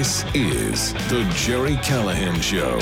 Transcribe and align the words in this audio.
This 0.00 0.24
is 0.34 0.94
the 1.10 1.30
Jerry 1.36 1.76
Callahan 1.82 2.40
Show. 2.40 2.78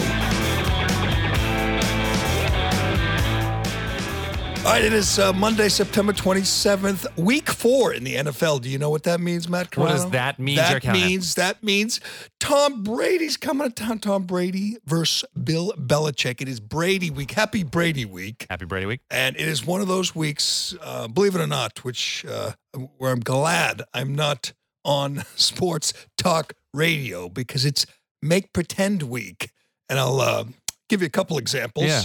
All 4.65 4.73
right, 4.73 4.85
it 4.85 4.93
is 4.93 5.19
uh, 5.19 5.33
Monday, 5.33 5.69
September 5.69 6.13
27th, 6.13 7.17
week 7.17 7.51
four 7.51 7.93
in 7.93 8.05
the 8.05 8.15
NFL. 8.15 8.61
Do 8.63 8.71
you 8.71 8.79
know 8.79 8.91
what 8.91 9.03
that 9.03 9.21
means, 9.21 9.49
Matt 9.49 9.77
What 9.77 9.89
does 9.89 10.09
that 10.11 10.39
mean, 10.39 10.59
Jerry 10.59 10.75
That 10.75 10.83
Callahan? 10.83 11.09
means, 11.09 11.35
that 11.35 11.61
means 11.65 12.01
Tom 12.39 12.85
Brady's 12.85 13.37
coming 13.37 13.67
to 13.67 13.75
town. 13.75 13.99
Tom 13.99 14.23
Brady 14.23 14.77
versus 14.87 15.29
Bill 15.43 15.73
Belichick. 15.77 16.41
It 16.41 16.49
is 16.49 16.61
Brady 16.61 17.11
week. 17.11 17.33
Happy 17.33 17.65
Brady 17.65 18.05
week. 18.05 18.47
Happy 18.49 18.65
Brady 18.65 18.87
week. 18.87 19.01
And 19.11 19.35
it 19.35 19.49
is 19.49 19.67
one 19.67 19.81
of 19.81 19.89
those 19.89 20.15
weeks, 20.15 20.73
uh, 20.83 21.09
believe 21.09 21.35
it 21.35 21.41
or 21.41 21.49
not, 21.49 21.83
which 21.83 22.25
uh, 22.27 22.53
where 22.99 23.11
I'm 23.11 23.19
glad 23.19 23.83
I'm 23.93 24.15
not 24.15 24.53
on 24.85 25.25
sports 25.37 25.93
talk 26.17 26.53
radio 26.75 27.29
because 27.29 27.65
it's 27.65 27.87
make 28.23 28.53
pretend 28.53 29.03
week. 29.05 29.51
And 29.89 29.99
I'll 29.99 30.21
uh, 30.21 30.45
give 30.89 31.01
you 31.01 31.07
a 31.07 31.11
couple 31.11 31.39
examples. 31.39 31.87
Yeah. 31.87 32.03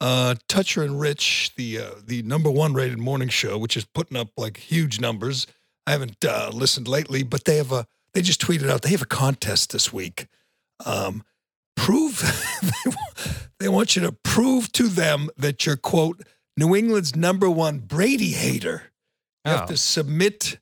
Uh, 0.00 0.34
Toucher 0.48 0.82
and 0.82 1.00
Rich, 1.00 1.52
the 1.56 1.78
uh, 1.78 1.90
the 2.04 2.22
number 2.22 2.50
one 2.50 2.74
rated 2.74 2.98
morning 2.98 3.28
show, 3.30 3.56
which 3.56 3.76
is 3.76 3.84
putting 3.86 4.16
up 4.16 4.28
like 4.36 4.58
huge 4.58 5.00
numbers. 5.00 5.46
I 5.86 5.92
haven't 5.92 6.22
uh, 6.24 6.50
listened 6.52 6.86
lately, 6.86 7.22
but 7.22 7.44
they 7.44 7.56
have 7.56 7.72
a 7.72 7.86
they 8.12 8.20
just 8.20 8.40
tweeted 8.40 8.68
out 8.68 8.82
they 8.82 8.90
have 8.90 9.02
a 9.02 9.06
contest 9.06 9.72
this 9.72 9.92
week. 9.94 10.26
Um, 10.84 11.24
prove 11.76 12.22
they 13.58 13.68
want 13.68 13.96
you 13.96 14.02
to 14.02 14.12
prove 14.12 14.70
to 14.72 14.88
them 14.88 15.30
that 15.38 15.64
you're 15.64 15.76
quote 15.76 16.22
New 16.58 16.74
England's 16.76 17.16
number 17.16 17.48
one 17.48 17.78
Brady 17.78 18.32
hater. 18.32 18.92
You 19.44 19.52
have 19.52 19.62
Oh. 19.62 19.66
to 19.66 19.76
submit 19.76 20.58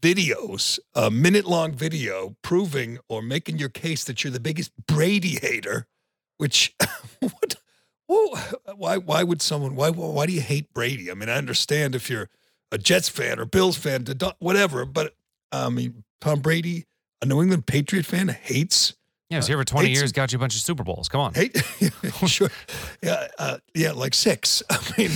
videos, 0.00 0.78
a 0.94 1.10
minute 1.10 1.46
long 1.46 1.72
video 1.72 2.36
proving 2.42 2.98
or 3.08 3.22
making 3.22 3.58
your 3.58 3.68
case 3.68 4.04
that 4.04 4.22
you're 4.22 4.32
the 4.32 4.40
biggest 4.40 4.72
Brady 4.86 5.38
hater. 5.40 5.86
Which 6.36 6.74
what? 7.20 7.56
Why? 8.76 8.96
Why 8.96 9.22
would 9.22 9.42
someone? 9.42 9.74
Why? 9.74 9.90
Why 9.90 10.26
do 10.26 10.32
you 10.32 10.40
hate 10.40 10.72
Brady? 10.72 11.10
I 11.10 11.14
mean, 11.14 11.28
I 11.28 11.36
understand 11.36 11.94
if 11.94 12.08
you're 12.08 12.28
a 12.70 12.78
Jets 12.78 13.08
fan 13.08 13.38
or 13.38 13.44
Bills 13.44 13.76
fan, 13.76 14.06
whatever. 14.38 14.84
But 14.84 15.14
I 15.52 15.68
mean, 15.68 16.04
Tom 16.20 16.40
Brady, 16.40 16.86
a 17.22 17.26
New 17.26 17.42
England 17.42 17.66
Patriot 17.66 18.06
fan, 18.06 18.28
hates 18.28 18.94
Yeah, 19.30 19.36
I 19.36 19.38
was 19.40 19.46
here 19.46 19.58
for 19.58 19.64
20 19.64 19.88
hates 19.88 20.00
years, 20.00 20.12
got 20.12 20.32
you 20.32 20.36
a 20.36 20.40
bunch 20.40 20.54
of 20.54 20.60
Super 20.62 20.84
Bowls. 20.84 21.08
Come 21.08 21.20
on. 21.20 21.34
Hate, 21.34 21.56
sure, 22.26 22.50
yeah, 23.02 23.28
uh, 23.38 23.58
yeah, 23.74 23.92
like 23.92 24.14
six. 24.14 24.62
I 24.70 24.78
mean, 24.96 25.10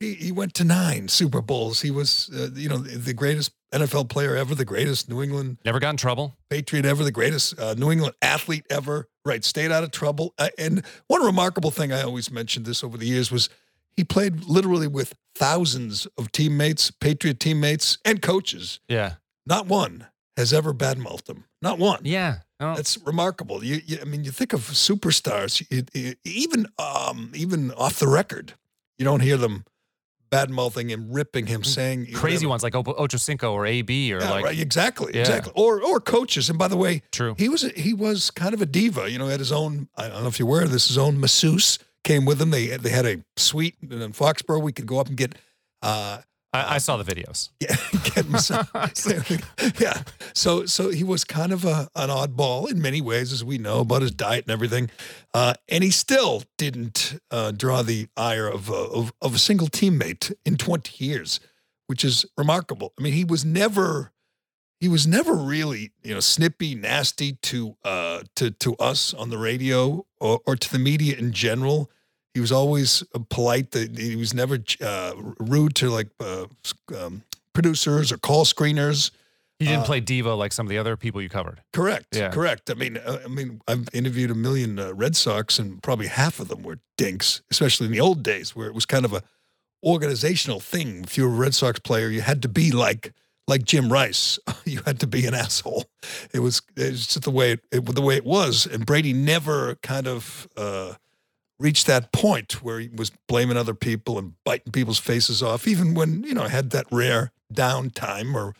he, 0.00 0.14
he 0.14 0.32
went 0.32 0.54
to 0.54 0.64
nine 0.64 1.08
Super 1.08 1.40
Bowls. 1.40 1.80
He 1.80 1.90
was, 1.90 2.30
uh, 2.34 2.50
you 2.54 2.68
know, 2.68 2.78
the 2.78 3.14
greatest 3.14 3.52
NFL 3.72 4.08
player 4.08 4.34
ever, 4.36 4.54
the 4.54 4.64
greatest 4.64 5.08
New 5.08 5.22
England 5.22 5.58
Never 5.64 5.78
got 5.78 5.90
in 5.90 5.96
trouble. 5.96 6.36
Patriot 6.50 6.84
ever, 6.86 7.04
the 7.04 7.12
greatest 7.12 7.58
uh, 7.58 7.74
New 7.74 7.90
England 7.90 8.14
athlete 8.22 8.64
ever. 8.70 9.08
Right, 9.24 9.44
stayed 9.44 9.70
out 9.70 9.84
of 9.84 9.90
trouble. 9.90 10.32
Uh, 10.38 10.48
and 10.58 10.82
one 11.06 11.22
remarkable 11.22 11.70
thing 11.70 11.92
I 11.92 12.02
always 12.02 12.30
mentioned 12.30 12.64
this 12.64 12.82
over 12.82 12.96
the 12.96 13.04
years 13.06 13.30
was 13.30 13.50
he 13.96 14.04
played 14.04 14.44
literally 14.44 14.86
with 14.86 15.14
thousands 15.34 16.06
of 16.16 16.32
teammates, 16.32 16.90
Patriot 16.90 17.40
teammates, 17.40 17.98
and 18.04 18.22
coaches. 18.22 18.80
Yeah. 18.88 19.14
Not 19.44 19.66
one 19.66 20.06
has 20.36 20.52
ever 20.52 20.72
badmouthed 20.72 21.28
him. 21.28 21.44
Not 21.60 21.78
one. 21.78 22.00
Yeah. 22.04 22.36
Oh, 22.60 22.74
That's 22.74 22.96
remarkable. 22.98 23.62
You, 23.64 23.80
you, 23.84 23.98
I 24.00 24.04
mean, 24.04 24.24
you 24.24 24.30
think 24.30 24.52
of 24.52 24.60
superstars, 24.62 25.64
you, 25.70 25.84
you- 25.92 26.14
even 26.24 26.66
um, 26.78 27.30
even 27.34 27.72
off 27.72 27.98
the 27.98 28.08
record, 28.08 28.54
you 28.98 29.04
don't 29.04 29.20
hear 29.20 29.36
them 29.36 29.64
bad 30.30 30.50
mouthing 30.50 30.90
him, 30.90 31.10
ripping 31.10 31.46
him, 31.46 31.64
saying 31.64 32.06
Mm, 32.06 32.14
crazy 32.14 32.46
whatever. 32.46 32.48
ones 32.50 32.62
like 32.62 32.74
Ocho 32.74 32.94
Ocho 32.96 33.16
Cinco 33.16 33.52
or 33.52 33.66
AB 33.66 34.12
or 34.12 34.20
Yeah, 34.20 34.30
like. 34.30 34.44
right, 34.44 34.58
exactly, 34.58 35.12
Yeah. 35.14 35.20
exactly. 35.20 35.52
Or 35.56 35.82
or 35.82 36.00
coaches. 36.00 36.48
And 36.50 36.58
by 36.58 36.68
the 36.68 36.76
way, 36.76 37.02
True. 37.12 37.34
he 37.38 37.48
was 37.48 37.62
he 37.76 37.92
was 37.94 38.30
kind 38.30 38.54
of 38.54 38.62
a 38.62 38.66
diva. 38.66 39.10
You 39.10 39.18
know, 39.18 39.26
had 39.28 39.40
his 39.40 39.52
own. 39.52 39.88
I 39.96 40.08
don't 40.08 40.22
know 40.22 40.28
if 40.28 40.38
you're 40.38 40.48
aware 40.48 40.62
of 40.62 40.70
this. 40.70 40.88
His 40.88 40.98
own 40.98 41.18
masseuse 41.20 41.78
came 42.04 42.24
with 42.24 42.40
him. 42.40 42.50
They 42.50 42.68
they 42.76 42.90
had 42.90 43.06
a 43.06 43.22
suite 43.36 43.76
in 43.82 44.12
Foxborough. 44.12 44.62
We 44.62 44.72
could 44.72 44.86
go 44.86 44.98
up 44.98 45.08
and 45.08 45.16
get. 45.16 45.34
Uh, 45.82 46.18
I, 46.52 46.76
I 46.76 46.78
saw 46.78 46.96
the 46.96 47.04
videos. 47.04 47.50
yeah, 47.60 47.76
get 48.14 48.26
yeah. 49.80 50.02
So 50.34 50.66
so 50.66 50.90
he 50.90 51.04
was 51.04 51.24
kind 51.24 51.52
of 51.52 51.64
a, 51.64 51.88
an 51.94 52.08
oddball 52.08 52.70
in 52.70 52.80
many 52.80 53.00
ways, 53.00 53.32
as 53.32 53.44
we 53.44 53.58
know 53.58 53.80
about 53.80 54.02
his 54.02 54.10
diet 54.10 54.44
and 54.44 54.52
everything. 54.52 54.90
Uh, 55.34 55.54
and 55.68 55.84
he 55.84 55.90
still 55.90 56.42
didn't 56.56 57.20
uh, 57.30 57.52
draw 57.52 57.82
the 57.82 58.08
ire 58.16 58.48
of, 58.48 58.70
uh, 58.70 58.86
of 58.88 59.12
of 59.20 59.34
a 59.34 59.38
single 59.38 59.68
teammate 59.68 60.32
in 60.44 60.56
20 60.56 61.04
years, 61.04 61.40
which 61.86 62.04
is 62.04 62.24
remarkable. 62.36 62.92
I 62.98 63.02
mean, 63.02 63.12
he 63.12 63.24
was 63.24 63.44
never 63.44 64.12
he 64.80 64.88
was 64.88 65.06
never 65.06 65.34
really 65.34 65.92
you 66.02 66.14
know 66.14 66.20
snippy, 66.20 66.74
nasty 66.74 67.32
to 67.34 67.76
uh, 67.84 68.22
to 68.36 68.50
to 68.52 68.74
us 68.76 69.12
on 69.12 69.30
the 69.30 69.38
radio 69.38 70.06
or, 70.20 70.40
or 70.46 70.56
to 70.56 70.72
the 70.72 70.78
media 70.78 71.16
in 71.16 71.32
general. 71.32 71.90
He 72.38 72.40
was 72.40 72.52
always 72.52 73.02
uh, 73.16 73.18
polite. 73.30 73.72
That 73.72 73.98
he 73.98 74.14
was 74.14 74.32
never 74.32 74.58
uh, 74.80 75.12
rude 75.40 75.74
to 75.74 75.90
like 75.90 76.06
uh, 76.20 76.46
um, 76.96 77.24
producers 77.52 78.12
or 78.12 78.16
call 78.18 78.44
screeners. 78.44 79.10
He 79.58 79.64
didn't 79.64 79.80
Uh, 79.80 79.86
play 79.86 80.00
diva 80.00 80.34
like 80.34 80.52
some 80.52 80.66
of 80.66 80.70
the 80.70 80.78
other 80.78 80.96
people 80.96 81.20
you 81.20 81.28
covered. 81.28 81.60
Correct. 81.72 82.14
Yeah. 82.14 82.30
Correct. 82.30 82.70
I 82.70 82.74
mean, 82.74 82.96
uh, 82.96 83.18
I 83.24 83.28
mean, 83.28 83.60
I've 83.66 83.88
interviewed 83.92 84.30
a 84.30 84.36
million 84.36 84.78
uh, 84.78 84.92
Red 84.94 85.16
Sox, 85.16 85.58
and 85.58 85.82
probably 85.82 86.06
half 86.06 86.38
of 86.38 86.46
them 86.46 86.62
were 86.62 86.78
dinks, 86.96 87.42
especially 87.50 87.86
in 87.86 87.92
the 87.92 87.98
old 88.00 88.22
days 88.22 88.54
where 88.54 88.68
it 88.68 88.74
was 88.74 88.86
kind 88.86 89.04
of 89.04 89.12
a 89.12 89.22
organizational 89.84 90.60
thing. 90.60 91.02
If 91.04 91.16
you 91.18 91.24
were 91.28 91.34
a 91.34 91.38
Red 91.38 91.54
Sox 91.56 91.80
player, 91.80 92.08
you 92.08 92.20
had 92.20 92.40
to 92.42 92.48
be 92.48 92.70
like 92.70 93.12
like 93.48 93.64
Jim 93.64 93.92
Rice. 93.92 94.38
You 94.64 94.82
had 94.84 95.00
to 95.00 95.06
be 95.06 95.26
an 95.26 95.34
asshole. 95.34 95.86
It 96.32 96.40
was 96.40 96.60
it's 96.76 97.06
just 97.06 97.22
the 97.22 97.30
way 97.32 97.52
it, 97.52 97.60
it 97.72 97.84
the 97.94 98.02
way 98.02 98.16
it 98.16 98.24
was, 98.24 98.66
and 98.66 98.86
Brady 98.86 99.12
never 99.12 99.74
kind 99.82 100.06
of. 100.06 100.46
Uh, 100.56 100.94
reached 101.60 101.86
that 101.86 102.12
point 102.12 102.62
where 102.62 102.78
he 102.80 102.88
was 102.94 103.10
blaming 103.26 103.56
other 103.56 103.74
people 103.74 104.18
and 104.18 104.34
biting 104.44 104.72
people's 104.72 104.98
faces 104.98 105.42
off, 105.42 105.66
even 105.66 105.94
when, 105.94 106.22
you 106.22 106.34
know, 106.34 106.44
had 106.48 106.70
that 106.70 106.86
rare 106.92 107.32
downtime 107.52 108.34
or 108.34 108.54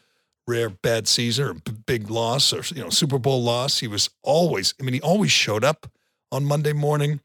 rare 0.47 0.69
bad 0.70 1.06
season 1.06 1.44
or 1.47 1.54
b- 1.54 1.72
big 1.86 2.10
loss 2.10 2.53
or, 2.53 2.62
you 2.75 2.82
know, 2.82 2.91
Super 2.91 3.19
Bowl 3.19 3.42
loss. 3.42 3.78
He 3.81 3.86
was 3.88 4.10
always, 4.22 4.75
I 4.81 4.82
mean, 4.82 4.94
he 4.94 5.00
always 5.00 5.31
showed 5.31 5.62
up 5.64 5.86
on 6.32 6.44
Monday 6.44 6.72
morning. 6.72 7.20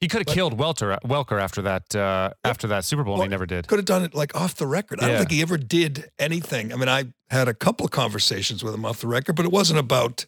He 0.00 0.08
could 0.08 0.20
have 0.20 0.26
But- 0.26 0.34
killed 0.34 0.58
Welter, 0.58 0.96
Welker 1.04 1.38
after 1.38 1.60
that 1.62 1.94
uh, 1.94 2.30
after 2.42 2.66
that 2.68 2.86
Super 2.86 3.04
Bowl, 3.04 3.14
and 3.16 3.24
he 3.24 3.28
never 3.28 3.44
did. 3.44 3.66
Could 3.68 3.80
have 3.80 3.84
done 3.86 4.02
it 4.02 4.14
like 4.14 4.34
off 4.34 4.54
the 4.54 4.66
record. 4.66 5.00
I 5.02 5.08
don't 5.08 5.18
think 5.18 5.30
he 5.32 5.42
ever 5.42 5.58
did 5.58 6.10
anything. 6.18 6.72
I 6.72 6.76
mean, 6.76 6.88
I 6.88 7.12
had 7.28 7.48
a 7.48 7.54
couple 7.54 7.84
of 7.84 7.90
conversations 7.92 8.64
with 8.64 8.72
him 8.72 8.86
off 8.86 9.00
the 9.02 9.08
record, 9.08 9.36
but 9.36 9.44
it 9.44 9.52
wasn't 9.52 9.78
about, 9.78 10.24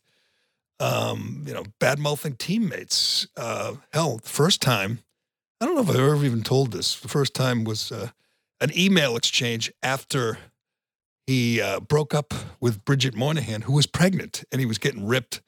um, 0.83 1.45
you 1.47 1.55
know, 1.55 1.65
bad 1.79 1.99
mouthing 1.99 2.35
teammates. 2.35 3.27
Uh, 3.37 3.75
hell, 3.93 4.19
the 4.19 4.29
first 4.29 4.61
time, 4.61 4.99
I 5.61 5.67
don't 5.67 5.77
know 5.77 5.83
if 5.83 5.89
I've 5.89 5.97
ever 5.97 6.25
even 6.25 6.43
told 6.43 6.73
this. 6.73 6.99
The 6.99 7.09
first 7.09 7.35
time 7.35 7.63
was 7.63 7.93
uh, 7.93 8.09
an 8.61 8.77
email 8.77 9.17
exchange 9.17 9.73
after 9.83 10.39
he 11.25 11.61
uh, 11.61 11.79
broke 11.79 12.15
up 12.15 12.35
with 12.61 12.85
Bridget 12.85 13.15
Moynahan, 13.15 13.63
who 13.63 13.75
was 13.75 13.87
pregnant, 13.87 14.43
and 14.51 14.61
he 14.61 14.67
was 14.67 14.79
getting 14.79 15.07
ripped 15.07 15.41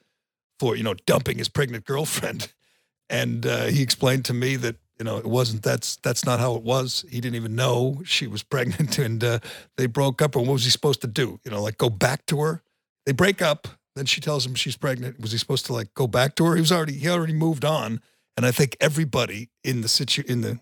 for, 0.61 0.77
you 0.77 0.85
know, 0.85 0.95
dumping 1.05 1.39
his 1.39 1.49
pregnant 1.49 1.85
girlfriend. 1.85 2.53
And 3.11 3.45
uh, 3.45 3.67
he 3.67 3.83
explained 3.83 4.25
to 4.25 4.35
me 4.35 4.57
that 4.57 4.77
you 4.99 5.05
know 5.05 5.19
it 5.19 5.27
wasn't 5.27 5.63
that's 5.63 5.97
that's 5.97 6.25
not 6.25 6.41
how 6.41 6.55
it 6.55 6.63
was. 6.63 7.05
He 7.11 7.21
didn't 7.21 7.37
even 7.37 7.55
know 7.55 8.01
she 8.07 8.27
was 8.27 8.43
pregnant, 8.55 8.97
and 8.99 9.23
uh, 9.23 9.41
they 9.77 9.85
broke 9.85 10.23
up. 10.23 10.35
And 10.35 10.47
what 10.47 10.55
was 10.55 10.65
he 10.65 10.71
supposed 10.71 11.03
to 11.03 11.07
do? 11.07 11.39
You 11.45 11.51
know, 11.51 11.63
like 11.63 11.77
go 11.77 11.91
back 11.91 12.25
to 12.27 12.41
her. 12.41 12.63
They 13.05 13.13
break 13.13 13.43
up. 13.43 13.69
Then 13.97 14.07
she 14.07 14.21
tells 14.21 14.45
him 14.47 14.55
she's 14.55 14.77
pregnant. 14.77 15.21
Was 15.21 15.33
he 15.33 15.39
supposed 15.39 15.67
to 15.67 15.73
like 15.73 15.95
go 15.95 16.07
back 16.07 16.35
to 16.37 16.45
her? 16.47 16.55
He 16.55 16.61
was 16.61 16.73
already 16.73 16.95
he 16.95 17.09
already 17.09 17.33
moved 17.35 17.65
on. 17.65 18.01
And 18.37 18.45
I 18.45 18.51
think 18.51 18.77
everybody 18.81 19.51
in 19.63 19.81
the 19.83 19.89
situ 19.89 20.23
in 20.27 20.41
the 20.41 20.59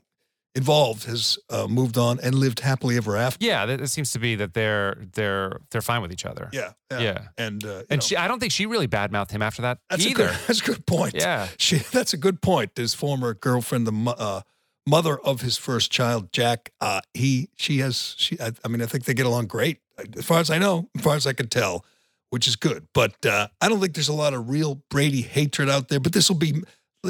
involved 0.54 1.04
has 1.04 1.38
uh, 1.48 1.66
moved 1.66 1.96
on 1.96 2.20
and 2.20 2.34
lived 2.34 2.60
happily 2.60 2.96
ever 2.98 3.16
after. 3.16 3.44
Yeah, 3.44 3.64
that, 3.64 3.80
it 3.80 3.88
seems 3.88 4.12
to 4.12 4.18
be 4.18 4.34
that 4.34 4.52
they're 4.52 4.96
they're 5.14 5.60
they're 5.70 5.80
fine 5.80 6.02
with 6.02 6.12
each 6.12 6.26
other. 6.26 6.50
Yeah, 6.52 6.72
yeah. 6.90 6.98
Yeah. 7.00 7.18
And 7.38 7.64
uh, 7.64 7.68
you 7.68 7.74
know, 7.74 7.84
And 7.90 8.02
she, 8.02 8.16
I 8.16 8.28
don't 8.28 8.38
think 8.38 8.52
she 8.52 8.66
really 8.66 8.88
badmouthed 8.88 9.30
him 9.30 9.40
after 9.42 9.62
that 9.62 9.78
that's 9.88 10.04
either. 10.04 10.24
a 10.24 10.26
good 10.28 10.36
that's 10.46 10.60
a 10.60 10.64
good 10.64 10.86
point. 10.86 11.14
Yeah. 11.14 11.48
She, 11.56 11.76
that's 11.92 12.12
a 12.12 12.18
good 12.18 12.42
point. 12.42 12.72
His 12.76 12.92
former 12.92 13.32
girlfriend, 13.32 13.86
the 13.86 14.10
uh, 14.10 14.42
mother 14.86 15.18
of 15.18 15.40
his 15.40 15.56
first 15.56 15.90
child, 15.90 16.32
Jack, 16.32 16.72
uh, 16.80 17.00
he, 17.14 17.48
she 17.56 17.78
has, 17.78 18.14
she, 18.18 18.38
I, 18.40 18.52
I 18.64 18.68
mean, 18.68 18.82
I 18.82 18.86
think 18.86 19.04
they 19.04 19.14
get 19.14 19.26
along 19.26 19.46
great, 19.46 19.78
as 20.16 20.24
far 20.26 20.40
as 20.40 20.50
I 20.50 20.58
know, 20.58 20.90
as 20.96 21.02
far 21.02 21.16
as 21.16 21.26
I 21.26 21.32
can 21.32 21.48
tell, 21.48 21.84
which 22.32 22.48
is 22.48 22.56
good. 22.56 22.86
But 22.94 23.26
uh, 23.26 23.48
I 23.60 23.68
don't 23.68 23.78
think 23.78 23.92
there's 23.92 24.08
a 24.08 24.14
lot 24.14 24.32
of 24.32 24.48
real 24.48 24.82
Brady 24.88 25.20
hatred 25.20 25.68
out 25.68 25.88
there. 25.88 26.00
But 26.00 26.14
this 26.14 26.30
will 26.30 26.38
be, 26.38 26.62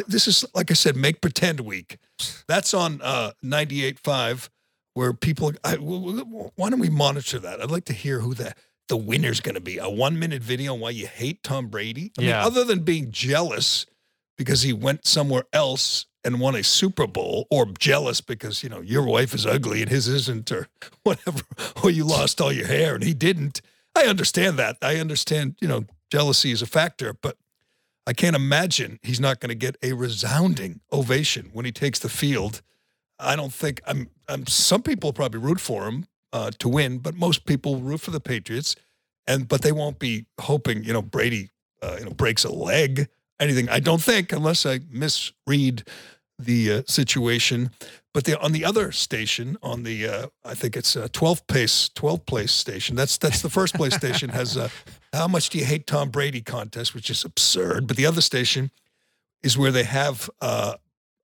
this 0.08 0.26
is 0.26 0.44
like 0.52 0.72
I 0.72 0.74
said, 0.74 0.96
make 0.96 1.20
pretend 1.20 1.60
week. 1.60 1.98
That's 2.48 2.74
on 2.74 3.00
uh, 3.02 3.30
98.5, 3.44 4.48
where 4.94 5.12
people. 5.12 5.52
I, 5.64 5.76
w- 5.76 6.16
w- 6.18 6.50
why 6.56 6.70
don't 6.70 6.80
we 6.80 6.90
monitor 6.90 7.38
that? 7.38 7.62
I'd 7.62 7.70
like 7.70 7.84
to 7.84 7.92
hear 7.92 8.18
who 8.18 8.34
the 8.34 8.52
the 8.88 8.96
winner's 8.96 9.40
going 9.40 9.54
to 9.54 9.60
be. 9.60 9.78
A 9.78 9.88
one 9.88 10.18
minute 10.18 10.42
video 10.42 10.74
on 10.74 10.80
why 10.80 10.90
you 10.90 11.06
hate 11.06 11.42
Tom 11.44 11.68
Brady. 11.68 12.10
I 12.18 12.20
mean, 12.20 12.30
Yeah. 12.30 12.44
other 12.44 12.64
than 12.64 12.80
being 12.80 13.10
jealous 13.12 13.86
because 14.36 14.62
he 14.62 14.72
went 14.72 15.06
somewhere 15.06 15.44
else 15.52 16.06
and 16.24 16.40
won 16.40 16.54
a 16.56 16.62
Super 16.64 17.06
Bowl, 17.06 17.46
or 17.50 17.66
jealous 17.78 18.20
because 18.20 18.62
you 18.64 18.68
know 18.68 18.80
your 18.80 19.04
wife 19.04 19.34
is 19.34 19.46
ugly 19.46 19.82
and 19.82 19.90
his 19.90 20.08
isn't, 20.08 20.50
or 20.50 20.66
whatever, 21.04 21.42
or 21.82 21.90
you 21.90 22.04
lost 22.04 22.40
all 22.40 22.52
your 22.52 22.66
hair 22.66 22.94
and 22.96 23.04
he 23.04 23.14
didn't. 23.14 23.60
I 23.96 24.04
understand 24.04 24.58
that. 24.58 24.76
I 24.82 24.96
understand. 24.96 25.56
You 25.60 25.68
know, 25.68 25.84
jealousy 26.10 26.50
is 26.50 26.62
a 26.62 26.66
factor, 26.66 27.12
but 27.12 27.36
I 28.06 28.12
can't 28.12 28.36
imagine 28.36 28.98
he's 29.02 29.20
not 29.20 29.40
going 29.40 29.50
to 29.50 29.54
get 29.54 29.76
a 29.82 29.92
resounding 29.92 30.80
ovation 30.92 31.50
when 31.52 31.64
he 31.64 31.72
takes 31.72 31.98
the 31.98 32.08
field. 32.08 32.62
I 33.18 33.36
don't 33.36 33.52
think 33.52 33.80
I'm. 33.86 34.10
I'm 34.28 34.46
some 34.46 34.82
people 34.82 35.12
probably 35.12 35.40
root 35.40 35.60
for 35.60 35.86
him 35.86 36.06
uh, 36.32 36.50
to 36.58 36.68
win, 36.68 36.98
but 36.98 37.14
most 37.14 37.44
people 37.44 37.76
root 37.76 38.00
for 38.00 38.10
the 38.10 38.20
Patriots, 38.20 38.74
and 39.26 39.46
but 39.46 39.62
they 39.62 39.72
won't 39.72 39.98
be 39.98 40.26
hoping. 40.40 40.82
You 40.84 40.92
know, 40.92 41.02
Brady, 41.02 41.50
uh, 41.82 41.96
you 41.98 42.04
know, 42.04 42.12
breaks 42.12 42.44
a 42.44 42.52
leg, 42.52 43.08
anything. 43.38 43.68
I 43.68 43.78
don't 43.78 44.02
think, 44.02 44.32
unless 44.32 44.66
I 44.66 44.80
misread 44.90 45.84
the 46.38 46.72
uh, 46.72 46.82
situation. 46.86 47.70
But 48.14 48.24
the, 48.24 48.38
on 48.40 48.52
the 48.52 48.64
other 48.64 48.92
station, 48.92 49.56
on 49.62 49.84
the 49.84 50.06
uh, 50.06 50.26
I 50.44 50.52
think 50.54 50.76
it's 50.76 50.96
a 50.96 51.08
12th 51.08 51.46
place 51.46 51.88
12th 51.94 52.26
place 52.26 52.52
station. 52.52 52.94
That's 52.94 53.16
that's 53.16 53.40
the 53.40 53.48
first 53.50 53.74
place 53.74 53.94
station 53.94 54.28
has 54.30 54.56
a 54.56 54.70
how 55.14 55.28
much 55.28 55.48
do 55.48 55.58
you 55.58 55.64
hate 55.64 55.86
Tom 55.86 56.10
Brady 56.10 56.42
contest, 56.42 56.94
which 56.94 57.08
is 57.08 57.24
absurd. 57.24 57.86
But 57.86 57.96
the 57.96 58.04
other 58.06 58.20
station 58.20 58.70
is 59.42 59.56
where 59.56 59.70
they 59.72 59.84
have 59.84 60.28
uh, 60.42 60.74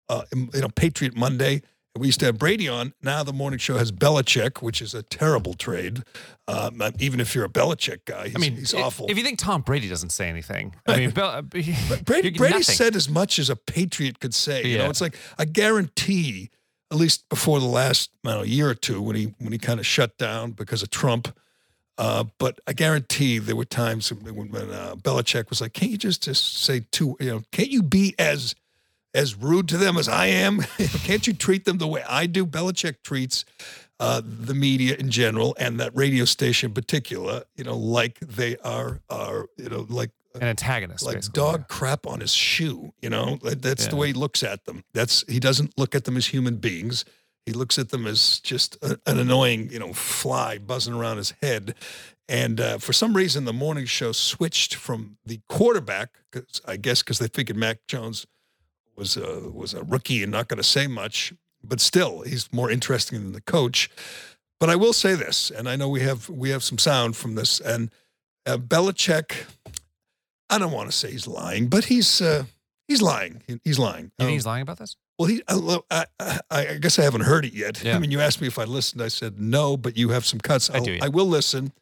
uh, 0.09 0.23
you 0.35 0.61
know 0.61 0.69
Patriot 0.71 1.15
Monday. 1.15 1.61
We 1.97 2.07
used 2.07 2.21
to 2.21 2.27
have 2.27 2.39
Brady 2.39 2.69
on. 2.69 2.95
Now 3.03 3.25
the 3.25 3.33
morning 3.33 3.59
show 3.59 3.77
has 3.77 3.91
Belichick, 3.91 4.63
which 4.63 4.81
is 4.81 4.95
a 4.95 5.03
terrible 5.03 5.55
trade. 5.55 6.05
Um, 6.47 6.81
even 7.01 7.19
if 7.19 7.35
you're 7.35 7.45
a 7.45 7.49
Belichick 7.49 8.05
guy, 8.05 8.27
he's, 8.29 8.37
I 8.37 8.39
mean, 8.39 8.55
he's 8.57 8.73
i- 8.73 8.81
awful. 8.81 9.07
If 9.11 9.19
you 9.19 9.25
think 9.25 9.39
Tom 9.41 9.63
Brady 9.63 9.89
doesn't 9.89 10.11
say 10.11 10.29
anything, 10.29 10.75
I 10.87 10.97
mean, 10.97 11.11
Brady, 11.11 11.75
Brady 12.05 12.31
nothing. 12.39 12.63
said 12.63 12.95
as 12.95 13.09
much 13.09 13.39
as 13.41 13.51
a 13.51 13.57
patriot 13.57 14.21
could 14.21 14.33
say. 14.33 14.65
You 14.65 14.79
know, 14.79 14.85
Yeah. 14.85 14.91
it's 14.91 15.01
like 15.01 15.17
I 15.39 15.45
guarantee, 15.45 16.51
at 16.91 16.97
least 16.97 17.29
before 17.29 17.61
the 17.61 17.67
last 17.67 18.11
know, 18.25 18.43
year 18.43 18.69
or 18.69 18.75
two, 18.75 19.01
when 19.03 19.17
he 19.17 19.35
when 19.39 19.53
he 19.53 19.59
kind 19.59 19.81
of 19.81 19.87
shut 19.87 20.17
down 20.19 20.53
because 20.53 20.83
of 20.83 20.91
Trump. 20.91 21.37
Uh, 21.97 22.25
but 22.39 22.61
I 22.67 22.73
guarantee 22.73 23.39
there 23.39 23.57
were 23.57 23.65
times 23.65 24.13
when, 24.13 24.51
when 24.51 24.71
uh, 24.71 24.95
Belichick 24.97 25.51
was 25.51 25.61
like, 25.61 25.73
"Can't 25.73 25.91
you 25.91 25.99
just 25.99 26.23
just 26.23 26.63
say 26.63 26.85
two? 26.91 27.17
You 27.21 27.31
know, 27.31 27.43
can't 27.51 27.71
you 27.71 27.83
be 27.83 28.15
as 28.19 28.55
as 29.15 29.35
rude 29.35 29.69
to 29.69 29.77
them 29.77 29.97
as 29.97 30.09
I 30.09 30.27
am? 30.27 30.61
can't 30.79 31.27
you 31.27 31.33
treat 31.33 31.65
them 31.65 31.79
the 31.79 31.89
way 31.89 32.05
I 32.09 32.27
do?" 32.27 32.47
Belichick 32.47 33.03
treats 33.03 33.45
uh, 34.01 34.23
the 34.25 34.55
media 34.55 34.95
in 34.97 35.11
general 35.11 35.57
and 35.59 35.81
that 35.81 35.95
radio 35.95 36.25
station 36.25 36.71
in 36.71 36.75
particular, 36.75 37.43
you 37.57 37.65
know, 37.65 37.77
like 37.77 38.19
they 38.21 38.57
are 38.59 39.01
are 39.11 39.47
you 39.57 39.69
know 39.69 39.87
like 39.89 40.11
an 40.41 40.49
antagonist, 40.49 41.05
like 41.05 41.17
basically. 41.17 41.41
dog 41.41 41.69
crap 41.69 42.07
on 42.07 42.21
his 42.21 42.33
shoe. 42.33 42.93
You 43.03 43.11
know, 43.11 43.39
that's 43.43 43.87
the 43.89 43.97
way 43.97 44.09
he 44.09 44.13
looks 44.13 44.43
at 44.43 44.65
them. 44.65 44.85
That's 44.95 45.25
he 45.29 45.39
doesn't 45.41 45.79
look 45.79 45.95
at 45.95 46.05
them 46.05 46.17
as 46.17 46.27
human 46.27 46.57
beings. 46.57 47.05
He 47.47 47.53
looks 47.53 47.79
at 47.79 47.89
them 47.91 48.07
as 48.07 48.41
just 48.41 48.77
a, 48.83 48.99
an 49.07 49.19
annoying, 49.19 49.71
you 49.71 49.79
know, 49.79 49.93
fly 49.93 50.59
buzzing 50.59 50.95
around 50.95 51.17
his 51.17 51.33
head. 51.43 51.75
And 52.29 52.61
uh, 52.61 52.77
for 52.79 52.93
some 52.93 53.15
reason, 53.15 53.47
the 53.47 53.55
morning 53.55 53.87
show 53.87 54.13
switched 54.13 54.75
from 54.75 55.17
the 55.25 55.41
quarterback, 55.49 56.11
'cause 56.31 56.61
I 56.67 56.77
guess 56.77 57.03
because 57.03 57.19
they 57.19 57.29
figured 57.29 57.57
Mac 57.57 57.87
Jones 57.89 58.27
was 58.97 59.17
a, 59.17 59.49
was 59.49 59.73
a 59.73 59.83
rookie 59.83 60.23
and 60.23 60.31
not 60.33 60.49
going 60.49 60.59
to 60.59 60.63
say 60.63 60.87
much, 60.87 61.33
but 61.65 61.81
still, 61.81 62.21
he's 62.23 62.53
more 62.53 62.71
interesting 62.71 63.19
than 63.23 63.33
the 63.33 63.41
coach. 63.41 63.89
But 64.61 64.69
I 64.69 64.77
will 64.77 64.93
say 64.93 65.15
this, 65.15 65.51
and 65.51 65.69
I 65.69 65.77
know 65.77 65.89
we 65.89 66.01
have 66.01 66.29
we 66.29 66.51
have 66.51 66.63
some 66.63 66.79
sound 66.79 67.17
from 67.17 67.35
this, 67.37 67.61
and 67.61 67.91
uh, 68.45 68.59
Belichick. 68.59 69.47
I 70.51 70.59
don't 70.59 70.73
want 70.73 70.91
to 70.91 70.97
say 70.97 71.11
he's 71.11 71.27
lying, 71.27 71.69
but 71.69 71.85
he's 71.87 72.21
uh, 72.21 72.45
he's 72.87 73.03
lying. 73.03 73.43
He's 73.65 73.79
lying. 73.79 74.11
You 74.19 74.27
Um, 74.27 74.33
he's 74.33 74.47
lying 74.47 74.63
about 74.63 74.79
this? 74.79 74.97
well, 75.19 75.29
he. 75.29 75.43
I, 75.49 75.77
I, 75.91 76.05
I, 76.21 76.41
I 76.69 76.79
guess 76.79 76.99
I 76.99 77.03
haven't 77.03 77.23
heard 77.23 77.45
it 77.45 77.53
yet. 77.53 77.83
Yeah. 77.83 77.97
I 77.97 77.99
mean, 77.99 78.11
you 78.11 78.21
asked 78.21 78.41
me 78.41 78.47
if 78.47 78.59
I 78.59 78.65
listened. 78.65 79.03
I 79.03 79.09
said 79.09 79.39
no, 79.41 79.77
but 79.77 79.97
you 79.97 80.11
have 80.11 80.25
some 80.25 80.41
cuts. 80.41 80.71
I 80.71 80.77
I'll- 80.77 80.85
do, 80.85 80.93
yeah. 80.93 81.05
I 81.05 81.09
will 81.09 81.27
listen. 81.27 81.73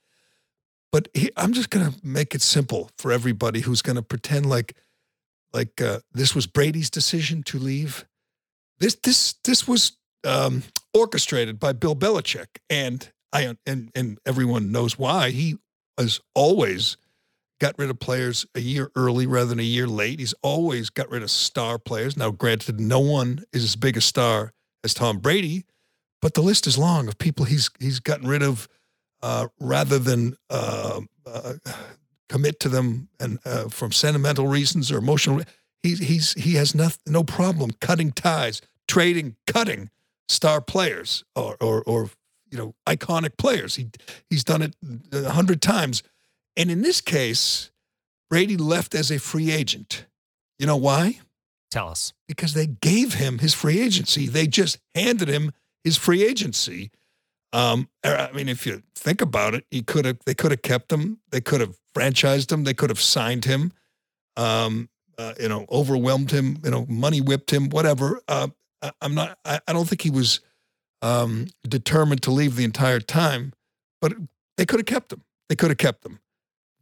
But 0.92 1.08
he, 1.14 1.30
I'm 1.36 1.52
just 1.52 1.70
gonna 1.70 1.92
make 2.02 2.34
it 2.34 2.42
simple 2.42 2.90
for 2.98 3.12
everybody 3.12 3.60
who's 3.60 3.82
gonna 3.82 4.02
pretend 4.02 4.46
like, 4.46 4.74
like 5.52 5.80
uh, 5.80 5.98
this 6.12 6.34
was 6.34 6.46
Brady's 6.46 6.90
decision 6.90 7.42
to 7.44 7.58
leave. 7.58 8.04
This 8.78 8.94
this 9.02 9.34
this 9.44 9.66
was 9.68 9.92
um, 10.24 10.62
orchestrated 10.94 11.58
by 11.60 11.72
Bill 11.72 11.94
Belichick, 11.96 12.46
and 12.70 13.10
I 13.32 13.56
and 13.66 13.90
and 13.94 14.18
everyone 14.24 14.72
knows 14.72 14.98
why. 14.98 15.30
He 15.30 15.56
has 15.98 16.20
always 16.34 16.96
got 17.60 17.78
rid 17.78 17.90
of 17.90 17.98
players 17.98 18.46
a 18.54 18.60
year 18.60 18.90
early 18.94 19.26
rather 19.26 19.46
than 19.46 19.60
a 19.60 19.64
year 19.64 19.86
late. 19.86 20.18
He's 20.18 20.34
always 20.42 20.90
got 20.90 21.10
rid 21.10 21.22
of 21.22 21.30
star 21.30 21.78
players. 21.78 22.16
Now, 22.16 22.30
granted, 22.30 22.80
no 22.80 23.00
one 23.00 23.44
is 23.52 23.64
as 23.64 23.76
big 23.76 23.96
a 23.96 24.00
star 24.00 24.52
as 24.84 24.94
Tom 24.94 25.18
Brady, 25.18 25.64
but 26.20 26.34
the 26.34 26.42
list 26.42 26.66
is 26.66 26.78
long 26.78 27.08
of 27.08 27.18
people 27.18 27.44
he's 27.44 27.70
he's 27.78 28.00
gotten 28.00 28.28
rid 28.28 28.42
of 28.42 28.68
uh, 29.22 29.48
rather 29.60 29.98
than 29.98 30.36
uh, 30.50 31.00
uh, 31.26 31.54
commit 32.28 32.60
to 32.60 32.68
them 32.68 33.08
and 33.20 33.38
uh, 33.44 33.68
from 33.68 33.92
sentimental 33.92 34.46
reasons 34.46 34.92
or 34.92 34.98
emotional. 34.98 35.42
He's 35.82 35.98
he's 35.98 36.32
he 36.34 36.54
has 36.54 36.74
no 36.74 36.88
no 37.06 37.24
problem 37.24 37.70
cutting 37.80 38.12
ties, 38.12 38.60
trading, 38.88 39.36
cutting 39.46 39.90
star 40.28 40.60
players 40.60 41.24
or 41.34 41.56
or 41.60 41.82
or 41.84 42.10
you 42.50 42.58
know 42.58 42.74
iconic 42.86 43.36
players. 43.36 43.76
He 43.76 43.88
he's 44.30 44.44
done 44.44 44.62
it 44.62 44.74
a 45.12 45.30
hundred 45.30 45.62
times. 45.62 46.02
And 46.56 46.70
in 46.70 46.82
this 46.82 47.00
case, 47.00 47.70
Brady 48.30 48.56
left 48.56 48.94
as 48.94 49.10
a 49.10 49.18
free 49.18 49.50
agent. 49.50 50.06
You 50.58 50.66
know 50.66 50.76
why? 50.76 51.20
Tell 51.70 51.88
us. 51.88 52.12
Because 52.26 52.54
they 52.54 52.66
gave 52.66 53.14
him 53.14 53.38
his 53.38 53.54
free 53.54 53.80
agency. 53.80 54.26
They 54.26 54.46
just 54.46 54.78
handed 54.94 55.28
him 55.28 55.52
his 55.84 55.96
free 55.96 56.24
agency. 56.24 56.90
Um, 57.52 57.88
I 58.04 58.30
mean, 58.32 58.48
if 58.48 58.66
you 58.66 58.82
think 58.94 59.20
about 59.20 59.54
it, 59.54 59.64
he 59.70 59.82
could 59.82 60.04
have. 60.04 60.18
They 60.26 60.34
could 60.34 60.50
have 60.50 60.62
kept 60.62 60.92
him. 60.92 61.18
They 61.30 61.40
could 61.40 61.60
have 61.60 61.76
franchised 61.94 62.50
him. 62.50 62.64
They 62.64 62.74
could 62.74 62.90
have 62.90 63.00
signed 63.00 63.44
him. 63.44 63.72
Um, 64.36 64.88
uh, 65.18 65.34
you 65.40 65.48
know, 65.48 65.66
overwhelmed 65.70 66.30
him. 66.30 66.58
You 66.64 66.70
know, 66.70 66.86
money 66.88 67.20
whipped 67.20 67.52
him. 67.52 67.68
Whatever. 67.70 68.20
Uh, 68.28 68.48
I, 68.82 68.92
I'm 69.00 69.14
not. 69.14 69.38
I, 69.44 69.60
I 69.66 69.72
don't 69.72 69.88
think 69.88 70.02
he 70.02 70.10
was 70.10 70.40
um, 71.02 71.46
determined 71.66 72.22
to 72.22 72.30
leave 72.30 72.56
the 72.56 72.64
entire 72.64 73.00
time. 73.00 73.52
But 74.00 74.14
they 74.56 74.66
could 74.66 74.80
have 74.80 74.86
kept 74.86 75.12
him. 75.12 75.22
They 75.48 75.56
could 75.56 75.70
have 75.70 75.78
kept 75.78 76.04
him. 76.04 76.18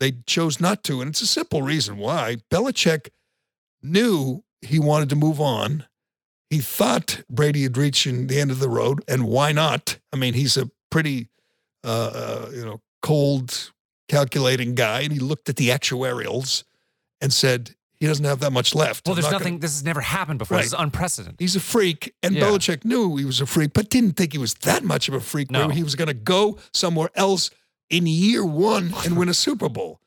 They 0.00 0.12
chose 0.26 0.61
not 0.61 0.82
to, 0.85 1.00
and 1.00 1.11
it's 1.11 1.20
a 1.23 1.26
simple 1.26 1.62
reason 1.62 1.96
why. 1.99 2.37
Belichick 2.50 3.08
knew 3.82 4.44
he 4.62 4.79
wanted 4.79 5.08
to 5.11 5.17
move 5.17 5.41
on. 5.41 5.85
He 6.50 6.58
thought 6.61 7.23
Brady 7.31 7.62
had 7.62 7.76
reached 7.76 8.05
the 8.05 8.41
end 8.41 8.50
of 8.50 8.58
the 8.58 8.69
road, 8.69 9.02
and 9.08 9.25
why 9.26 9.52
not? 9.52 9.99
I 10.12 10.17
mean, 10.17 10.35
he's 10.35 10.56
a 10.56 10.70
pretty, 10.91 11.29
uh, 11.85 11.88
uh, 11.88 12.50
you 12.52 12.64
know, 12.64 12.81
cold, 13.02 13.73
calculating 14.08 14.75
guy, 14.75 15.00
and 15.00 15.12
he 15.12 15.19
looked 15.19 15.49
at 15.49 15.56
the 15.56 15.69
actuarials 15.69 16.64
and 17.21 17.33
said 17.33 17.75
he 17.99 18.07
doesn't 18.07 18.25
have 18.25 18.40
that 18.40 18.52
much 18.52 18.75
left. 18.75 19.07
Well, 19.07 19.12
I'm 19.14 19.16
there's 19.16 19.25
not 19.25 19.33
gonna- 19.33 19.45
nothing. 19.45 19.59
This 19.61 19.73
has 19.73 19.85
never 19.85 20.00
happened 20.00 20.38
before. 20.38 20.59
This 20.59 20.66
is 20.68 20.75
unprecedented. 20.75 21.40
He's 21.40 21.57
a 21.57 21.61
freak, 21.61 22.14
and 22.23 22.35
Yeah. 22.35 22.42
Belichick 22.42 22.85
knew 22.85 23.16
he 23.16 23.25
was 23.25 23.40
a 23.40 23.47
freak, 23.47 23.73
but 23.73 23.88
didn't 23.90 24.12
think 24.12 24.33
he 24.33 24.38
was 24.38 24.54
that 24.62 24.85
much 24.85 25.09
of 25.09 25.14
a 25.14 25.21
freak. 25.21 25.50
No. 25.50 25.68
He 25.68 25.83
was 25.83 25.95
going 25.95 26.09
to 26.09 26.14
go 26.14 26.59
somewhere 26.73 27.11
else 27.14 27.50
in 27.91 28.07
year 28.07 28.45
one 28.45 28.93
and 29.05 29.17
win 29.17 29.29
a 29.29 29.35
Super 29.35 29.69
Bowl. 29.69 30.00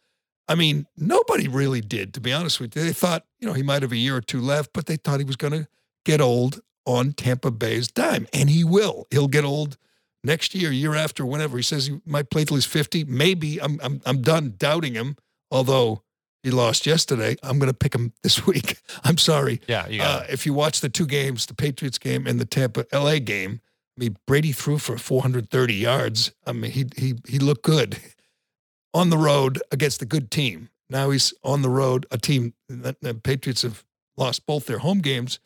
I 0.48 0.56
mean, 0.56 0.88
nobody 0.96 1.48
really 1.48 1.82
did, 1.82 2.14
to 2.14 2.22
be 2.22 2.32
honest 2.32 2.60
with 2.60 2.76
you. 2.76 2.84
They 2.84 2.94
thought, 2.94 3.26
you 3.40 3.48
know, 3.48 3.54
he 3.54 3.64
might 3.64 3.82
have 3.82 3.92
a 3.92 3.98
year 3.98 4.16
or 4.16 4.22
two 4.22 4.40
left, 4.40 4.72
but 4.74 4.86
they 4.86 4.96
thought 4.96 5.20
he 5.20 5.26
was 5.26 5.36
going 5.36 5.54
to 5.54 5.68
get 6.06 6.22
old 6.22 6.62
on 6.86 7.12
Tampa 7.12 7.52
Bay's 7.52 7.90
dime, 7.90 8.28
and 8.32 8.50
he 8.50 8.64
will. 8.64 9.08
He'll 9.12 9.28
get 9.28 9.44
old 9.44 9.78
next 10.24 10.56
year, 10.56 10.72
year 10.72 10.96
after, 10.96 11.26
whenever. 11.26 11.58
He 11.58 11.64
says 11.64 11.88
he 11.88 12.00
might 12.06 12.30
play 12.30 12.46
till 12.46 12.56
he's 12.56 12.66
fifty. 12.66 13.04
Maybe 13.04 13.62
I'm 13.62 13.78
I'm 13.84 14.02
I'm 14.06 14.22
done 14.22 14.54
doubting 14.58 14.94
him. 14.94 15.18
Although 15.52 16.04
he 16.44 16.52
lost 16.52 16.86
yesterday, 16.86 17.36
I'm 17.44 17.60
going 17.60 17.70
to 17.70 17.78
pick 17.78 17.94
him 17.94 18.14
this 18.24 18.48
week. 18.48 18.78
I'm 19.04 19.18
sorry. 19.18 19.60
Yeah, 19.68 19.86
you 19.88 20.02
Uh, 20.02 20.24
if 20.30 20.46
you 20.46 20.54
watch 20.54 20.80
the 20.80 20.90
two 20.90 21.06
games, 21.06 21.46
the 21.46 21.54
Patriots 21.54 21.98
game 21.98 22.26
and 22.26 22.40
the 22.40 22.46
Tampa 22.46 22.86
LA 22.94 23.20
game, 23.20 23.60
I 23.98 24.04
mean 24.04 24.18
Brady 24.27 24.51
threw 24.51 24.77
for 24.77 24.98
430 24.98 25.74
yards. 25.74 26.32
I 26.46 26.54
mean 26.54 26.72
he 26.72 26.86
he 26.96 27.16
he 27.27 27.39
looked 27.39 27.63
good 27.63 28.00
on 28.94 29.10
the 29.10 29.18
road 29.18 29.62
against 29.72 30.01
a 30.01 30.06
good 30.06 30.32
team. 30.32 30.70
Now 30.89 31.10
he's 31.10 31.34
on 31.44 31.62
the 31.62 31.70
road, 31.70 32.06
a 32.12 32.18
team 32.18 32.54
that 32.70 33.01
the 33.01 33.13
Patriots 33.13 33.63
have 33.63 33.84
lost 34.16 34.46
both 34.46 34.66
their 34.66 34.80
home 34.80 35.00
games, 35.00 35.39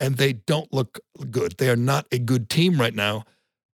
and 0.00 0.16
they 0.16 0.32
don't 0.32 0.72
look 0.72 0.98
good. 1.30 1.56
They 1.58 1.68
are 1.68 1.76
not 1.76 2.06
a 2.10 2.18
good 2.18 2.48
team 2.48 2.80
right 2.80 2.94
now. 2.94 3.24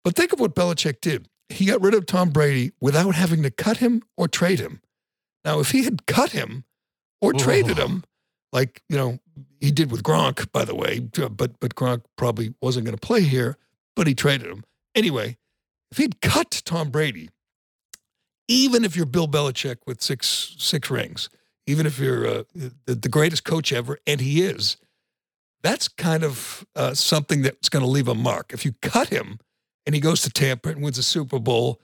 But 0.05 0.17
think 0.17 0.33
of 0.33 0.41
what 0.41 0.55
Belichick 0.55 1.00
did. 1.00 1.29
He 1.49 1.67
got 1.67 1.83
rid 1.83 1.95
of 1.95 2.07
Tom 2.07 2.31
Brady 2.31 2.73
without 2.81 3.14
having 3.14 3.43
to 3.43 3.50
cut 3.50 3.76
him 3.76 4.02
or 4.17 4.26
trade 4.26 4.59
him. 4.59 4.81
Now, 5.45 5.61
if 5.61 5.71
he 5.71 5.85
had 5.85 6.07
cut 6.07 6.31
him 6.31 6.64
or 7.21 7.33
traded 7.33 7.76
him, 7.76 8.05
like 8.52 8.83
you 8.88 8.97
know 8.97 9.19
he 9.61 9.71
did 9.71 9.91
with 9.91 10.02
Gronk, 10.02 10.50
by 10.52 10.64
the 10.64 10.75
way, 10.75 11.00
but 11.00 11.61
but 11.61 11.75
Gronk 11.75 12.02
probably 12.17 12.55
wasn't 12.61 12.87
going 12.87 12.97
to 12.97 13.07
play 13.07 13.23
here, 13.23 13.59
but 13.97 14.07
he 14.07 14.15
traded 14.15 14.49
him 14.49 14.65
anyway. 14.95 15.37
If 15.91 15.99
he'd 15.99 16.21
cut 16.21 16.63
Tom 16.65 16.91
Brady, 16.91 17.29
even 18.49 18.85
if 18.85 18.97
you're 18.97 19.07
Bill 19.07 19.29
Belichick 19.29 19.79
with 19.87 20.03
six 20.03 20.55
six 20.59 20.91
rings, 20.91 21.29
even 21.67 21.87
if 21.87 21.99
you're 21.99 22.27
uh, 22.27 22.43
the, 22.87 23.09
greatest 23.09 23.45
coach 23.45 23.73
ever, 23.73 23.99
and 24.07 24.21
he 24.21 24.43
is, 24.43 24.77
that's 25.63 25.89
kind 25.89 26.25
of 26.25 26.67
uh, 26.75 26.95
something 26.95 27.43
that's 27.43 27.69
going 27.69 27.85
to 27.85 27.91
leave 27.91 28.09
a 28.09 28.15
mark. 28.15 28.53
If 28.53 28.65
you 28.65 28.73
cut 28.83 29.09
him 29.09 29.39
and 29.87 29.95
he 29.95 30.01
goes 30.01 30.23
to 30.23 30.31
Tampa 30.31 30.71
and 30.71 30.83
wins 30.83 30.99
a 30.99 31.03
Super 31.03 31.39
Bowl, 31.39 31.81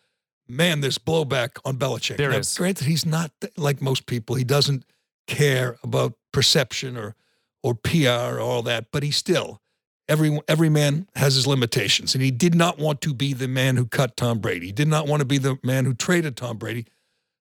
man, 0.48 0.80
there's 0.80 0.98
blowback 0.98 1.58
on 1.64 1.76
Belichick. 1.76 2.16
There 2.16 2.30
now, 2.30 2.38
is. 2.38 2.56
Granted, 2.56 2.86
he's 2.86 3.06
not 3.06 3.30
like 3.56 3.80
most 3.80 4.06
people. 4.06 4.34
He 4.34 4.44
doesn't 4.44 4.84
care 5.26 5.76
about 5.82 6.14
perception 6.32 6.96
or 6.96 7.14
or 7.62 7.74
PR 7.74 8.36
or 8.36 8.40
all 8.40 8.62
that, 8.62 8.86
but 8.92 9.02
he 9.02 9.10
still 9.10 9.60
every 10.08 10.38
every 10.48 10.68
man 10.68 11.08
has 11.14 11.34
his 11.34 11.46
limitations, 11.46 12.14
and 12.14 12.22
he 12.22 12.30
did 12.30 12.54
not 12.54 12.78
want 12.78 13.00
to 13.02 13.14
be 13.14 13.32
the 13.32 13.48
man 13.48 13.76
who 13.76 13.86
cut 13.86 14.16
Tom 14.16 14.38
Brady. 14.38 14.66
He 14.66 14.72
did 14.72 14.88
not 14.88 15.06
want 15.06 15.20
to 15.20 15.26
be 15.26 15.38
the 15.38 15.58
man 15.62 15.84
who 15.84 15.94
traded 15.94 16.36
Tom 16.36 16.56
Brady. 16.56 16.86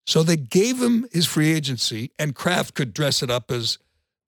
So 0.06 0.24
they 0.24 0.38
gave 0.38 0.82
him 0.82 1.06
his 1.12 1.26
free 1.26 1.52
agency, 1.52 2.12
and 2.18 2.34
Kraft 2.34 2.76
could 2.76 2.94
dress 2.94 3.22
it 3.22 3.30
up 3.30 3.52
as 3.52 3.78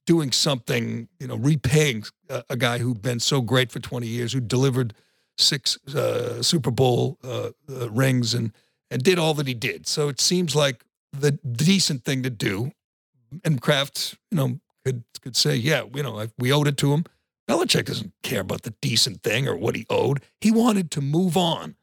doing 0.06 0.32
something, 0.32 1.08
you 1.20 1.28
know, 1.28 1.36
repaying 1.36 2.04
a, 2.30 2.44
a 2.50 2.58
guy 2.58 2.80
who'd 2.80 3.02
been 3.02 3.20
so 3.20 3.42
great 3.42 3.72
for 3.72 3.80
20 3.80 4.08
years, 4.08 4.34
who 4.34 4.40
delivered 4.40 4.94
six 5.38 5.78
uh, 5.96 6.42
Super 6.42 6.72
Bowl 6.72 7.18
uh, 7.24 7.52
uh, 7.70 7.90
rings 7.92 8.34
and 8.34 8.52
and 8.92 9.04
did 9.04 9.20
all 9.20 9.34
that 9.36 9.48
he 9.48 9.54
did. 9.54 9.88
So 9.88 10.10
it 10.10 10.20
seems 10.20 10.56
like 10.56 10.84
the 11.12 11.32
decent 11.32 12.04
thing 12.04 12.24
to 12.24 12.30
do. 12.30 12.72
And 13.46 13.62
Kraft, 13.62 14.18
you 14.32 14.38
know, 14.38 14.60
could 14.84 15.04
could 15.22 15.36
say, 15.36 15.56
yeah, 15.56 15.84
you 15.94 16.04
know, 16.04 16.26
we 16.38 16.52
owed 16.52 16.68
it 16.68 16.78
to 16.78 16.94
him. 16.94 17.06
Belichick 17.50 17.86
doesn't 17.86 18.14
care 18.22 18.42
about 18.42 18.62
the 18.62 18.76
decent 18.82 19.24
thing 19.24 19.48
or 19.48 19.56
what 19.56 19.76
he 19.76 19.86
owed. 19.90 20.22
He 20.40 20.52
wanted 20.52 20.92
to 20.92 21.02
move 21.02 21.36
on, 21.36 21.76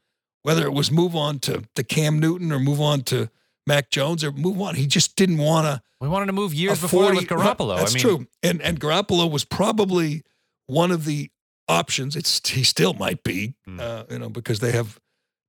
whether 0.42 0.64
it 0.64 0.72
was 0.72 0.92
move 0.92 1.16
on 1.16 1.40
to, 1.40 1.64
to 1.74 1.82
Cam 1.82 2.20
Newton 2.20 2.52
or 2.52 2.60
move 2.60 2.80
on 2.80 3.02
to 3.02 3.30
Mac 3.66 3.90
Jones 3.90 4.22
or 4.22 4.30
move 4.30 4.60
on. 4.60 4.76
He 4.76 4.86
just 4.86 5.16
didn't 5.16 5.38
want 5.38 5.66
to. 5.66 5.82
We 6.00 6.08
wanted 6.08 6.26
to 6.26 6.32
move 6.32 6.54
years 6.54 6.80
before 6.80 7.12
with 7.12 7.26
Garoppolo. 7.26 7.78
That's 7.78 7.92
I 7.92 7.94
mean, 7.94 8.02
true. 8.02 8.26
And 8.42 8.62
and 8.62 8.78
Garoppolo 8.78 9.28
was 9.30 9.44
probably 9.44 10.22
one 10.66 10.92
of 10.92 11.04
the 11.04 11.30
options. 11.68 12.14
It's 12.14 12.48
he 12.48 12.62
still 12.62 12.94
might 12.94 13.24
be, 13.24 13.54
mm. 13.66 13.80
uh, 13.80 14.04
you 14.08 14.18
know, 14.18 14.28
because 14.28 14.60
they 14.60 14.72
have 14.72 15.00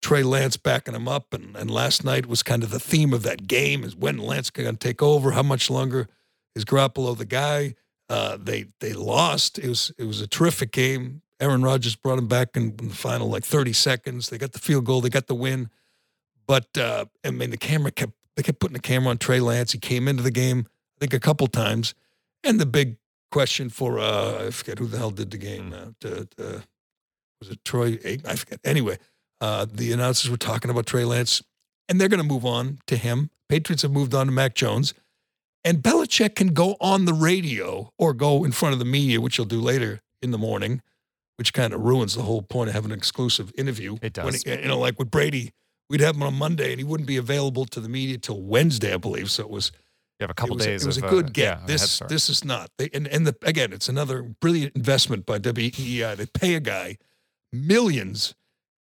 Trey 0.01 0.23
Lance 0.23 0.55
backing 0.55 0.93
him 0.93 1.09
up. 1.09 1.33
And 1.33 1.57
and 1.57 1.69
last 1.69 2.05
night 2.05 2.27
was 2.27 2.41
kind 2.41 2.63
of 2.63 2.69
the 2.69 2.79
theme 2.79 3.11
of 3.11 3.23
that 3.23 3.47
game 3.47 3.83
is 3.83 3.95
when 3.95 4.17
Lance 4.17 4.49
going 4.49 4.71
to 4.71 4.77
take 4.77 5.01
over. 5.01 5.31
How 5.31 5.43
much 5.43 5.69
longer 5.69 6.07
is 6.55 6.63
Garoppolo 6.63 7.17
the 7.17 7.25
guy? 7.25 7.75
Uh, 8.09 8.37
they 8.39 8.65
they 8.79 8.93
lost. 8.93 9.57
It 9.57 9.67
was 9.67 9.91
it 9.97 10.05
was 10.05 10.21
a 10.21 10.27
terrific 10.27 10.71
game. 10.71 11.21
Aaron 11.39 11.63
Rodgers 11.63 11.95
brought 11.95 12.17
him 12.17 12.27
back 12.27 12.55
in, 12.55 12.75
in, 12.79 12.89
the 12.89 12.95
final 12.95 13.29
like 13.29 13.43
30 13.43 13.73
seconds. 13.73 14.29
They 14.29 14.37
got 14.37 14.53
the 14.53 14.59
field 14.59 14.85
goal. 14.85 15.01
They 15.01 15.09
got 15.09 15.27
the 15.27 15.35
win. 15.35 15.69
But 16.47 16.77
uh, 16.77 17.05
I 17.25 17.31
mean, 17.31 17.49
the 17.49 17.57
camera 17.57 17.91
kept 17.91 18.13
they 18.35 18.43
kept 18.43 18.59
putting 18.59 18.73
the 18.73 18.79
camera 18.79 19.09
on 19.09 19.17
Trey 19.17 19.39
Lance. 19.39 19.71
He 19.71 19.79
came 19.79 20.07
into 20.07 20.23
the 20.23 20.31
game 20.31 20.67
I 20.67 20.99
think 20.99 21.13
a 21.13 21.19
couple 21.19 21.47
times. 21.47 21.93
And 22.43 22.59
the 22.59 22.65
big 22.65 22.97
question 23.31 23.69
for 23.69 23.99
uh, 23.99 24.45
I 24.47 24.51
forget 24.51 24.79
who 24.79 24.87
the 24.87 24.97
hell 24.97 25.11
did 25.11 25.31
the 25.31 25.37
game. 25.37 25.73
Uh, 25.73 25.91
to, 26.01 26.25
to, 26.37 26.63
was 27.39 27.49
it 27.49 27.63
Troy? 27.65 27.97
I 28.05 28.35
forget. 28.35 28.59
Anyway, 28.63 28.97
uh, 29.41 29.65
the 29.71 29.91
announcers 29.91 30.29
were 30.29 30.37
talking 30.37 30.71
about 30.71 30.85
Trey 30.85 31.05
Lance, 31.05 31.43
and 31.89 31.99
they're 31.99 32.07
going 32.07 32.21
to 32.21 32.27
move 32.27 32.45
on 32.45 32.79
to 32.87 32.95
him. 32.95 33.29
Patriots 33.49 33.81
have 33.81 33.91
moved 33.91 34.13
on 34.13 34.27
to 34.27 34.31
Mac 34.31 34.55
Jones. 34.55 34.93
And 35.65 35.79
Belichick 35.79 36.35
can 36.35 36.49
go 36.49 36.77
on 36.79 37.05
the 37.05 37.13
radio 37.13 37.91
or 37.97 38.13
go 38.13 38.43
in 38.43 38.51
front 38.51 38.73
of 38.73 38.79
the 38.79 38.85
media, 38.85 39.19
which 39.19 39.37
he'll 39.37 39.45
do 39.45 39.59
later 39.59 40.01
in 40.21 40.29
the 40.29 40.37
morning, 40.37 40.83
which 41.37 41.53
kind 41.53 41.73
of 41.73 41.81
ruins 41.81 42.13
the 42.13 42.21
whole 42.21 42.43
point 42.43 42.69
of 42.69 42.75
having 42.75 42.91
an 42.91 42.97
exclusive 42.97 43.51
interview. 43.57 43.97
It 44.03 44.13
does. 44.13 44.43
He, 44.43 44.51
you 44.51 44.67
know, 44.67 44.77
like 44.77 44.99
with 44.99 45.09
Brady, 45.09 45.53
we'd 45.89 46.01
have 46.01 46.15
him 46.15 46.21
on 46.21 46.35
Monday 46.35 46.69
and 46.71 46.79
he 46.79 46.83
wouldn't 46.83 47.07
be 47.07 47.17
available 47.17 47.65
to 47.65 47.79
the 47.79 47.89
media 47.89 48.19
till 48.19 48.41
Wednesday, 48.41 48.93
I 48.93 48.97
believe. 48.97 49.31
So 49.31 49.41
it 49.41 49.49
was. 49.49 49.71
You 50.19 50.23
have 50.23 50.29
a 50.29 50.33
couple 50.35 50.55
it 50.55 50.59
was, 50.59 50.65
days. 50.65 50.83
It 50.83 50.87
was 50.87 50.97
of, 50.97 51.03
a 51.05 51.09
good 51.09 51.25
uh, 51.25 51.29
get. 51.33 51.59
Yeah, 51.59 51.65
this 51.65 51.99
this 52.07 52.29
is 52.29 52.45
not. 52.45 52.69
They, 52.77 52.89
and 52.93 53.07
and 53.07 53.27
the, 53.27 53.35
again, 53.41 53.73
it's 53.73 53.89
another 53.89 54.21
brilliant 54.21 54.73
investment 54.75 55.25
by 55.25 55.39
WEEI. 55.39 56.15
They 56.15 56.25
pay 56.27 56.53
a 56.55 56.61
guy 56.61 56.97
millions, 57.51 58.33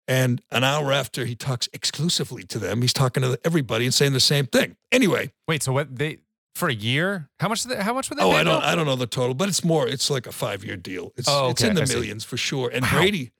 and 0.06 0.42
an 0.50 0.62
hour 0.62 0.92
after 0.92 1.24
he 1.24 1.34
talks 1.34 1.70
exclusively 1.72 2.42
to 2.44 2.58
them, 2.58 2.82
he's 2.82 2.92
talking 2.92 3.22
to 3.22 3.38
everybody 3.44 3.86
and 3.86 3.94
saying 3.94 4.12
the 4.12 4.20
same 4.20 4.46
thing. 4.46 4.76
Anyway, 4.90 5.32
wait. 5.48 5.62
So 5.62 5.72
what 5.72 5.96
they 5.96 6.18
for 6.54 6.68
a 6.68 6.74
year? 6.74 7.28
How 7.40 7.48
much? 7.48 7.64
They, 7.64 7.76
how 7.76 7.94
much 7.94 8.10
would 8.10 8.18
they? 8.18 8.22
Oh, 8.22 8.30
I 8.30 8.44
don't. 8.44 8.62
I 8.62 8.74
don't 8.74 8.86
know 8.86 8.96
the 8.96 9.06
total, 9.06 9.34
but 9.34 9.48
it's 9.48 9.64
more. 9.64 9.86
It's 9.86 10.10
like 10.10 10.26
a 10.26 10.32
five 10.32 10.64
year 10.64 10.76
deal. 10.76 11.12
It's 11.16 11.28
oh, 11.28 11.44
okay. 11.44 11.50
it's 11.50 11.62
in 11.62 11.74
the 11.74 11.86
millions 11.86 12.24
for 12.24 12.36
sure. 12.36 12.70
And 12.72 12.82
wow. 12.82 12.98
Brady, 12.98 13.32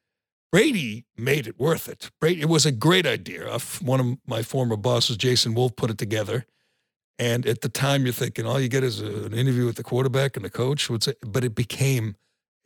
Brady 0.50 1.06
made 1.16 1.46
it 1.46 1.58
worth 1.58 1.88
it. 1.88 2.10
Brady, 2.20 2.42
it 2.42 2.48
was 2.48 2.66
a 2.66 2.72
great 2.72 3.06
idea. 3.06 3.56
One 3.80 4.00
of 4.00 4.06
my 4.26 4.42
former 4.42 4.76
bosses, 4.76 5.16
Jason 5.16 5.54
Wolfe, 5.54 5.76
put 5.76 5.90
it 5.90 5.98
together. 5.98 6.46
And 7.18 7.46
at 7.46 7.60
the 7.60 7.68
time, 7.68 8.04
you're 8.04 8.12
thinking 8.12 8.46
all 8.46 8.58
you 8.58 8.68
get 8.68 8.82
is 8.82 9.00
a, 9.00 9.06
an 9.06 9.34
interview 9.34 9.66
with 9.66 9.76
the 9.76 9.82
quarterback 9.82 10.36
and 10.36 10.44
the 10.44 10.50
coach. 10.50 10.90
But 11.24 11.44
it 11.44 11.54
became 11.54 12.16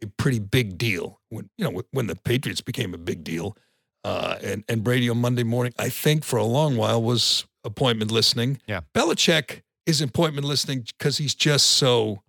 a 0.03 0.07
pretty 0.07 0.39
big 0.39 0.79
deal 0.79 1.21
when 1.31 1.51
you 1.57 1.65
know 1.65 1.83
when 1.91 2.07
the 2.07 2.17
Patriots 2.17 2.61
became 2.61 2.95
a 2.95 2.99
big 2.99 3.25
deal. 3.25 3.57
Uh, 4.05 4.37
and 4.43 4.65
and 4.69 4.85
Brady 4.85 5.09
on 5.09 5.19
Monday 5.19 5.43
morning, 5.43 5.73
I 5.79 5.89
think 5.89 6.25
for 6.25 6.37
a 6.37 6.45
long 6.45 6.77
while 6.77 7.03
was 7.03 7.47
appointment 7.65 8.11
listening. 8.11 8.61
Yeah, 8.67 8.81
Belichick 8.95 9.63
is 9.87 10.01
appointment 10.01 10.47
listening 10.47 10.85
because 10.99 11.19
he's 11.19 11.35
just 11.35 11.67
so 11.67 12.23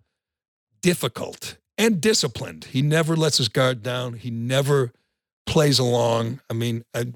difficult 0.80 1.56
and 1.76 2.00
disciplined. 2.00 2.64
He 2.64 2.82
never 2.82 3.16
lets 3.16 3.38
his 3.38 3.48
guard 3.48 3.82
down. 3.82 4.14
He 4.14 4.30
never 4.30 4.92
plays 5.46 5.78
along. 5.78 6.40
I 6.48 6.54
mean, 6.54 6.84
I, 6.94 7.06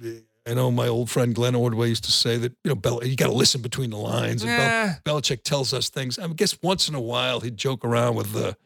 I 0.47 0.55
know 0.55 0.71
my 0.71 0.89
old 0.89 1.11
friend 1.11 1.35
Glenn 1.35 1.55
Ordway 1.55 1.89
used 1.89 2.05
to 2.05 2.13
say 2.13 2.37
that 2.39 2.53
you 2.65 2.71
know 2.71 2.75
Bel- 2.75 3.05
you 3.05 3.17
got 3.17 3.29
to 3.29 3.33
listen 3.33 3.63
between 3.63 3.91
the 3.91 3.97
lines. 3.97 4.43
And 4.43 4.51
yeah. 4.51 4.97
Bel- 5.05 5.21
Belichick 5.21 5.45
tells 5.45 5.73
us 5.73 5.89
things. 5.89 6.19
I 6.19 6.27
guess 6.29 6.61
once 6.61 6.89
in 6.89 6.95
a 6.95 7.01
while 7.01 7.41
he'd 7.41 7.57
joke 7.57 7.85
around 7.85 8.17
with 8.17 8.33
the, 8.33 8.57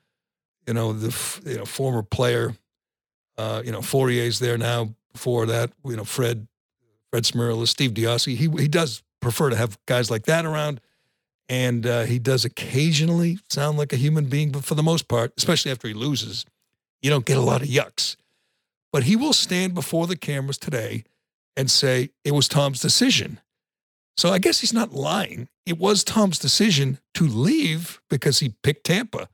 you 0.66 0.75
know, 0.75 0.92
the 0.92 1.14
you 1.45 1.59
know 1.59 1.66
former 1.66 2.02
player, 2.02 2.54
uh, 3.37 3.62
you 3.64 3.73
know 3.73 3.83
Fauria's 3.83 4.38
there 4.38 4.59
now. 4.59 4.95
Before 5.12 5.47
that, 5.47 5.73
you 5.85 5.97
know 5.97 6.04
Fred, 6.04 6.47
Fred 7.11 7.25
Smerlas, 7.25 7.68
Steve 7.68 7.92
DeOssie. 7.92 8.37
He 8.37 8.49
he 8.62 8.68
does 8.68 9.02
prefer 9.21 9.50
to 9.50 9.56
have 9.56 9.78
guys 9.87 10.11
like 10.11 10.26
that 10.26 10.45
around 10.45 10.80
and 11.49 11.87
uh, 11.87 12.05
he 12.05 12.19
does 12.19 12.45
occasionally 12.45 13.38
sound 13.49 13.79
like 13.79 13.93
a 13.93 13.97
human 13.97 14.26
being, 14.26 14.50
but 14.50 14.65
for 14.65 14.75
the 14.75 14.83
most 14.83 15.09
part, 15.09 15.33
especially 15.37 15.71
after 15.71 15.88
he 15.88 15.95
loses, 15.95 16.45
you 17.03 17.11
don't 17.11 17.25
get 17.25 17.37
a 17.37 17.43
lot 17.43 17.62
of 17.62 17.69
yucks. 17.69 18.17
But 18.93 19.05
he 19.05 19.17
will 19.17 19.33
stand 19.33 19.75
before 19.75 20.07
the 20.07 20.17
cameras 20.17 20.59
today 20.59 21.05
and 21.57 21.71
say 21.71 22.11
it 22.25 22.33
was 22.33 22.49
Tom's 22.49 22.81
decision. 22.81 23.41
So 24.17 24.31
I 24.31 24.38
guess 24.38 24.61
he's 24.61 24.73
not 24.73 24.93
lying. 24.93 25.49
It 25.67 25.79
was 25.79 26.03
Tom's 26.03 26.38
decision 26.38 26.99
to 27.15 27.26
leave 27.26 28.00
because 28.09 28.41
he 28.41 28.55
picked 28.62 28.85
Tampa. 28.85 29.29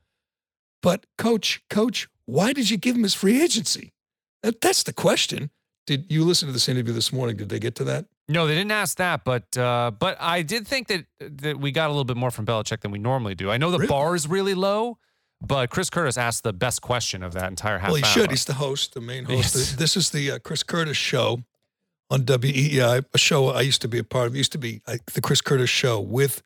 But 0.83 1.07
coach, 1.17 1.63
coach, 1.71 2.09
why 2.27 2.53
did 2.53 2.71
you 2.71 2.77
give 2.77 2.97
him 2.97 3.05
his 3.05 3.15
free 3.15 3.41
agency? 3.41 3.93
That, 4.43 4.61
that's 4.61 4.83
the 4.83 4.93
question. 4.93 5.51
Did 5.87 6.11
you 6.11 6.25
listen 6.25 6.49
to 6.49 6.53
this 6.53 6.69
interview 6.69 6.93
this 6.93 7.13
morning? 7.13 7.37
Did 7.37 7.49
they 7.49 7.61
get 7.61 7.77
to 7.77 7.85
that? 7.85 8.07
No, 8.33 8.47
they 8.47 8.55
didn't 8.55 8.73
ask 8.73 8.97
that, 8.99 9.25
but 9.25 9.57
uh, 9.57 9.91
but 9.99 10.17
I 10.21 10.43
did 10.43 10.67
think 10.67 10.89
that 10.89 11.07
that 11.21 11.59
we 11.59 11.71
got 11.71 11.87
a 11.87 11.93
little 11.93 12.05
bit 12.05 12.17
more 12.17 12.31
from 12.31 12.47
Belichick 12.47 12.81
than 12.81 12.91
we 12.91 12.99
normally 12.99 13.35
do. 13.35 13.51
I 13.51 13.57
know 13.57 13.71
the 13.71 13.79
really? 13.79 13.89
bar 13.89 14.15
is 14.15 14.29
really 14.29 14.55
low, 14.55 14.99
but 15.41 15.71
Chris 15.71 15.91
Curtis 15.91 16.17
asked 16.17 16.43
the 16.43 16.53
best 16.53 16.83
question 16.83 17.23
of 17.23 17.35
that 17.35 17.49
entire 17.49 17.79
half. 17.79 17.91
Well, 17.91 17.97
he 17.97 18.05
hour. 18.05 18.11
should. 18.11 18.31
He's 18.31 18.45
the 18.45 18.55
host, 18.55 18.95
the 18.95 19.01
main 19.01 19.25
host. 19.25 19.55
Yes. 19.55 19.73
This 19.75 19.97
is 19.97 20.11
the 20.11 20.33
uh, 20.33 20.39
Chris 20.39 20.63
Curtis 20.63 20.97
show 20.97 21.43
on 22.11 22.23
WEEI, 22.25 23.05
a 23.13 23.19
show 23.19 23.49
I 23.49 23.63
used 23.63 23.83
to 23.83 23.89
be 23.89 23.99
a 23.99 24.05
part 24.05 24.29
of. 24.29 24.35
It 24.35 24.39
used 24.39 24.53
to 24.53 24.59
be 24.59 24.83
uh, 24.87 24.97
the 25.15 25.21
Chris 25.21 25.41
Curtis 25.41 25.71
show 25.71 26.01
with 26.01 26.43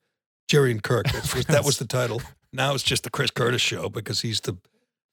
Jerry 0.49 0.71
and 0.71 0.83
Kirk. 0.83 1.07
Was, 1.13 1.47
that 1.47 1.65
was 1.65 1.79
the 1.79 1.87
title. 1.87 2.23
Now 2.53 2.75
it's 2.75 2.83
just 2.83 3.05
the 3.05 3.11
Chris 3.11 3.31
Curtis 3.31 3.61
show 3.61 3.89
because 3.89 4.21
he's 4.23 4.41
the 4.41 4.57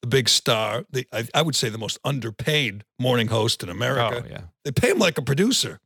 the 0.01 0.07
big 0.07 0.27
star. 0.27 0.83
The, 0.91 1.07
I, 1.13 1.25
I 1.33 1.41
would 1.41 1.55
say 1.55 1.69
the 1.69 1.77
most 1.77 1.97
underpaid 2.03 2.83
morning 2.99 3.27
host 3.29 3.63
in 3.63 3.69
America. 3.69 4.23
Oh, 4.25 4.29
yeah. 4.29 4.41
They 4.65 4.71
pay 4.71 4.91
him 4.91 4.99
like 4.99 5.17
a 5.17 5.21
producer 5.21 5.79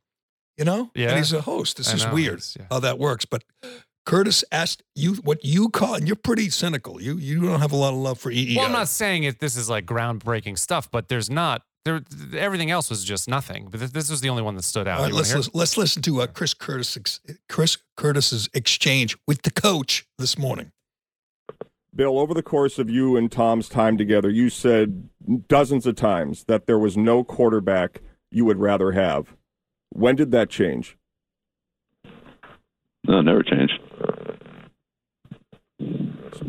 you 0.58 0.64
know? 0.64 0.90
Yeah. 0.94 1.10
And 1.10 1.18
he's 1.18 1.32
a 1.32 1.40
host. 1.40 1.76
This 1.76 1.90
I 1.90 1.94
is 1.94 2.04
know, 2.06 2.14
weird 2.14 2.42
yeah. 2.58 2.66
how 2.70 2.80
that 2.80 2.98
works. 2.98 3.24
But 3.24 3.44
Curtis 4.04 4.44
asked 4.50 4.82
you 4.94 5.14
what 5.16 5.44
you 5.44 5.68
call, 5.68 5.94
and 5.94 6.06
you're 6.06 6.16
pretty 6.16 6.50
cynical. 6.50 7.00
You 7.00 7.16
you 7.16 7.40
don't 7.40 7.60
have 7.60 7.72
a 7.72 7.76
lot 7.76 7.92
of 7.92 7.98
love 7.98 8.18
for 8.18 8.30
E 8.30 8.54
EEI. 8.54 8.56
Well, 8.56 8.66
I'm 8.66 8.72
not 8.72 8.88
saying 8.88 9.24
it. 9.24 9.38
This 9.38 9.56
is 9.56 9.70
like 9.70 9.86
groundbreaking 9.86 10.58
stuff, 10.58 10.90
but 10.90 11.08
there's 11.08 11.30
not. 11.30 11.62
There, 11.84 12.02
everything 12.36 12.70
else 12.70 12.90
was 12.90 13.04
just 13.04 13.28
nothing. 13.28 13.68
But 13.70 13.92
this 13.92 14.10
was 14.10 14.20
the 14.20 14.28
only 14.28 14.42
one 14.42 14.56
that 14.56 14.64
stood 14.64 14.88
out. 14.88 14.98
All 14.98 15.04
right, 15.04 15.08
You 15.08 15.14
wanna 15.14 15.22
let's, 15.22 15.34
listen, 15.34 15.52
let's 15.54 15.76
listen 15.76 16.02
to 16.02 16.22
uh, 16.22 16.26
Chris 16.26 16.52
Curtis 16.54 16.96
ex- 16.96 17.20
Chris 17.48 17.78
Curtis's 17.96 18.48
exchange 18.52 19.16
with 19.26 19.42
the 19.42 19.50
coach 19.50 20.06
this 20.18 20.36
morning. 20.36 20.72
Bill, 21.94 22.18
over 22.18 22.32
the 22.32 22.42
course 22.42 22.78
of 22.78 22.88
you 22.88 23.16
and 23.16 23.30
Tom's 23.30 23.68
time 23.68 23.98
together, 23.98 24.30
you 24.30 24.50
said 24.50 25.08
dozens 25.48 25.86
of 25.86 25.96
times 25.96 26.44
that 26.44 26.66
there 26.66 26.78
was 26.78 26.96
no 26.96 27.24
quarterback 27.24 28.00
you 28.30 28.44
would 28.44 28.58
rather 28.58 28.92
have. 28.92 29.34
When 29.90 30.16
did 30.16 30.30
that 30.32 30.50
change? 30.50 30.96
No, 33.06 33.20
it 33.20 33.22
never 33.22 33.42
changed. 33.42 33.80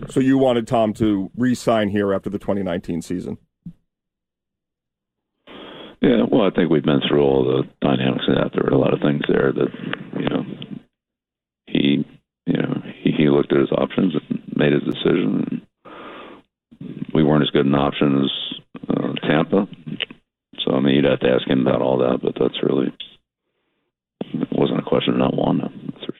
So 0.09 0.19
you 0.19 0.37
wanted 0.37 0.67
Tom 0.67 0.93
to 0.95 1.31
re-sign 1.37 1.89
here 1.89 2.13
after 2.13 2.29
the 2.29 2.39
2019 2.39 3.01
season? 3.01 3.37
Yeah, 6.01 6.23
well, 6.29 6.47
I 6.47 6.49
think 6.51 6.69
we've 6.69 6.83
been 6.83 7.01
through 7.07 7.21
all 7.21 7.43
the 7.43 7.63
dynamics 7.81 8.25
of 8.27 8.35
that. 8.35 8.51
There 8.53 8.63
were 8.63 8.75
a 8.75 8.79
lot 8.79 8.93
of 8.93 9.01
things 9.01 9.21
there 9.27 9.51
that, 9.51 9.67
you 10.17 10.29
know, 10.29 10.43
he, 11.67 12.05
you 12.45 12.57
know, 12.57 12.81
he, 13.03 13.11
he 13.11 13.29
looked 13.29 13.51
at 13.51 13.59
his 13.59 13.71
options 13.71 14.15
and 14.15 14.41
made 14.55 14.73
his 14.73 14.83
decision. 14.83 15.61
We 17.13 17.23
weren't 17.23 17.43
as 17.43 17.49
good 17.49 17.65
an 17.65 17.75
option 17.75 18.23
as 18.23 18.89
uh, 18.89 19.13
Tampa, 19.27 19.67
so 20.59 20.73
I 20.73 20.79
mean, 20.79 20.95
you'd 20.95 21.05
have 21.05 21.19
to 21.19 21.29
ask 21.29 21.47
him 21.47 21.67
about 21.67 21.81
all 21.81 21.97
that. 21.97 22.19
But 22.21 22.35
that's 22.39 22.63
really 22.63 22.87
it 22.87 22.93
wasn't 22.93 23.03
a 23.03 23.08
question 24.89 25.13
of 25.13 25.19
not 25.19 25.33
wanting 25.35 25.69
him. 25.69 25.93
That's 25.93 26.05
for. 26.05 26.13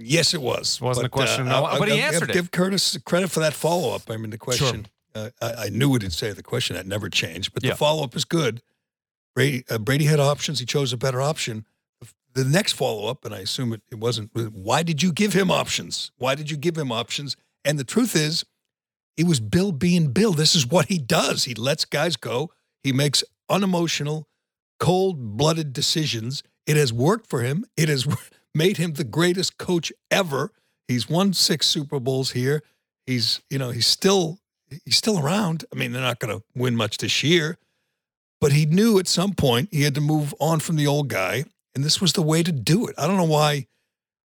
Yes, 0.00 0.32
it 0.32 0.40
was. 0.40 0.80
Wasn't 0.80 1.06
a 1.06 1.10
question, 1.10 1.46
no, 1.46 1.64
I- 1.64 1.78
but 1.78 1.88
he 1.88 2.00
I- 2.00 2.04
I- 2.04 2.08
answered 2.08 2.30
it. 2.30 2.32
Give 2.32 2.50
Curtis 2.50 2.96
credit 3.04 3.30
for 3.30 3.40
that 3.40 3.52
follow 3.52 3.94
up. 3.94 4.10
I 4.10 4.16
mean, 4.16 4.30
the 4.30 4.38
question. 4.38 4.86
Uh, 5.14 5.30
I, 5.42 5.52
I 5.64 5.68
knew 5.70 5.88
what 5.90 6.02
it 6.02 6.06
would 6.06 6.12
say 6.12 6.32
the 6.32 6.42
question 6.42 6.76
had 6.76 6.86
never 6.86 7.08
changed, 7.10 7.52
but 7.52 7.62
Yeah. 7.64 7.70
the 7.72 7.76
follow 7.76 8.04
up 8.04 8.14
is 8.14 8.24
good. 8.24 8.62
Brady, 9.34 9.64
uh, 9.68 9.78
Brady 9.78 10.04
had 10.04 10.20
options. 10.20 10.60
He 10.60 10.66
chose 10.66 10.92
a 10.92 10.96
better 10.96 11.20
option. 11.20 11.64
The 12.34 12.44
next 12.44 12.74
follow 12.74 13.08
up, 13.08 13.24
and 13.24 13.34
I 13.34 13.38
assume 13.38 13.72
it, 13.72 13.82
it 13.90 13.96
wasn't. 13.98 14.30
Why 14.34 14.82
did 14.82 15.02
you 15.02 15.12
give 15.12 15.32
him 15.32 15.50
options? 15.50 16.12
Why 16.18 16.34
did 16.34 16.50
you 16.50 16.56
give 16.56 16.76
him 16.78 16.92
options? 16.92 17.36
And 17.64 17.78
the 17.78 17.84
truth 17.84 18.14
is, 18.14 18.44
it 19.16 19.26
was 19.26 19.40
Bill 19.40 19.72
being 19.72 20.12
Bill. 20.12 20.32
This 20.32 20.54
is 20.54 20.66
what 20.66 20.86
he 20.86 20.98
does. 20.98 21.44
He 21.44 21.54
lets 21.54 21.84
guys 21.84 22.16
go. 22.16 22.52
He 22.84 22.92
makes 22.92 23.24
unemotional, 23.48 24.28
cold 24.78 25.36
blooded 25.36 25.72
decisions. 25.72 26.42
It 26.68 26.76
has 26.76 26.92
worked 26.92 27.28
for 27.28 27.40
him. 27.40 27.64
It 27.76 27.88
has 27.88 28.06
made 28.54 28.76
him 28.76 28.92
the 28.92 29.02
greatest 29.02 29.58
coach 29.58 29.90
ever. 30.10 30.52
He's 30.86 31.08
won 31.08 31.32
six 31.32 31.66
Super 31.66 31.98
Bowls 31.98 32.32
here. 32.32 32.62
He's, 33.06 33.40
you 33.50 33.58
know, 33.58 33.70
he's 33.70 33.86
still 33.86 34.38
he's 34.84 34.96
still 34.96 35.18
around. 35.18 35.64
I 35.72 35.76
mean, 35.76 35.92
they're 35.92 36.02
not 36.02 36.20
going 36.20 36.38
to 36.38 36.44
win 36.54 36.76
much 36.76 36.98
this 36.98 37.22
year, 37.24 37.56
but 38.38 38.52
he 38.52 38.66
knew 38.66 38.98
at 38.98 39.08
some 39.08 39.32
point 39.32 39.70
he 39.72 39.82
had 39.82 39.94
to 39.94 40.02
move 40.02 40.34
on 40.38 40.60
from 40.60 40.76
the 40.76 40.86
old 40.86 41.08
guy, 41.08 41.44
and 41.74 41.82
this 41.82 42.02
was 42.02 42.12
the 42.12 42.22
way 42.22 42.42
to 42.42 42.52
do 42.52 42.86
it. 42.86 42.94
I 42.98 43.06
don't 43.06 43.16
know 43.16 43.24
why 43.24 43.66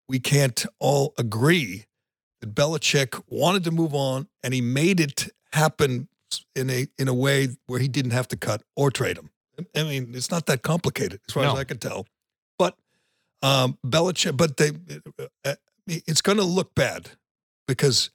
we 0.07 0.19
can't 0.19 0.63
all 0.79 1.15
agree 1.17 1.85
that 2.41 2.53
Belichick 2.53 3.19
wanted 3.27 3.63
to 3.63 3.71
move 3.71 3.95
on, 3.95 4.27
and 4.43 4.53
he 4.53 4.61
made 4.61 4.99
it 4.99 5.27
happen 5.53 6.07
in 6.55 6.69
a 6.69 6.87
in 6.99 7.07
a 7.07 7.15
way 7.15 7.49
where 7.65 7.79
he 7.79 7.87
didn't 7.87 8.11
have 8.11 8.27
to 8.27 8.37
cut 8.37 8.61
or 8.75 8.91
trade 8.91 9.17
him. 9.17 9.31
I 9.75 9.83
mean, 9.83 10.11
it's 10.13 10.29
not 10.29 10.45
that 10.45 10.61
complicated 10.61 11.19
as 11.27 11.33
far 11.33 11.45
as 11.45 11.55
I 11.55 11.63
can 11.63 11.79
tell. 11.79 12.05
Um, 13.41 13.77
Belichick, 13.85 14.35
but 14.35 14.57
they, 14.57 14.71
uh, 15.45 15.55
it's 15.85 16.21
going 16.21 16.37
to 16.37 16.43
look 16.43 16.73
bad 16.75 17.11
because 17.67 18.09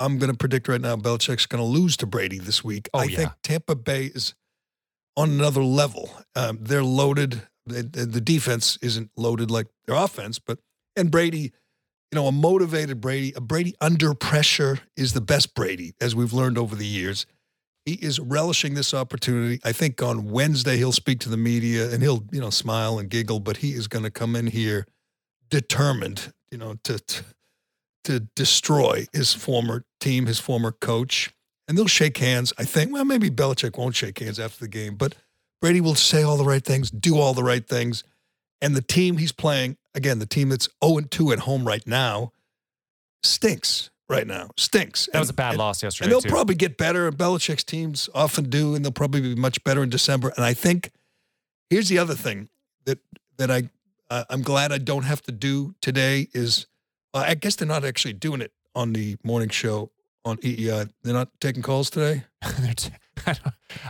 I'm 0.00 0.18
going 0.18 0.30
to 0.30 0.36
predict 0.36 0.68
right 0.68 0.80
now 0.80 0.96
Belichick's 0.96 1.46
going 1.46 1.62
to 1.62 1.68
lose 1.68 1.96
to 1.98 2.06
Brady 2.06 2.38
this 2.38 2.64
week. 2.64 2.88
Oh, 2.92 3.00
I 3.00 3.04
yeah. 3.04 3.16
think 3.16 3.30
Tampa 3.42 3.74
Bay 3.74 4.06
is 4.06 4.34
on 5.16 5.30
another 5.30 5.62
level. 5.62 6.10
Um, 6.36 6.58
they're 6.60 6.84
loaded. 6.84 7.42
The, 7.66 7.82
the 7.82 8.06
the 8.06 8.20
defense 8.20 8.78
isn't 8.80 9.10
loaded 9.16 9.50
like 9.50 9.66
their 9.86 9.96
offense, 9.96 10.38
but 10.38 10.58
and 10.96 11.10
Brady, 11.10 11.52
you 12.10 12.14
know, 12.14 12.26
a 12.26 12.32
motivated 12.32 13.00
Brady, 13.00 13.32
a 13.36 13.40
Brady 13.40 13.74
under 13.80 14.14
pressure 14.14 14.78
is 14.96 15.12
the 15.12 15.20
best 15.20 15.54
Brady, 15.54 15.94
as 16.00 16.14
we've 16.14 16.32
learned 16.32 16.56
over 16.56 16.74
the 16.74 16.86
years. 16.86 17.26
He 17.88 17.94
is 17.94 18.20
relishing 18.20 18.74
this 18.74 18.92
opportunity. 18.92 19.60
I 19.64 19.72
think 19.72 20.02
on 20.02 20.30
Wednesday 20.30 20.76
he'll 20.76 20.92
speak 20.92 21.20
to 21.20 21.30
the 21.30 21.38
media 21.38 21.90
and 21.90 22.02
he'll, 22.02 22.22
you 22.30 22.38
know, 22.38 22.50
smile 22.50 22.98
and 22.98 23.08
giggle, 23.08 23.40
but 23.40 23.56
he 23.56 23.70
is 23.70 23.88
going 23.88 24.04
to 24.04 24.10
come 24.10 24.36
in 24.36 24.48
here 24.48 24.86
determined, 25.48 26.34
you 26.50 26.58
know, 26.58 26.74
to, 26.84 26.98
to 26.98 27.24
to 28.04 28.20
destroy 28.36 29.06
his 29.14 29.32
former 29.32 29.84
team, 30.00 30.26
his 30.26 30.38
former 30.38 30.70
coach, 30.70 31.32
and 31.66 31.78
they'll 31.78 31.86
shake 31.86 32.18
hands. 32.18 32.52
I 32.58 32.64
think. 32.64 32.92
Well, 32.92 33.06
maybe 33.06 33.30
Belichick 33.30 33.78
won't 33.78 33.96
shake 33.96 34.18
hands 34.18 34.38
after 34.38 34.60
the 34.60 34.68
game, 34.68 34.96
but 34.96 35.14
Brady 35.62 35.80
will 35.80 35.94
say 35.94 36.22
all 36.22 36.36
the 36.36 36.44
right 36.44 36.62
things, 36.62 36.90
do 36.90 37.16
all 37.16 37.32
the 37.32 37.42
right 37.42 37.66
things, 37.66 38.04
and 38.60 38.76
the 38.76 38.82
team 38.82 39.16
he's 39.16 39.32
playing 39.32 39.78
again, 39.94 40.18
the 40.18 40.26
team 40.26 40.50
that's 40.50 40.68
zero 40.84 40.98
and 40.98 41.10
two 41.10 41.32
at 41.32 41.38
home 41.38 41.66
right 41.66 41.86
now, 41.86 42.32
stinks 43.22 43.88
right 44.08 44.26
now. 44.26 44.50
Stinks. 44.56 45.08
That 45.12 45.20
was 45.20 45.30
a 45.30 45.34
bad 45.34 45.50
and- 45.50 45.58
loss 45.58 45.82
yesterday. 45.82 46.06
and 46.06 46.12
they'll 46.12 46.20
too. 46.20 46.28
probably 46.28 46.54
get 46.54 46.76
better. 46.78 47.06
And 47.08 47.16
Belichick's 47.16 47.64
teams 47.64 48.08
often 48.14 48.48
do, 48.50 48.74
and 48.74 48.84
they'll 48.84 48.92
probably 48.92 49.20
be 49.20 49.34
much 49.34 49.62
better 49.64 49.82
in 49.82 49.90
December. 49.90 50.32
And 50.36 50.44
I 50.44 50.54
think 50.54 50.90
here's 51.70 51.88
the 51.88 51.98
other 51.98 52.14
thing 52.14 52.48
that 52.86 52.98
that 53.36 53.50
I 53.50 53.68
uh, 54.10 54.24
I'm 54.30 54.42
glad 54.42 54.72
I 54.72 54.78
don't 54.78 55.04
have 55.04 55.22
to 55.22 55.32
do 55.32 55.74
today 55.80 56.28
is 56.32 56.66
uh, 57.14 57.24
I 57.26 57.34
guess 57.34 57.56
they're 57.56 57.68
not 57.68 57.84
actually 57.84 58.14
doing 58.14 58.40
it 58.40 58.52
on 58.74 58.92
the 58.92 59.16
morning 59.22 59.48
show 59.50 59.90
on 60.24 60.36
EEI. 60.38 60.90
They're 61.02 61.14
not 61.14 61.28
taking 61.40 61.62
calls 61.62 61.90
today. 61.90 62.24
T- 62.76 62.90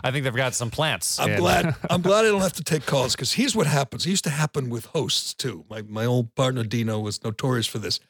I 0.03 0.11
think 0.11 0.25
they've 0.25 0.35
got 0.35 0.55
some 0.55 0.71
plants. 0.71 1.21
I'm 1.21 1.31
in. 1.33 1.39
glad. 1.39 1.75
I'm 1.91 2.03
glad 2.03 2.25
I 2.25 2.29
don't 2.29 2.41
have 2.41 2.55
to 2.55 2.65
take 2.65 2.87
calls 2.87 3.15
because 3.15 3.33
here's 3.33 3.55
what 3.55 3.67
happens. 3.67 4.07
It 4.07 4.11
used 4.11 4.25
to 4.25 4.31
happen 4.31 4.71
with 4.71 4.87
hosts 4.87 5.35
too. 5.35 5.65
My 5.71 5.83
my 5.83 6.05
old 6.07 6.35
partner 6.35 6.65
Dino 6.65 6.99
was 6.99 7.23
notorious 7.23 7.67
for 7.67 7.79
this. 7.79 8.01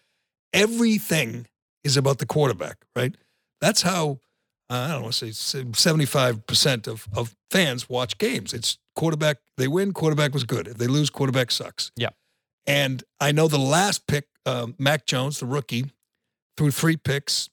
Everything 0.52 1.46
is 1.84 1.96
about 1.96 2.18
the 2.18 2.26
quarterback, 2.26 2.84
right? 2.96 3.14
That's 3.60 3.82
how 3.82 4.20
uh, 4.70 4.74
I 4.74 4.88
don't 4.88 5.02
want 5.02 5.14
to 5.14 5.32
say 5.32 5.64
seventy 5.74 6.04
five 6.04 6.46
percent 6.46 6.86
of 6.86 7.08
of 7.16 7.34
fans 7.50 7.88
watch 7.88 8.18
games. 8.18 8.52
It's 8.52 8.78
quarterback. 8.94 9.38
They 9.56 9.68
win. 9.68 9.92
Quarterback 9.92 10.34
was 10.34 10.44
good. 10.44 10.68
If 10.68 10.78
they 10.78 10.86
lose, 10.86 11.10
quarterback 11.10 11.50
sucks. 11.50 11.90
Yeah. 11.96 12.10
And 12.66 13.02
I 13.18 13.32
know 13.32 13.48
the 13.48 13.58
last 13.58 14.06
pick, 14.06 14.28
um, 14.44 14.74
Mac 14.78 15.06
Jones, 15.06 15.40
the 15.40 15.46
rookie, 15.46 15.86
threw 16.58 16.70
three 16.70 16.98
picks, 16.98 17.48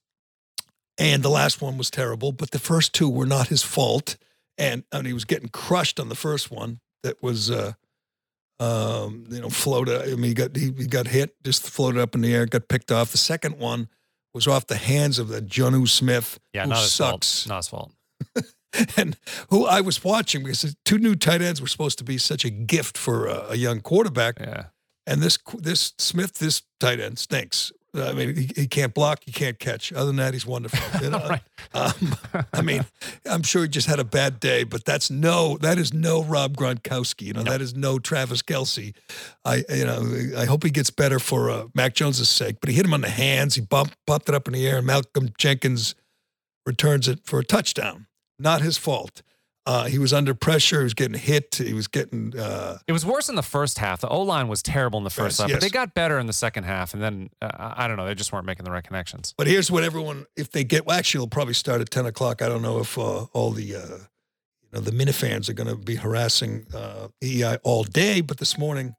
and 0.98 1.24
the 1.24 1.30
last 1.30 1.62
one 1.62 1.78
was 1.78 1.90
terrible. 1.90 2.34
But 2.34 2.52
the 2.52 2.60
first 2.60 2.94
two 2.94 3.10
were 3.10 3.26
not 3.26 3.48
his 3.48 3.64
fault, 3.64 4.18
and 4.58 4.84
and 4.92 5.08
he 5.08 5.14
was 5.14 5.24
getting 5.24 5.48
crushed 5.48 6.00
on 6.00 6.10
the 6.10 6.16
first 6.16 6.52
one. 6.52 6.82
That 7.04 7.22
was, 7.24 7.50
uh, 7.50 7.74
um, 8.60 9.26
you 9.30 9.40
know, 9.40 9.50
floated. 9.50 10.02
I 10.02 10.16
mean, 10.16 10.24
he 10.24 10.34
got 10.34 10.56
he, 10.56 10.74
he 10.78 10.88
got 10.88 11.08
hit, 11.08 11.36
just 11.44 11.70
floated 11.70 12.02
up 12.02 12.14
in 12.14 12.22
the 12.22 12.34
air, 12.34 12.46
got 12.46 12.68
picked 12.68 12.92
off. 12.92 13.12
The 13.12 13.18
second 13.18 13.58
one 13.58 13.88
was 14.36 14.48
off 14.48 14.68
the 14.68 14.76
hands 14.76 15.18
of 15.18 15.30
the 15.30 15.42
Jonnu 15.42 15.88
Smith, 15.88 16.40
Yeah, 16.54 16.64
who 16.64 16.70
not 16.70 16.80
sucks 16.80 17.46
fault. 17.46 17.50
Not 17.50 17.58
his 17.58 17.68
fault. 17.70 17.92
and 18.98 19.18
who 19.50 19.66
I 19.66 19.80
was 19.80 20.04
watching 20.04 20.44
because 20.44 20.76
two 20.84 20.98
new 20.98 21.16
tight 21.16 21.42
ends 21.42 21.62
were 21.62 21.68
supposed 21.68 21.98
to 22.00 22.04
be 22.04 22.18
such 22.18 22.44
a 22.44 22.50
gift 22.50 22.98
for 22.98 23.28
a, 23.28 23.52
a 23.52 23.56
young 23.56 23.80
quarterback. 23.80 24.38
Yeah. 24.40 24.66
And 25.08 25.22
this 25.22 25.38
this 25.58 25.94
Smith, 25.98 26.36
this 26.36 26.64
tight 26.80 27.00
end 27.00 27.18
stinks. 27.18 27.72
I 27.96 28.14
mean, 28.14 28.36
he, 28.36 28.50
he 28.56 28.68
can't 28.68 28.94
block, 28.94 29.22
he 29.26 29.32
can't 29.32 29.58
catch. 29.60 29.94
Other 29.94 30.08
than 30.08 30.18
that, 30.18 30.34
he's 30.34 30.46
wonderful. 30.46 30.80
You 31.06 31.10
know? 31.12 31.28
Right. 31.28 31.42
um, 31.74 32.16
I 32.54 32.62
mean, 32.62 32.86
I'm 33.30 33.44
sure 33.44 33.64
he 33.64 33.68
just 33.68 33.88
had 33.88 34.00
a 34.00 34.04
bad 34.04 34.40
day, 34.40 34.64
but 34.64 34.86
that's 34.86 35.12
no, 35.12 35.58
that 35.58 35.78
is 35.78 35.94
no 35.94 36.24
Rob 36.24 36.56
Gronkowski. 36.56 37.24
You 37.24 37.34
know, 37.34 37.44
that 37.44 37.62
is 37.62 37.76
no 37.76 38.00
Travis 38.00 38.42
Kelce. 38.42 38.94
I, 39.44 39.64
you 39.70 39.86
know, 39.86 40.38
I 40.38 40.46
hope 40.46 40.64
he 40.64 40.70
gets 40.70 40.90
better 40.90 41.20
for 41.20 41.50
uh, 41.50 41.66
Mac 41.76 41.94
Jones's 41.94 42.30
sake. 42.30 42.58
But 42.62 42.70
he 42.70 42.76
hit 42.76 42.86
him 42.86 42.94
on 42.94 43.02
the 43.02 43.10
hands. 43.10 43.56
He 43.56 43.62
bumped, 43.62 43.96
popped 44.08 44.30
it 44.30 44.36
up 44.36 44.48
in 44.48 44.54
the 44.54 44.68
air, 44.68 44.78
and 44.78 44.88
Malcolm 44.88 45.30
Jenkins 45.38 45.96
returns 46.66 47.08
it 47.08 47.20
for 47.26 47.40
a 47.40 47.44
touchdown. 47.44 48.08
Not 48.40 48.62
his 48.62 48.78
fault. 48.78 49.22
Uh, 49.68 49.86
he 49.86 49.98
was 49.98 50.14
under 50.14 50.36
pressure. 50.36 50.80
He 50.80 50.84
was 50.84 50.94
getting 50.94 51.18
hit. 51.20 51.56
He 51.56 51.74
was 51.74 51.88
getting. 51.88 52.38
Uh, 52.38 52.78
It 52.88 52.92
was 52.92 53.04
worse 53.06 53.30
in 53.30 53.36
the 53.36 53.42
first 53.42 53.80
half. 53.80 54.00
The 54.02 54.08
O 54.10 54.22
line 54.22 54.48
was 54.48 54.62
terrible 54.62 54.98
in 55.00 55.04
the 55.04 55.10
first 55.10 55.40
Yes, 55.40 55.50
half, 55.50 55.56
but 55.56 55.62
they 55.62 55.70
got 55.70 55.96
better 55.96 56.20
in 56.20 56.28
the 56.28 56.34
second 56.34 56.66
half. 56.66 56.94
And 56.94 57.02
then 57.02 57.30
uh, 57.42 57.74
I 57.76 57.88
don't 57.88 57.98
know, 57.98 58.06
they 58.06 58.14
just 58.14 58.32
weren't 58.32 58.46
making 58.46 58.66
the 58.66 58.72
right 58.72 58.84
connections. 58.84 59.34
But 59.38 59.48
here's 59.48 59.72
what 59.72 59.84
everyone, 59.84 60.26
if 60.38 60.52
they 60.52 60.64
get, 60.64 60.86
well, 60.86 60.98
actually, 60.98 61.20
it'll 61.20 61.30
probably 61.30 61.56
start 61.56 61.82
at 61.82 61.90
10 61.90 62.06
o'clock. 62.06 62.42
I 62.44 62.48
don't 62.48 62.62
know 62.62 62.80
if 62.80 62.96
uh, 62.98 63.24
all 63.34 63.52
the, 63.52 63.76
uh, 63.76 63.80
you 63.80 64.70
know, 64.72 64.82
the 64.82 64.92
Minifans 64.92 65.50
are 65.50 65.54
going 65.54 65.70
to 65.70 65.76
be 65.76 65.96
harassing 65.96 66.68
uh, 66.74 67.08
EEI 67.24 67.58
all 67.64 67.84
day. 67.84 68.22
But 68.22 68.38
this 68.38 68.60
morning, 68.60 68.94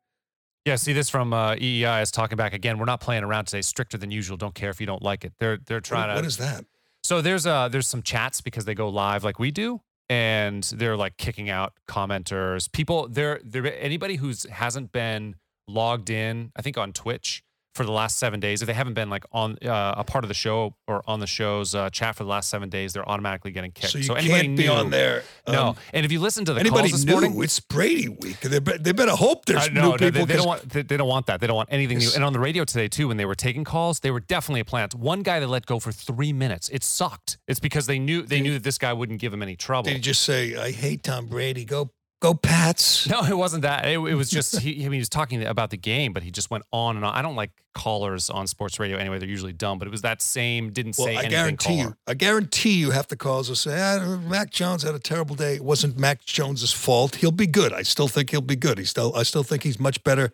Yeah, 0.64 0.74
see 0.74 0.92
this 0.92 1.09
from 1.09 1.33
uh, 1.33 1.55
EEI 1.55 2.02
is 2.02 2.11
talking 2.11 2.37
back 2.37 2.55
again. 2.55 2.79
We're 2.79 2.87
not 2.87 3.00
playing 3.00 3.22
around 3.22 3.44
today. 3.44 3.62
Stricter 3.62 3.98
than 3.98 4.11
usual. 4.11 4.37
Don't 4.37 4.55
care 4.57 4.70
if 4.70 4.81
you 4.81 4.87
don't 4.88 5.02
like 5.02 5.24
it. 5.24 5.33
They're 5.38 5.59
they're 5.64 5.81
trying 5.81 6.09
what, 6.09 6.14
to. 6.14 6.18
what 6.20 6.24
is 6.26 6.38
that? 6.38 6.64
So 7.05 7.22
there's 7.22 7.46
uh 7.46 7.68
there's 7.68 7.87
some 7.87 8.02
chats 8.02 8.40
because 8.40 8.64
they 8.64 8.74
go 8.74 8.88
live 8.88 9.22
like 9.22 9.38
we 9.38 9.52
do, 9.52 9.81
and 10.09 10.62
they're 10.64 10.97
like 10.97 11.16
kicking 11.16 11.51
out 11.51 11.75
commenters. 11.88 12.71
People, 12.71 13.09
they're 13.09 13.40
they're 13.45 13.79
anybody 13.83 14.16
who's 14.16 14.45
hasn't 14.45 14.92
been 14.92 15.37
logged 15.69 16.11
in. 16.11 16.53
I 16.57 16.62
think 16.62 16.79
on 16.79 16.92
Twitch 16.92 17.42
for 17.77 17.85
the 17.85 17.93
last 17.93 18.19
seven 18.19 18.41
days. 18.41 18.62
If 18.62 18.67
they 18.67 18.73
haven't 18.73 18.95
been 18.95 19.11
like 19.11 19.25
on 19.33 19.57
uh, 19.65 19.95
a 19.97 20.03
part 20.05 20.25
of 20.25 20.29
the 20.29 20.35
show 20.35 20.75
or 20.89 21.03
on 21.07 21.21
the 21.21 21.27
show's 21.27 21.75
uh, 21.75 21.91
chat 21.91 22.17
for 22.17 22.25
the 22.25 22.31
last 22.31 22.51
seven 22.51 22.69
days, 22.69 22.93
they're 22.95 23.09
automatically 23.09 23.53
getting 23.53 23.71
kicked. 23.71 23.93
So 23.93 23.99
you 23.99 24.15
anybody 24.15 24.43
can't 24.47 24.57
be 24.57 24.69
on 24.69 24.91
there. 24.91 25.23
No, 25.47 25.69
Um, 25.69 25.77
and 25.93 26.05
if 26.05 26.11
you 26.11 26.19
listen 26.21 26.45
to 26.47 26.55
the 26.55 26.61
anybody 26.61 26.89
calls 26.89 26.93
this 26.93 27.05
new? 27.05 27.12
morning, 27.12 27.43
It's 27.43 27.61
Brady 27.61 28.09
week. 28.09 28.41
They, 28.41 28.59
be- 28.59 28.79
they 28.79 28.93
better 28.93 29.12
hope 29.15 29.45
there's 29.45 29.69
uh, 29.69 29.73
no, 29.73 29.83
new 29.83 29.89
no, 29.91 29.97
people. 29.99 30.11
they, 30.11 30.25
they 30.25 30.37
don't 30.37 30.47
want. 30.47 30.69
They, 30.69 30.83
they 30.83 30.97
don't 30.97 31.09
want 31.09 31.27
that. 31.27 31.41
They 31.41 31.47
don't 31.47 31.57
want 31.57 31.69
anything 31.71 31.99
new. 31.99 32.11
And 32.15 32.25
on 32.25 32.33
the 32.33 32.41
radio 32.41 32.65
today 32.65 32.89
too, 32.89 33.09
when 33.09 33.17
they 33.19 33.25
were 33.27 33.35
taking 33.37 33.62
calls, 33.65 34.01
they 34.01 34.11
were 34.11 34.21
definitely 34.21 34.61
a 34.61 34.65
plant. 34.65 34.95
One 34.95 35.23
guy 35.23 35.39
they 35.39 35.47
let 35.47 35.67
go 35.67 35.79
for 35.79 35.93
three 35.93 36.33
minutes. 36.33 36.69
It 36.71 36.83
sucked. 36.83 37.39
It's 37.47 37.61
because 37.61 37.87
they 37.87 37.99
knew 37.99 38.23
they 38.23 38.41
knew 38.41 38.55
that 38.55 38.62
this 38.65 38.79
guy 38.79 38.93
wouldn't 38.93 39.21
give 39.21 39.33
him 39.33 39.43
any 39.43 39.57
trouble. 39.57 39.85
Did 39.89 39.97
he 39.97 40.01
just 40.01 40.23
say, 40.23 40.57
I 40.57 40.71
hate 40.71 41.03
Tom 41.03 41.27
Brady? 41.27 41.65
Go, 41.65 41.91
go, 42.20 42.35
Pats. 42.35 43.07
No, 43.11 43.22
it 43.24 43.37
wasn't 43.37 43.62
that. 43.62 43.85
It, 43.87 43.98
it 43.98 44.14
was 44.14 44.31
just 44.31 44.61
he, 44.61 44.74
I 44.76 44.85
mean, 44.85 44.92
he 44.92 44.98
was 44.98 45.09
talking 45.09 45.44
about 45.44 45.70
the 45.70 45.76
game, 45.76 46.12
but 46.12 46.22
he 46.22 46.31
just 46.31 46.50
went 46.50 46.64
on 46.72 46.96
and 46.96 47.05
on. 47.05 47.14
I 47.14 47.22
don't 47.22 47.37
like 47.37 47.50
callers 47.74 48.31
on 48.31 48.46
sports 48.46 48.79
radio 48.81 48.96
anyway. 48.96 49.18
They're 49.18 49.29
usually 49.29 49.52
dumb, 49.52 49.79
but 49.79 49.87
it 49.87 49.90
was 49.90 50.02
that 50.02 50.22
same 50.22 50.72
didn't 50.72 50.96
Well, 50.98 51.07
say 51.07 51.12
I 51.14 51.18
anything. 51.20 51.31
guarantee 51.31 51.76
caller. 51.76 51.88
you, 51.90 51.96
I 52.07 52.14
guarantee 52.14 52.72
you, 52.81 52.90
half 52.90 53.09
the 53.09 53.16
calls 53.16 53.48
will 53.48 53.57
say, 53.57 53.79
ah, 53.81 54.16
"Mac 54.29 54.50
Jones 54.50 54.83
had 54.83 54.94
a 54.94 54.98
terrible 54.98 55.37
day." 55.37 55.55
It 55.57 55.64
wasn't 55.64 55.98
Mac 55.98 56.24
Jones's 56.24 56.72
fault. 56.72 57.16
He'll 57.16 57.31
be 57.31 57.46
good. 57.46 57.72
I 57.72 57.83
still 57.83 58.09
think 58.09 58.31
he'll 58.31 58.40
be 58.40 58.57
good. 58.57 58.79
He 58.79 58.85
still, 58.85 59.14
I 59.14 59.22
still 59.22 59.42
think 59.44 59.62
he's 59.62 59.79
much 59.79 60.02
better 60.02 60.33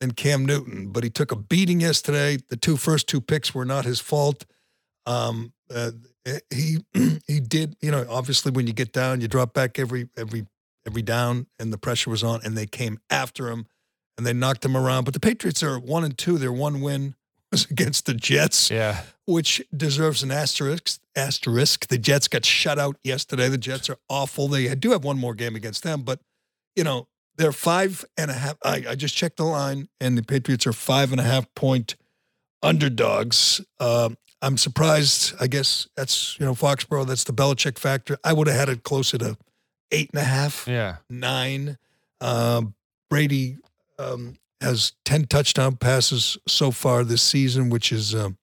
than 0.00 0.12
Cam 0.12 0.44
Newton. 0.46 0.88
But 0.88 1.04
he 1.04 1.10
took 1.10 1.30
a 1.32 1.36
beating 1.36 1.80
yesterday. 1.80 2.38
The 2.48 2.56
two 2.56 2.76
first 2.76 3.06
two 3.06 3.20
picks 3.20 3.54
were 3.54 3.64
not 3.66 3.84
his 3.84 4.00
fault. 4.00 4.46
Um, 5.06 5.52
uh, 5.74 5.90
he 6.50 6.78
he 7.26 7.40
did, 7.40 7.76
you 7.80 7.90
know. 7.90 8.04
Obviously, 8.08 8.50
when 8.52 8.66
you 8.66 8.72
get 8.72 8.92
down, 8.92 9.20
you 9.20 9.28
drop 9.28 9.52
back 9.54 9.78
every 9.78 10.08
every 10.16 10.46
every 10.86 11.02
down, 11.02 11.46
and 11.58 11.72
the 11.72 11.78
pressure 11.78 12.10
was 12.10 12.22
on, 12.24 12.40
and 12.44 12.56
they 12.56 12.66
came 12.66 12.98
after 13.10 13.48
him, 13.50 13.66
and 14.16 14.26
they 14.26 14.32
knocked 14.32 14.64
him 14.64 14.76
around. 14.76 15.04
But 15.04 15.14
the 15.14 15.20
Patriots 15.20 15.62
are 15.62 15.78
one 15.78 16.04
and 16.04 16.16
two. 16.16 16.38
They're 16.38 16.52
one 16.52 16.80
win, 16.80 17.14
was 17.52 17.64
against 17.70 18.06
the 18.06 18.14
Jets, 18.14 18.70
Yeah. 18.70 19.02
which 19.26 19.62
deserves 19.76 20.22
an 20.22 20.30
asterisk. 20.30 20.98
Asterisk. 21.16 21.88
The 21.88 21.98
Jets 21.98 22.28
got 22.28 22.44
shut 22.44 22.78
out 22.78 22.96
yesterday. 23.02 23.48
The 23.48 23.58
Jets 23.58 23.90
are 23.90 23.98
awful. 24.08 24.48
They 24.48 24.72
do 24.74 24.92
have 24.92 25.04
one 25.04 25.18
more 25.18 25.34
game 25.34 25.56
against 25.56 25.82
them, 25.82 26.02
but 26.02 26.20
you 26.76 26.84
know 26.84 27.08
they're 27.36 27.52
five 27.52 28.04
and 28.16 28.30
a 28.30 28.34
half. 28.34 28.56
I, 28.64 28.84
I 28.90 28.94
just 28.94 29.16
checked 29.16 29.36
the 29.38 29.44
line, 29.44 29.88
and 30.00 30.16
the 30.16 30.22
Patriots 30.22 30.66
are 30.66 30.72
five 30.72 31.10
and 31.12 31.20
a 31.20 31.24
half 31.24 31.52
point 31.54 31.96
underdogs. 32.62 33.60
Um, 33.78 34.16
I'm 34.42 34.56
surprised. 34.56 35.34
I 35.40 35.46
guess 35.46 35.88
that's 35.96 36.38
you 36.38 36.46
know 36.46 36.54
Foxborough. 36.54 37.06
That's 37.06 37.24
the 37.24 37.32
Belichick 37.32 37.78
factor. 37.78 38.18
I 38.24 38.32
would 38.32 38.46
have 38.46 38.56
had 38.56 38.68
it 38.68 38.82
closer 38.84 39.18
to 39.18 39.36
eight 39.92 40.10
and 40.12 40.20
a 40.20 40.24
half 40.24 40.66
Yeah. 40.68 40.96
nine. 41.08 41.78
Um, 42.20 42.74
Brady 43.08 43.56
um, 43.98 44.36
has 44.60 44.92
ten 45.04 45.26
touchdown 45.26 45.76
passes 45.76 46.36
so 46.46 46.70
far 46.70 47.04
this 47.04 47.22
season, 47.22 47.70
which 47.70 47.92
is 47.92 48.14
um, 48.14 48.36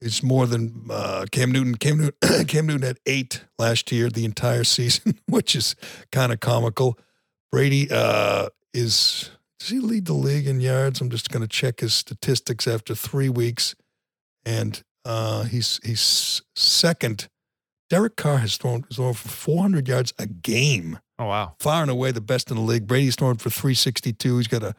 it's 0.00 0.22
more 0.22 0.46
than 0.46 0.86
uh, 0.90 1.24
Cam 1.32 1.50
Newton. 1.52 1.74
Cam 1.76 1.98
Newton, 1.98 2.44
Cam 2.46 2.66
Newton 2.66 2.86
had 2.86 2.98
eight 3.06 3.44
last 3.58 3.90
year, 3.90 4.08
the 4.10 4.24
entire 4.24 4.64
season, 4.78 5.18
which 5.26 5.56
is 5.56 5.74
kind 6.12 6.32
of 6.32 6.40
comical. 6.40 6.98
Brady 7.50 7.88
uh, 7.90 8.48
is 8.74 9.30
does 9.58 9.70
he 9.70 9.78
lead 9.80 10.04
the 10.04 10.12
league 10.12 10.46
in 10.46 10.60
yards? 10.60 11.00
I'm 11.00 11.08
just 11.10 11.30
going 11.30 11.40
to 11.42 11.48
check 11.48 11.80
his 11.80 11.94
statistics 11.94 12.68
after 12.68 12.94
three 12.94 13.30
weeks, 13.30 13.74
and 14.44 14.82
uh, 15.06 15.44
he's 15.44 15.80
he's 15.82 16.42
second. 16.54 17.28
Derek 17.88 18.16
Carr 18.16 18.38
has 18.38 18.56
thrown, 18.56 18.82
has 18.88 18.96
thrown 18.96 19.14
for 19.14 19.28
400 19.28 19.86
yards 19.88 20.12
a 20.18 20.26
game 20.26 20.98
Oh 21.18 21.26
wow. 21.26 21.54
far 21.60 21.82
and 21.82 21.90
away 21.90 22.10
the 22.12 22.20
best 22.20 22.50
in 22.50 22.56
the 22.56 22.62
league. 22.62 22.86
Brady's 22.86 23.16
thrown 23.16 23.36
for 23.36 23.48
362. 23.50 24.36
He's 24.38 24.48
got 24.48 24.62
a 24.62 24.74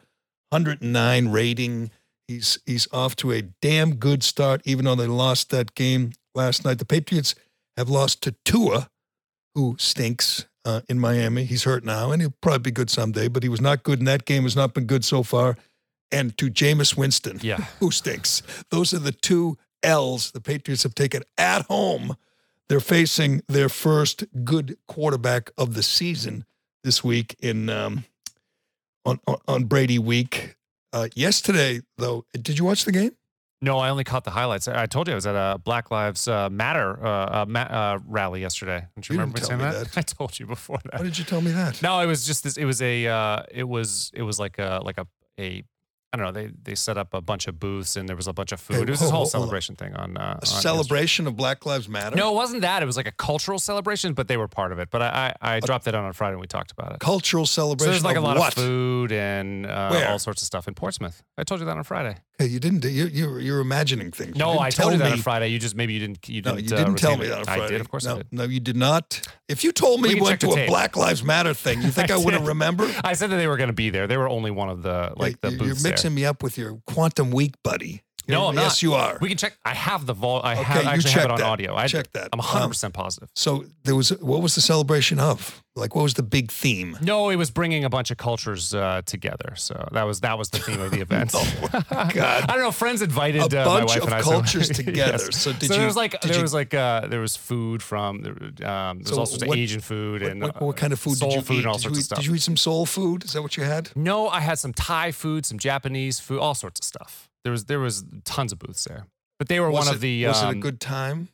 109 0.50 1.28
rating. 1.28 1.90
He's 2.26 2.58
he's 2.66 2.86
off 2.92 3.16
to 3.16 3.32
a 3.32 3.42
damn 3.62 3.94
good 3.96 4.22
start, 4.22 4.60
even 4.64 4.84
though 4.84 4.94
they 4.94 5.06
lost 5.06 5.50
that 5.50 5.74
game 5.74 6.12
last 6.34 6.64
night. 6.64 6.78
The 6.78 6.84
Patriots 6.84 7.34
have 7.76 7.88
lost 7.88 8.22
to 8.24 8.34
Tua, 8.44 8.90
who 9.54 9.76
stinks 9.78 10.44
uh, 10.66 10.82
in 10.88 10.98
Miami. 10.98 11.44
He's 11.44 11.64
hurt 11.64 11.84
now, 11.84 12.10
and 12.12 12.20
he'll 12.20 12.34
probably 12.42 12.58
be 12.58 12.70
good 12.70 12.90
someday. 12.90 13.28
But 13.28 13.42
he 13.42 13.48
was 13.48 13.60
not 13.62 13.82
good 13.82 13.98
in 14.00 14.04
that 14.04 14.26
game. 14.26 14.42
Has 14.42 14.56
not 14.56 14.74
been 14.74 14.84
good 14.84 15.04
so 15.04 15.22
far. 15.22 15.56
And 16.12 16.36
to 16.38 16.50
Jameis 16.50 16.96
Winston, 16.96 17.38
Yeah. 17.42 17.56
who 17.80 17.90
stinks. 17.90 18.42
Those 18.70 18.92
are 18.94 18.98
the 18.98 19.12
two 19.12 19.56
L's 19.82 20.30
the 20.32 20.40
Patriots 20.40 20.82
have 20.82 20.94
taken 20.94 21.22
at 21.38 21.62
home. 21.66 22.16
They're 22.68 22.80
facing 22.80 23.42
their 23.48 23.68
first 23.68 24.24
good 24.44 24.76
quarterback 24.86 25.50
of 25.56 25.74
the 25.74 25.82
season 25.82 26.44
this 26.84 27.02
week 27.02 27.34
in 27.40 27.68
um, 27.70 28.04
on, 29.04 29.18
on 29.26 29.36
on 29.48 29.64
Brady 29.64 29.98
week. 29.98 30.56
Uh, 30.92 31.08
yesterday, 31.14 31.80
though, 31.96 32.24
did 32.32 32.58
you 32.58 32.64
watch 32.64 32.84
the 32.84 32.92
game? 32.92 33.12
No, 33.60 33.78
I 33.78 33.88
only 33.90 34.04
caught 34.04 34.22
the 34.24 34.30
highlights. 34.30 34.68
I 34.68 34.86
told 34.86 35.08
you 35.08 35.12
I 35.12 35.16
was 35.16 35.26
at 35.26 35.34
a 35.34 35.58
Black 35.58 35.90
Lives 35.90 36.28
uh, 36.28 36.48
Matter 36.48 37.04
uh, 37.04 37.42
uh, 37.42 37.46
ma- 37.48 37.60
uh, 37.62 37.98
rally 38.06 38.40
yesterday. 38.40 38.86
Don't 38.94 39.08
you, 39.08 39.14
You 39.14 39.20
remember 39.20 39.40
saying 39.40 39.58
that? 39.58 39.92
that. 39.92 39.96
I 39.98 40.02
told 40.02 40.38
you 40.38 40.46
before 40.46 40.78
that. 40.84 40.94
Why 41.00 41.04
did 41.04 41.18
you 41.18 41.24
tell 41.24 41.40
me 41.40 41.50
that? 41.50 41.82
No, 41.82 41.98
it 42.00 42.06
was 42.06 42.24
just 42.24 42.44
this. 42.44 42.56
It 42.56 42.64
was 42.66 42.80
a. 42.82 43.06
Uh, 43.08 43.42
it 43.50 43.64
was. 43.64 44.12
It 44.14 44.22
was 44.22 44.38
like 44.38 44.58
a 44.58 44.80
like 44.84 44.98
a 44.98 45.06
a. 45.40 45.64
I 46.12 46.16
don't 46.16 46.24
know. 46.26 46.32
They 46.32 46.50
they 46.62 46.74
set 46.74 46.96
up 46.96 47.12
a 47.12 47.20
bunch 47.20 47.48
of 47.48 47.60
booths 47.60 47.94
and 47.96 48.08
there 48.08 48.16
was 48.16 48.26
a 48.28 48.32
bunch 48.32 48.52
of 48.52 48.60
food. 48.60 48.76
Hey, 48.76 48.82
it 48.82 48.88
was 48.88 49.00
this 49.00 49.10
whole 49.10 49.22
on. 49.22 49.26
celebration 49.26 49.76
thing 49.76 49.94
on. 49.94 50.16
Uh, 50.16 50.20
A 50.20 50.24
on 50.24 50.36
Instagram. 50.40 50.62
celebration 50.62 51.26
of 51.26 51.36
Black 51.36 51.66
Lives 51.66 51.86
Matter. 51.86 52.16
No, 52.16 52.32
it 52.32 52.34
wasn't 52.34 52.62
that. 52.62 52.82
It 52.82 52.86
was 52.86 52.96
like 52.96 53.06
a 53.06 53.12
cultural 53.12 53.58
celebration, 53.58 54.14
but 54.14 54.26
they 54.26 54.38
were 54.38 54.48
part 54.48 54.72
of 54.72 54.78
it. 54.78 54.88
But 54.90 55.02
I 55.02 55.34
I, 55.42 55.56
I 55.56 55.60
dropped 55.60 55.84
that 55.84 55.94
on 55.94 56.04
on 56.04 56.12
Friday 56.14 56.32
and 56.32 56.40
we 56.40 56.46
talked 56.46 56.70
about 56.72 56.92
it. 56.92 57.00
cultural 57.00 57.44
So 57.44 57.60
celebration. 57.62 57.92
there's 57.92 58.04
like 58.04 58.16
a 58.16 58.20
lot 58.22 58.38
what? 58.38 58.48
of 58.48 58.54
food 58.54 59.12
and 59.12 59.66
uh, 59.66 60.06
all 60.08 60.18
sorts 60.18 60.40
of 60.40 60.46
stuff 60.46 60.66
in 60.66 60.74
Portsmouth. 60.74 61.22
I 61.36 61.44
told 61.44 61.60
you 61.60 61.66
that 61.66 61.76
on 61.76 61.84
Friday. 61.84 62.16
Hey, 62.38 62.46
you 62.46 62.60
didn't. 62.60 62.84
You 62.84 63.06
you 63.06 63.38
you're 63.38 63.58
imagining 63.60 64.12
things. 64.12 64.36
No, 64.36 64.52
didn't 64.52 64.62
I 64.62 64.70
told 64.70 64.92
you 64.92 64.98
that 64.98 65.06
me- 65.06 65.10
on 65.12 65.18
Friday. 65.18 65.48
You 65.48 65.58
just 65.58 65.74
maybe 65.74 65.92
you 65.94 65.98
didn't. 65.98 66.28
You 66.28 66.40
didn't. 66.40 66.54
no, 66.56 66.60
you 66.60 66.74
uh, 66.74 66.84
didn't 66.84 66.98
tell 66.98 67.16
me 67.16 67.26
that 67.26 67.38
on 67.38 67.44
Friday. 67.46 67.64
I 67.64 67.68
did, 67.68 67.80
of 67.80 67.90
course. 67.90 68.04
no, 68.04 68.12
I 68.14 68.16
did. 68.18 68.26
No, 68.32 68.44
you 68.44 68.60
did 68.60 68.76
not. 68.76 69.20
If 69.48 69.64
you 69.64 69.72
told 69.72 70.00
me 70.02 70.10
We 70.10 70.16
you 70.16 70.22
went 70.22 70.40
to 70.42 70.50
a 70.50 70.54
tape. 70.54 70.68
Black 70.68 70.96
Lives 70.96 71.24
Matter 71.24 71.52
thing, 71.52 71.82
you 71.82 71.88
think 71.90 72.12
I, 72.12 72.14
I 72.14 72.18
would 72.18 72.34
have 72.34 72.46
remembered? 72.46 72.94
I 73.02 73.14
said 73.14 73.30
that 73.30 73.36
they 73.36 73.48
were 73.48 73.56
going 73.56 73.70
to 73.70 73.72
be 73.74 73.90
there. 73.90 74.06
They 74.06 74.16
were 74.16 74.28
only 74.28 74.52
one 74.52 74.68
of 74.68 74.82
the 74.82 75.12
like 75.16 75.40
the 75.40 75.50
You- 75.50 75.58
booths 75.58 75.82
You're 75.82 75.90
mixing 75.90 76.10
there. 76.14 76.22
me 76.22 76.24
up 76.26 76.42
with 76.44 76.56
your 76.56 76.80
Quantum 76.86 77.32
Week 77.32 77.54
buddy. 77.64 78.02
No, 78.28 78.46
I'm 78.48 78.54
not. 78.54 78.62
Yes, 78.62 78.82
you 78.82 78.94
are. 78.94 79.18
We 79.20 79.28
can 79.28 79.38
check. 79.38 79.56
I 79.64 79.74
have 79.74 80.04
the 80.06 80.12
vol. 80.14 80.42
I 80.42 80.52
Okay, 80.52 80.62
have 80.62 80.82
you 80.84 80.88
I 80.90 80.92
actually 80.94 81.10
have 81.12 81.24
it 81.24 81.30
on 81.30 81.38
that. 81.38 81.46
audio. 81.46 81.74
I 81.74 81.86
Check 81.88 82.12
that. 82.12 82.28
I'm 82.32 82.40
Um, 82.40 82.44
100 82.46 82.68
percent 82.68 82.94
positive. 82.94 83.28
So 83.34 83.64
there 83.84 83.94
was 83.96 84.10
what 84.20 84.42
was 84.42 84.54
the 84.54 84.60
celebration 84.60 85.18
of? 85.18 85.62
Like 85.76 85.94
what 85.94 86.02
was 86.02 86.14
the 86.14 86.24
big 86.24 86.50
theme? 86.50 86.98
No, 87.00 87.28
it 87.30 87.36
was 87.36 87.50
bringing 87.52 87.84
a 87.84 87.88
bunch 87.88 88.10
of 88.10 88.16
cultures 88.16 88.74
uh, 88.74 89.02
together. 89.06 89.54
So 89.56 89.88
that 89.92 90.02
was 90.02 90.20
that 90.20 90.36
was 90.36 90.50
the 90.50 90.58
theme 90.58 90.80
of 90.80 90.90
the 90.90 91.00
event. 91.06 91.30
Oh, 91.34 91.46
God. 91.72 91.86
I 91.90 92.46
don't 92.48 92.58
know. 92.62 92.72
Friends 92.72 93.00
invited 93.00 93.52
A 93.54 93.62
uh, 93.62 93.64
my 93.64 93.78
bunch 93.78 93.88
wife 93.90 94.02
of 94.02 94.04
and 94.08 94.14
I. 94.14 94.20
cultures 94.32 94.66
so, 94.66 94.72
together. 94.82 95.24
Yes. 95.24 95.36
So 95.40 95.52
did 95.52 95.70
there 95.70 95.80
you- 95.80 95.86
was 95.86 95.96
like 95.96 96.20
did 96.20 96.30
there 96.30 96.36
you- 96.38 96.42
was 96.42 96.52
like 96.52 96.74
uh, 96.74 97.06
there 97.06 97.20
was 97.20 97.36
food 97.36 97.82
from 97.82 98.16
um, 98.16 98.22
there 98.22 98.34
was 98.34 99.08
So 99.08 99.18
all 99.18 99.26
sorts 99.26 99.44
what- 99.46 99.56
of 99.56 99.62
Asian 99.62 99.80
food 99.80 100.22
What, 100.22 100.30
and 100.32 100.42
what, 100.42 100.60
what 100.60 100.76
uh, 100.76 100.80
kind 100.80 100.92
of 100.92 100.98
food 100.98 101.16
soul 101.16 101.30
did 101.30 101.36
you 101.36 101.42
food 101.42 101.54
eat? 101.54 101.58
and 101.58 101.66
all 101.68 101.74
did, 101.74 101.82
sorts 101.82 101.96
you 101.96 102.00
of 102.00 102.04
stuff. 102.04 102.18
did 102.18 102.26
you 102.26 102.34
eat 102.34 102.42
some 102.42 102.56
soul 102.56 102.84
food? 102.84 103.24
Is 103.24 103.32
that 103.34 103.42
what 103.42 103.56
you 103.56 103.62
had? 103.62 103.90
No, 103.94 104.28
I 104.28 104.40
had 104.40 104.58
some 104.58 104.72
Thai 104.72 105.12
food, 105.12 105.46
some 105.46 105.58
Japanese 105.58 106.18
food, 106.18 106.40
all 106.40 106.54
sorts 106.54 106.80
of 106.80 106.84
stuff. 106.84 107.27
There 107.48 107.52
was 107.52 107.64
there 107.64 107.80
was 107.80 108.04
tons 108.26 108.52
of 108.52 108.58
booths 108.58 108.84
there, 108.84 109.06
but 109.38 109.48
they 109.48 109.58
were 109.58 109.70
was 109.70 109.86
one 109.86 109.88
it, 109.88 109.94
of 109.94 110.02
the. 110.02 110.26
Was 110.26 110.42
it 110.42 110.44
a 110.44 110.48
um, 110.48 110.60
good 110.60 110.82
time? 110.82 111.28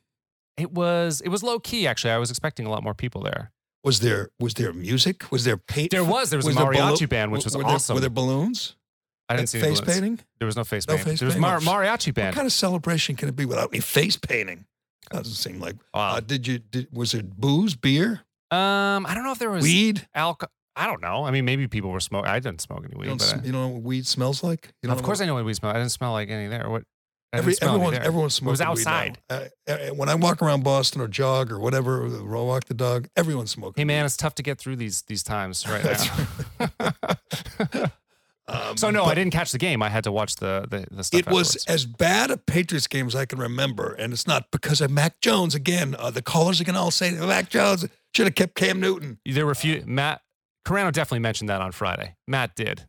It 0.56 0.70
was 0.70 1.20
it 1.20 1.28
was 1.28 1.42
low 1.42 1.58
key 1.58 1.88
actually. 1.88 2.12
I 2.12 2.18
was 2.18 2.30
expecting 2.30 2.66
a 2.66 2.70
lot 2.70 2.84
more 2.84 2.94
people 2.94 3.20
there. 3.20 3.50
Was 3.82 3.98
there 3.98 4.28
was 4.38 4.54
there 4.54 4.72
music? 4.72 5.32
Was 5.32 5.42
there 5.42 5.56
paint? 5.56 5.90
There 5.90 6.04
was 6.04 6.30
there 6.30 6.38
was, 6.38 6.46
a 6.46 6.52
there 6.52 6.66
mariachi 6.66 6.76
ballo- 6.76 7.06
band, 7.08 7.32
which 7.32 7.42
was 7.42 7.56
were 7.56 7.64
awesome. 7.64 7.94
There, 7.94 7.96
were 7.96 8.00
there 8.02 8.10
balloons? 8.10 8.76
I 9.28 9.34
didn't 9.34 9.48
see 9.48 9.58
any 9.58 9.70
face 9.70 9.80
painting. 9.80 10.20
There 10.38 10.46
was 10.46 10.54
no 10.54 10.62
face 10.62 10.86
No 10.86 10.94
paint. 10.94 11.08
face 11.08 11.18
there 11.18 11.26
was 11.26 11.36
mar- 11.36 11.58
mariachi 11.58 12.16
What 12.16 12.32
kind 12.32 12.46
of 12.46 12.52
celebration 12.52 13.16
can 13.16 13.28
it 13.28 13.34
be 13.34 13.44
without 13.44 13.70
any 13.72 13.80
face 13.80 14.16
painting? 14.16 14.66
Doesn't 15.10 15.32
seem 15.34 15.58
like. 15.58 15.74
Wow. 15.92 16.14
Uh, 16.14 16.20
did 16.20 16.46
you? 16.46 16.60
Did, 16.60 16.86
was 16.92 17.12
it 17.12 17.34
booze, 17.36 17.74
beer, 17.74 18.22
um, 18.52 19.04
I 19.04 19.14
don't 19.14 19.24
know 19.24 19.32
if 19.32 19.40
there 19.40 19.50
was 19.50 19.64
weed? 19.64 20.06
alcohol. 20.14 20.52
I 20.76 20.86
don't 20.86 21.00
know. 21.00 21.24
I 21.24 21.30
mean, 21.30 21.44
maybe 21.44 21.68
people 21.68 21.90
were 21.90 22.00
smoking. 22.00 22.28
I 22.30 22.40
didn't 22.40 22.60
smoke 22.60 22.84
any 22.84 22.92
You 22.94 22.98
weed, 22.98 23.06
don't, 23.08 23.18
but 23.18 23.24
sm- 23.26 23.38
I- 23.40 23.44
you 23.44 23.52
know 23.52 23.68
what 23.68 23.82
weed 23.82 24.06
smells 24.06 24.42
like? 24.42 24.72
You 24.82 24.90
of 24.90 25.02
course 25.02 25.18
what- 25.20 25.24
I 25.24 25.26
know 25.26 25.34
what 25.34 25.44
weed 25.44 25.54
smelled. 25.54 25.76
I 25.76 25.78
didn't 25.78 25.92
smell 25.92 26.12
like 26.12 26.28
any 26.30 26.48
there. 26.48 26.68
What? 26.68 26.82
I 27.32 27.38
Every, 27.38 27.52
didn't 27.52 27.58
smell 27.62 27.74
any 27.74 27.84
everyone, 27.86 28.06
everyone's 28.06 28.34
smoking 28.34 28.50
was 28.52 28.60
outside. 28.60 29.18
Uh, 29.28 29.44
uh, 29.68 29.76
when 29.94 30.08
I 30.08 30.14
walk 30.14 30.40
around 30.40 30.62
Boston 30.62 31.00
or 31.00 31.08
jog 31.08 31.50
or 31.50 31.58
whatever, 31.58 32.06
or 32.06 32.44
walk 32.46 32.64
the 32.66 32.74
dog, 32.74 33.08
everyone's 33.16 33.50
smoking. 33.50 33.80
Hey 33.80 33.84
man, 33.84 34.02
weed. 34.02 34.06
it's 34.06 34.16
tough 34.16 34.34
to 34.36 34.42
get 34.44 34.58
through 34.58 34.76
these 34.76 35.02
these 35.02 35.22
times 35.24 35.64
right 35.68 35.84
now. 36.60 37.90
Um, 38.46 38.76
so 38.76 38.90
no, 38.90 39.04
I 39.04 39.14
didn't 39.14 39.32
catch 39.32 39.52
the 39.52 39.58
game. 39.58 39.82
I 39.82 39.88
had 39.88 40.04
to 40.04 40.12
watch 40.12 40.36
the 40.36 40.66
the, 40.68 40.84
the 40.94 41.02
stuff. 41.02 41.18
It 41.18 41.26
was 41.28 41.56
afterwards. 41.56 41.66
as 41.66 41.86
bad 41.86 42.30
a 42.30 42.36
Patriots 42.36 42.86
game 42.86 43.06
as 43.06 43.16
I 43.16 43.24
can 43.24 43.38
remember, 43.38 43.94
and 43.94 44.12
it's 44.12 44.26
not 44.26 44.50
because 44.50 44.82
of 44.82 44.90
Mac 44.90 45.18
Jones. 45.22 45.54
Again, 45.54 45.96
uh, 45.98 46.10
the 46.10 46.20
callers 46.20 46.60
are 46.60 46.64
going 46.64 46.74
to 46.74 46.80
all 46.80 46.90
say 46.90 47.12
Mac 47.12 47.48
Jones 47.48 47.86
should 48.14 48.26
have 48.26 48.34
kept 48.34 48.54
Cam 48.54 48.80
Newton. 48.80 49.18
There 49.24 49.46
were 49.46 49.52
a 49.52 49.56
few. 49.56 49.82
Matt 49.86 50.20
Carano 50.64 50.92
definitely 50.92 51.18
mentioned 51.20 51.48
that 51.50 51.60
on 51.60 51.72
Friday. 51.72 52.14
Matt 52.26 52.54
did. 52.56 52.86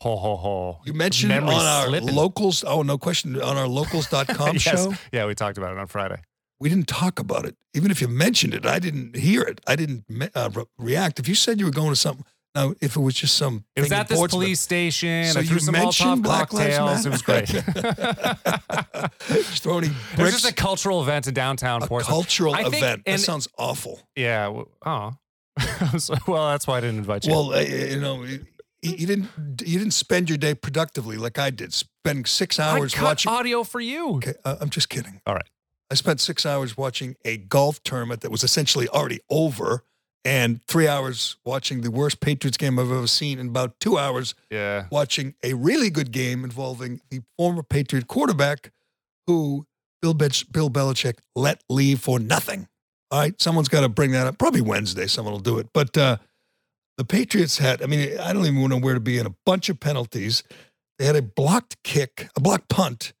Ho 0.00 0.16
ho 0.16 0.36
ho. 0.36 0.78
You 0.84 0.92
mentioned 0.92 1.32
it 1.32 1.42
on 1.42 1.48
our 1.52 1.86
slipping. 1.86 2.14
locals. 2.14 2.64
Oh, 2.66 2.82
no 2.82 2.98
question. 2.98 3.40
On 3.40 3.56
our 3.56 3.68
locals.com 3.68 4.52
yes. 4.54 4.60
show, 4.62 4.92
Yeah, 5.12 5.26
we 5.26 5.34
talked 5.34 5.56
about 5.58 5.72
it 5.72 5.78
on 5.78 5.86
Friday. 5.86 6.20
we 6.60 6.68
didn't 6.68 6.88
talk 6.88 7.18
about 7.18 7.44
it. 7.46 7.56
Even 7.74 7.90
if 7.90 8.00
you 8.00 8.08
mentioned 8.08 8.54
it, 8.54 8.66
I 8.66 8.78
didn't 8.78 9.16
hear 9.16 9.42
it. 9.42 9.60
I 9.66 9.76
didn't 9.76 10.04
uh, 10.34 10.50
re- 10.52 10.64
react. 10.78 11.18
If 11.20 11.28
you 11.28 11.34
said 11.34 11.58
you 11.60 11.66
were 11.66 11.72
going 11.72 11.90
to 11.90 11.96
something, 11.96 12.24
now 12.54 12.74
if 12.80 12.96
it 12.96 13.00
was 13.00 13.14
just 13.14 13.34
some, 13.36 13.64
It 13.76 13.80
was 13.82 13.92
at 13.92 14.08
this 14.08 14.26
police 14.28 14.60
station. 14.60 15.26
So 15.26 15.40
I 15.40 15.42
threw 15.44 15.54
you 15.54 15.60
some 15.60 15.74
Molotov 15.74 15.82
mentioned 15.84 16.22
Black 16.22 16.52
Lives 16.52 16.76
cocktails. 16.76 17.06
It 17.06 17.10
was 17.10 17.22
great. 17.22 17.50
It 17.54 17.64
just 19.28 19.62
throwing 19.62 19.82
was 19.82 19.90
bricks. 20.16 20.32
just 20.42 20.50
a 20.50 20.54
cultural 20.54 21.02
event 21.02 21.26
in 21.26 21.34
downtown 21.34 21.80
Portland. 21.80 22.02
a 22.02 22.10
Portsmouth. 22.10 22.14
cultural 22.14 22.54
think- 22.54 22.74
event. 22.76 23.02
That 23.06 23.20
sounds 23.20 23.48
awful. 23.58 24.00
Yeah. 24.16 24.62
Oh. 24.84 25.14
So- 25.98 26.14
well, 26.26 26.48
that's 26.50 26.66
why 26.66 26.78
I 26.78 26.80
didn't 26.80 26.98
invite 26.98 27.24
you. 27.26 27.32
Well, 27.32 27.52
uh, 27.54 27.60
you 27.60 28.00
know, 28.00 28.22
you, 28.82 29.06
didn't 29.06 29.28
you 29.64 29.78
didn't 29.78 29.92
spend 29.94 30.28
your 30.28 30.38
day 30.38 30.54
productively 30.54 31.16
like 31.16 31.38
I 31.38 31.50
did. 31.50 31.72
Spend 31.72 32.26
six 32.26 32.58
I 32.58 32.76
hours 32.78 32.94
cut 32.94 33.04
watching. 33.04 33.32
audio 33.32 33.64
for 33.64 33.80
you. 33.80 34.16
Okay, 34.16 34.34
uh, 34.44 34.56
I'm 34.60 34.70
just 34.70 34.88
kidding. 34.88 35.20
All 35.26 35.34
right. 35.34 35.48
I 35.90 35.94
spent 35.94 36.20
six 36.20 36.44
hours 36.44 36.76
watching 36.76 37.14
a 37.24 37.36
golf 37.36 37.82
tournament 37.84 38.22
that 38.22 38.30
was 38.30 38.42
essentially 38.42 38.88
already 38.88 39.20
over, 39.30 39.84
and 40.24 40.62
three 40.66 40.88
hours 40.88 41.36
watching 41.44 41.82
the 41.82 41.90
worst 41.90 42.20
Patriots 42.20 42.56
game 42.56 42.78
I've 42.78 42.90
ever 42.90 43.06
seen, 43.06 43.38
and 43.38 43.48
about 43.50 43.78
two 43.80 43.96
hours 43.98 44.34
Yeah. 44.50 44.86
watching 44.90 45.34
a 45.42 45.54
really 45.54 45.90
good 45.90 46.10
game 46.10 46.42
involving 46.44 47.00
the 47.10 47.20
former 47.38 47.62
Patriot 47.62 48.06
quarterback 48.08 48.72
who 49.26 49.66
Bill, 50.02 50.14
Bech- 50.14 50.50
Bill 50.50 50.68
Belichick 50.70 51.18
let 51.36 51.62
leave 51.70 52.00
for 52.00 52.18
nothing. 52.18 52.68
All 53.10 53.20
right, 53.20 53.40
someone's 53.40 53.68
got 53.68 53.82
to 53.82 53.88
bring 53.88 54.10
that 54.12 54.26
up. 54.26 54.38
Probably 54.38 54.60
Wednesday, 54.60 55.06
someone 55.06 55.32
will 55.32 55.40
do 55.40 55.58
it. 55.58 55.68
But 55.72 55.96
uh, 55.96 56.16
the 56.96 57.04
Patriots 57.04 57.58
had, 57.58 57.82
I 57.82 57.86
mean, 57.86 58.18
I 58.18 58.32
don't 58.32 58.46
even 58.46 58.68
know 58.68 58.78
where 58.78 58.94
to 58.94 59.00
be 59.00 59.18
in 59.18 59.26
a 59.26 59.34
bunch 59.44 59.68
of 59.68 59.78
penalties. 59.80 60.42
They 60.98 61.04
had 61.04 61.16
a 61.16 61.22
blocked 61.22 61.82
kick, 61.82 62.28
a 62.36 62.40
blocked 62.40 62.68
punt, 62.68 63.12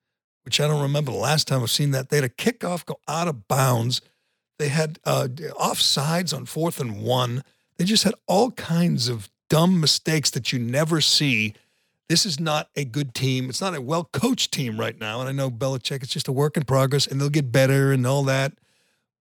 which 0.44 0.60
I 0.60 0.66
don't 0.66 0.82
remember 0.82 1.10
the 1.12 1.18
last 1.18 1.48
time 1.48 1.62
I've 1.62 1.70
seen 1.70 1.90
that. 1.92 2.08
They 2.08 2.16
had 2.16 2.24
a 2.24 2.28
kickoff 2.28 2.84
go 2.84 2.98
out 3.08 3.28
of 3.28 3.46
bounds. 3.48 4.00
They 4.58 4.68
had 4.68 4.98
uh, 5.04 5.28
offsides 5.58 6.34
on 6.34 6.46
fourth 6.46 6.80
and 6.80 7.02
one. 7.02 7.42
They 7.76 7.84
just 7.84 8.04
had 8.04 8.14
all 8.26 8.52
kinds 8.52 9.08
of 9.08 9.28
dumb 9.50 9.80
mistakes 9.80 10.30
that 10.30 10.52
you 10.52 10.58
never 10.58 11.00
see. 11.00 11.54
this 12.08 12.26
is 12.26 12.38
not 12.38 12.68
a 12.76 12.84
good 12.84 13.14
team. 13.14 13.48
It's 13.48 13.60
not 13.60 13.74
a 13.74 13.80
well 13.80 14.04
coached 14.12 14.52
team 14.52 14.78
right 14.78 14.98
now. 14.98 15.20
And 15.20 15.28
I 15.28 15.32
know 15.32 15.50
Belichick, 15.50 16.02
it's 16.02 16.12
just 16.12 16.28
a 16.28 16.32
work 16.32 16.56
in 16.56 16.64
progress 16.64 17.06
and 17.06 17.20
they'll 17.20 17.30
get 17.30 17.50
better 17.50 17.92
and 17.92 18.06
all 18.06 18.22
that. 18.24 18.52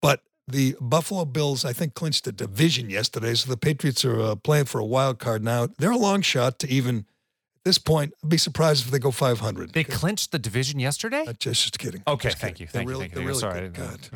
But 0.01 0.21
the 0.47 0.75
Buffalo 0.81 1.25
Bills, 1.25 1.63
I 1.65 1.73
think, 1.73 1.93
clinched 1.93 2.25
the 2.25 2.31
division 2.31 2.89
yesterday. 2.89 3.33
So 3.35 3.49
the 3.49 3.57
Patriots 3.57 4.03
are 4.05 4.19
uh, 4.19 4.35
playing 4.35 4.65
for 4.65 4.79
a 4.79 4.85
wild 4.85 5.19
card 5.19 5.43
now. 5.43 5.67
They're 5.77 5.91
a 5.91 5.97
long 5.97 6.21
shot 6.21 6.59
to 6.59 6.69
even, 6.69 6.97
at 6.99 7.63
this 7.63 7.77
point, 7.77 8.13
I'd 8.21 8.29
be 8.29 8.37
surprised 8.37 8.85
if 8.85 8.91
they 8.91 8.99
go 8.99 9.09
500. 9.11 9.71
They 9.71 9.85
clinched 9.85 10.31
the 10.33 10.39
division 10.39 10.79
yesterday. 10.79 11.23
Uh, 11.25 11.31
just, 11.39 11.61
just 11.63 11.79
kidding. 11.79 12.03
Okay, 12.05 12.27
Just 12.29 12.41
thank 12.41 12.57
kidding. 12.57 12.67
you, 12.67 12.71
They're 12.73 12.79
thank 12.81 12.89
you, 12.89 12.93
really- 12.95 13.07
thank 13.07 13.15
you. 13.21 13.25
they're 13.25 13.33
Sorry, 13.35 13.61
really 13.61 13.69
didn't- 13.73 14.11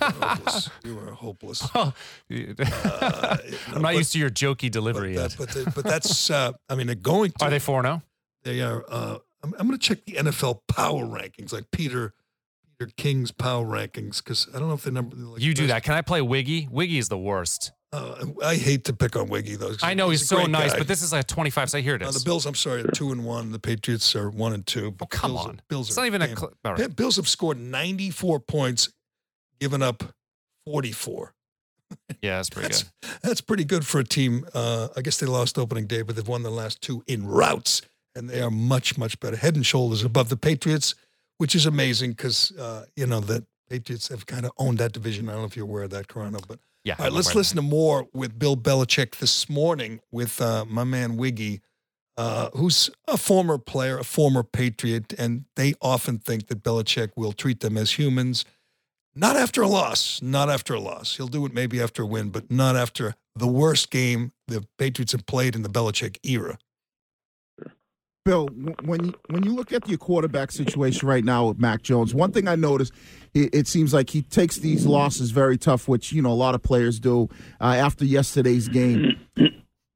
God, 0.00 0.12
hopeless. 0.22 0.70
You 0.84 0.98
are 0.98 1.12
hopeless. 1.12 1.68
Oh, 1.74 1.92
Uh, 2.60 3.36
I'm 3.68 3.82
not 3.82 3.92
but- 3.92 3.94
used 3.96 4.12
to 4.12 4.18
your 4.18 4.30
jokey 4.30 4.70
delivery 4.70 5.16
uh, 5.16 5.22
yet. 5.22 5.36
but, 5.38 5.48
they- 5.50 5.64
but 5.64 5.84
that's, 5.84 6.30
uh, 6.30 6.52
I 6.68 6.74
mean, 6.74 6.86
they're 6.86 6.96
going 6.96 7.32
to. 7.38 7.44
Are 7.46 7.50
they 7.50 7.58
four 7.58 7.82
zero? 7.82 8.02
They 8.42 8.60
are. 8.60 8.84
Uh, 8.88 9.18
I'm, 9.42 9.54
I'm 9.58 9.66
going 9.66 9.78
to 9.78 9.84
check 9.88 10.04
the 10.04 10.12
NFL 10.12 10.60
power 10.68 11.04
rankings, 11.04 11.52
like 11.52 11.70
Peter 11.72 12.12
Peter 12.86 12.92
King's 12.96 13.30
power 13.30 13.64
rankings, 13.64 14.18
because 14.22 14.48
I 14.54 14.58
don't 14.58 14.68
know 14.68 14.74
if 14.74 14.82
they 14.84 14.90
number. 14.90 15.16
Like 15.16 15.40
You 15.42 15.54
do 15.54 15.62
best- 15.62 15.68
that. 15.74 15.82
Can 15.84 15.94
I 15.94 16.02
play 16.02 16.20
Wiggy? 16.20 16.68
Wiggy 16.70 16.98
is 16.98 17.08
the 17.08 17.18
worst. 17.18 17.72
Uh, 17.92 18.24
I 18.42 18.56
hate 18.56 18.84
to 18.86 18.94
pick 18.94 19.16
on 19.16 19.28
Wiggy 19.28 19.56
though. 19.56 19.74
I 19.82 19.92
know 19.92 20.08
he's, 20.08 20.22
a 20.22 20.26
so 20.26 20.46
nice, 20.46 20.72
guy. 20.72 20.78
but 20.78 20.88
this 20.88 21.02
is 21.02 21.12
like 21.12 21.26
25. 21.26 21.70
So 21.70 21.78
here 21.82 21.94
it 21.94 22.02
Uh, 22.02 22.10
the 22.10 22.22
Bills, 22.24 22.46
I'm 22.46 22.54
sorry, 22.54 22.80
are 22.82 22.88
two 22.90 23.12
and 23.12 23.22
one. 23.24 23.52
The 23.52 23.58
Patriots 23.58 24.16
are 24.16 24.30
one 24.30 24.54
and 24.54 24.66
two. 24.66 24.94
oh, 25.00 25.06
come 25.06 25.32
Bills, 25.32 25.46
on. 25.46 25.60
Bills 25.68 25.88
it's 25.90 25.98
are 25.98 26.00
not 26.00 26.06
even 26.06 26.22
a. 26.22 26.28
Cl- 26.28 26.52
all 26.64 26.72
right. 26.74 26.96
Bills 26.96 27.16
have 27.16 27.28
scored 27.28 27.58
94 27.60 28.40
points, 28.40 28.88
given 29.60 29.82
up 29.82 30.02
44. 30.66 31.34
Yeah, 32.22 32.36
that's 32.36 32.48
pretty 32.48 32.68
That's 32.68 32.82
good. 32.84 33.10
that's 33.22 33.40
pretty 33.42 33.64
good 33.64 33.84
for 33.86 33.98
a 34.00 34.04
team. 34.04 34.46
Uh, 34.54 34.88
I 34.96 35.02
guess 35.02 35.18
they 35.18 35.26
lost 35.26 35.58
opening 35.58 35.86
day, 35.86 36.00
but 36.00 36.16
they've 36.16 36.26
won 36.26 36.42
the 36.42 36.50
last 36.50 36.80
two 36.80 37.04
in 37.06 37.26
routes, 37.26 37.82
and 38.14 38.30
they 38.30 38.40
are 38.40 38.50
much 38.50 38.96
much 38.96 39.20
better, 39.20 39.36
head 39.36 39.54
and 39.56 39.66
shoulders 39.66 40.02
above 40.02 40.30
the 40.30 40.38
Patriots, 40.38 40.94
which 41.42 41.56
is 41.56 41.66
amazing 41.66 42.12
because 42.12 42.52
uh, 42.56 42.84
you 42.94 43.04
know 43.04 43.18
the 43.18 43.44
Patriots 43.68 44.06
have 44.06 44.26
kind 44.26 44.44
of 44.46 44.52
owned 44.58 44.78
that 44.78 44.92
division. 44.92 45.28
I 45.28 45.32
don't 45.32 45.40
know 45.40 45.46
if 45.46 45.56
you're 45.56 45.66
aware 45.66 45.82
of 45.82 45.90
that, 45.90 46.06
Corona, 46.06 46.38
but 46.46 46.60
Yeah. 46.84 46.94
all 47.00 47.06
right, 47.06 47.12
let's 47.12 47.34
listen 47.34 47.56
to 47.56 47.62
more 47.62 48.06
with 48.14 48.38
Bill 48.38 48.56
Belichick 48.56 49.16
this 49.16 49.48
morning 49.48 49.98
with 50.12 50.40
uh, 50.40 50.64
my 50.68 50.84
man 50.84 51.16
Wiggy, 51.16 51.60
uh, 52.16 52.50
who's 52.54 52.90
a 53.08 53.16
former 53.16 53.58
player, 53.58 53.98
a 53.98 54.04
former 54.04 54.44
Patriot, 54.44 55.14
and 55.18 55.46
they 55.56 55.74
often 55.82 56.18
think 56.18 56.46
that 56.46 56.62
Belichick 56.62 57.10
will 57.16 57.32
treat 57.32 57.58
them 57.58 57.76
as 57.76 57.98
humans. 57.98 58.44
Not 59.16 59.34
after 59.36 59.62
a 59.62 59.68
loss, 59.68 60.22
not 60.22 60.48
after 60.48 60.74
a 60.74 60.80
loss. 60.80 61.16
He'll 61.16 61.26
do 61.26 61.44
it 61.44 61.52
maybe 61.52 61.82
after 61.82 62.02
a 62.04 62.06
win, 62.06 62.30
but 62.30 62.52
not 62.52 62.76
after 62.76 63.16
the 63.34 63.48
worst 63.48 63.90
game 63.90 64.30
the 64.46 64.64
Patriots 64.78 65.10
have 65.10 65.26
played 65.26 65.56
in 65.56 65.62
the 65.62 65.68
Belichick 65.68 66.18
era. 66.22 66.56
Bill, 68.24 68.46
when 68.84 69.06
you, 69.06 69.14
when 69.30 69.42
you 69.42 69.52
look 69.52 69.72
at 69.72 69.88
your 69.88 69.98
quarterback 69.98 70.52
situation 70.52 71.08
right 71.08 71.24
now 71.24 71.48
with 71.48 71.58
Mac 71.58 71.82
Jones, 71.82 72.14
one 72.14 72.30
thing 72.30 72.46
I 72.46 72.54
noticed, 72.54 72.92
it, 73.34 73.52
it 73.52 73.66
seems 73.66 73.92
like 73.92 74.10
he 74.10 74.22
takes 74.22 74.58
these 74.58 74.86
losses 74.86 75.32
very 75.32 75.58
tough, 75.58 75.88
which 75.88 76.12
you 76.12 76.22
know 76.22 76.30
a 76.30 76.34
lot 76.34 76.54
of 76.54 76.62
players 76.62 77.00
do. 77.00 77.28
Uh, 77.60 77.74
after 77.74 78.04
yesterday's 78.04 78.68
game, 78.68 79.18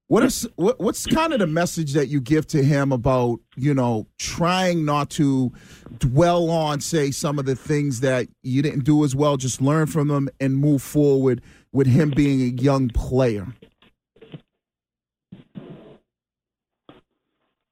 what 0.08 0.24
is 0.24 0.48
what, 0.56 0.80
what's 0.80 1.06
kind 1.06 1.34
of 1.34 1.38
the 1.38 1.46
message 1.46 1.92
that 1.92 2.08
you 2.08 2.20
give 2.20 2.48
to 2.48 2.64
him 2.64 2.90
about 2.90 3.38
you 3.56 3.72
know 3.72 4.08
trying 4.18 4.84
not 4.84 5.08
to 5.10 5.52
dwell 5.98 6.50
on 6.50 6.80
say 6.80 7.12
some 7.12 7.38
of 7.38 7.44
the 7.44 7.54
things 7.54 8.00
that 8.00 8.26
you 8.42 8.60
didn't 8.60 8.82
do 8.82 9.04
as 9.04 9.14
well, 9.14 9.36
just 9.36 9.60
learn 9.60 9.86
from 9.86 10.08
them 10.08 10.28
and 10.40 10.56
move 10.56 10.82
forward 10.82 11.40
with 11.70 11.86
him 11.86 12.10
being 12.10 12.40
a 12.40 12.60
young 12.60 12.88
player. 12.88 13.46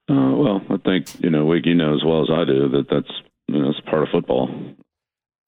Uh, 0.09 0.35
well, 0.35 0.61
I 0.69 0.77
think 0.77 1.07
you 1.23 1.29
know 1.29 1.45
Wiggy 1.45 1.73
knows 1.73 2.01
as 2.01 2.05
well 2.05 2.21
as 2.21 2.29
I 2.31 2.45
do 2.45 2.69
that 2.69 2.85
that's 2.89 3.11
you 3.47 3.59
know 3.61 3.69
it's 3.69 3.79
part 3.81 4.03
of 4.03 4.09
football. 4.11 4.49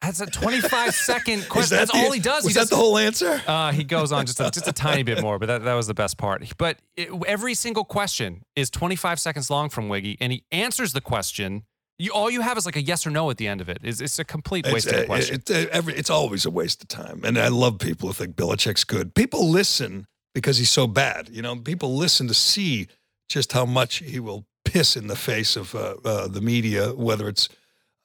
That's 0.02 0.22
a 0.22 0.28
25 0.28 0.94
second 0.96 1.50
question. 1.50 1.76
that 1.78 1.88
That's 1.88 1.92
the- 1.92 2.06
all 2.06 2.12
he 2.12 2.20
does. 2.20 2.44
Was 2.44 2.54
he 2.54 2.60
that 2.60 2.62
does 2.62 2.70
the 2.70 2.76
whole 2.76 2.98
answer? 2.98 3.42
Uh, 3.48 3.72
he 3.72 3.84
goes 3.84 4.12
on 4.12 4.26
just 4.28 4.40
a, 4.40 4.52
just 4.52 4.68
a 4.68 4.72
tiny 4.72 5.02
bit 5.04 5.22
more, 5.22 5.40
but 5.40 5.48
that, 5.48 5.64
that 5.64 5.74
was 5.74 5.88
the 5.88 5.96
best 5.96 6.18
part. 6.20 6.44
But 6.58 6.78
it, 6.96 7.10
every 7.26 7.56
single 7.56 7.84
question 7.84 8.44
is 8.56 8.70
25 8.70 9.20
seconds 9.20 9.50
long 9.50 9.70
from 9.70 9.90
Wiggy, 9.90 10.18
and 10.22 10.32
he 10.32 10.44
answers 10.52 10.94
the 10.94 11.02
question. 11.02 11.64
You, 11.98 12.12
all 12.14 12.30
you 12.30 12.42
have 12.42 12.60
is 12.60 12.66
like 12.68 12.76
a 12.76 12.82
yes 12.82 13.08
or 13.08 13.10
no 13.10 13.28
at 13.32 13.38
the 13.38 13.48
end 13.48 13.60
of 13.60 13.70
it. 13.70 13.80
It's, 13.82 14.00
it's 14.00 14.20
a 14.20 14.24
complete 14.24 14.68
waste 14.72 14.86
it's, 14.86 14.96
of 14.98 15.04
uh, 15.04 15.06
question. 15.08 15.36
it- 15.38 15.50
it- 15.50 15.70
every, 15.70 15.96
it's 15.96 16.12
always 16.12 16.46
a 16.46 16.52
waste 16.52 16.84
of 16.84 16.88
time. 16.90 17.22
And 17.24 17.38
I 17.40 17.48
love 17.48 17.80
people 17.80 18.08
who 18.08 18.14
think 18.14 18.36
Belichick's 18.36 18.84
good. 18.84 19.16
People 19.16 19.50
listen 19.50 20.06
because 20.36 20.60
he's 20.60 20.70
so 20.70 20.86
bad. 20.86 21.30
You 21.30 21.42
know, 21.42 21.56
people 21.56 21.96
listen 21.98 22.28
to 22.28 22.36
see 22.36 22.88
just 23.28 23.54
how 23.54 23.66
much 23.66 23.98
he 23.98 24.20
will 24.20 24.46
piss 24.66 24.96
in 24.96 25.08
the 25.08 25.16
face 25.16 25.56
of 25.56 25.76
uh, 25.76 25.96
uh, 26.04 26.28
the 26.28 26.42
media, 26.42 26.94
whether 26.94 27.28
it's 27.28 27.50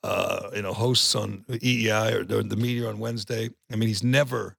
uh, 0.02 0.50
you 0.54 0.62
know 0.62 0.72
hosts 0.72 1.14
on 1.14 1.44
EEI 1.48 2.12
or 2.12 2.24
the 2.24 2.42
the 2.42 2.56
media 2.56 2.88
on 2.88 2.98
Wednesday. 2.98 3.50
I 3.70 3.76
mean, 3.76 3.88
he's 3.88 4.02
never 4.04 4.56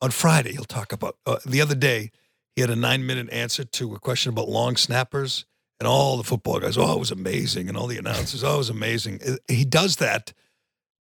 on 0.00 0.10
Friday. 0.10 0.52
He'll 0.52 0.64
talk 0.64 0.92
about 0.92 1.16
uh, 1.26 1.38
the 1.44 1.60
other 1.60 1.74
day. 1.74 2.10
He 2.54 2.60
had 2.62 2.70
a 2.70 2.76
nine 2.76 3.06
minute 3.06 3.30
answer 3.32 3.64
to 3.64 3.94
a 3.94 3.98
question 3.98 4.32
about 4.32 4.48
long 4.48 4.76
snappers. 4.76 5.44
And 5.80 5.86
all 5.86 6.16
the 6.16 6.24
football 6.24 6.58
guys, 6.58 6.76
oh, 6.76 6.94
it 6.94 6.98
was 6.98 7.12
amazing. 7.12 7.68
And 7.68 7.78
all 7.78 7.86
the 7.86 7.98
announcers, 7.98 8.42
oh, 8.42 8.54
it 8.54 8.58
was 8.58 8.68
amazing. 8.68 9.20
Uh, 9.24 9.36
He 9.46 9.64
does 9.64 9.96
that 9.96 10.32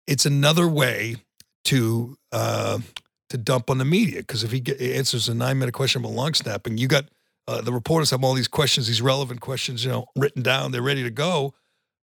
it's 0.06 0.26
another 0.26 0.68
way 0.68 1.16
to 1.64 2.16
uh, 2.32 2.78
to 3.30 3.38
dump 3.38 3.70
on 3.70 3.78
the 3.78 3.84
media 3.84 4.20
because 4.20 4.44
if 4.44 4.50
he 4.50 4.62
answers 4.94 5.28
a 5.28 5.34
nine 5.34 5.58
minute 5.58 5.72
question 5.72 6.02
about 6.02 6.14
long 6.14 6.34
snapping, 6.34 6.78
you 6.78 6.88
got 6.88 7.04
uh, 7.48 7.60
the 7.60 7.72
reporters 7.72 8.10
have 8.10 8.22
all 8.24 8.34
these 8.34 8.48
questions, 8.48 8.86
these 8.86 9.02
relevant 9.02 9.40
questions, 9.40 9.84
you 9.84 9.90
know, 9.90 10.06
written 10.16 10.42
down. 10.42 10.72
They're 10.72 10.82
ready 10.82 11.02
to 11.02 11.10
go. 11.10 11.54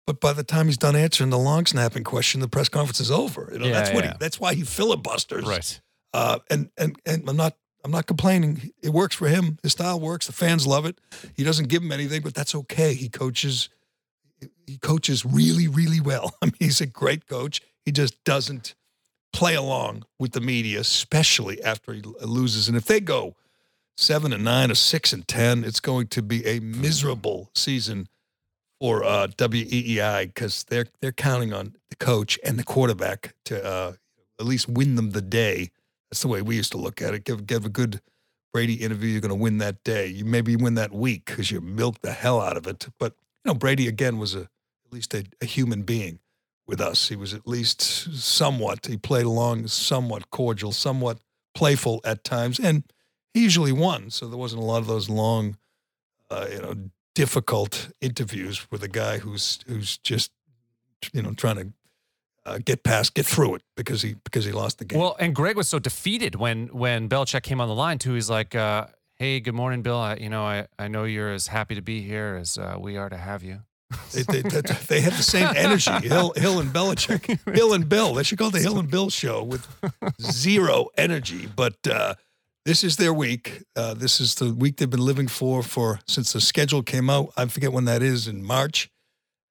But 0.06 0.20
by 0.20 0.32
the 0.32 0.44
time 0.44 0.66
he's 0.66 0.78
done 0.78 0.94
answering 0.96 1.30
the 1.30 1.38
long 1.38 1.66
snapping 1.66 2.04
question, 2.04 2.40
the 2.40 2.48
press 2.48 2.68
conference 2.68 3.00
is 3.00 3.10
over. 3.10 3.50
You 3.52 3.58
know, 3.58 3.66
Yeah, 3.66 3.72
that's 3.72 3.90
what 3.92 4.04
yeah. 4.04 4.12
he, 4.12 4.16
that's 4.20 4.38
why 4.40 4.54
he 4.54 4.62
filibusters. 4.62 5.44
right. 5.44 5.80
Uh, 6.14 6.38
and 6.50 6.70
and 6.78 6.96
and 7.04 7.28
I'm 7.28 7.36
not 7.36 7.56
I'm 7.84 7.90
not 7.90 8.06
complaining. 8.06 8.70
It 8.82 8.90
works 8.90 9.14
for 9.16 9.28
him. 9.28 9.58
His 9.62 9.72
style 9.72 10.00
works. 10.00 10.26
The 10.26 10.32
fans 10.32 10.66
love 10.66 10.86
it. 10.86 11.00
He 11.36 11.44
doesn't 11.44 11.68
give 11.68 11.82
him 11.82 11.92
anything, 11.92 12.22
but 12.22 12.34
that's 12.34 12.54
okay. 12.54 12.94
He 12.94 13.08
coaches. 13.08 13.68
He 14.66 14.78
coaches 14.78 15.24
really, 15.24 15.68
really 15.68 16.00
well. 16.00 16.34
I 16.42 16.46
mean, 16.46 16.54
he's 16.58 16.80
a 16.80 16.86
great 16.86 17.26
coach. 17.26 17.60
He 17.84 17.92
just 17.92 18.22
doesn't 18.24 18.74
play 19.32 19.54
along 19.54 20.04
with 20.18 20.32
the 20.32 20.40
media, 20.40 20.80
especially 20.80 21.62
after 21.62 21.92
he 21.92 22.00
loses. 22.02 22.68
And 22.68 22.76
if 22.76 22.86
they 22.86 23.00
go 23.00 23.36
seven 23.96 24.32
and 24.32 24.44
nine 24.44 24.70
or 24.70 24.74
six 24.74 25.12
and 25.12 25.26
ten, 25.26 25.64
it's 25.64 25.80
going 25.80 26.08
to 26.08 26.22
be 26.22 26.44
a 26.46 26.60
miserable 26.60 27.50
season 27.54 28.08
for 28.80 29.04
uh, 29.04 29.28
WEEI 29.28 30.26
because 30.26 30.64
they're 30.64 30.86
they're 31.00 31.12
counting 31.12 31.52
on 31.52 31.74
the 31.90 31.96
coach 31.96 32.38
and 32.44 32.58
the 32.58 32.64
quarterback 32.64 33.34
to 33.44 33.64
uh, 33.64 33.92
at 34.38 34.46
least 34.46 34.68
win 34.68 34.96
them 34.96 35.10
the 35.10 35.22
day. 35.22 35.70
That's 36.10 36.22
the 36.22 36.28
way 36.28 36.42
we 36.42 36.56
used 36.56 36.72
to 36.72 36.78
look 36.78 37.00
at 37.00 37.14
it. 37.14 37.24
Give 37.24 37.46
give 37.46 37.64
a 37.64 37.70
good 37.70 38.00
Brady 38.56 38.74
interview, 38.74 39.10
you're 39.10 39.20
going 39.20 39.28
to 39.28 39.34
win 39.34 39.58
that 39.58 39.84
day. 39.84 40.06
You 40.06 40.24
maybe 40.24 40.56
win 40.56 40.76
that 40.76 40.90
week 40.90 41.26
because 41.26 41.50
you 41.50 41.60
milked 41.60 42.00
the 42.00 42.12
hell 42.12 42.40
out 42.40 42.56
of 42.56 42.66
it. 42.66 42.88
But 42.98 43.12
you 43.44 43.50
know, 43.50 43.54
Brady 43.54 43.86
again 43.86 44.16
was 44.18 44.34
a 44.34 44.48
at 44.86 44.92
least 44.92 45.12
a, 45.12 45.24
a 45.42 45.44
human 45.44 45.82
being 45.82 46.20
with 46.66 46.80
us. 46.80 47.08
He 47.10 47.16
was 47.16 47.34
at 47.34 47.46
least 47.46 47.82
somewhat. 47.82 48.86
He 48.86 48.96
played 48.96 49.26
along, 49.26 49.66
somewhat 49.66 50.30
cordial, 50.30 50.72
somewhat 50.72 51.18
playful 51.54 52.00
at 52.02 52.24
times, 52.24 52.58
and 52.58 52.84
he 53.36 53.42
usually 53.42 53.72
won. 53.72 54.10
So 54.10 54.28
there 54.28 54.38
wasn't 54.38 54.62
a 54.62 54.64
lot 54.64 54.78
of 54.78 54.86
those 54.86 55.10
long, 55.10 55.58
uh, 56.30 56.46
you 56.50 56.62
know, 56.62 56.74
difficult 57.14 57.90
interviews 58.00 58.66
with 58.70 58.82
a 58.82 58.88
guy 58.88 59.18
who's 59.18 59.58
who's 59.66 59.98
just 59.98 60.32
you 61.12 61.20
know 61.20 61.34
trying 61.34 61.56
to 61.56 61.72
uh, 62.46 62.58
get 62.64 62.82
past, 62.82 63.12
get 63.12 63.26
through 63.26 63.56
it 63.56 63.62
because 63.76 64.00
he 64.00 64.14
because 64.24 64.46
he 64.46 64.52
lost 64.52 64.78
the 64.78 64.86
game. 64.86 64.98
Well, 64.98 65.16
and 65.20 65.34
Greg 65.34 65.54
was 65.54 65.68
so 65.68 65.78
defeated 65.78 66.36
when 66.36 66.68
when 66.68 67.10
Belichick 67.10 67.42
came 67.42 67.60
on 67.60 67.68
the 67.68 67.74
line 67.74 67.98
too. 67.98 68.14
He's 68.14 68.30
like, 68.30 68.54
uh, 68.54 68.86
"Hey, 69.16 69.40
good 69.40 69.54
morning, 69.54 69.82
Bill. 69.82 69.98
I, 69.98 70.14
you 70.14 70.30
know, 70.30 70.42
I, 70.42 70.66
I 70.78 70.88
know 70.88 71.04
you're 71.04 71.34
as 71.34 71.48
happy 71.48 71.74
to 71.74 71.82
be 71.82 72.00
here 72.00 72.38
as 72.40 72.56
uh, 72.56 72.76
we 72.80 72.96
are 72.96 73.10
to 73.10 73.18
have 73.18 73.42
you." 73.42 73.60
They, 74.12 74.22
they, 74.22 74.42
they, 74.42 74.60
they 74.88 75.00
had 75.00 75.12
the 75.12 75.22
same 75.22 75.48
energy. 75.54 75.90
Hill, 76.08 76.32
Hill 76.36 76.58
and 76.58 76.70
Belichick, 76.70 77.54
Hill 77.54 77.74
and 77.74 77.86
Bill. 77.86 78.14
They 78.14 78.22
should 78.22 78.38
call 78.38 78.48
it 78.48 78.54
the 78.54 78.60
Hill 78.60 78.78
and 78.78 78.90
Bill 78.90 79.10
show 79.10 79.42
with 79.42 79.66
zero 80.20 80.88
energy. 80.96 81.46
But 81.54 81.86
uh, 81.86 82.14
this 82.66 82.82
is 82.84 82.96
their 82.96 83.14
week. 83.14 83.62
Uh, 83.76 83.94
this 83.94 84.20
is 84.20 84.34
the 84.34 84.52
week 84.52 84.76
they've 84.76 84.90
been 84.90 85.04
living 85.12 85.28
for 85.28 85.62
for 85.62 86.00
since 86.06 86.32
the 86.32 86.40
schedule 86.40 86.82
came 86.82 87.08
out. 87.08 87.32
I 87.36 87.46
forget 87.46 87.72
when 87.72 87.84
that 87.86 88.02
is 88.02 88.26
in 88.28 88.42
March, 88.44 88.90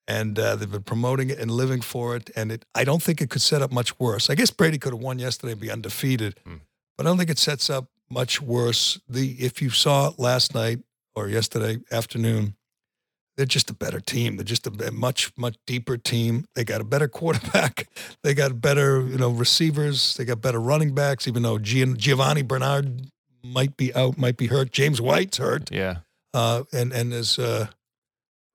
and 0.08 0.38
uh, 0.38 0.56
they've 0.58 0.70
been 0.72 0.84
promoting 0.84 1.30
it 1.32 1.40
and 1.40 1.50
living 1.50 1.82
for 1.82 2.16
it. 2.18 2.30
And 2.36 2.52
it, 2.52 2.66
I 2.76 2.84
don't 2.84 3.02
think 3.02 3.22
it 3.22 3.30
could 3.30 3.42
set 3.42 3.62
up 3.62 3.72
much 3.72 3.98
worse. 4.00 4.30
I 4.30 4.36
guess 4.36 4.52
Brady 4.52 4.78
could 4.78 4.94
have 4.94 5.02
won 5.02 5.18
yesterday 5.18 5.54
and 5.54 5.62
be 5.62 5.72
undefeated, 5.72 6.40
Hmm. 6.44 6.58
but 6.98 7.06
I 7.06 7.10
don't 7.10 7.18
think 7.18 7.30
it 7.30 7.40
sets 7.40 7.70
up 7.70 7.86
much 8.10 8.42
worse. 8.42 9.00
The 9.10 9.32
if 9.40 9.62
you 9.62 9.70
saw 9.70 10.10
it 10.10 10.20
last 10.20 10.54
night 10.54 10.80
or 11.16 11.30
yesterday 11.30 11.80
afternoon 11.92 12.56
they're 13.38 13.46
just 13.46 13.70
a 13.70 13.74
better 13.74 14.00
team. 14.00 14.38
They're 14.38 14.46
just 14.46 14.68
a 14.68 14.92
much 14.92 15.32
much 15.38 15.58
deeper 15.68 15.98
team. 15.98 16.46
They 16.56 16.64
got 16.64 16.82
a 16.82 16.86
better 16.86 17.08
quarterback. 17.20 17.88
They 18.24 18.34
got 18.34 18.62
better 18.62 19.02
you 19.02 19.18
know 19.18 19.30
receivers. 19.30 20.16
They 20.16 20.26
got 20.26 20.42
better 20.42 20.60
running 20.60 20.94
backs. 20.94 21.28
Even 21.28 21.44
though 21.44 21.58
Gian- 21.58 21.98
Giovani 21.98 22.42
Bernard 22.44 23.10
might 23.44 23.78
be 23.78 23.94
out, 23.94 24.18
might 24.18 24.38
be 24.38 24.48
hurt. 24.48 24.72
James 24.72 25.02
White's 25.02 25.38
hurt. 25.38 25.72
Yeah. 25.72 25.98
Uh, 26.34 26.64
and 26.74 26.92
and 26.92 27.14
as 27.14 27.38
uh, 27.40 27.68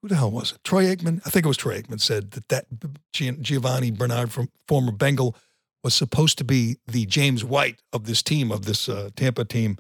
who 0.03 0.09
the 0.09 0.17
hell 0.17 0.31
was 0.31 0.53
it? 0.53 0.65
Troy 0.65 0.85
Aikman? 0.85 1.21
I 1.27 1.31
think 1.31 1.45
it 1.45 1.49
was 1.49 1.57
Troy 1.57 1.81
Aikman 1.81 2.01
said 2.01 2.33
that 2.33 2.49
that 2.49 2.67
Giovani 3.13 3.91
Bernard 3.91 4.33
from 4.33 4.49
former 4.67 4.93
Bengal 4.93 5.37
was 5.83 5.95
supposed 5.95 6.39
to 6.39 6.45
be 6.45 6.77
the 6.87 7.07
James 7.07 7.43
White 7.45 7.81
of 7.93 8.05
this 8.05 8.23
team 8.23 8.53
of 8.53 8.65
this 8.65 8.89
uh, 8.89 9.11
Tampa 9.17 9.45
team. 9.45 9.79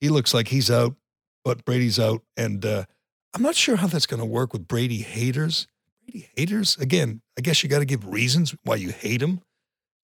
He 0.00 0.08
looks 0.08 0.34
like 0.34 0.48
he's 0.48 0.70
out, 0.70 0.94
but 1.44 1.64
Brady's 1.64 1.98
out, 1.98 2.22
and 2.36 2.64
uh, 2.64 2.84
I'm 3.34 3.42
not 3.42 3.54
sure 3.54 3.76
how 3.76 3.86
that's 3.86 4.06
going 4.06 4.20
to 4.20 4.26
work 4.26 4.52
with 4.52 4.68
Brady 4.68 4.98
haters. 4.98 5.66
Brady 6.04 6.28
haters 6.36 6.76
again. 6.76 7.22
I 7.38 7.40
guess 7.40 7.62
you 7.62 7.68
got 7.68 7.78
to 7.78 7.84
give 7.84 8.06
reasons 8.06 8.54
why 8.64 8.76
you 8.76 8.90
hate 8.90 9.22
him. 9.22 9.40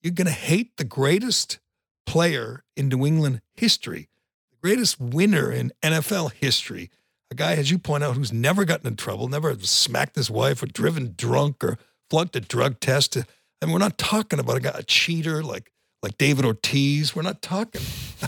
You're 0.03 0.15
going 0.15 0.27
to 0.27 0.33
hate 0.33 0.77
the 0.77 0.85
greatest 0.85 1.59
player 2.07 2.65
in 2.77 2.89
New 2.89 3.05
England 3.05 3.41
history, 3.55 4.09
the 4.51 4.57
greatest 4.63 5.01
winner 5.01 5.51
in 5.51 5.73
NFL 5.83 6.33
history 6.33 6.91
a 7.31 7.35
guy, 7.35 7.55
as 7.55 7.71
you 7.71 7.79
point 7.79 8.05
out, 8.05 8.17
who's 8.17 8.33
never 8.33 8.65
gotten 8.65 8.87
in 8.87 8.97
trouble, 8.97 9.29
never 9.29 9.55
smacked 9.59 10.17
his 10.17 10.31
wife 10.31 10.63
or 10.63 10.67
driven 10.67 11.15
drunk 11.17 11.63
or 11.63 11.79
flunked 12.09 12.37
a 12.37 12.41
drug 12.41 12.81
test. 12.81 13.17
I 13.17 13.67
mean, 13.67 13.73
we're 13.73 13.79
not 13.79 13.99
talking 13.99 14.39
about 14.39 14.57
a 14.57 14.61
guy, 14.61 14.73
a 14.75 14.83
cheater 14.83 15.43
like 15.43 15.71
like 16.03 16.17
David 16.17 16.45
Ortiz. 16.45 17.15
We're 17.15 17.23
not 17.23 17.43
talking 17.43 17.83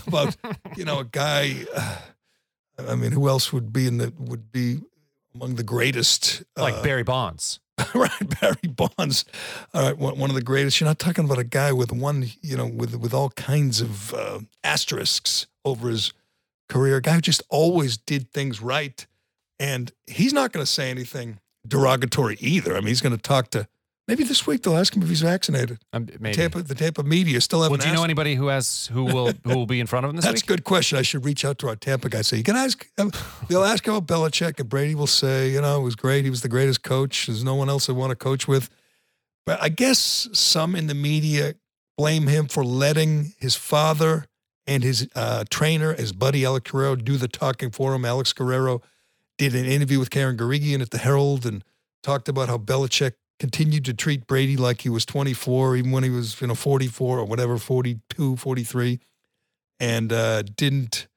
about 0.05 0.35
you 0.75 0.85
know 0.85 0.99
a 0.99 1.05
guy. 1.05 1.65
Uh, 1.75 1.97
I 2.77 2.95
mean, 2.95 3.11
who 3.11 3.27
else 3.27 3.51
would 3.53 3.73
be 3.73 3.87
in 3.87 3.97
the 3.97 4.13
would 4.19 4.51
be 4.51 4.81
among 5.33 5.55
the 5.55 5.63
greatest? 5.63 6.43
Like 6.57 6.75
uh, 6.75 6.83
Barry 6.83 7.03
Bonds. 7.03 7.59
right, 7.95 8.39
Barry 8.39 8.67
Bonds. 8.67 9.25
All 9.73 9.83
right, 9.83 9.97
one, 9.97 10.17
one, 10.17 10.29
of 10.29 10.35
the 10.35 10.41
greatest. 10.41 10.79
You're 10.79 10.89
not 10.89 10.99
talking 10.99 11.25
about 11.25 11.39
a 11.39 11.43
guy 11.43 11.71
with 11.71 11.91
one, 11.91 12.27
you 12.41 12.57
know, 12.57 12.67
with 12.67 12.95
with 12.95 13.13
all 13.13 13.29
kinds 13.31 13.81
of 13.81 14.13
uh, 14.13 14.39
asterisks 14.63 15.47
over 15.65 15.89
his 15.89 16.13
career, 16.69 16.97
a 16.97 17.01
guy 17.01 17.13
who 17.13 17.21
just 17.21 17.43
always 17.49 17.97
did 17.97 18.31
things 18.31 18.61
right. 18.61 19.05
And 19.59 19.91
he's 20.07 20.33
not 20.33 20.51
going 20.51 20.65
to 20.65 20.71
say 20.71 20.89
anything 20.89 21.39
derogatory 21.67 22.37
either. 22.39 22.75
I 22.75 22.79
mean, 22.79 22.87
he's 22.87 23.01
going 23.01 23.15
to 23.15 23.21
talk 23.21 23.51
to 23.51 23.67
maybe 24.11 24.25
this 24.25 24.45
week 24.45 24.61
they'll 24.61 24.75
ask 24.75 24.93
him 24.93 25.01
if 25.01 25.07
he's 25.07 25.21
vaccinated. 25.21 25.79
Um, 25.93 26.05
maybe. 26.19 26.35
The 26.35 26.41
Tampa, 26.41 26.61
the 26.63 26.75
Tampa 26.75 27.03
media 27.03 27.39
still 27.39 27.61
haven't. 27.61 27.79
Well, 27.79 27.85
do 27.85 27.89
you 27.89 27.95
know 27.95 28.03
anybody 28.03 28.35
who 28.35 28.47
has 28.47 28.87
who 28.87 29.05
will 29.05 29.31
who 29.43 29.55
will 29.55 29.65
be 29.65 29.79
in 29.79 29.87
front 29.87 30.05
of 30.05 30.09
him 30.09 30.17
this 30.17 30.25
That's 30.25 30.33
week? 30.33 30.45
That's 30.45 30.51
a 30.51 30.57
good 30.57 30.63
question. 30.65 30.97
I 30.97 31.01
should 31.01 31.23
reach 31.23 31.45
out 31.45 31.57
to 31.59 31.69
our 31.69 31.77
Tampa 31.77 32.09
guy. 32.09 32.21
Say 32.21 32.37
you 32.37 32.43
can 32.43 32.57
ask. 32.57 32.85
They'll 33.47 33.63
ask 33.63 33.87
about 33.87 34.07
Belichick, 34.07 34.59
and 34.59 34.67
Brady 34.67 34.95
will 34.95 35.07
say, 35.07 35.49
you 35.49 35.61
know, 35.61 35.79
it 35.79 35.83
was 35.83 35.95
great. 35.95 36.25
He 36.25 36.29
was 36.29 36.41
the 36.41 36.49
greatest 36.49 36.83
coach. 36.83 37.27
There's 37.27 37.43
no 37.43 37.55
one 37.55 37.69
else 37.69 37.89
I 37.89 37.93
want 37.93 38.11
to 38.11 38.15
coach 38.17 38.47
with. 38.47 38.69
But 39.45 39.61
I 39.61 39.69
guess 39.69 40.27
some 40.33 40.75
in 40.75 40.87
the 40.87 40.93
media 40.93 41.55
blame 41.97 42.27
him 42.27 42.47
for 42.47 42.63
letting 42.65 43.33
his 43.39 43.55
father 43.55 44.25
and 44.67 44.83
his 44.83 45.07
uh, 45.15 45.45
trainer, 45.49 45.93
his 45.93 46.11
buddy 46.11 46.45
Alex 46.45 46.69
Guerrero, 46.69 46.95
do 46.95 47.17
the 47.17 47.27
talking 47.27 47.71
for 47.71 47.95
him. 47.95 48.05
Alex 48.05 48.33
Guerrero 48.33 48.81
did 49.37 49.55
an 49.55 49.65
interview 49.65 49.99
with 49.99 50.11
Karen 50.11 50.37
Guregian 50.37 50.81
at 50.81 50.91
the 50.91 50.99
Herald 50.99 51.45
and 51.45 51.63
talked 52.03 52.29
about 52.29 52.49
how 52.49 52.57
Belichick 52.57 53.13
continued 53.41 53.83
to 53.85 53.91
treat 53.91 54.27
Brady 54.27 54.55
like 54.55 54.81
he 54.81 54.89
was 54.89 55.03
24, 55.03 55.75
even 55.77 55.89
when 55.89 56.03
he 56.03 56.11
was, 56.11 56.39
you 56.39 56.45
know, 56.45 56.53
44 56.53 57.17
or 57.17 57.25
whatever, 57.25 57.57
42, 57.57 58.37
43, 58.37 58.99
and 59.79 60.13
uh, 60.13 60.43
didn't 60.43 61.07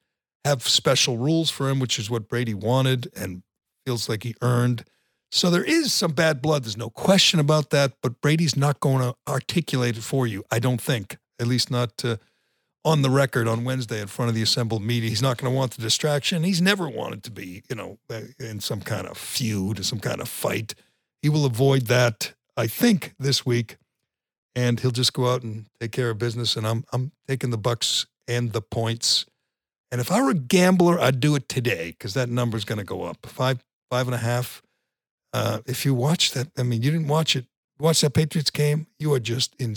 have 0.43 0.63
special 0.63 1.19
rules 1.19 1.51
for 1.51 1.69
him, 1.69 1.79
which 1.79 1.99
is 1.99 2.09
what 2.09 2.27
Brady 2.27 2.55
wanted 2.55 3.09
and 3.15 3.43
feels 3.85 4.09
like 4.09 4.23
he 4.23 4.33
earned. 4.41 4.85
So 5.29 5.51
there 5.51 5.63
is 5.63 5.93
some 5.93 6.13
bad 6.13 6.41
blood. 6.41 6.63
There's 6.63 6.75
no 6.75 6.89
question 6.89 7.39
about 7.39 7.69
that. 7.69 7.93
But 8.01 8.21
Brady's 8.21 8.57
not 8.57 8.79
going 8.79 9.01
to 9.01 9.13
articulate 9.27 9.95
it 9.95 10.01
for 10.01 10.25
you, 10.25 10.43
I 10.49 10.57
don't 10.57 10.81
think, 10.81 11.17
at 11.39 11.45
least 11.45 11.69
not 11.69 11.95
to 11.99 12.19
on 12.83 13.03
the 13.03 13.09
record 13.11 13.47
on 13.47 13.63
Wednesday 13.63 14.01
in 14.01 14.07
front 14.07 14.29
of 14.29 14.35
the 14.35 14.41
assembled 14.41 14.81
media. 14.81 15.09
He's 15.09 15.21
not 15.21 15.37
going 15.37 15.51
to 15.53 15.55
want 15.55 15.73
the 15.73 15.81
distraction. 15.83 16.43
He's 16.43 16.61
never 16.61 16.89
wanted 16.89 17.23
to 17.25 17.31
be, 17.31 17.61
you 17.69 17.75
know, 17.75 17.99
uh, 18.09 18.21
in 18.39 18.61
some 18.61 18.81
kind 18.81 19.05
of 19.05 19.15
feud, 19.15 19.79
or 19.79 19.83
some 19.83 19.99
kind 19.99 20.21
of 20.21 20.27
fight. 20.27 20.73
He 21.25 21.29
will 21.29 21.47
avoid 21.47 21.87
that, 21.87 22.35
I 22.55 22.67
think, 22.67 23.15
this 23.17 23.47
week, 23.47 23.77
and 24.55 24.79
he'll 24.79 24.91
just 24.91 25.11
go 25.11 25.33
out 25.33 25.41
and 25.41 25.65
take 25.79 25.91
care 25.91 26.11
of 26.11 26.19
business. 26.19 26.55
And 26.55 26.67
I'm 26.67 26.85
I'm 26.93 27.13
taking 27.27 27.49
the 27.49 27.57
Bucs 27.57 28.05
and 28.27 28.53
the 28.53 28.61
points. 28.61 29.25
And 29.91 29.99
if 29.99 30.11
I 30.11 30.21
were 30.21 30.29
a 30.29 30.35
gambler, 30.35 30.99
I'd 30.99 31.19
do 31.19 31.33
it 31.33 31.49
today 31.49 31.87
because 31.87 32.13
that 32.13 32.29
number 32.29 32.57
is 32.57 32.63
going 32.63 32.77
to 32.77 32.83
go 32.83 33.01
up 33.01 33.25
five 33.25 33.65
five 33.89 34.05
and 34.05 34.13
a 34.13 34.19
half. 34.19 34.61
Uh, 35.33 35.61
if 35.65 35.83
you 35.83 35.95
watch 35.95 36.33
that, 36.33 36.49
I 36.59 36.61
mean, 36.61 36.83
you 36.83 36.91
didn't 36.91 37.07
watch 37.07 37.35
it. 37.35 37.47
Watch 37.79 38.01
that 38.01 38.13
Patriots 38.13 38.51
game. 38.51 38.85
You 38.99 39.11
are 39.15 39.19
just 39.19 39.55
in 39.57 39.75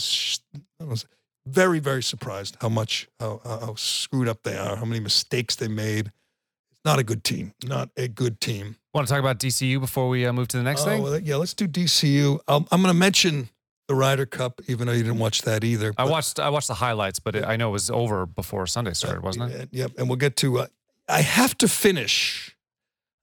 very, 1.47 1.79
very 1.79 2.03
surprised 2.03 2.59
how 2.61 2.69
much, 2.69 3.09
how, 3.19 3.41
how 3.43 3.75
screwed 3.77 4.29
up 4.29 4.43
they 4.43 4.59
are, 4.59 4.77
how 4.77 4.85
many 4.85 5.01
mistakes 5.01 5.57
they 5.57 5.69
made. 5.69 6.13
It's 6.73 6.85
not 6.85 6.99
a 6.99 7.03
good 7.03 7.25
team. 7.25 7.55
Not 7.65 7.89
a 7.97 8.07
good 8.07 8.39
team. 8.39 8.77
Want 8.99 9.07
to 9.07 9.15
talk 9.15 9.21
about 9.21 9.39
DCU 9.39 9.79
before 9.79 10.09
we 10.09 10.27
uh, 10.27 10.33
move 10.33 10.49
to 10.49 10.57
the 10.57 10.65
next 10.65 10.83
oh, 10.83 10.87
thing? 10.87 11.03
Well, 11.05 11.21
yeah, 11.21 11.37
let's 11.37 11.55
do 11.55 11.69
DCU. 11.69 12.41
I'm, 12.49 12.67
I'm 12.73 12.83
going 12.83 12.93
to 12.93 12.99
mention 12.99 13.49
the 13.87 13.95
Ryder 13.95 14.27
Cup, 14.27 14.61
even 14.67 14.89
though 14.89 14.93
you 14.93 15.05
didn't 15.05 15.21
watch 15.21 15.43
that 15.43 15.63
either. 15.63 15.95
I 15.97 16.05
watched 16.05 16.41
I 16.41 16.49
watched 16.49 16.67
the 16.67 16.75
highlights, 16.75 17.21
but 17.21 17.37
it, 17.37 17.45
I 17.45 17.55
know 17.55 17.69
it 17.69 17.73
was 17.75 17.91
over 17.91 18.27
before 18.27 18.67
Sunday 18.67 18.95
started, 18.95 19.23
wasn't 19.23 19.53
it? 19.53 19.69
Yep, 19.71 19.93
and 19.99 20.09
we'll 20.09 20.17
get 20.17 20.35
to. 20.39 20.59
Uh, 20.59 20.67
I 21.09 21.21
have 21.21 21.57
to 21.59 21.69
finish. 21.69 22.57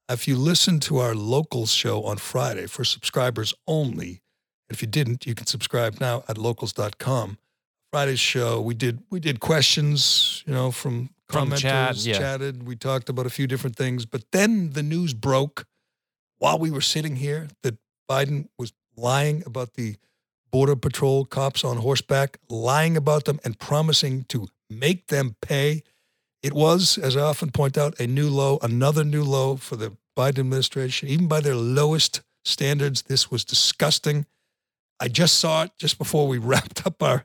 If 0.08 0.26
you 0.26 0.36
listen 0.36 0.80
to 0.80 0.96
our 0.96 1.14
locals 1.14 1.72
show 1.72 2.04
on 2.04 2.16
Friday 2.16 2.68
for 2.68 2.82
subscribers 2.82 3.52
only, 3.66 4.22
if 4.70 4.80
you 4.80 4.88
didn't, 4.88 5.26
you 5.26 5.34
can 5.34 5.44
subscribe 5.44 6.00
now 6.00 6.24
at 6.26 6.38
locals.com. 6.38 7.36
Friday's 7.92 8.18
show, 8.18 8.62
we 8.62 8.72
did 8.72 9.02
we 9.10 9.20
did 9.20 9.40
questions, 9.40 10.42
you 10.46 10.54
know, 10.54 10.70
from 10.70 11.10
from 11.28 11.50
commenters, 11.50 11.58
chat, 11.60 11.96
yeah. 11.96 12.18
chatted. 12.18 12.66
We 12.66 12.76
talked 12.76 13.08
about 13.08 13.26
a 13.26 13.30
few 13.30 13.46
different 13.46 13.76
things, 13.76 14.06
but 14.06 14.24
then 14.32 14.72
the 14.72 14.82
news 14.82 15.14
broke 15.14 15.66
while 16.38 16.58
we 16.58 16.70
were 16.70 16.80
sitting 16.80 17.16
here 17.16 17.48
that 17.62 17.76
Biden 18.08 18.48
was 18.58 18.72
lying 18.96 19.42
about 19.46 19.74
the 19.74 19.96
border 20.50 20.76
patrol 20.76 21.24
cops 21.24 21.64
on 21.64 21.78
horseback, 21.78 22.38
lying 22.48 22.96
about 22.96 23.24
them 23.24 23.40
and 23.44 23.58
promising 23.58 24.24
to 24.24 24.48
make 24.70 25.08
them 25.08 25.36
pay. 25.42 25.82
It 26.42 26.52
was, 26.52 26.98
as 26.98 27.16
I 27.16 27.22
often 27.22 27.50
point 27.50 27.76
out, 27.76 27.98
a 28.00 28.06
new 28.06 28.28
low, 28.28 28.58
another 28.62 29.04
new 29.04 29.24
low 29.24 29.56
for 29.56 29.76
the 29.76 29.96
Biden 30.16 30.38
administration. 30.38 31.08
Even 31.08 31.28
by 31.28 31.40
their 31.40 31.56
lowest 31.56 32.22
standards, 32.44 33.02
this 33.02 33.30
was 33.30 33.44
disgusting. 33.44 34.26
I 35.00 35.08
just 35.08 35.38
saw 35.38 35.64
it 35.64 35.72
just 35.78 35.98
before 35.98 36.28
we 36.28 36.38
wrapped 36.50 36.86
up 36.86 37.02
our 37.02 37.24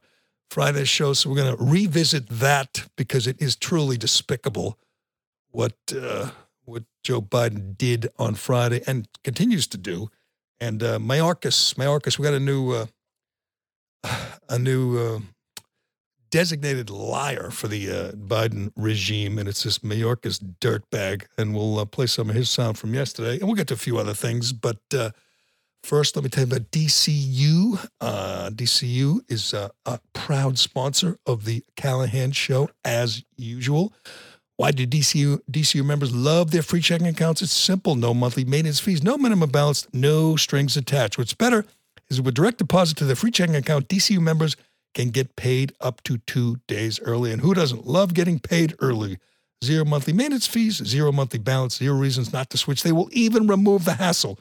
Friday's 0.52 0.90
show. 0.90 1.14
So 1.14 1.30
we're 1.30 1.38
going 1.38 1.58
to 1.58 1.64
revisit 1.64 2.28
that 2.28 2.84
because 2.98 3.26
it 3.26 3.42
is 3.42 3.56
truly 3.56 3.98
despicable 3.98 4.78
what 5.50 5.78
uh, 5.96 6.32
what 6.66 6.84
Joe 7.04 7.22
Biden 7.22 7.78
did 7.78 8.10
on 8.20 8.36
Friday 8.36 8.82
and 8.86 9.08
continues 9.24 9.66
to 9.68 9.78
do. 9.78 10.10
And 10.60 10.84
uh, 10.84 11.00
Mayorkas, 11.00 11.76
Mayorkas, 11.76 12.20
we 12.20 12.24
got 12.24 12.34
a 12.34 12.40
new 12.40 12.72
uh, 12.72 12.86
a 14.50 14.60
new 14.60 15.00
uh, 15.00 15.20
designated 16.32 16.90
liar 16.90 17.50
for 17.50 17.70
the 17.70 17.90
uh, 17.90 18.12
Biden 18.12 18.74
regime, 18.76 19.40
and 19.40 19.48
it's 19.48 19.64
this 19.64 19.80
Mayorkas 19.80 20.42
dirtbag. 20.60 21.28
And 21.38 21.56
we'll 21.56 21.80
uh, 21.80 21.86
play 21.86 22.08
some 22.08 22.30
of 22.30 22.36
his 22.36 22.50
sound 22.50 22.78
from 22.78 22.94
yesterday, 22.94 23.36
and 23.36 23.44
we'll 23.44 23.56
get 23.56 23.68
to 23.68 23.74
a 23.76 23.78
few 23.78 23.98
other 23.98 24.14
things, 24.14 24.52
but. 24.52 24.82
First, 25.84 26.16
let 26.16 26.24
me 26.24 26.30
tell 26.30 26.46
you 26.46 26.52
about 26.52 26.72
DCU. 26.72 27.90
Uh, 28.00 28.50
DCU 28.52 29.20
is 29.30 29.54
a, 29.54 29.72
a, 29.86 30.00
proud 30.14 30.60
sponsor 30.60 31.18
of 31.26 31.46
the 31.46 31.64
Callahan 31.76 32.32
Show, 32.32 32.70
as 32.86 33.24
usual. 33.36 33.92
Why 34.58 34.72
do 34.72 34.86
DCU 34.86 35.40
DCU 35.50 35.84
members 35.84 36.14
love 36.14 36.52
their 36.52 36.62
free 36.62 36.82
checking 36.82 37.08
accounts? 37.08 37.42
It's 37.42 37.52
simple: 37.52 37.96
no 37.96 38.14
monthly 38.14 38.46
maintenance 38.46 38.80
fees, 38.80 39.02
no 39.02 39.18
minimum 39.18 39.50
balance, 39.50 39.88
no 39.92 40.36
strings 40.36 40.78
attached. 40.78 41.18
What's 41.18 41.34
better 41.34 41.66
is 42.10 42.22
with 42.22 42.36
direct 42.36 42.60
deposit 42.60 42.98
to 42.98 43.06
their 43.06 43.16
free 43.16 43.32
checking 43.32 43.56
account, 43.56 43.88
DCU 43.88 44.20
members 44.20 44.56
can 44.94 45.10
get 45.10 45.36
paid 45.36 45.74
up 45.82 46.04
to 46.04 46.18
two 46.20 46.58
days 46.68 47.00
early. 47.00 47.32
And 47.32 47.42
who 47.42 47.54
doesn't 47.54 47.88
love 47.88 48.14
getting 48.14 48.40
paid 48.40 48.76
early? 48.80 49.18
Zero 49.64 49.86
monthly 49.86 50.14
maintenance 50.14 50.48
fees, 50.48 50.78
zero 50.86 51.12
monthly 51.12 51.40
balance, 51.40 51.78
zero 51.78 51.96
reasons 51.96 52.34
not 52.34 52.50
to 52.50 52.58
switch. 52.58 52.84
They 52.84 52.92
will 52.92 53.10
even 53.12 53.48
remove 53.48 53.86
the 53.86 53.94
hassle 53.94 54.40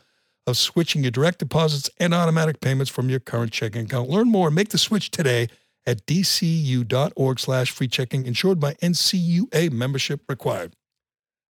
of 0.50 0.56
switching 0.56 1.02
your 1.02 1.10
direct 1.10 1.38
deposits 1.38 1.88
and 1.98 2.12
automatic 2.12 2.60
payments 2.60 2.90
from 2.90 3.08
your 3.08 3.20
current 3.20 3.52
checking 3.52 3.86
account. 3.86 4.10
Learn 4.10 4.28
more 4.28 4.48
and 4.48 4.54
make 4.54 4.68
the 4.68 4.78
switch 4.78 5.10
today 5.10 5.48
at 5.86 6.04
dcu.org 6.06 7.40
slash 7.40 7.70
free 7.70 7.88
checking, 7.88 8.26
insured 8.26 8.60
by 8.60 8.74
NCUA 8.74 9.70
membership 9.70 10.20
required. 10.28 10.76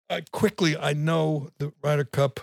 Uh, 0.10 0.22
quickly, 0.32 0.78
I 0.78 0.94
know 0.94 1.50
the 1.58 1.72
Ryder 1.82 2.06
Cup 2.06 2.40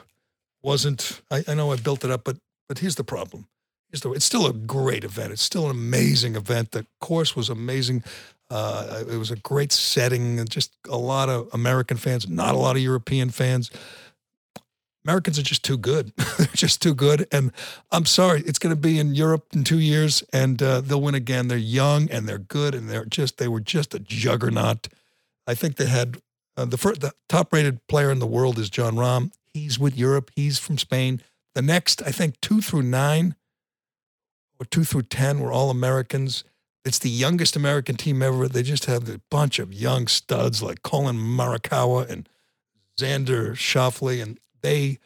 wasn't, 0.62 1.20
I, 1.30 1.44
I 1.46 1.54
know 1.54 1.72
I 1.72 1.76
built 1.76 2.04
it 2.04 2.10
up, 2.10 2.24
but 2.24 2.36
but 2.68 2.78
here's 2.78 2.96
the 2.96 3.04
problem. 3.04 3.46
It's 3.92 4.24
still 4.24 4.46
a 4.46 4.52
great 4.52 5.04
event. 5.04 5.32
It's 5.32 5.42
still 5.42 5.66
an 5.66 5.70
amazing 5.70 6.34
event. 6.34 6.72
The 6.72 6.84
course 7.00 7.36
was 7.36 7.48
amazing. 7.48 8.02
Uh, 8.50 9.04
it 9.08 9.16
was 9.16 9.30
a 9.30 9.36
great 9.36 9.70
setting 9.70 10.44
just 10.46 10.72
a 10.88 10.96
lot 10.96 11.28
of 11.28 11.48
American 11.52 11.96
fans, 11.96 12.28
not 12.28 12.54
a 12.54 12.58
lot 12.58 12.74
of 12.74 12.82
European 12.82 13.30
fans. 13.30 13.70
Americans 15.04 15.38
are 15.38 15.42
just 15.42 15.64
too 15.64 15.76
good. 15.76 16.12
They're 16.38 16.46
just 16.54 16.80
too 16.80 16.94
good. 16.94 17.26
And 17.30 17.52
I'm 17.92 18.06
sorry, 18.06 18.42
it's 18.42 18.58
going 18.58 18.74
to 18.74 18.80
be 18.80 18.98
in 18.98 19.14
Europe 19.14 19.48
in 19.52 19.64
two 19.64 19.78
years, 19.78 20.22
and 20.32 20.62
uh, 20.62 20.80
they'll 20.80 21.00
win 21.00 21.14
again. 21.14 21.48
They're 21.48 21.58
young 21.58 22.10
and 22.10 22.28
they're 22.28 22.38
good, 22.38 22.74
and 22.74 22.88
they're 22.88 23.04
just 23.04 23.38
they 23.38 23.48
were 23.48 23.60
just 23.60 23.94
a 23.94 23.98
juggernaut. 23.98 24.88
I 25.46 25.54
think 25.54 25.76
they 25.76 25.86
had 25.86 26.18
uh, 26.56 26.64
the 26.64 26.78
first, 26.78 27.00
the 27.00 27.12
top 27.28 27.52
rated 27.52 27.86
player 27.86 28.10
in 28.10 28.18
the 28.18 28.26
world 28.26 28.58
is 28.58 28.70
Jon 28.70 28.94
Rahm. 28.94 29.32
He's 29.52 29.78
with 29.78 29.96
Europe. 29.96 30.30
He's 30.34 30.58
from 30.58 30.78
Spain. 30.78 31.20
The 31.54 31.62
next, 31.62 32.02
I 32.02 32.10
think, 32.10 32.40
two 32.40 32.60
through 32.60 32.82
nine 32.82 33.34
or 34.58 34.66
two 34.66 34.84
through 34.84 35.02
10 35.02 35.40
were 35.40 35.52
all 35.52 35.70
Americans. 35.70 36.44
It's 36.84 36.98
the 36.98 37.10
youngest 37.10 37.56
American 37.56 37.96
team 37.96 38.22
ever. 38.22 38.48
They 38.48 38.62
just 38.62 38.84
have 38.86 39.08
a 39.08 39.20
bunch 39.30 39.58
of 39.58 39.72
young 39.72 40.06
studs 40.06 40.62
like 40.62 40.82
Collin 40.82 41.16
Morikawa 41.16 42.08
and 42.08 42.28
Xander 42.98 43.52
Schauffele, 43.56 44.22
and 44.22 44.38
they 44.64 44.98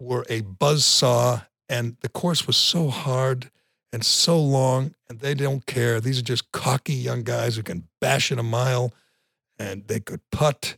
were 0.00 0.24
a 0.28 0.40
buzz 0.40 0.84
saw. 0.84 1.42
And 1.68 1.96
the 2.00 2.08
course 2.08 2.46
was 2.46 2.56
so 2.56 2.88
hard 2.88 3.50
and 3.92 4.04
so 4.04 4.40
long, 4.40 4.94
and 5.08 5.20
they 5.20 5.34
don't 5.34 5.64
care. 5.66 6.00
These 6.00 6.18
are 6.18 6.22
just 6.22 6.50
cocky 6.50 6.94
young 6.94 7.22
guys 7.22 7.56
who 7.56 7.62
can 7.62 7.88
bash 8.00 8.32
in 8.32 8.38
a 8.38 8.42
mile, 8.42 8.92
and 9.58 9.86
they 9.86 10.00
could 10.00 10.20
putt. 10.30 10.76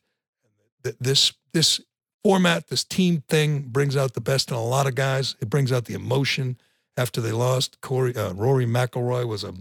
This 0.82 1.32
this 1.52 1.80
format, 2.22 2.68
this 2.68 2.84
team 2.84 3.22
thing, 3.28 3.60
brings 3.60 3.96
out 3.96 4.14
the 4.14 4.20
best 4.20 4.50
in 4.50 4.56
a 4.56 4.62
lot 4.62 4.86
of 4.86 4.94
guys. 4.94 5.36
It 5.40 5.48
brings 5.48 5.72
out 5.72 5.86
the 5.86 5.94
emotion. 5.94 6.58
After 6.96 7.20
they 7.20 7.32
lost, 7.32 7.80
Corey 7.80 8.14
uh, 8.14 8.34
Rory 8.34 8.66
McIlroy 8.66 9.26
was 9.26 9.42
a 9.42 9.54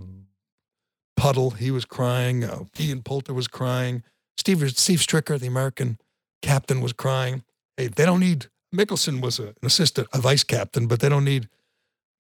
puddle. 1.15 1.51
He 1.51 1.71
was 1.71 1.86
crying. 1.86 2.43
Uh, 2.43 2.65
Ian 2.80 3.01
Poulter 3.01 3.34
was 3.34 3.47
crying. 3.47 4.03
Steve 4.38 4.78
Steve 4.78 4.99
Stricker, 4.99 5.39
the 5.39 5.47
American 5.47 5.99
captain, 6.41 6.82
was 6.82 6.93
crying. 6.93 7.43
Hey, 7.78 7.88
they 7.88 8.05
don't 8.05 8.19
need 8.19 8.49
Mickelson 8.74 9.21
was 9.21 9.39
a, 9.39 9.47
an 9.47 9.55
assistant, 9.63 10.07
a 10.13 10.19
vice 10.19 10.43
captain, 10.43 10.88
but 10.88 10.99
they 10.99 11.09
don't 11.09 11.26
need 11.26 11.47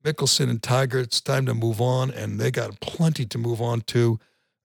Mickelson 0.03 0.49
and 0.49 0.61
Tiger. 0.61 0.99
It's 0.99 1.21
time 1.21 1.45
to 1.47 1.53
move 1.53 1.81
on, 1.81 2.11
and 2.11 2.39
they 2.39 2.51
got 2.51 2.79
plenty 2.79 3.25
to 3.25 3.37
move 3.37 3.61
on 3.61 3.81
to. 3.81 4.19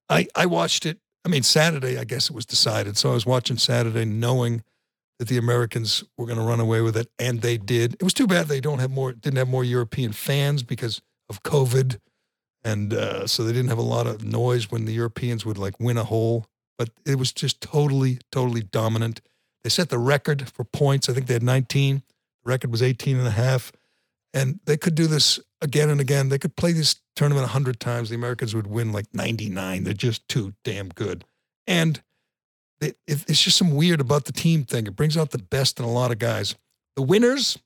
I 0.08 0.26
I 0.34 0.46
watched 0.46 0.84
it. 0.84 0.98
I 1.24 1.28
mean, 1.28 1.42
Saturday, 1.42 1.98
I 1.98 2.04
guess 2.04 2.30
it 2.30 2.36
was 2.36 2.46
decided. 2.46 2.96
So 2.96 3.10
I 3.10 3.14
was 3.14 3.26
watching 3.26 3.58
Saturday, 3.58 4.04
knowing 4.04 4.62
that 5.18 5.28
the 5.28 5.36
Americans 5.36 6.04
were 6.16 6.26
going 6.26 6.38
to 6.38 6.44
run 6.44 6.60
away 6.60 6.80
with 6.80 6.96
it, 6.96 7.10
and 7.18 7.40
they 7.40 7.56
did. 7.56 7.94
It 7.94 8.02
was 8.02 8.14
too 8.14 8.26
bad 8.26 8.46
they 8.46 8.60
don't 8.60 8.78
have 8.78 8.90
more, 8.90 9.12
didn't 9.12 9.38
have 9.38 9.48
more 9.48 9.64
European 9.64 10.12
fans 10.12 10.62
because 10.62 11.00
of 11.28 11.42
COVID, 11.42 11.98
and 12.64 12.92
uh, 12.92 13.26
so 13.26 13.44
they 13.44 13.52
didn't 13.52 13.68
have 13.68 13.78
a 13.78 13.82
lot 13.82 14.06
of 14.06 14.24
noise 14.24 14.70
when 14.70 14.84
the 14.84 14.92
Europeans 14.92 15.44
would 15.44 15.58
like 15.58 15.78
win 15.80 15.96
a 15.96 16.04
hole. 16.04 16.46
But 16.76 16.90
it 17.04 17.18
was 17.18 17.32
just 17.32 17.60
totally, 17.60 18.20
totally 18.30 18.62
dominant. 18.62 19.20
They 19.64 19.70
set 19.70 19.90
the 19.90 19.98
record 19.98 20.50
for 20.50 20.64
points. 20.64 21.08
I 21.08 21.12
think 21.12 21.26
they 21.26 21.34
had 21.34 21.42
19. 21.42 22.02
The 22.44 22.50
record 22.50 22.70
was 22.70 22.82
18 22.82 23.16
and 23.16 23.26
a 23.26 23.32
half. 23.32 23.72
And 24.34 24.60
they 24.66 24.76
could 24.76 24.94
do 24.94 25.06
this 25.06 25.40
again 25.60 25.90
and 25.90 26.00
again. 26.00 26.28
They 26.28 26.38
could 26.38 26.56
play 26.56 26.72
this 26.72 26.96
tournament 27.16 27.44
100 27.44 27.80
times. 27.80 28.10
The 28.10 28.14
Americans 28.14 28.54
would 28.54 28.66
win 28.66 28.92
like 28.92 29.06
99. 29.12 29.84
They're 29.84 29.94
just 29.94 30.26
too 30.28 30.54
damn 30.64 30.88
good. 30.90 31.24
And 31.66 32.00
it, 32.80 32.96
it, 33.06 33.24
it's 33.28 33.42
just 33.42 33.56
some 33.56 33.74
weird 33.74 34.00
about 34.00 34.26
the 34.26 34.32
team 34.32 34.64
thing. 34.64 34.86
It 34.86 34.96
brings 34.96 35.16
out 35.16 35.30
the 35.30 35.38
best 35.38 35.78
in 35.78 35.84
a 35.84 35.90
lot 35.90 36.12
of 36.12 36.18
guys. 36.18 36.54
The 36.96 37.02
winners, 37.02 37.58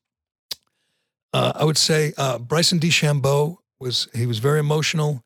uh, 1.32 1.52
I 1.54 1.64
would 1.64 1.78
say 1.78 2.12
uh, 2.16 2.38
Bryson 2.38 2.78
DeChambeau 2.78 3.58
was 3.80 4.08
he 4.14 4.26
was 4.26 4.38
very 4.38 4.60
emotional. 4.60 5.22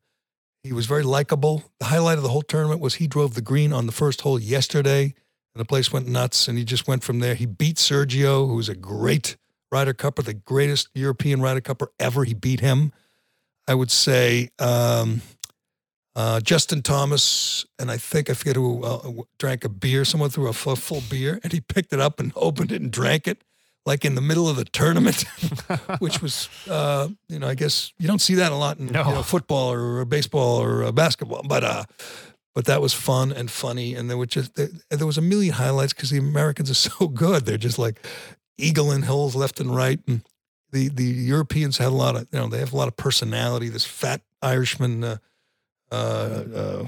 He 0.63 0.73
was 0.73 0.85
very 0.85 1.03
likable. 1.03 1.63
The 1.79 1.85
highlight 1.85 2.17
of 2.17 2.23
the 2.23 2.29
whole 2.29 2.41
tournament 2.41 2.81
was 2.81 2.95
he 2.95 3.07
drove 3.07 3.35
the 3.35 3.41
green 3.41 3.71
on 3.71 3.85
the 3.85 3.91
first 3.91 4.21
hole 4.21 4.39
yesterday, 4.39 5.13
and 5.57 5.65
the 5.65 5.67
place 5.67 5.91
went 5.91 6.07
nuts. 6.07 6.47
And 6.47 6.55
he 6.55 6.63
just 6.63 6.87
went 6.87 7.03
from 7.03 7.19
there. 7.19 7.33
He 7.33 7.47
beat 7.47 7.77
Sergio, 7.77 8.47
who 8.47 8.55
was 8.55 8.69
a 8.69 8.75
great 8.75 9.37
Ryder 9.71 9.95
Cupper, 9.95 10.23
the 10.23 10.35
greatest 10.35 10.89
European 10.93 11.41
Ryder 11.41 11.61
Cupper 11.61 11.87
ever. 11.99 12.25
He 12.25 12.35
beat 12.35 12.59
him. 12.59 12.93
I 13.67 13.73
would 13.73 13.89
say 13.89 14.49
um, 14.59 15.23
uh, 16.15 16.41
Justin 16.41 16.83
Thomas, 16.83 17.65
and 17.79 17.89
I 17.89 17.97
think 17.97 18.29
I 18.29 18.33
forget 18.35 18.55
who 18.55 18.83
uh, 18.83 19.23
drank 19.39 19.65
a 19.65 19.69
beer. 19.69 20.05
Someone 20.05 20.29
threw 20.29 20.47
a 20.47 20.53
full, 20.53 20.75
full 20.75 21.01
beer, 21.09 21.39
and 21.43 21.51
he 21.51 21.59
picked 21.59 21.91
it 21.91 21.99
up 21.99 22.19
and 22.19 22.31
opened 22.35 22.71
it 22.71 22.79
and 22.79 22.91
drank 22.91 23.27
it, 23.27 23.41
like 23.83 24.05
in 24.05 24.13
the 24.13 24.21
middle 24.21 24.47
of 24.47 24.57
the 24.57 24.65
tournament, 24.65 25.25
which 25.99 26.21
was, 26.21 26.49
uh, 26.69 27.07
you 27.29 27.39
know, 27.39 27.47
I 27.47 27.55
guess 27.55 27.91
you 27.97 28.07
don't 28.07 28.21
see 28.21 28.35
that 28.35 28.51
a 28.51 28.55
lot 28.55 28.77
in 28.77 28.85
No. 28.85 29.03
you 29.05 29.13
know, 29.15 29.23
football 29.23 29.73
or, 29.73 30.05
baseball 30.05 30.61
or 30.61 30.83
uh, 30.83 30.91
basketball, 30.91 31.41
but 31.43 31.63
uh, 31.63 31.83
but 32.57 32.65
that 32.65 32.81
was 32.81 32.91
fun 32.91 33.31
and 33.31 33.51
funny, 33.51 33.93
and 33.93 34.09
there 34.09 34.17
were 34.17 34.25
just 34.25 34.55
there, 34.55 34.69
there 34.89 35.05
was 35.05 35.19
a 35.19 35.21
million 35.21 35.53
highlights 35.53 35.93
because 35.93 36.09
the 36.09 36.17
Americans 36.17 36.71
are 36.71 36.73
so 36.89 37.07
good. 37.07 37.45
They're 37.45 37.55
just 37.55 37.77
like 37.77 38.03
eagling 38.59 39.03
hills 39.03 39.35
left 39.35 39.59
and 39.59 39.75
right, 39.75 39.99
and 40.07 40.21
the 40.71 40.89
the 40.89 41.03
Europeans 41.03 41.77
had 41.77 41.89
a 41.89 41.91
lot 41.91 42.15
of 42.15 42.27
you 42.31 42.39
know 42.39 42.47
they 42.47 42.57
have 42.57 42.73
a 42.73 42.75
lot 42.75 42.87
of 42.87 42.97
personality. 42.97 43.69
This 43.69 43.85
fat 43.85 44.21
Irishman. 44.41 45.03
Uh, 45.03 45.17
uh, 45.91 46.43
uh, 46.55 46.85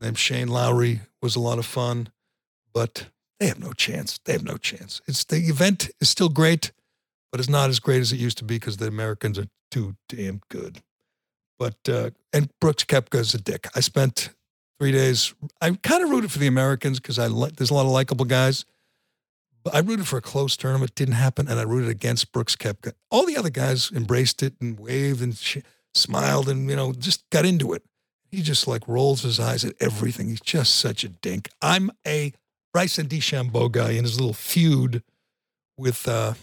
named 0.00 0.18
Shane 0.18 0.46
Lowry 0.46 1.00
was 1.20 1.34
a 1.34 1.40
lot 1.40 1.58
of 1.58 1.66
fun, 1.66 2.08
but 2.72 3.06
they 3.40 3.48
have 3.48 3.58
no 3.58 3.72
chance. 3.72 4.20
They 4.24 4.32
have 4.34 4.44
no 4.44 4.56
chance. 4.56 5.00
It's 5.08 5.24
the 5.24 5.38
event 5.38 5.90
is 6.00 6.10
still 6.10 6.28
great, 6.28 6.70
but 7.32 7.40
it's 7.40 7.50
not 7.50 7.70
as 7.70 7.80
great 7.80 8.02
as 8.02 8.12
it 8.12 8.20
used 8.20 8.38
to 8.38 8.44
be 8.44 8.54
because 8.54 8.76
the 8.76 8.86
Americans 8.86 9.36
are 9.36 9.48
too 9.68 9.96
damn 10.08 10.40
good. 10.48 10.80
But 11.58 11.76
uh, 11.88 12.10
and 12.32 12.50
Brooks 12.60 12.84
Koepka 12.84 13.18
is 13.18 13.34
a 13.34 13.38
dick. 13.38 13.66
I 13.74 13.80
spent 13.80 14.30
three 14.82 14.90
days. 14.90 15.32
I 15.60 15.70
kind 15.84 16.02
of 16.02 16.10
rooted 16.10 16.32
for 16.32 16.40
the 16.40 16.48
Americans 16.48 16.98
because 16.98 17.16
I 17.16 17.28
like. 17.28 17.54
There's 17.54 17.70
a 17.70 17.74
lot 17.74 17.86
of 17.86 17.92
likable 17.92 18.24
guys. 18.24 18.64
But 19.62 19.76
I 19.76 19.78
rooted 19.78 20.08
for 20.08 20.16
a 20.16 20.20
close 20.20 20.56
tournament. 20.56 20.96
Didn't 20.96 21.14
happen, 21.14 21.46
and 21.46 21.60
I 21.60 21.62
rooted 21.62 21.88
against 21.88 22.32
Brooks 22.32 22.56
Koepka. 22.56 22.94
All 23.08 23.24
the 23.24 23.36
other 23.36 23.48
guys 23.48 23.92
embraced 23.92 24.42
it 24.42 24.54
and 24.60 24.80
waved 24.80 25.22
and 25.22 25.36
sh- 25.36 25.58
smiled 25.94 26.48
and 26.48 26.68
you 26.68 26.74
know 26.74 26.92
just 26.92 27.22
got 27.30 27.44
into 27.44 27.72
it. 27.72 27.84
He 28.32 28.42
just 28.42 28.66
like 28.66 28.88
rolls 28.88 29.22
his 29.22 29.38
eyes 29.38 29.64
at 29.64 29.74
everything. 29.78 30.30
He's 30.30 30.40
just 30.40 30.74
such 30.74 31.04
a 31.04 31.08
dink. 31.08 31.48
I'm 31.62 31.92
a 32.04 32.32
Bryson 32.72 33.06
DeChambeau 33.06 33.70
guy 33.70 33.92
in 33.92 34.02
his 34.02 34.18
little 34.18 34.34
feud 34.34 35.04
with 35.78 36.08
uh, 36.08 36.34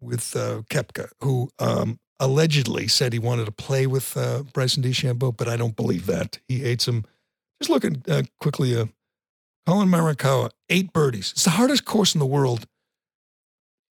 with 0.00 0.34
uh, 0.34 0.62
Koepka, 0.68 1.10
who 1.20 1.50
um, 1.60 2.00
allegedly 2.18 2.88
said 2.88 3.12
he 3.12 3.20
wanted 3.20 3.46
to 3.46 3.52
play 3.52 3.86
with 3.86 4.16
uh, 4.16 4.42
Bryson 4.52 4.82
DeChambeau, 4.82 5.36
but 5.36 5.46
I 5.46 5.56
don't 5.56 5.76
believe 5.76 6.06
that. 6.06 6.40
He 6.48 6.58
hates 6.58 6.88
him. 6.88 7.04
Just 7.60 7.70
looking 7.70 8.02
uh, 8.08 8.22
quickly, 8.40 8.74
uh, 8.76 8.86
Collin 9.66 9.88
Morikawa, 9.88 10.50
eight 10.68 10.92
birdies. 10.92 11.32
It's 11.32 11.44
the 11.44 11.50
hardest 11.50 11.84
course 11.84 12.14
in 12.14 12.18
the 12.18 12.26
world. 12.26 12.66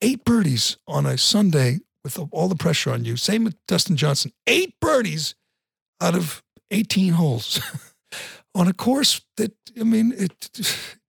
Eight 0.01 0.25
birdies 0.25 0.77
on 0.87 1.05
a 1.05 1.17
Sunday 1.17 1.79
with 2.03 2.19
all 2.31 2.47
the 2.47 2.55
pressure 2.55 2.91
on 2.91 3.05
you. 3.05 3.15
Same 3.15 3.43
with 3.43 3.55
Dustin 3.67 3.95
Johnson. 3.95 4.31
Eight 4.47 4.73
birdies 4.81 5.35
out 6.01 6.15
of 6.15 6.41
18 6.71 7.13
holes 7.13 7.61
on 8.55 8.67
a 8.67 8.73
course 8.73 9.21
that, 9.37 9.53
I 9.79 9.83
mean, 9.83 10.13
it, 10.17 10.49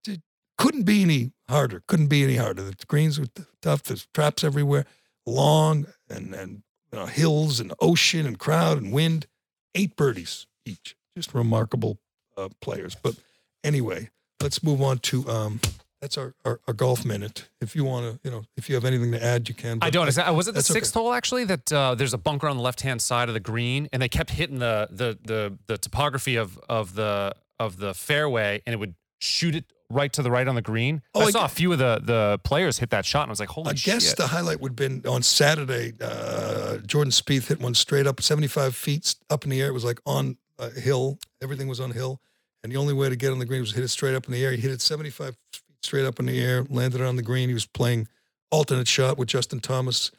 it 0.07 0.21
couldn't 0.59 0.83
be 0.83 1.03
any 1.03 1.33
harder. 1.49 1.83
Couldn't 1.89 2.09
be 2.09 2.25
any 2.25 2.37
harder. 2.37 2.63
The 2.63 2.77
greens 2.87 3.19
were 3.19 3.27
tough. 3.63 3.85
There's 3.85 4.07
traps 4.13 4.45
everywhere, 4.45 4.85
long 5.25 5.87
and, 6.09 6.35
and 6.35 6.63
you 6.93 6.99
know, 6.99 7.07
hills 7.07 7.61
and 7.61 7.73
ocean 7.81 8.27
and 8.27 8.39
crowd 8.39 8.83
and 8.83 8.93
wind. 8.93 9.27
Eight 9.75 9.97
birdies 9.97 10.47
each. 10.67 10.97
Just 11.17 11.33
remarkable 11.35 11.99
uh, 12.41 12.49
players. 12.61 12.95
But 12.95 13.17
anyway, 13.65 14.11
let's 14.41 14.63
move 14.63 14.83
on 14.83 14.99
to 14.99 15.29
um, 15.29 15.61
that's 16.01 16.17
our, 16.17 16.35
our, 16.45 16.61
our 16.67 16.75
golf 16.75 17.05
minute. 17.05 17.49
If 17.61 17.77
you 17.77 17.85
want 17.85 18.07
to, 18.07 18.21
you 18.27 18.35
know, 18.35 18.45
if 18.57 18.69
you 18.69 18.75
have 18.75 18.85
anything 18.85 19.13
to 19.13 19.23
add, 19.23 19.49
you 19.49 19.55
can. 19.55 19.79
I 19.83 19.91
don't. 19.91 20.13
That, 20.15 20.35
was 20.35 20.49
it 20.49 20.53
the 20.53 20.57
that's 20.57 20.71
okay. 20.71 20.79
sixth 20.79 20.95
hole 20.95 21.13
actually 21.13 21.45
that 21.45 21.73
uh, 21.73 21.95
there's 21.95 22.15
a 22.15 22.19
bunker 22.19 22.49
on 22.49 22.57
the 22.57 22.63
left 22.63 22.81
hand 22.81 23.03
side 23.03 23.29
of 23.29 23.35
the 23.35 23.41
green, 23.41 23.89
and 23.93 24.01
they 24.01 24.09
kept 24.09 24.31
hitting 24.31 24.59
the 24.59 24.89
the 24.91 25.19
the 25.23 25.59
the 25.67 25.79
topography 25.79 26.37
of 26.37 26.59
of 26.69 26.95
the 26.95 27.35
of 27.59 27.77
the 27.77 27.93
fairway, 27.93 28.63
and 28.67 28.73
it 28.73 28.79
would 28.79 28.95
shoot 29.19 29.55
it 29.55 29.65
right 29.91 30.13
to 30.15 30.23
the 30.23 30.31
right 30.31 30.49
on 30.49 30.55
the 30.55 30.63
green. 30.63 31.03
Oh, 31.15 31.21
I 31.21 31.25
I 31.25 31.31
saw 31.31 31.41
gu- 31.41 31.45
a 31.45 31.49
few 31.49 31.73
of 31.73 31.79
the 31.79 32.01
the 32.03 32.41
players 32.45 32.79
hit 32.79 32.91
that 32.91 33.05
shot, 33.05 33.25
and 33.25 33.31
I 33.31 33.33
was 33.33 33.41
like, 33.41 33.51
holy 33.51 33.71
I 33.71 33.73
guess 33.75 34.09
shit! 34.09 34.17
the 34.17 34.29
highlight 34.29 34.61
would 34.61 34.71
have 34.71 34.77
been 34.77 35.07
on 35.07 35.23
Saturday. 35.23 35.93
Uh, 36.01 36.79
Jordan 36.79 37.11
Spieth 37.11 37.49
hit 37.49 37.61
one 37.61 37.75
straight 37.75 38.07
up, 38.07 38.23
75 38.23 38.75
feet 38.75 39.17
up 39.29 39.45
in 39.45 39.51
the 39.51 39.61
air. 39.61 39.69
It 39.69 39.75
was 39.75 39.85
like 39.85 40.01
on 40.07 40.39
a 40.59 40.71
hill. 40.71 41.19
Everything 41.43 41.69
was 41.69 41.81
on 41.81 41.91
hill. 41.91 42.21
And 42.63 42.73
the 42.73 42.77
only 42.77 42.95
way 42.95 43.09
to 43.09 43.17
get 43.17 43.33
on 43.33 43.39
the 43.39 43.47
green 43.47 43.61
was 43.61 43.73
hit 43.73 43.85
it 43.85 43.89
straight 43.89 44.15
up 44.15 44.27
in 44.27 44.33
the 44.33 44.45
air. 44.45 44.53
He 44.53 44.59
hit 44.59 44.71
it 44.71 44.81
75 44.81 45.37
feet 45.53 45.63
straight 45.83 46.05
up 46.05 46.21
in 46.21 46.27
the 46.27 46.41
air, 46.41 46.65
landed 46.69 47.01
it 47.01 47.07
on 47.07 47.17
the 47.17 47.23
green. 47.23 47.49
He 47.49 47.55
was 47.55 47.67
playing 47.67 48.09
alternate 48.51 48.89
shot 48.89 49.17
with 49.17 49.29
Justin 49.29 49.61
Thomas, 49.61 50.11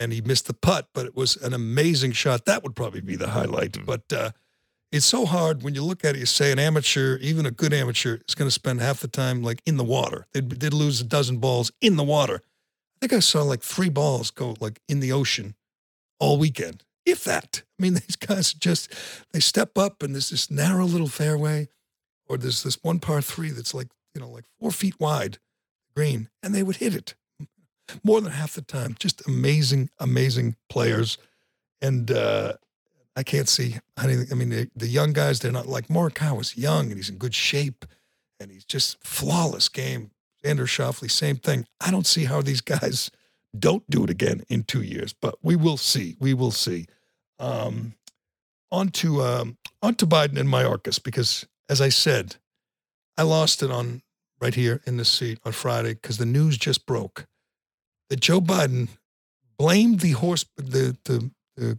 and 0.00 0.12
he 0.12 0.20
missed 0.20 0.46
the 0.46 0.54
putt, 0.54 0.88
but 0.92 1.06
it 1.06 1.14
was 1.14 1.36
an 1.36 1.54
amazing 1.54 2.12
shot. 2.12 2.46
That 2.46 2.62
would 2.62 2.74
probably 2.74 3.00
be 3.00 3.16
the 3.16 3.28
highlight. 3.28 3.84
But 3.86 4.12
uh, 4.12 4.30
it's 4.90 5.06
so 5.06 5.26
hard 5.26 5.62
when 5.62 5.74
you 5.74 5.82
look 5.84 6.04
at 6.04 6.16
it. 6.16 6.20
You 6.20 6.26
say 6.26 6.52
an 6.52 6.58
amateur, 6.58 7.18
even 7.18 7.46
a 7.46 7.50
good 7.50 7.72
amateur, 7.72 8.18
is 8.28 8.34
going 8.34 8.48
to 8.48 8.52
spend 8.54 8.80
half 8.80 9.00
the 9.00 9.08
time 9.08 9.42
like 9.42 9.62
in 9.66 9.76
the 9.76 9.84
water. 9.84 10.26
They'd, 10.32 10.48
they'd 10.50 10.72
lose 10.72 11.00
a 11.00 11.04
dozen 11.04 11.38
balls 11.38 11.72
in 11.80 11.96
the 11.96 12.04
water. 12.04 12.42
I 12.96 12.98
think 13.00 13.12
I 13.12 13.20
saw 13.20 13.42
like 13.42 13.62
three 13.62 13.88
balls 13.88 14.30
go 14.30 14.56
like 14.60 14.80
in 14.88 15.00
the 15.00 15.12
ocean 15.12 15.54
all 16.18 16.38
weekend, 16.38 16.84
if 17.04 17.24
that. 17.24 17.62
I 17.78 17.82
mean, 17.82 17.94
these 18.06 18.16
guys 18.16 18.52
just 18.52 18.92
they 19.32 19.40
step 19.40 19.76
up 19.76 20.02
and 20.02 20.14
there's 20.14 20.30
this 20.30 20.50
narrow 20.50 20.86
little 20.86 21.08
fairway, 21.08 21.68
or 22.28 22.36
there's 22.38 22.62
this 22.62 22.78
one 22.82 22.98
par 22.98 23.22
three 23.22 23.50
that's 23.50 23.74
like 23.74 23.88
you 24.14 24.20
know 24.20 24.28
like 24.28 24.44
four 24.60 24.70
feet 24.70 24.98
wide, 24.98 25.38
green, 25.94 26.28
and 26.42 26.54
they 26.54 26.62
would 26.62 26.76
hit 26.76 26.94
it 26.94 27.14
more 28.04 28.20
than 28.20 28.32
half 28.32 28.54
the 28.54 28.62
time. 28.62 28.96
Just 28.98 29.26
amazing, 29.26 29.90
amazing 29.98 30.56
players, 30.68 31.18
and 31.80 32.10
uh, 32.10 32.54
I 33.16 33.22
can't 33.22 33.48
see 33.48 33.76
anything. 34.02 34.26
I 34.30 34.34
mean, 34.34 34.50
the, 34.50 34.70
the 34.74 34.88
young 34.88 35.12
guys, 35.12 35.40
they're 35.40 35.52
not 35.52 35.68
like 35.68 35.88
Morikawa's 35.88 36.56
young 36.56 36.86
and 36.86 36.96
he's 36.96 37.10
in 37.10 37.18
good 37.18 37.34
shape, 37.34 37.84
and 38.40 38.50
he's 38.50 38.64
just 38.64 39.02
flawless 39.04 39.68
game. 39.68 40.10
Xander 40.44 40.66
Schauffele, 40.66 41.10
same 41.10 41.36
thing. 41.36 41.66
I 41.80 41.90
don't 41.90 42.06
see 42.06 42.24
how 42.24 42.42
these 42.42 42.60
guys 42.60 43.10
don't 43.58 43.88
do 43.88 44.04
it 44.04 44.10
again 44.10 44.42
in 44.48 44.64
two 44.64 44.82
years. 44.82 45.12
But 45.12 45.36
we 45.42 45.56
will 45.56 45.76
see. 45.76 46.16
We 46.20 46.34
will 46.34 46.50
see. 46.50 46.86
Um, 47.38 47.94
on 48.70 48.88
to 48.88 49.22
um, 49.22 49.56
on 49.82 49.94
to 49.96 50.06
Biden 50.06 50.38
and 50.38 50.48
Mayorkas 50.48 51.02
because, 51.02 51.46
as 51.68 51.80
I 51.80 51.88
said, 51.88 52.36
I 53.16 53.22
lost 53.22 53.62
it 53.62 53.70
on 53.70 54.02
right 54.40 54.54
here 54.54 54.80
in 54.86 54.96
the 54.96 55.04
seat 55.04 55.38
on 55.44 55.52
Friday 55.52 55.94
because 55.94 56.18
the 56.18 56.26
news 56.26 56.58
just 56.58 56.86
broke 56.86 57.26
that 58.10 58.20
Joe 58.20 58.40
Biden 58.40 58.88
blamed 59.58 60.00
the 60.00 60.12
horse 60.12 60.44
the 60.56 60.96
the, 61.04 61.30
the 61.56 61.78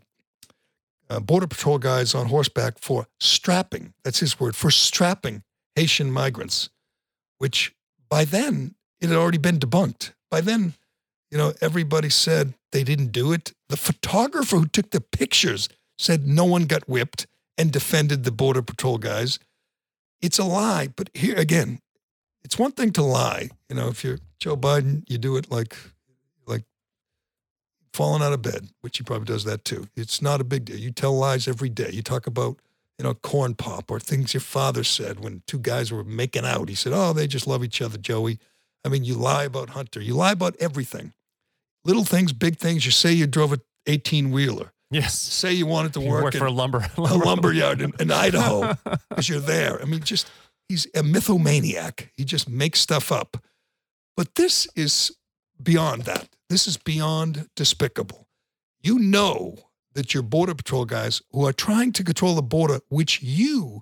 uh, 1.10 1.20
border 1.20 1.48
patrol 1.48 1.78
guys 1.78 2.16
on 2.16 2.28
horseback 2.28 2.80
for 2.80 3.08
strapping. 3.20 3.94
That's 4.04 4.20
his 4.20 4.40
word 4.40 4.56
for 4.56 4.72
strapping 4.72 5.44
Haitian 5.76 6.12
migrants, 6.12 6.70
which 7.38 7.74
by 8.10 8.26
then 8.26 8.76
it 9.00 9.10
had 9.10 9.18
already 9.18 9.38
been 9.38 9.60
debunked. 9.60 10.14
By 10.32 10.42
then, 10.42 10.74
you 11.30 11.38
know, 11.38 11.54
everybody 11.62 12.10
said 12.10 12.54
they 12.72 12.84
didn't 12.84 13.12
do 13.12 13.32
it. 13.32 13.54
The 13.70 13.78
photographer 13.78 14.58
who 14.58 14.68
took 14.68 14.92
the 14.92 15.02
pictures 15.02 15.70
said 15.98 16.28
no 16.28 16.46
one 16.46 16.66
got 16.66 16.90
whipped 16.90 17.28
and 17.58 17.72
defended 17.72 18.24
the 18.24 18.32
border 18.32 18.62
patrol 18.62 18.98
guys. 18.98 19.40
It's 20.22 20.40
a 20.40 20.44
lie, 20.44 20.88
but 20.96 21.10
here 21.14 21.36
again, 21.36 21.80
it's 22.44 22.58
one 22.58 22.72
thing 22.72 22.92
to 22.94 23.04
lie. 23.04 23.50
You 23.70 23.76
know, 23.76 23.88
if 23.88 24.04
you're 24.04 24.20
Joe 24.40 24.56
Biden, 24.56 25.04
you 25.08 25.18
do 25.18 25.36
it 25.36 25.52
like 25.52 25.76
like 26.46 26.64
falling 27.94 28.22
out 28.22 28.34
of 28.34 28.42
bed, 28.42 28.70
which 28.82 28.98
he 28.98 29.04
probably 29.04 29.26
does 29.26 29.44
that 29.46 29.66
too. 29.66 29.88
It's 29.96 30.22
not 30.22 30.42
a 30.42 30.44
big 30.44 30.66
deal. 30.66 30.78
You 30.78 30.92
tell 30.92 31.18
lies 31.18 31.48
every 31.48 31.70
day. 31.70 31.90
You 31.92 32.02
talk 32.02 32.28
about 32.28 32.60
you 32.98 33.04
know 33.04 33.14
corn 33.14 33.56
pop 33.56 33.92
or 33.92 34.00
things 34.00 34.34
your 34.34 34.42
father 34.42 34.84
said 34.84 35.20
when 35.20 35.44
two 35.48 35.60
guys 35.60 35.92
were 35.92 36.04
making 36.04 36.46
out. 36.46 36.70
He 36.70 36.76
said, 36.76 36.94
"Oh, 36.94 37.14
they 37.14 37.28
just 37.28 37.48
love 37.48 37.64
each 37.64 37.82
other, 37.82 37.98
Joey." 37.98 38.40
I 38.84 38.90
mean, 38.90 39.04
you 39.04 39.16
lie 39.16 39.46
about 39.46 39.72
Hunter. 39.72 40.00
You 40.00 40.14
lie 40.14 40.34
about 40.34 40.56
everything. 40.60 41.14
Little 41.84 42.06
things, 42.06 42.34
big 42.34 42.58
things. 42.58 42.86
You 42.86 42.92
say 42.92 43.14
you 43.14 43.26
drove 43.26 43.52
a 43.52 43.60
18 43.88 44.32
wheeler. 44.32 44.72
Yes. 44.96 45.20
Say 45.20 45.54
you 45.54 45.66
wanted 45.66 45.94
to 45.94 46.00
work, 46.00 46.24
work 46.24 46.36
in 46.36 46.40
for 46.40 46.46
a 46.46 46.52
lumber, 46.52 46.86
a 46.98 47.02
lumber 47.02 47.52
yard 47.52 47.82
in, 47.82 47.92
in 48.00 48.12
Idaho 48.12 48.78
because 49.10 49.28
you're 49.28 49.40
there. 49.40 49.82
I 49.82 49.86
mean, 49.86 50.00
just 50.00 50.30
he's 50.70 50.86
a 50.88 51.04
mythomaniac. 51.04 52.10
He 52.16 52.24
just 52.24 52.48
makes 52.48 52.80
stuff 52.80 53.12
up. 53.12 53.38
But 54.16 54.36
this 54.36 54.68
is 54.76 55.12
beyond 55.62 56.04
that. 56.04 56.30
This 56.50 56.66
is 56.66 56.78
beyond 56.78 57.50
despicable. 57.56 58.28
You 58.82 59.00
know 59.00 59.58
that 59.94 60.14
your 60.14 60.24
border 60.24 60.56
patrol 60.56 60.86
guys 60.86 61.22
who 61.32 61.46
are 61.46 61.54
trying 61.54 61.92
to 61.94 62.04
control 62.04 62.36
the 62.36 62.42
border, 62.42 62.80
which 62.88 63.22
you 63.22 63.82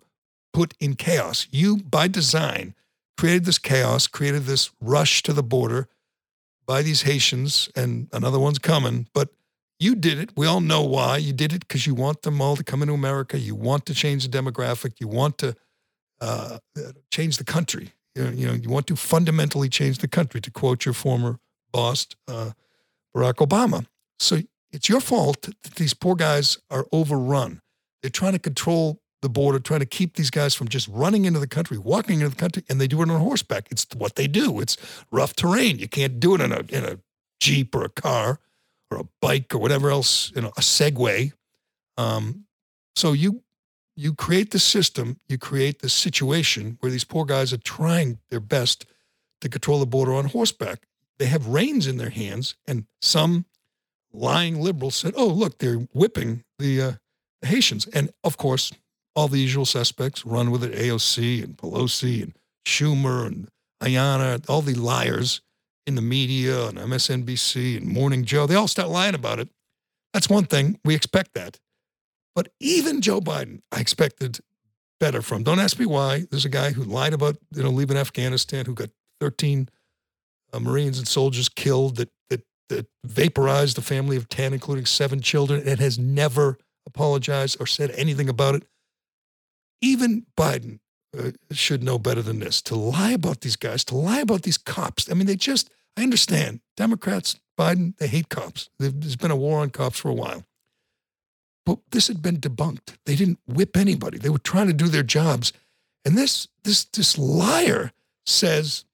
put 0.51 0.73
in 0.79 0.95
chaos, 0.95 1.47
you 1.51 1.77
by 1.77 2.07
design 2.07 2.73
created 3.17 3.45
this 3.45 3.59
chaos, 3.59 4.07
created 4.07 4.43
this 4.43 4.71
rush 4.81 5.21
to 5.23 5.33
the 5.33 5.43
border 5.43 5.87
by 6.65 6.81
these 6.81 7.03
Haitians, 7.03 7.69
and 7.75 8.07
another 8.11 8.39
one's 8.39 8.59
coming. 8.59 9.07
But 9.13 9.29
you 9.83 9.95
did 9.95 10.17
it. 10.17 10.31
We 10.37 10.47
all 10.47 10.61
know 10.61 10.81
why. 10.81 11.17
You 11.17 11.33
did 11.33 11.53
it 11.53 11.67
because 11.67 11.85
you 11.85 11.93
want 11.93 12.21
them 12.21 12.41
all 12.41 12.55
to 12.55 12.63
come 12.63 12.81
into 12.81 12.93
America. 12.93 13.37
You 13.37 13.53
want 13.53 13.85
to 13.87 13.93
change 13.93 14.27
the 14.27 14.35
demographic. 14.37 14.93
You 14.99 15.07
want 15.07 15.37
to 15.39 15.55
uh, 16.21 16.59
change 17.11 17.37
the 17.37 17.43
country. 17.43 17.91
You 18.15 18.23
know, 18.23 18.29
you 18.31 18.47
know, 18.47 18.53
you 18.53 18.69
want 18.69 18.87
to 18.87 18.95
fundamentally 18.95 19.69
change 19.69 19.97
the 19.97 20.07
country, 20.07 20.39
to 20.41 20.51
quote 20.51 20.85
your 20.85 20.93
former 20.93 21.39
boss, 21.71 22.07
uh, 22.27 22.51
Barack 23.15 23.45
Obama. 23.45 23.85
So 24.19 24.39
it's 24.71 24.87
your 24.87 25.01
fault 25.01 25.41
that 25.41 25.75
these 25.75 25.93
poor 25.93 26.15
guys 26.15 26.57
are 26.71 26.85
overrun. 26.91 27.61
They're 28.01 28.09
trying 28.09 28.33
to 28.33 28.39
control 28.39 29.01
the 29.21 29.29
border, 29.29 29.59
trying 29.59 29.79
to 29.79 29.85
keep 29.85 30.15
these 30.15 30.29
guys 30.29 30.53
from 30.53 30.67
just 30.67 30.87
running 30.87 31.25
into 31.25 31.39
the 31.39 31.47
country, 31.47 31.77
walking 31.77 32.15
into 32.15 32.29
the 32.29 32.35
country, 32.35 32.63
and 32.69 32.79
they 32.79 32.87
do 32.87 33.01
it 33.01 33.09
on 33.09 33.19
horseback. 33.19 33.67
It's 33.71 33.87
what 33.95 34.15
they 34.15 34.27
do. 34.27 34.59
It's 34.59 34.77
rough 35.11 35.35
terrain. 35.35 35.79
You 35.79 35.87
can't 35.87 36.19
do 36.19 36.35
it 36.35 36.41
in 36.41 36.51
a 36.51 36.59
in 36.69 36.83
a 36.85 36.99
jeep 37.39 37.75
or 37.75 37.83
a 37.83 37.89
car 37.89 38.39
or 38.93 39.01
a 39.01 39.07
bike 39.21 39.53
or 39.53 39.57
whatever 39.57 39.89
else, 39.89 40.31
you 40.35 40.41
know, 40.41 40.49
a 40.49 40.61
Segway. 40.61 41.33
Um, 41.97 42.45
so 42.95 43.13
you 43.13 43.43
you 43.95 44.13
create 44.13 44.51
the 44.51 44.59
system, 44.59 45.19
you 45.27 45.37
create 45.37 45.79
the 45.79 45.89
situation 45.89 46.77
where 46.79 46.91
these 46.91 47.03
poor 47.03 47.25
guys 47.25 47.53
are 47.53 47.57
trying 47.57 48.17
their 48.29 48.39
best 48.39 48.85
to 49.41 49.49
control 49.49 49.79
the 49.79 49.85
border 49.85 50.13
on 50.13 50.25
horseback. 50.25 50.87
They 51.19 51.27
have 51.27 51.47
reins 51.47 51.85
in 51.85 51.97
their 51.97 52.09
hands, 52.09 52.55
and 52.65 52.87
some 53.01 53.45
lying 54.11 54.59
liberals 54.61 54.95
said, 54.95 55.13
"Oh, 55.15 55.27
look, 55.27 55.59
they're 55.59 55.87
whipping 55.93 56.43
the, 56.57 56.81
uh, 56.81 56.91
the 57.41 57.47
Haitians," 57.47 57.85
and 57.87 58.11
of 58.23 58.37
course, 58.37 58.71
all 59.15 59.27
the 59.27 59.39
usual 59.39 59.65
suspects 59.65 60.25
run 60.25 60.49
with 60.49 60.63
it: 60.63 60.73
AOC 60.73 61.43
and 61.43 61.57
Pelosi 61.57 62.23
and 62.23 62.33
Schumer 62.65 63.27
and 63.27 63.49
Ayanna, 63.81 64.49
all 64.49 64.61
the 64.61 64.73
liars 64.73 65.41
in 65.85 65.95
the 65.95 66.01
media 66.01 66.67
and 66.67 66.77
MSNBC 66.77 67.77
and 67.77 67.87
Morning 67.87 68.23
Joe. 68.23 68.47
They 68.47 68.55
all 68.55 68.67
start 68.67 68.89
lying 68.89 69.15
about 69.15 69.39
it. 69.39 69.49
That's 70.13 70.29
one 70.29 70.45
thing. 70.45 70.79
We 70.85 70.95
expect 70.95 71.33
that. 71.33 71.59
But 72.35 72.49
even 72.59 73.01
Joe 73.01 73.19
Biden, 73.19 73.61
I 73.71 73.79
expected 73.79 74.39
better 74.99 75.21
from. 75.21 75.43
Don't 75.43 75.59
ask 75.59 75.77
me 75.79 75.85
why. 75.85 76.25
There's 76.29 76.45
a 76.45 76.49
guy 76.49 76.71
who 76.71 76.83
lied 76.83 77.13
about 77.13 77.37
you 77.51 77.63
know 77.63 77.69
leaving 77.69 77.97
Afghanistan, 77.97 78.65
who 78.65 78.73
got 78.73 78.89
13 79.19 79.69
uh, 80.51 80.59
Marines 80.59 80.97
and 80.97 81.07
soldiers 81.07 81.49
killed, 81.49 81.97
that 81.97 82.09
that 82.29 82.41
that 82.69 82.87
vaporized 83.03 83.77
a 83.77 83.81
family 83.81 84.17
of 84.17 84.29
10, 84.29 84.53
including 84.53 84.85
seven 84.85 85.19
children, 85.19 85.61
and 85.67 85.79
has 85.79 85.99
never 85.99 86.57
apologized 86.87 87.57
or 87.59 87.67
said 87.67 87.91
anything 87.91 88.29
about 88.29 88.55
it. 88.55 88.63
Even 89.81 90.25
Biden 90.37 90.79
uh, 91.17 91.31
should 91.51 91.83
know 91.83 91.99
better 91.99 92.21
than 92.21 92.39
this 92.39 92.61
to 92.63 92.75
lie 92.75 93.11
about 93.11 93.41
these 93.41 93.55
guys, 93.55 93.83
to 93.85 93.95
lie 93.95 94.19
about 94.19 94.43
these 94.43 94.57
cops. 94.57 95.09
I 95.09 95.13
mean, 95.13 95.27
they 95.27 95.35
just, 95.35 95.69
I 95.97 96.03
understand 96.03 96.61
Democrats, 96.75 97.39
Biden, 97.57 97.95
they 97.97 98.07
hate 98.07 98.29
cops. 98.29 98.69
There's 98.79 99.15
been 99.15 99.31
a 99.31 99.35
war 99.35 99.59
on 99.59 99.69
cops 99.69 99.99
for 99.99 100.09
a 100.09 100.13
while. 100.13 100.43
But 101.65 101.79
this 101.91 102.07
had 102.07 102.21
been 102.21 102.37
debunked. 102.37 102.97
They 103.05 103.15
didn't 103.15 103.39
whip 103.47 103.77
anybody. 103.77 104.17
They 104.17 104.29
were 104.29 104.39
trying 104.39 104.67
to 104.67 104.73
do 104.73 104.87
their 104.87 105.03
jobs. 105.03 105.53
And 106.03 106.17
this, 106.17 106.47
this, 106.63 106.83
this 106.85 107.17
liar 107.17 107.91
says 108.25 108.85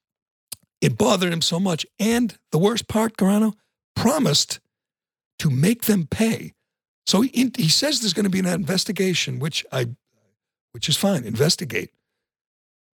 it 0.80 0.96
bothered 0.96 1.32
him 1.32 1.42
so 1.42 1.58
much. 1.58 1.84
And 1.98 2.36
the 2.52 2.58
worst 2.58 2.86
part, 2.86 3.16
Carano, 3.16 3.54
promised 3.96 4.60
to 5.40 5.50
make 5.50 5.82
them 5.82 6.06
pay. 6.06 6.52
So 7.06 7.22
he, 7.22 7.50
he 7.56 7.68
says 7.68 8.00
there's 8.00 8.12
going 8.12 8.24
to 8.24 8.30
be 8.30 8.38
an 8.38 8.46
investigation, 8.46 9.40
which 9.40 9.64
I, 9.72 9.88
which 10.72 10.88
is 10.88 10.96
fine, 10.96 11.24
investigate. 11.24 11.90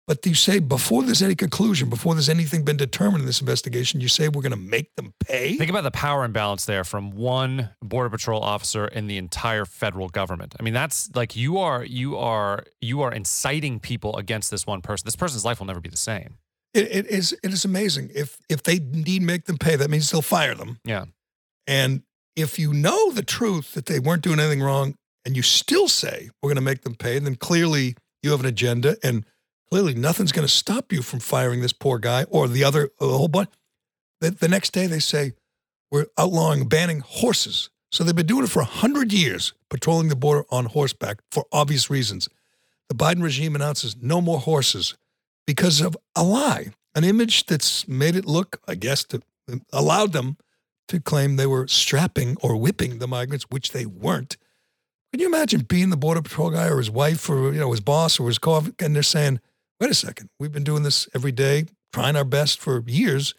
But 0.07 0.25
you 0.25 0.33
say 0.33 0.59
before 0.59 1.03
there's 1.03 1.21
any 1.21 1.35
conclusion, 1.35 1.89
before 1.89 2.15
there's 2.15 2.27
anything 2.27 2.63
been 2.63 2.77
determined 2.77 3.21
in 3.21 3.25
this 3.25 3.39
investigation, 3.39 4.01
you 4.01 4.07
say 4.07 4.27
we're 4.27 4.41
going 4.41 4.51
to 4.51 4.57
make 4.57 4.93
them 4.95 5.13
pay. 5.19 5.55
Think 5.55 5.69
about 5.69 5.83
the 5.83 5.91
power 5.91 6.25
imbalance 6.25 6.65
there 6.65 6.83
from 6.83 7.11
one 7.11 7.69
border 7.81 8.09
patrol 8.09 8.41
officer 8.41 8.87
in 8.87 9.07
the 9.07 9.17
entire 9.17 9.63
federal 9.65 10.09
government. 10.09 10.55
I 10.59 10.63
mean, 10.63 10.73
that's 10.73 11.09
like 11.15 11.35
you 11.35 11.59
are 11.59 11.83
you 11.83 12.17
are 12.17 12.65
you 12.81 13.01
are 13.01 13.11
inciting 13.11 13.79
people 13.79 14.17
against 14.17 14.51
this 14.51 14.65
one 14.65 14.81
person. 14.81 15.05
This 15.05 15.15
person's 15.15 15.45
life 15.45 15.59
will 15.59 15.67
never 15.67 15.79
be 15.81 15.89
the 15.89 15.97
same. 15.97 16.37
It, 16.73 16.87
it 16.91 17.07
is 17.07 17.33
it 17.43 17.53
is 17.53 17.63
amazing. 17.63 18.11
If 18.13 18.37
if 18.49 18.63
they 18.63 18.79
need 18.79 19.21
make 19.21 19.45
them 19.45 19.57
pay, 19.57 19.75
that 19.75 19.89
means 19.89 20.09
they'll 20.09 20.21
fire 20.21 20.55
them. 20.55 20.79
Yeah. 20.83 21.05
And 21.67 22.01
if 22.35 22.57
you 22.57 22.73
know 22.73 23.11
the 23.11 23.23
truth 23.23 23.73
that 23.73 23.85
they 23.85 23.99
weren't 23.99 24.23
doing 24.23 24.39
anything 24.39 24.61
wrong, 24.61 24.95
and 25.25 25.35
you 25.35 25.41
still 25.41 25.87
say 25.87 26.29
we're 26.41 26.49
going 26.49 26.55
to 26.55 26.61
make 26.61 26.81
them 26.81 26.95
pay, 26.95 27.19
then 27.19 27.35
clearly 27.35 27.95
you 28.23 28.31
have 28.31 28.39
an 28.39 28.45
agenda 28.45 28.97
and 29.03 29.25
clearly 29.71 29.95
nothing's 29.95 30.33
going 30.33 30.47
to 30.47 30.53
stop 30.53 30.91
you 30.91 31.01
from 31.01 31.19
firing 31.19 31.61
this 31.61 31.73
poor 31.73 31.97
guy 31.97 32.25
or 32.25 32.47
the 32.47 32.63
other 32.63 32.89
a 32.99 33.07
whole 33.07 33.29
bunch. 33.29 33.49
The, 34.19 34.31
the 34.31 34.49
next 34.49 34.71
day 34.71 34.85
they 34.85 34.99
say 34.99 35.33
we're 35.89 36.07
outlawing 36.17 36.67
banning 36.67 36.99
horses. 36.99 37.69
So 37.91 38.03
they've 38.03 38.15
been 38.15 38.25
doing 38.25 38.45
it 38.45 38.49
for 38.49 38.63
hundred 38.63 39.11
years, 39.11 39.53
patrolling 39.69 40.09
the 40.09 40.15
border 40.15 40.45
on 40.49 40.65
horseback 40.65 41.19
for 41.31 41.45
obvious 41.51 41.89
reasons. 41.89 42.29
The 42.89 42.95
Biden 42.95 43.23
regime 43.23 43.55
announces 43.55 43.95
no 44.01 44.21
more 44.21 44.39
horses 44.39 44.95
because 45.47 45.81
of 45.81 45.97
a 46.15 46.23
lie, 46.23 46.67
an 46.93 47.03
image 47.03 47.45
that's 47.45 47.87
made 47.87 48.15
it 48.15 48.25
look, 48.25 48.61
I 48.67 48.75
guess, 48.75 49.03
to 49.05 49.21
allowed 49.73 50.13
them 50.13 50.37
to 50.87 50.99
claim 50.99 51.35
they 51.35 51.47
were 51.47 51.67
strapping 51.67 52.37
or 52.41 52.55
whipping 52.55 52.99
the 52.99 53.07
migrants, 53.07 53.45
which 53.49 53.71
they 53.71 53.85
weren't. 53.85 54.37
Can 55.11 55.19
you 55.19 55.27
imagine 55.27 55.61
being 55.61 55.89
the 55.89 55.97
border 55.97 56.21
patrol 56.21 56.51
guy 56.51 56.67
or 56.67 56.77
his 56.77 56.89
wife 56.89 57.29
or 57.29 57.51
you 57.51 57.59
know 57.59 57.71
his 57.71 57.81
boss 57.81 58.19
or 58.19 58.27
his 58.27 58.37
co 58.37 58.65
and 58.79 58.95
they're 58.95 59.03
saying, 59.03 59.39
wait 59.81 59.89
a 59.91 59.95
second, 59.95 60.29
we've 60.39 60.51
been 60.51 60.63
doing 60.63 60.83
this 60.83 61.09
every 61.13 61.31
day, 61.31 61.65
trying 61.91 62.15
our 62.15 62.23
best 62.23 62.61
for 62.61 62.83
years 62.87 63.33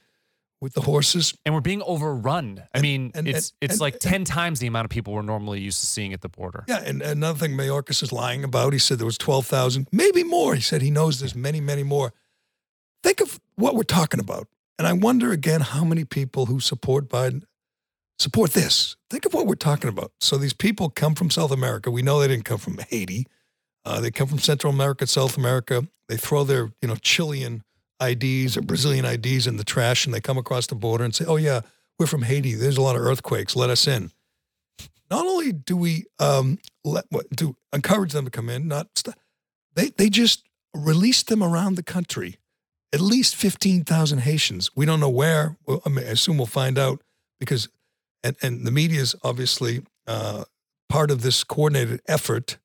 with 0.60 0.74
the 0.74 0.82
horses. 0.82 1.34
And 1.46 1.54
we're 1.54 1.60
being 1.60 1.82
overrun. 1.82 2.58
I 2.60 2.68
And- 2.74 2.82
mean, 2.82 3.10
and- 3.14 3.26
it's 3.28 3.52
and- 3.62 3.70
it's 3.70 3.80
like 3.80 3.94
and- 3.94 4.02
10 4.02 4.24
times 4.24 4.58
the 4.60 4.66
amount 4.66 4.84
of 4.84 4.90
people 4.90 5.12
we're 5.14 5.22
normally 5.22 5.60
used 5.60 5.80
to 5.80 5.86
seeing 5.86 6.12
at 6.12 6.20
the 6.20 6.28
border. 6.28 6.64
Yeah, 6.68 6.82
and 6.84 7.00
another 7.02 7.38
thing 7.38 7.56
Mayorkas 7.56 8.02
is 8.02 8.12
lying 8.12 8.44
about, 8.44 8.72
he 8.72 8.78
said 8.78 8.98
there 8.98 9.06
was 9.06 9.18
12,000, 9.18 9.88
maybe 9.92 10.22
more. 10.24 10.54
He 10.54 10.60
said 10.60 10.82
he 10.82 10.90
knows 10.90 11.18
there's 11.20 11.34
many, 11.34 11.60
many 11.60 11.82
more. 11.82 12.12
Think 13.02 13.20
of 13.20 13.40
what 13.56 13.74
we're 13.74 13.82
talking 13.82 14.20
about. 14.20 14.48
And 14.78 14.86
I 14.86 14.92
wonder 14.92 15.32
again 15.32 15.60
how 15.60 15.84
many 15.84 16.04
people 16.04 16.46
who 16.46 16.58
support 16.60 17.08
Biden 17.08 17.42
support 18.18 18.52
this. 18.52 18.96
Think 19.10 19.24
of 19.24 19.34
what 19.34 19.46
we're 19.46 19.54
talking 19.56 19.88
about. 19.88 20.12
So 20.20 20.36
these 20.38 20.52
people 20.52 20.90
come 20.90 21.14
from 21.14 21.28
South 21.30 21.50
America. 21.50 21.90
We 21.90 22.02
know 22.02 22.20
they 22.20 22.28
didn't 22.28 22.44
come 22.44 22.58
from 22.58 22.78
Haiti. 22.78 23.26
Uh, 23.84 24.00
they 24.00 24.10
come 24.12 24.28
from 24.28 24.38
Central 24.38 24.72
America, 24.72 25.06
South 25.08 25.36
America. 25.36 25.88
They 26.12 26.18
throw 26.18 26.44
their, 26.44 26.70
you 26.82 26.88
know, 26.88 26.96
Chilean 26.96 27.64
IDs 27.98 28.58
or 28.58 28.60
Brazilian 28.60 29.06
IDs 29.06 29.46
in 29.46 29.56
the 29.56 29.64
trash 29.64 30.04
and 30.04 30.12
they 30.12 30.20
come 30.20 30.36
across 30.36 30.66
the 30.66 30.74
border 30.74 31.04
and 31.04 31.14
say, 31.14 31.24
oh, 31.26 31.36
yeah, 31.36 31.62
we're 31.98 32.06
from 32.06 32.20
Haiti. 32.20 32.52
There's 32.52 32.76
a 32.76 32.82
lot 32.82 32.96
of 32.96 33.00
earthquakes. 33.00 33.56
Let 33.56 33.70
us 33.70 33.88
in. 33.88 34.10
Not 35.10 35.24
only 35.24 35.52
do 35.52 35.74
we 35.74 36.04
um, 36.18 36.58
let 36.84 37.06
what, 37.08 37.30
do 37.30 37.56
encourage 37.72 38.12
them 38.12 38.26
to 38.26 38.30
come 38.30 38.50
in, 38.50 38.68
not 38.68 38.88
st- 38.94 39.16
they 39.74 39.88
they 39.88 40.10
just 40.10 40.44
release 40.74 41.22
them 41.22 41.42
around 41.42 41.76
the 41.76 41.82
country. 41.82 42.36
At 42.92 43.00
least 43.00 43.34
fifteen 43.34 43.84
thousand 43.84 44.18
Haitians. 44.18 44.70
We 44.76 44.84
don't 44.84 45.00
know 45.00 45.08
where. 45.08 45.56
Well, 45.66 45.80
I, 45.86 45.88
mean, 45.88 46.06
I 46.06 46.10
assume 46.10 46.36
we'll 46.36 46.46
find 46.46 46.78
out 46.78 47.02
because, 47.40 47.70
and 48.22 48.36
and 48.42 48.66
the 48.66 48.70
media 48.70 49.00
is 49.00 49.14
obviously 49.22 49.82
uh, 50.06 50.44
part 50.90 51.10
of 51.10 51.22
this 51.22 51.42
coordinated 51.42 52.02
effort 52.06 52.58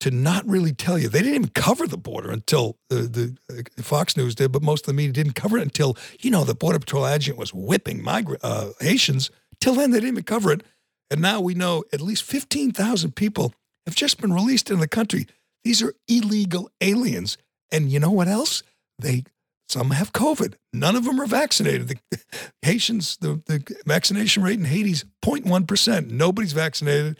to 0.00 0.10
not 0.10 0.46
really 0.46 0.72
tell 0.72 0.98
you. 0.98 1.08
They 1.08 1.20
didn't 1.20 1.34
even 1.34 1.48
cover 1.48 1.86
the 1.86 1.96
border 1.96 2.30
until 2.30 2.78
the, 2.88 3.36
the 3.48 3.66
uh, 3.78 3.82
Fox 3.82 4.16
News 4.16 4.34
did, 4.34 4.52
but 4.52 4.62
most 4.62 4.82
of 4.82 4.86
the 4.86 4.92
media 4.94 5.12
didn't 5.12 5.34
cover 5.34 5.58
it 5.58 5.62
until 5.62 5.96
you 6.20 6.30
know 6.30 6.44
the 6.44 6.54
Border 6.54 6.78
Patrol 6.78 7.06
adjutant 7.06 7.38
was 7.38 7.52
whipping 7.52 8.02
migrant 8.02 8.44
uh, 8.44 8.70
Haitians. 8.80 9.30
Till 9.60 9.74
then, 9.74 9.90
they 9.90 9.98
didn't 9.98 10.14
even 10.14 10.24
cover 10.24 10.52
it, 10.52 10.62
and 11.10 11.20
now 11.20 11.40
we 11.40 11.54
know 11.54 11.84
at 11.92 12.00
least 12.00 12.22
fifteen 12.22 12.70
thousand 12.70 13.16
people 13.16 13.52
have 13.86 13.96
just 13.96 14.20
been 14.20 14.32
released 14.32 14.70
in 14.70 14.78
the 14.78 14.88
country. 14.88 15.26
These 15.64 15.82
are 15.82 15.94
illegal 16.06 16.70
aliens, 16.80 17.36
and 17.72 17.90
you 17.90 17.98
know 17.98 18.10
what 18.10 18.28
else? 18.28 18.62
They 18.98 19.24
some 19.68 19.90
have 19.90 20.12
COVID. 20.12 20.54
None 20.72 20.96
of 20.96 21.04
them 21.04 21.20
are 21.20 21.26
vaccinated. 21.26 21.88
The 21.88 22.20
Haitians, 22.62 23.18
the, 23.18 23.42
the 23.46 23.76
vaccination 23.84 24.42
rate 24.42 24.58
in 24.58 24.64
Haiti's 24.64 25.04
0.1 25.22 25.66
percent. 25.66 26.10
Nobody's 26.10 26.52
vaccinated. 26.52 27.18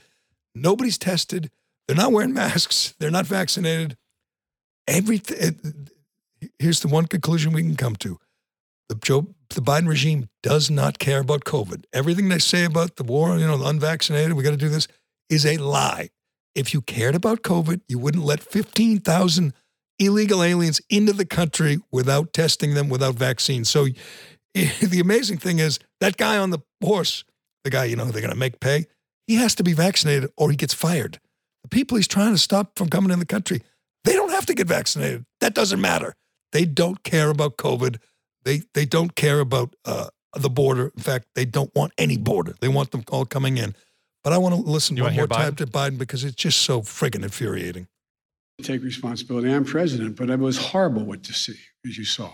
Nobody's 0.55 0.99
tested 0.99 1.51
they're 1.89 1.97
not 1.97 2.13
wearing 2.13 2.35
masks. 2.35 2.95
They're 3.01 3.11
not 3.11 3.27
vaccinated. 3.27 3.97
Everything. 4.87 5.89
Here's 6.59 6.81
the 6.81 6.89
one 6.89 7.07
conclusion 7.07 7.53
we 7.53 7.63
can 7.63 7.77
come 7.77 7.97
to: 7.97 8.19
the 8.89 8.95
Joe, 8.97 9.29
the 9.51 9.61
Biden 9.61 9.89
regime 9.89 10.29
does 10.43 10.71
not 10.71 10.99
care 10.99 11.21
about 11.21 11.45
COVID. 11.45 11.85
Everything 11.93 12.29
they 12.29 12.39
say 12.39 12.65
about 12.65 12.97
the 12.97 13.05
war, 13.05 13.37
you 13.39 13.47
know, 13.47 13.57
the 13.57 13.67
unvaccinated, 13.67 14.35
we 14.35 14.43
got 14.43 14.51
to 14.51 14.57
do 14.57 14.69
this, 14.69 14.87
is 15.29 15.45
a 15.45 15.57
lie. 15.57 16.11
If 16.55 16.75
you 16.75 16.81
cared 16.83 17.15
about 17.15 17.43
COVID, 17.43 17.81
you 17.89 17.99
wouldn't 17.99 18.25
let 18.25 18.41
15,000 18.41 19.53
illegal 19.99 20.43
aliens 20.43 20.81
into 20.91 21.13
the 21.13 21.27
country 21.27 21.79
without 21.91 22.33
testing 22.33 22.75
them, 22.75 22.89
without 22.89 23.15
vaccines. 23.15 23.69
So 23.69 23.87
the 24.55 25.01
amazing 25.01 25.39
thing 25.39 25.59
is 25.59 25.79
that 26.01 26.17
guy 26.17 26.39
on 26.39 26.51
the 26.51 26.61
horse, 26.83 27.25
the 27.65 27.71
guy, 27.71 27.85
you 27.85 27.97
know, 27.97 28.05
they're 28.07 28.23
going 28.23 28.33
to 28.33 28.39
make 28.39 28.61
pay, 28.61 28.87
he 29.27 29.37
has 29.37 29.55
to 29.57 29.63
be 29.63 29.73
vaccinated 29.73 30.31
or 30.37 30.51
he 30.51 30.57
gets 30.57 30.75
fired. 30.75 31.21
The 31.69 31.77
people 31.77 31.99
he's 31.99 32.09
trying 32.09 32.33
to 32.33 32.39
stop 32.39 32.79
from 32.79 32.89
coming 32.89 33.11
in 33.11 33.19
the 33.19 33.27
country, 33.27 33.61
they 34.05 34.15
don't 34.15 34.31
have 34.31 34.47
to 34.47 34.55
get 34.55 34.67
vaccinated. 34.67 35.27
That 35.41 35.53
doesn't 35.53 35.83
matter. 35.83 36.15
They 36.53 36.65
don't 36.65 37.03
care 37.03 37.29
about 37.29 37.59
COVID. 37.59 37.99
They 38.45 38.63
they 38.73 38.87
don't 38.87 39.15
care 39.15 39.41
about 39.41 39.77
uh, 39.85 40.09
the 40.35 40.49
border. 40.49 40.93
In 40.97 41.03
fact, 41.03 41.27
they 41.35 41.45
don't 41.45 41.71
want 41.75 41.93
any 41.99 42.17
border. 42.17 42.55
They 42.63 42.69
want 42.69 42.91
them 42.93 43.05
all 43.13 43.27
coming 43.27 43.59
in. 43.59 43.75
But 44.25 44.33
I 44.33 44.39
want 44.39 44.55
to 44.55 44.63
listen 44.63 44.97
You 44.97 45.03
one 45.03 45.13
more 45.13 45.21
hear 45.21 45.27
time 45.27 45.57
to 45.57 45.67
Biden 45.67 45.99
because 45.99 46.25
it's 46.25 46.37
just 46.37 46.61
so 46.61 46.81
friggin' 46.81 47.23
infuriating. 47.23 47.87
take 48.63 48.83
responsibility. 48.83 49.53
I'm 49.53 49.67
president, 49.67 50.17
but 50.17 50.31
it 50.31 50.39
was 50.39 50.57
horrible 50.57 51.05
what 51.05 51.23
to 51.25 51.35
see, 51.35 51.59
as 51.87 51.99
you 51.99 52.07
saw. 52.07 52.33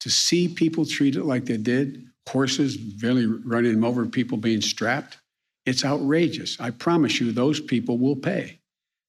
To 0.00 0.10
see 0.10 0.46
people 0.46 0.84
treated 0.84 1.22
like 1.22 1.46
they 1.46 1.56
did, 1.56 2.04
horses 2.28 2.76
barely 2.76 3.24
running 3.24 3.72
them 3.72 3.84
over, 3.84 4.04
people 4.04 4.36
being 4.36 4.60
strapped, 4.60 5.16
it's 5.64 5.86
outrageous. 5.86 6.60
I 6.60 6.70
promise 6.70 7.18
you, 7.18 7.32
those 7.32 7.60
people 7.60 7.96
will 7.96 8.16
pay. 8.16 8.60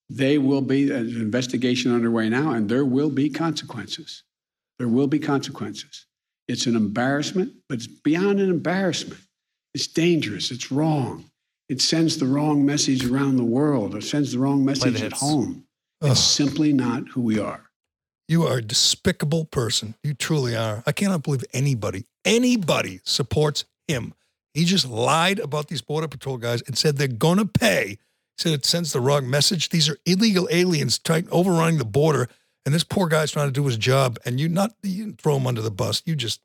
They 0.10 0.38
will 0.38 0.62
be 0.62 0.92
uh, 0.92 0.98
an 0.98 1.08
investigation 1.08 1.94
underway 1.94 2.30
now, 2.30 2.52
and 2.52 2.70
there 2.70 2.86
will 2.86 3.10
be 3.10 3.30
consequences. 3.30 4.24
There 4.78 4.88
will 4.88 5.08
be 5.08 5.20
consequences. 5.20 6.06
It's 6.48 6.68
an 6.68 6.76
embarrassment, 6.76 7.54
but 7.68 7.80
it's 7.80 7.88
beyond 7.88 8.40
an 8.40 8.50
embarrassment. 8.50 9.22
It's 9.74 9.88
dangerous. 9.88 10.52
It's 10.52 10.72
wrong. 10.72 11.26
It 11.70 11.82
sends 11.82 12.18
the 12.18 12.28
wrong 12.28 12.66
message 12.66 13.04
around 13.06 13.38
the 13.38 13.44
world. 13.44 13.96
It 13.96 14.04
sends 14.04 14.32
the 14.32 14.40
wrong 14.40 14.64
message 14.64 15.02
at 15.02 15.14
home. 15.14 15.66
Ugh. 16.02 16.12
It's 16.12 16.20
simply 16.20 16.72
not 16.72 17.10
who 17.10 17.22
we 17.22 17.40
are. 17.40 17.70
You 18.28 18.44
are 18.44 18.58
a 18.58 18.62
despicable 18.62 19.46
person. 19.46 19.96
You 20.04 20.14
truly 20.14 20.56
are. 20.56 20.84
I 20.86 20.92
cannot 20.92 21.24
believe 21.24 21.44
anybody, 21.54 22.06
anybody 22.24 23.02
supports 23.04 23.66
him. 23.88 24.14
He 24.54 24.66
just 24.66 24.88
lied 24.88 25.40
about 25.40 25.68
these 25.68 25.82
Border 25.82 26.08
Patrol 26.08 26.38
guys 26.38 26.62
and 26.62 26.78
said 26.78 26.98
they're 26.98 27.08
going 27.08 27.38
to 27.40 27.46
pay. 27.46 27.98
Said 28.38 28.54
it 28.54 28.66
sends 28.66 28.92
the 28.92 29.00
wrong 29.00 29.30
message. 29.30 29.70
These 29.70 29.88
are 29.90 29.98
illegal 30.06 30.48
aliens 30.52 31.00
trying 31.00 31.28
overrunning 31.32 31.78
the 31.78 31.86
border, 31.86 32.28
and 32.66 32.74
this 32.74 32.84
poor 32.84 33.08
guy's 33.08 33.32
trying 33.32 33.48
to 33.48 33.54
do 33.54 33.66
his 33.66 33.78
job. 33.78 34.18
And 34.26 34.40
you 34.40 34.50
not 34.50 34.74
you 34.84 35.06
didn't 35.06 35.22
throw 35.22 35.38
him 35.38 35.48
under 35.48 35.62
the 35.62 35.72
bus. 35.72 36.02
You 36.06 36.16
just 36.16 36.42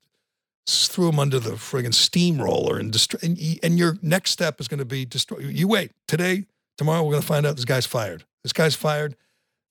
threw 0.69 1.09
him 1.09 1.19
under 1.19 1.41
the 1.41 1.53
friggin' 1.53 1.95
steamroller 1.95 2.79
and 2.79 2.93
destroy. 2.93 3.19
And, 3.23 3.39
and 3.63 3.79
your 3.79 3.97
next 4.03 4.31
step 4.31 4.61
is 4.61 4.69
going 4.69 4.79
to 4.79 4.85
be 4.85 5.05
destroy. 5.05 5.39
You 5.39 5.67
wait 5.69 5.93
today, 6.07 6.47
tomorrow. 6.79 7.03
We're 7.03 7.13
going 7.13 7.23
to 7.23 7.29
find 7.29 7.47
out 7.47 7.57
this 7.57 7.65
guy's 7.65 7.87
fired. 7.87 8.25
This 8.45 8.53
guy's 8.53 8.75
fired 8.75 9.17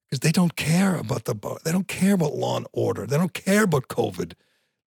because 0.09 0.19
they 0.19 0.31
don't 0.31 0.55
care 0.55 0.95
about 0.95 1.25
the 1.25 1.35
bo- 1.35 1.59
they 1.63 1.71
don't 1.71 1.87
care 1.87 2.13
about 2.13 2.35
law 2.35 2.57
and 2.57 2.67
order. 2.73 3.05
They 3.05 3.17
don't 3.17 3.33
care 3.33 3.63
about 3.63 3.87
COVID. 3.87 4.33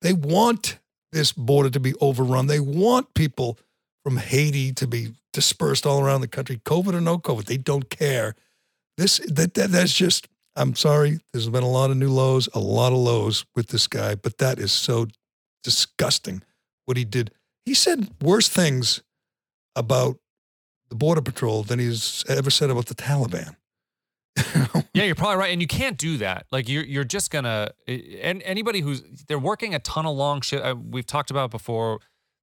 They 0.02 0.12
want 0.12 0.78
this 1.12 1.32
border 1.32 1.70
to 1.70 1.80
be 1.80 1.94
overrun. 2.00 2.46
They 2.46 2.60
want 2.60 3.14
people 3.14 3.58
from 4.02 4.16
Haiti 4.16 4.72
to 4.72 4.86
be 4.86 5.12
dispersed 5.32 5.86
all 5.86 6.00
around 6.00 6.20
the 6.20 6.28
country, 6.28 6.60
COVID 6.64 6.94
or 6.94 7.00
no 7.00 7.18
COVID. 7.18 7.44
They 7.44 7.56
don't 7.56 7.88
care. 7.90 8.34
This 8.96 9.18
that, 9.18 9.54
that 9.54 9.70
that's 9.70 9.94
just. 9.94 10.28
I'm 10.54 10.74
sorry. 10.74 11.18
There's 11.32 11.48
been 11.48 11.62
a 11.62 11.70
lot 11.70 11.90
of 11.90 11.96
new 11.96 12.10
lows, 12.10 12.46
a 12.52 12.58
lot 12.58 12.92
of 12.92 12.98
lows 12.98 13.46
with 13.56 13.68
this 13.68 13.86
guy, 13.86 14.14
but 14.14 14.36
that 14.36 14.58
is 14.58 14.70
so 14.70 15.06
disgusting 15.64 16.42
what 16.84 16.98
he 16.98 17.06
did. 17.06 17.30
He 17.64 17.72
said 17.72 18.10
worse 18.20 18.48
things 18.48 19.02
about 19.74 20.18
the 20.90 20.96
border 20.96 21.22
patrol 21.22 21.62
than 21.62 21.78
he's 21.78 22.22
ever 22.28 22.50
said 22.50 22.68
about 22.68 22.86
the 22.86 22.94
Taliban. 22.94 23.56
Yeah, 24.94 25.04
you're 25.04 25.14
probably 25.14 25.36
right, 25.36 25.50
and 25.50 25.62
you 25.62 25.66
can't 25.66 25.96
do 25.96 26.18
that. 26.18 26.44
Like 26.52 26.68
you're 26.68 26.84
you're 26.84 27.04
just 27.04 27.30
gonna 27.30 27.70
and 27.88 28.42
anybody 28.42 28.80
who's 28.80 29.00
they're 29.26 29.38
working 29.38 29.74
a 29.74 29.78
ton 29.78 30.04
of 30.04 30.14
long 30.14 30.42
shit. 30.42 30.62
Uh, 30.62 30.74
we've 30.74 31.06
talked 31.06 31.30
about 31.30 31.50
before 31.50 32.00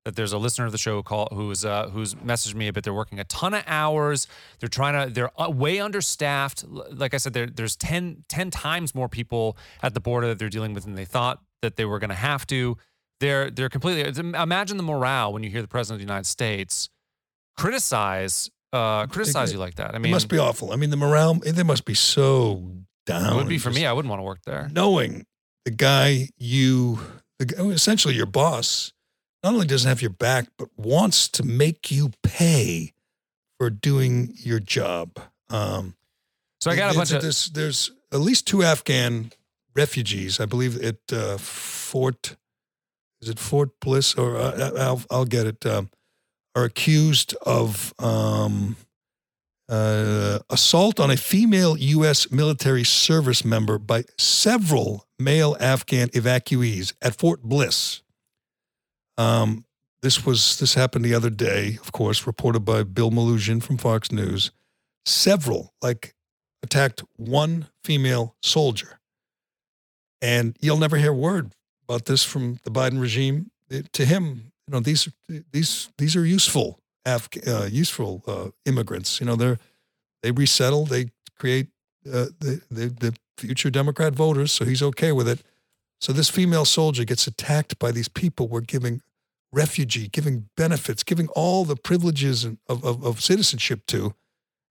that 0.10 0.16
there's 0.16 0.34
a 0.34 0.40
listener 0.40 0.66
of 0.66 0.72
the 0.72 0.78
show 0.80 1.04
call 1.04 1.28
who's 1.32 1.64
uh, 1.64 1.88
who's 1.90 2.16
messaged 2.16 2.56
me, 2.56 2.72
but 2.72 2.84
they're 2.84 2.94
working 2.94 3.20
a 3.20 3.24
ton 3.26 3.54
of 3.54 3.64
hours. 3.68 4.28
They're 4.60 4.68
trying 4.70 5.08
to 5.08 5.14
they're 5.14 5.30
uh, 5.40 5.50
way 5.50 5.80
understaffed. 5.80 6.66
Like 6.68 7.14
I 7.14 7.18
said, 7.18 7.34
there's 7.34 7.76
10, 7.76 8.26
10 8.28 8.50
times 8.50 8.96
more 8.96 9.08
people 9.08 9.56
at 9.84 9.94
the 9.94 10.00
border 10.00 10.28
that 10.28 10.40
they're 10.40 10.50
dealing 10.50 10.74
with 10.74 10.86
than 10.86 10.96
they 10.96 11.06
thought 11.06 11.44
that 11.62 11.76
they 11.76 11.86
were 11.86 12.00
going 12.00 12.10
to 12.10 12.16
have 12.16 12.48
to. 12.48 12.76
They're 13.20 13.52
they're 13.52 13.70
completely 13.70 14.02
imagine 14.36 14.78
the 14.78 14.84
morale 14.84 15.32
when 15.32 15.44
you 15.44 15.50
hear 15.52 15.62
the 15.62 15.68
president 15.68 16.02
of 16.02 16.08
the 16.08 16.12
United 16.12 16.26
States 16.26 16.90
criticize 17.58 18.50
uh 18.74 19.06
criticize 19.08 19.52
you 19.52 19.60
like 19.60 19.76
that. 19.76 19.94
I 19.94 20.00
mean, 20.00 20.12
it 20.12 20.16
must 20.16 20.30
be 20.30 20.40
awful. 20.40 20.72
I 20.72 20.76
mean, 20.78 20.90
the 20.90 20.98
morale, 20.98 21.36
they 21.36 21.64
must 21.64 21.86
be 21.86 21.94
so 21.94 22.72
down. 23.06 23.34
it 23.34 23.36
would 23.36 23.50
be 23.50 23.58
for 23.58 23.72
me. 23.72 23.86
I 23.86 23.94
wouldn't 23.94 24.10
want 24.10 24.20
to 24.20 24.24
work 24.24 24.40
there. 24.46 24.70
Knowing 24.72 25.26
the 25.66 25.72
guy 25.72 26.30
you, 26.38 27.00
the, 27.40 27.70
essentially 27.70 28.16
your 28.16 28.26
boss, 28.26 28.94
not 29.44 29.54
only 29.54 29.68
doesn't 29.68 29.88
have 29.88 30.02
your 30.02 30.12
back, 30.12 30.48
but 30.58 30.70
wants 30.78 31.28
to 31.30 31.44
make 31.44 31.92
you 31.92 32.12
pay 32.24 32.94
for 33.58 33.70
doing 33.70 34.34
your 34.36 34.60
job. 34.60 35.20
Um, 35.50 35.96
So 36.62 36.72
I 36.72 36.76
got 36.76 36.94
a 36.94 36.98
bunch 36.98 37.12
of 37.12 37.22
there's, 37.22 37.50
there's 37.52 37.92
at 38.12 38.20
least 38.20 38.48
two 38.48 38.64
Afghan 38.64 39.32
refugees, 39.76 40.40
I 40.40 40.46
believe, 40.46 40.82
at 40.82 40.98
uh, 41.12 41.38
Fort. 41.38 42.36
Is 43.22 43.30
it 43.30 43.40
Fort 43.40 43.72
Bliss 43.82 44.16
or 44.16 44.38
uh, 44.38 44.72
I'll 44.78 45.02
I'll 45.12 45.26
get 45.26 45.46
it. 45.46 45.66
Um, 45.66 45.90
are 46.56 46.64
accused 46.64 47.36
of 47.46 47.94
um, 48.00 48.76
uh, 49.70 50.40
assault 50.50 51.00
on 51.00 51.12
a 51.12 51.18
female 51.18 51.78
U.S. 51.78 52.32
military 52.32 52.84
service 52.84 53.46
member 53.46 53.78
by 53.78 54.04
several 54.18 55.06
male 55.20 55.56
Afghan 55.60 56.10
evacuees 56.10 56.94
at 57.02 57.16
Fort 57.16 57.44
Bliss. 57.44 58.02
Um, 59.20 59.66
this 60.02 60.26
was 60.26 60.58
this 60.60 60.76
happened 60.76 61.04
the 61.04 61.14
other 61.14 61.30
day, 61.30 61.78
of 61.82 61.92
course, 61.92 62.26
reported 62.26 62.62
by 62.62 62.84
Bill 62.84 63.12
Melugin 63.12 63.62
from 63.62 63.78
Fox 63.78 64.12
News. 64.14 64.52
Several, 65.06 65.74
like, 65.82 66.14
attacked 66.64 67.04
one 67.18 67.68
female 67.84 68.36
soldier, 68.42 69.00
and 70.22 70.56
you'll 70.62 70.78
never 70.78 70.96
hear 70.98 71.12
a 71.12 71.16
word 71.16 71.52
about 71.84 72.06
this 72.06 72.24
from 72.24 72.60
the 72.64 72.72
Biden 72.72 73.02
regime. 73.02 73.52
It- 73.70 73.92
to 73.94 74.06
him, 74.06 74.52
you 74.68 74.72
know, 74.72 74.80
these 74.80 75.10
these 75.52 75.90
these 75.98 76.16
are 76.16 76.26
useful 76.26 76.80
Af- 77.06 77.30
uh, 77.46 77.68
useful 77.70 78.24
uh, 78.26 78.50
immigrants. 78.66 79.20
You 79.20 79.26
know, 79.26 79.36
they're 79.36 79.60
they 80.24 80.32
resettle, 80.32 80.86
they 80.86 81.10
create 81.38 81.68
uh, 82.08 82.28
the, 82.40 82.62
the 82.72 82.88
the 82.88 83.16
future 83.38 83.70
Democrat 83.70 84.14
voters, 84.14 84.54
so 84.54 84.64
he's 84.64 84.82
okay 84.82 85.12
with 85.12 85.28
it. 85.28 85.42
So 86.02 86.14
this 86.14 86.30
female 86.30 86.64
soldier 86.66 87.04
gets 87.04 87.28
attacked 87.28 87.80
by 87.80 87.92
these 87.92 88.08
people 88.08 88.48
we're 88.48 88.62
giving 88.62 89.02
refugee, 89.52 90.08
giving 90.08 90.50
benefits, 90.56 91.04
giving 91.04 91.28
all 91.30 91.66
the 91.66 91.76
privileges 91.76 92.46
of, 92.46 92.58
of, 92.68 93.04
of 93.04 93.22
citizenship 93.22 93.86
to, 93.88 94.14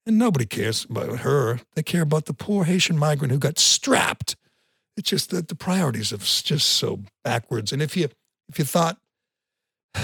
and 0.07 0.19
nobody 0.19 0.47
cares 0.47 0.87
about 0.89 1.21
her. 1.21 1.61
They 1.75 1.83
care 1.83 2.03
about 2.03 2.27
the 2.27 2.35
poor 2.35 2.65
Haitian 2.65 2.97
migrant 2.99 3.33
who 3.33 3.39
got 3.39 3.59
strapped. 3.59 4.37
It's 4.97 5.11
just 5.11 5.31
that 5.31 5.49
the 5.49 5.55
priorities 5.55 6.13
s- 6.13 6.43
just 6.43 6.67
so 6.67 7.01
backwards. 7.25 7.73
And 7.73 7.83
if 7.83 7.97
you 7.97 8.09
if 8.49 8.59
you 8.59 8.65
thought 8.65 8.99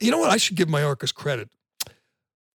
You 0.00 0.10
know 0.10 0.18
what? 0.18 0.30
I 0.30 0.36
should 0.36 0.56
give 0.56 0.68
Mayorkas 0.68 1.14
credit 1.14 1.48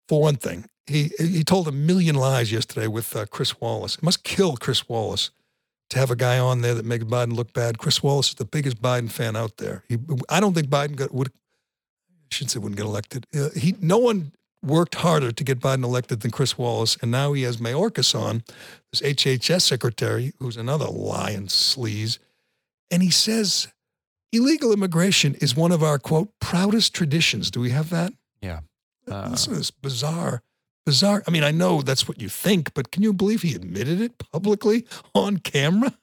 for 0.08 0.20
one 0.20 0.36
thing. 0.36 0.66
He 0.86 1.10
he 1.18 1.42
told 1.42 1.68
a 1.68 1.72
million 1.72 2.14
lies 2.14 2.52
yesterday 2.52 2.86
with 2.86 3.14
uh, 3.16 3.26
Chris 3.26 3.60
Wallace. 3.60 3.96
It 3.96 4.02
must 4.02 4.24
kill 4.24 4.56
Chris 4.56 4.88
Wallace 4.88 5.30
to 5.88 5.98
have 5.98 6.10
a 6.10 6.16
guy 6.16 6.38
on 6.38 6.62
there 6.62 6.74
that 6.74 6.84
makes 6.84 7.04
Biden 7.04 7.34
look 7.34 7.52
bad. 7.52 7.78
Chris 7.78 8.02
Wallace 8.02 8.28
is 8.28 8.34
the 8.34 8.44
biggest 8.44 8.80
Biden 8.80 9.10
fan 9.10 9.36
out 9.36 9.56
there. 9.56 9.82
He, 9.88 9.98
I 10.28 10.38
don't 10.38 10.54
think 10.54 10.68
Biden 10.68 10.96
got, 10.96 11.12
would. 11.12 11.32
I 12.30 12.34
shouldn't 12.34 12.52
say 12.52 12.58
wouldn't 12.58 12.76
get 12.76 12.86
elected. 12.86 13.26
Uh, 13.34 13.50
he 13.56 13.74
no 13.80 13.98
one 13.98 14.32
worked 14.62 14.96
harder 14.96 15.32
to 15.32 15.44
get 15.44 15.58
Biden 15.58 15.84
elected 15.84 16.20
than 16.20 16.30
Chris 16.30 16.56
Wallace, 16.58 16.96
and 17.00 17.10
now 17.10 17.32
he 17.32 17.42
has 17.42 17.56
Mayorkas 17.56 18.14
on, 18.18 18.44
this 18.92 19.00
HHS 19.00 19.62
secretary, 19.62 20.32
who's 20.38 20.56
another 20.56 20.86
lying 20.86 21.46
sleaze, 21.46 22.18
and 22.90 23.02
he 23.02 23.10
says 23.10 23.68
illegal 24.32 24.72
immigration 24.72 25.34
is 25.36 25.56
one 25.56 25.72
of 25.72 25.82
our 25.82 25.98
quote 25.98 26.28
proudest 26.40 26.94
traditions. 26.94 27.50
Do 27.50 27.60
we 27.60 27.70
have 27.70 27.90
that? 27.90 28.12
Yeah. 28.40 28.60
Uh, 29.10 29.28
Listen 29.30 29.54
to 29.54 29.58
this 29.58 29.70
bizarre, 29.70 30.42
bizarre. 30.86 31.22
I 31.26 31.30
mean, 31.30 31.42
I 31.42 31.50
know 31.50 31.82
that's 31.82 32.06
what 32.06 32.20
you 32.20 32.28
think, 32.28 32.74
but 32.74 32.90
can 32.90 33.02
you 33.02 33.12
believe 33.12 33.42
he 33.42 33.54
admitted 33.54 34.00
it 34.00 34.18
publicly 34.18 34.86
on 35.14 35.38
camera? 35.38 35.96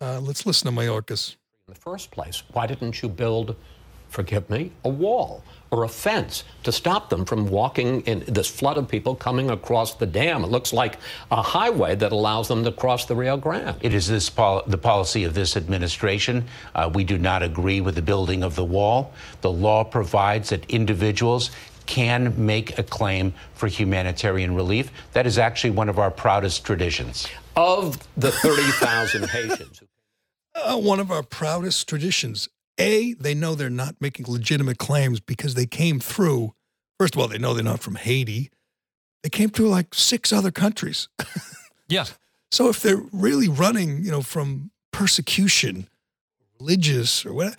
Uh, 0.00 0.20
let's 0.20 0.46
listen 0.46 0.72
to 0.72 0.80
Mayorkas. 0.80 1.36
In 1.66 1.74
the 1.74 1.80
first 1.80 2.10
place, 2.10 2.42
why 2.52 2.66
didn't 2.66 3.02
you 3.02 3.08
build, 3.08 3.56
forgive 4.08 4.50
me, 4.50 4.70
a 4.84 4.88
wall 4.88 5.42
or 5.74 5.82
a 5.82 5.88
fence 5.88 6.44
to 6.62 6.70
stop 6.70 7.10
them 7.10 7.24
from 7.24 7.48
walking 7.48 8.00
in 8.02 8.22
this 8.28 8.48
flood 8.48 8.78
of 8.78 8.86
people 8.86 9.16
coming 9.16 9.50
across 9.50 9.94
the 9.94 10.06
dam? 10.06 10.44
It 10.44 10.46
looks 10.46 10.72
like 10.72 10.98
a 11.32 11.42
highway 11.42 11.96
that 11.96 12.12
allows 12.12 12.46
them 12.46 12.62
to 12.62 12.70
cross 12.70 13.06
the 13.06 13.16
Rio 13.16 13.36
Grande. 13.36 13.76
It 13.80 13.92
is 13.92 14.06
this 14.06 14.30
pol- 14.30 14.62
the 14.68 14.78
policy 14.78 15.24
of 15.24 15.34
this 15.34 15.56
administration. 15.56 16.44
Uh, 16.76 16.90
we 16.94 17.02
do 17.02 17.18
not 17.18 17.42
agree 17.42 17.80
with 17.80 17.96
the 17.96 18.02
building 18.02 18.44
of 18.44 18.54
the 18.54 18.64
wall. 18.64 19.12
The 19.40 19.50
law 19.50 19.82
provides 19.82 20.50
that 20.50 20.64
individuals 20.70 21.50
can 21.86 22.32
make 22.46 22.78
a 22.78 22.84
claim 22.84 23.34
for 23.54 23.66
humanitarian 23.66 24.54
relief. 24.54 24.92
That 25.12 25.26
is 25.26 25.38
actually 25.38 25.72
one 25.72 25.88
of 25.88 25.98
our 25.98 26.10
proudest 26.10 26.64
traditions. 26.64 27.26
Of 27.56 27.98
the 28.16 28.30
30,000 28.30 29.28
Haitians. 29.28 29.82
Uh, 30.56 30.78
one 30.78 31.00
of 31.00 31.10
our 31.10 31.24
proudest 31.24 31.88
traditions. 31.88 32.48
A, 32.78 33.14
they 33.14 33.34
know 33.34 33.54
they're 33.54 33.70
not 33.70 33.96
making 34.00 34.26
legitimate 34.28 34.78
claims 34.78 35.20
because 35.20 35.54
they 35.54 35.66
came 35.66 36.00
through. 36.00 36.54
First 36.98 37.14
of 37.14 37.20
all, 37.20 37.28
they 37.28 37.38
know 37.38 37.54
they're 37.54 37.64
not 37.64 37.80
from 37.80 37.94
Haiti. 37.94 38.50
They 39.22 39.28
came 39.28 39.50
through 39.50 39.68
like 39.68 39.94
six 39.94 40.32
other 40.32 40.50
countries. 40.50 41.08
yeah. 41.88 42.04
So 42.50 42.68
if 42.68 42.80
they're 42.82 43.02
really 43.12 43.48
running, 43.48 44.04
you 44.04 44.10
know, 44.10 44.22
from 44.22 44.70
persecution, 44.92 45.88
religious 46.60 47.24
or 47.24 47.32
whatever, 47.32 47.56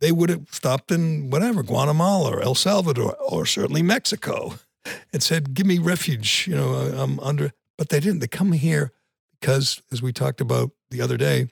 they 0.00 0.12
would 0.12 0.30
have 0.30 0.46
stopped 0.50 0.90
in 0.90 1.30
whatever, 1.30 1.62
Guatemala 1.62 2.36
or 2.36 2.42
El 2.42 2.54
Salvador 2.54 3.16
or 3.16 3.46
certainly 3.46 3.82
Mexico 3.82 4.54
and 5.12 5.22
said, 5.22 5.54
give 5.54 5.66
me 5.66 5.78
refuge, 5.78 6.46
you 6.48 6.56
know, 6.56 6.74
I'm 6.74 7.20
under, 7.20 7.52
but 7.78 7.88
they 7.88 8.00
didn't. 8.00 8.18
They 8.18 8.28
come 8.28 8.52
here 8.52 8.92
because, 9.40 9.82
as 9.92 10.02
we 10.02 10.12
talked 10.12 10.40
about 10.40 10.72
the 10.90 11.00
other 11.00 11.16
day, 11.16 11.48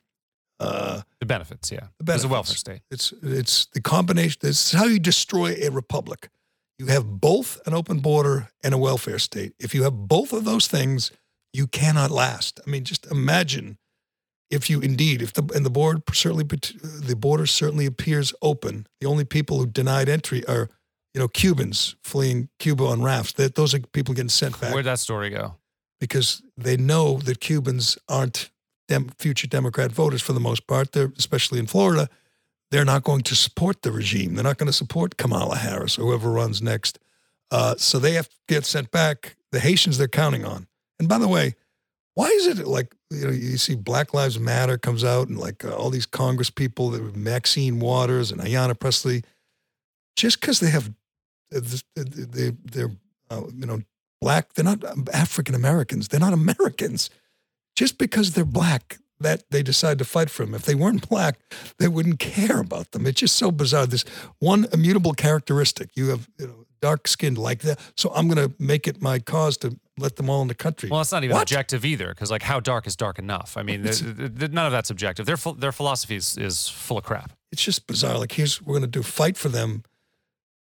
uh, 0.60 1.02
the 1.18 1.26
benefits, 1.26 1.72
yeah. 1.72 1.86
the 1.98 2.04
benefits. 2.04 2.24
It's 2.24 2.30
a 2.30 2.32
welfare 2.32 2.56
state. 2.56 2.80
It's, 2.90 3.12
it's 3.22 3.66
the 3.72 3.80
combination, 3.80 4.38
this 4.42 4.66
is 4.66 4.78
how 4.78 4.86
you 4.86 4.98
destroy 4.98 5.56
a 5.60 5.70
republic. 5.70 6.28
You 6.78 6.86
have 6.86 7.20
both 7.20 7.60
an 7.66 7.74
open 7.74 7.98
border 7.98 8.50
and 8.62 8.72
a 8.72 8.78
welfare 8.78 9.18
state. 9.18 9.52
If 9.58 9.74
you 9.74 9.82
have 9.82 9.92
both 9.92 10.32
of 10.32 10.44
those 10.44 10.66
things, 10.66 11.12
you 11.52 11.66
cannot 11.66 12.10
last. 12.10 12.60
I 12.66 12.70
mean, 12.70 12.84
just 12.84 13.10
imagine 13.10 13.78
if 14.50 14.68
you 14.68 14.80
indeed, 14.80 15.22
if 15.22 15.32
the 15.32 15.42
and 15.54 15.64
the 15.64 15.70
board 15.70 16.02
certainly 16.12 16.44
the 16.44 17.16
border 17.16 17.46
certainly 17.46 17.86
appears 17.86 18.32
open. 18.42 18.86
The 19.00 19.06
only 19.06 19.24
people 19.24 19.58
who 19.58 19.66
denied 19.66 20.08
entry 20.08 20.44
are, 20.46 20.68
you 21.14 21.20
know, 21.20 21.28
Cubans 21.28 21.96
fleeing 22.02 22.48
Cuba 22.58 22.84
on 22.84 23.02
rafts. 23.02 23.34
That 23.34 23.54
those 23.54 23.74
are 23.74 23.80
people 23.80 24.14
getting 24.14 24.28
sent 24.28 24.60
back 24.60 24.72
Where'd 24.72 24.86
that 24.86 24.98
story 24.98 25.30
go? 25.30 25.56
because 26.00 26.42
they 26.56 26.76
know 26.76 27.18
that 27.18 27.40
Cubans 27.40 27.98
aren't 28.08 28.50
dem- 28.90 29.10
future 29.18 29.46
Democrat 29.46 29.92
voters 29.92 30.20
for 30.20 30.34
the 30.34 30.40
most 30.40 30.66
part. 30.66 30.92
They're 30.92 31.12
especially 31.16 31.58
in 31.58 31.66
Florida. 31.66 32.10
They're 32.70 32.84
not 32.84 33.02
going 33.02 33.22
to 33.22 33.34
support 33.34 33.82
the 33.82 33.92
regime. 33.92 34.34
They're 34.34 34.44
not 34.44 34.58
going 34.58 34.66
to 34.66 34.72
support 34.72 35.16
Kamala 35.16 35.56
Harris 35.56 35.98
or 35.98 36.02
whoever 36.02 36.30
runs 36.30 36.60
next. 36.60 36.98
Uh, 37.50 37.74
so 37.76 37.98
they 37.98 38.12
have 38.12 38.28
to 38.28 38.36
get 38.46 38.64
sent 38.64 38.90
back. 38.90 39.36
The 39.50 39.60
Haitians 39.60 39.98
they're 39.98 40.08
counting 40.08 40.44
on. 40.44 40.66
And 40.98 41.08
by 41.08 41.18
the 41.18 41.26
way, 41.26 41.54
why 42.14 42.26
is 42.26 42.46
it 42.46 42.66
like 42.66 42.94
you 43.10 43.24
know 43.24 43.32
you 43.32 43.56
see 43.56 43.74
Black 43.74 44.12
Lives 44.12 44.38
Matter 44.38 44.76
comes 44.76 45.04
out 45.04 45.28
and 45.28 45.38
like 45.38 45.64
uh, 45.64 45.74
all 45.74 45.90
these 45.90 46.06
Congress 46.06 46.50
people, 46.50 46.90
Maxine 47.14 47.80
Waters 47.80 48.30
and 48.30 48.40
Ayanna 48.40 48.78
Pressley, 48.78 49.22
just 50.16 50.40
because 50.40 50.60
they 50.60 50.70
have 50.70 50.92
they 51.50 52.52
they're 52.64 52.90
uh, 53.30 53.42
you 53.54 53.66
know 53.66 53.80
black, 54.20 54.52
they're 54.52 54.64
not 54.64 54.84
African 55.14 55.54
Americans, 55.54 56.08
they're 56.08 56.20
not 56.20 56.32
Americans. 56.32 57.10
Just 57.76 57.98
because 57.98 58.32
they're 58.32 58.44
black, 58.44 58.98
that 59.20 59.44
they 59.50 59.62
decide 59.62 59.98
to 59.98 60.04
fight 60.04 60.30
for 60.30 60.44
them. 60.44 60.54
If 60.54 60.62
they 60.62 60.74
weren't 60.74 61.08
black, 61.08 61.38
they 61.78 61.88
wouldn't 61.88 62.18
care 62.18 62.60
about 62.60 62.90
them. 62.92 63.06
It's 63.06 63.20
just 63.20 63.36
so 63.36 63.50
bizarre. 63.50 63.86
This 63.86 64.04
one 64.38 64.66
immutable 64.72 65.12
characteristic. 65.12 65.90
You 65.94 66.08
have 66.08 66.28
you 66.38 66.46
know, 66.46 66.64
dark 66.80 67.06
skinned 67.06 67.36
like 67.38 67.60
that. 67.60 67.78
So 67.96 68.10
I'm 68.14 68.28
going 68.28 68.48
to 68.48 68.54
make 68.58 68.88
it 68.88 69.02
my 69.02 69.18
cause 69.18 69.56
to 69.58 69.78
let 69.98 70.16
them 70.16 70.30
all 70.30 70.40
in 70.40 70.48
the 70.48 70.54
country. 70.54 70.88
Well, 70.88 71.02
it's 71.02 71.12
not 71.12 71.22
even 71.22 71.34
What? 71.34 71.42
objective 71.42 71.84
either, 71.84 72.08
because 72.08 72.30
like 72.30 72.42
how 72.42 72.60
dark 72.60 72.86
is 72.86 72.96
dark 72.96 73.18
enough? 73.18 73.56
I 73.58 73.62
mean, 73.62 73.82
none 73.82 74.66
of 74.66 74.72
that's 74.72 74.90
objective. 74.90 75.26
Their 75.26 75.36
their 75.58 75.72
philosophy 75.72 76.16
is, 76.16 76.38
is 76.38 76.68
full 76.68 76.96
of 76.98 77.04
crap. 77.04 77.32
It's 77.52 77.62
just 77.62 77.86
bizarre. 77.86 78.18
Like 78.18 78.32
here's 78.32 78.62
we're 78.62 78.72
going 78.78 78.90
to 78.90 78.98
do 78.98 79.02
fight 79.02 79.36
for 79.36 79.50
them 79.50 79.82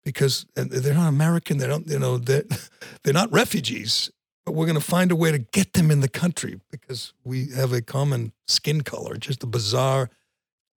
because 0.05 0.47
they're 0.55 0.95
not 0.95 1.09
American. 1.09 1.59
They 1.59 1.67
don't 1.67 1.87
you 1.87 1.99
know 1.99 2.17
they're 2.17 2.45
they're 3.05 3.13
not 3.13 3.31
refugees. 3.31 4.11
But 4.49 4.55
we're 4.55 4.65
going 4.65 4.81
to 4.81 4.81
find 4.81 5.13
a 5.13 5.15
way 5.15 5.31
to 5.31 5.37
get 5.37 5.75
them 5.75 5.91
in 5.91 6.01
the 6.01 6.09
country 6.09 6.59
because 6.71 7.13
we 7.23 7.49
have 7.49 7.71
a 7.75 7.83
common 7.83 8.33
skin 8.47 8.81
color. 8.81 9.19
Just 9.19 9.43
a 9.43 9.47
bizarre 9.47 10.09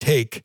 take, 0.00 0.42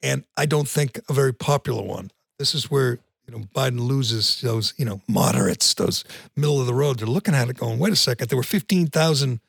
and 0.00 0.22
I 0.36 0.46
don't 0.46 0.68
think 0.68 1.00
a 1.08 1.12
very 1.12 1.34
popular 1.34 1.82
one. 1.82 2.12
This 2.38 2.54
is 2.54 2.70
where 2.70 3.00
you 3.26 3.32
know 3.32 3.38
Biden 3.52 3.80
loses 3.80 4.40
those 4.42 4.74
you 4.76 4.84
know 4.84 5.00
moderates, 5.08 5.74
those 5.74 6.04
middle 6.36 6.60
of 6.60 6.68
the 6.68 6.72
road. 6.72 7.00
They're 7.00 7.08
looking 7.08 7.34
at 7.34 7.48
it, 7.48 7.56
going, 7.56 7.80
"Wait 7.80 7.92
a 7.92 7.96
second, 7.96 8.28
there 8.28 8.36
were 8.36 8.44
fifteen 8.44 8.86
thousand 8.86 9.40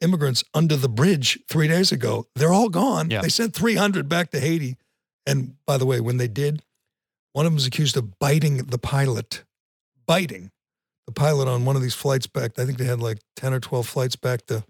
immigrants 0.00 0.44
under 0.54 0.76
the 0.76 0.88
bridge 0.88 1.36
three 1.48 1.66
days 1.66 1.90
ago. 1.90 2.28
They're 2.36 2.52
all 2.52 2.68
gone. 2.68 3.10
Yeah. 3.10 3.22
They 3.22 3.28
sent 3.28 3.54
three 3.54 3.74
hundred 3.74 4.08
back 4.08 4.30
to 4.30 4.38
Haiti. 4.38 4.76
And 5.26 5.56
by 5.66 5.78
the 5.78 5.84
way, 5.84 5.98
when 5.98 6.18
they 6.18 6.28
did, 6.28 6.62
one 7.32 7.44
of 7.44 7.50
them 7.50 7.56
was 7.56 7.66
accused 7.66 7.96
of 7.96 8.20
biting 8.20 8.58
the 8.58 8.78
pilot, 8.78 9.42
biting 10.06 10.52
the 11.10 11.20
pilot 11.20 11.48
on 11.48 11.64
one 11.64 11.76
of 11.76 11.82
these 11.82 11.94
flights 11.94 12.26
back. 12.26 12.58
I 12.58 12.64
think 12.64 12.78
they 12.78 12.84
had 12.84 13.00
like 13.00 13.18
ten 13.36 13.52
or 13.52 13.60
twelve 13.60 13.88
flights 13.88 14.16
back 14.16 14.46
to 14.46 14.64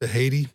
to 0.00 0.06
Haiti, 0.06 0.48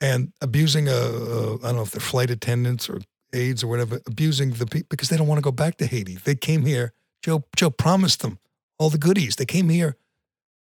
and 0.00 0.32
abusing 0.40 0.88
a, 0.88 0.92
a 0.92 1.54
I 1.54 1.58
don't 1.58 1.76
know 1.76 1.82
if 1.82 1.90
they're 1.90 2.00
flight 2.00 2.30
attendants 2.30 2.88
or 2.88 3.00
aides 3.32 3.62
or 3.62 3.68
whatever, 3.68 4.00
abusing 4.06 4.50
the 4.52 4.66
people 4.66 4.86
because 4.90 5.08
they 5.08 5.16
don't 5.16 5.26
want 5.26 5.38
to 5.38 5.42
go 5.42 5.52
back 5.52 5.76
to 5.78 5.86
Haiti. 5.86 6.16
They 6.16 6.34
came 6.34 6.64
here. 6.64 6.92
Joe 7.22 7.44
Joe 7.56 7.70
promised 7.70 8.20
them 8.20 8.38
all 8.78 8.90
the 8.90 8.98
goodies. 8.98 9.36
They 9.36 9.46
came 9.46 9.68
here 9.68 9.96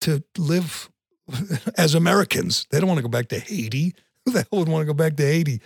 to 0.01 0.23
live 0.37 0.89
as 1.77 1.95
Americans. 1.95 2.67
They 2.69 2.79
don't 2.79 2.87
want 2.87 2.99
to 2.99 3.03
go 3.03 3.09
back 3.09 3.29
to 3.29 3.39
Haiti. 3.39 3.93
Who 4.25 4.31
the 4.31 4.47
hell 4.51 4.59
would 4.59 4.69
want 4.69 4.81
to 4.81 4.87
go 4.87 4.93
back 4.93 5.17
to 5.17 5.23
Haiti? 5.23 5.61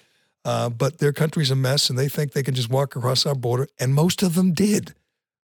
Uh, 0.45 0.69
but 0.69 0.99
their 0.99 1.13
country's 1.13 1.51
a 1.51 1.55
mess, 1.55 1.89
and 1.89 1.99
they 1.99 2.07
think 2.07 2.31
they 2.31 2.43
can 2.43 2.55
just 2.55 2.69
walk 2.69 2.95
across 2.95 3.25
our 3.25 3.35
border, 3.35 3.67
and 3.79 3.93
most 3.93 4.23
of 4.23 4.35
them 4.35 4.53
did. 4.53 4.95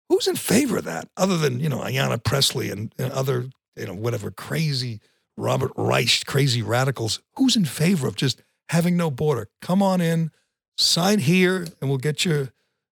Who's 0.10 0.28
in 0.28 0.36
favor 0.36 0.78
of 0.78 0.84
that, 0.86 1.10
other 1.18 1.38
than 1.38 1.60
you 1.60 1.70
know 1.70 1.80
Ayanna 1.80 2.24
Pressley 2.24 2.70
and, 2.70 2.94
and 2.98 3.12
other 3.12 3.50
you 3.76 3.88
know 3.88 3.96
whatever 3.96 4.32
crazy 4.32 5.02
Robert 5.38 5.72
Reich 5.76 6.26
crazy 6.26 6.62
radicals? 6.62 7.22
Who's 7.38 7.56
in 7.56 7.66
favor 7.66 8.08
of 8.08 8.16
just 8.16 8.42
having 8.70 8.98
no 8.98 9.10
border? 9.10 9.48
Come 9.62 9.82
on 9.82 10.02
in, 10.02 10.32
sign 10.78 11.20
here, 11.20 11.68
and 11.82 11.90
we'll 11.90 11.98
get 11.98 12.26
you 12.26 12.50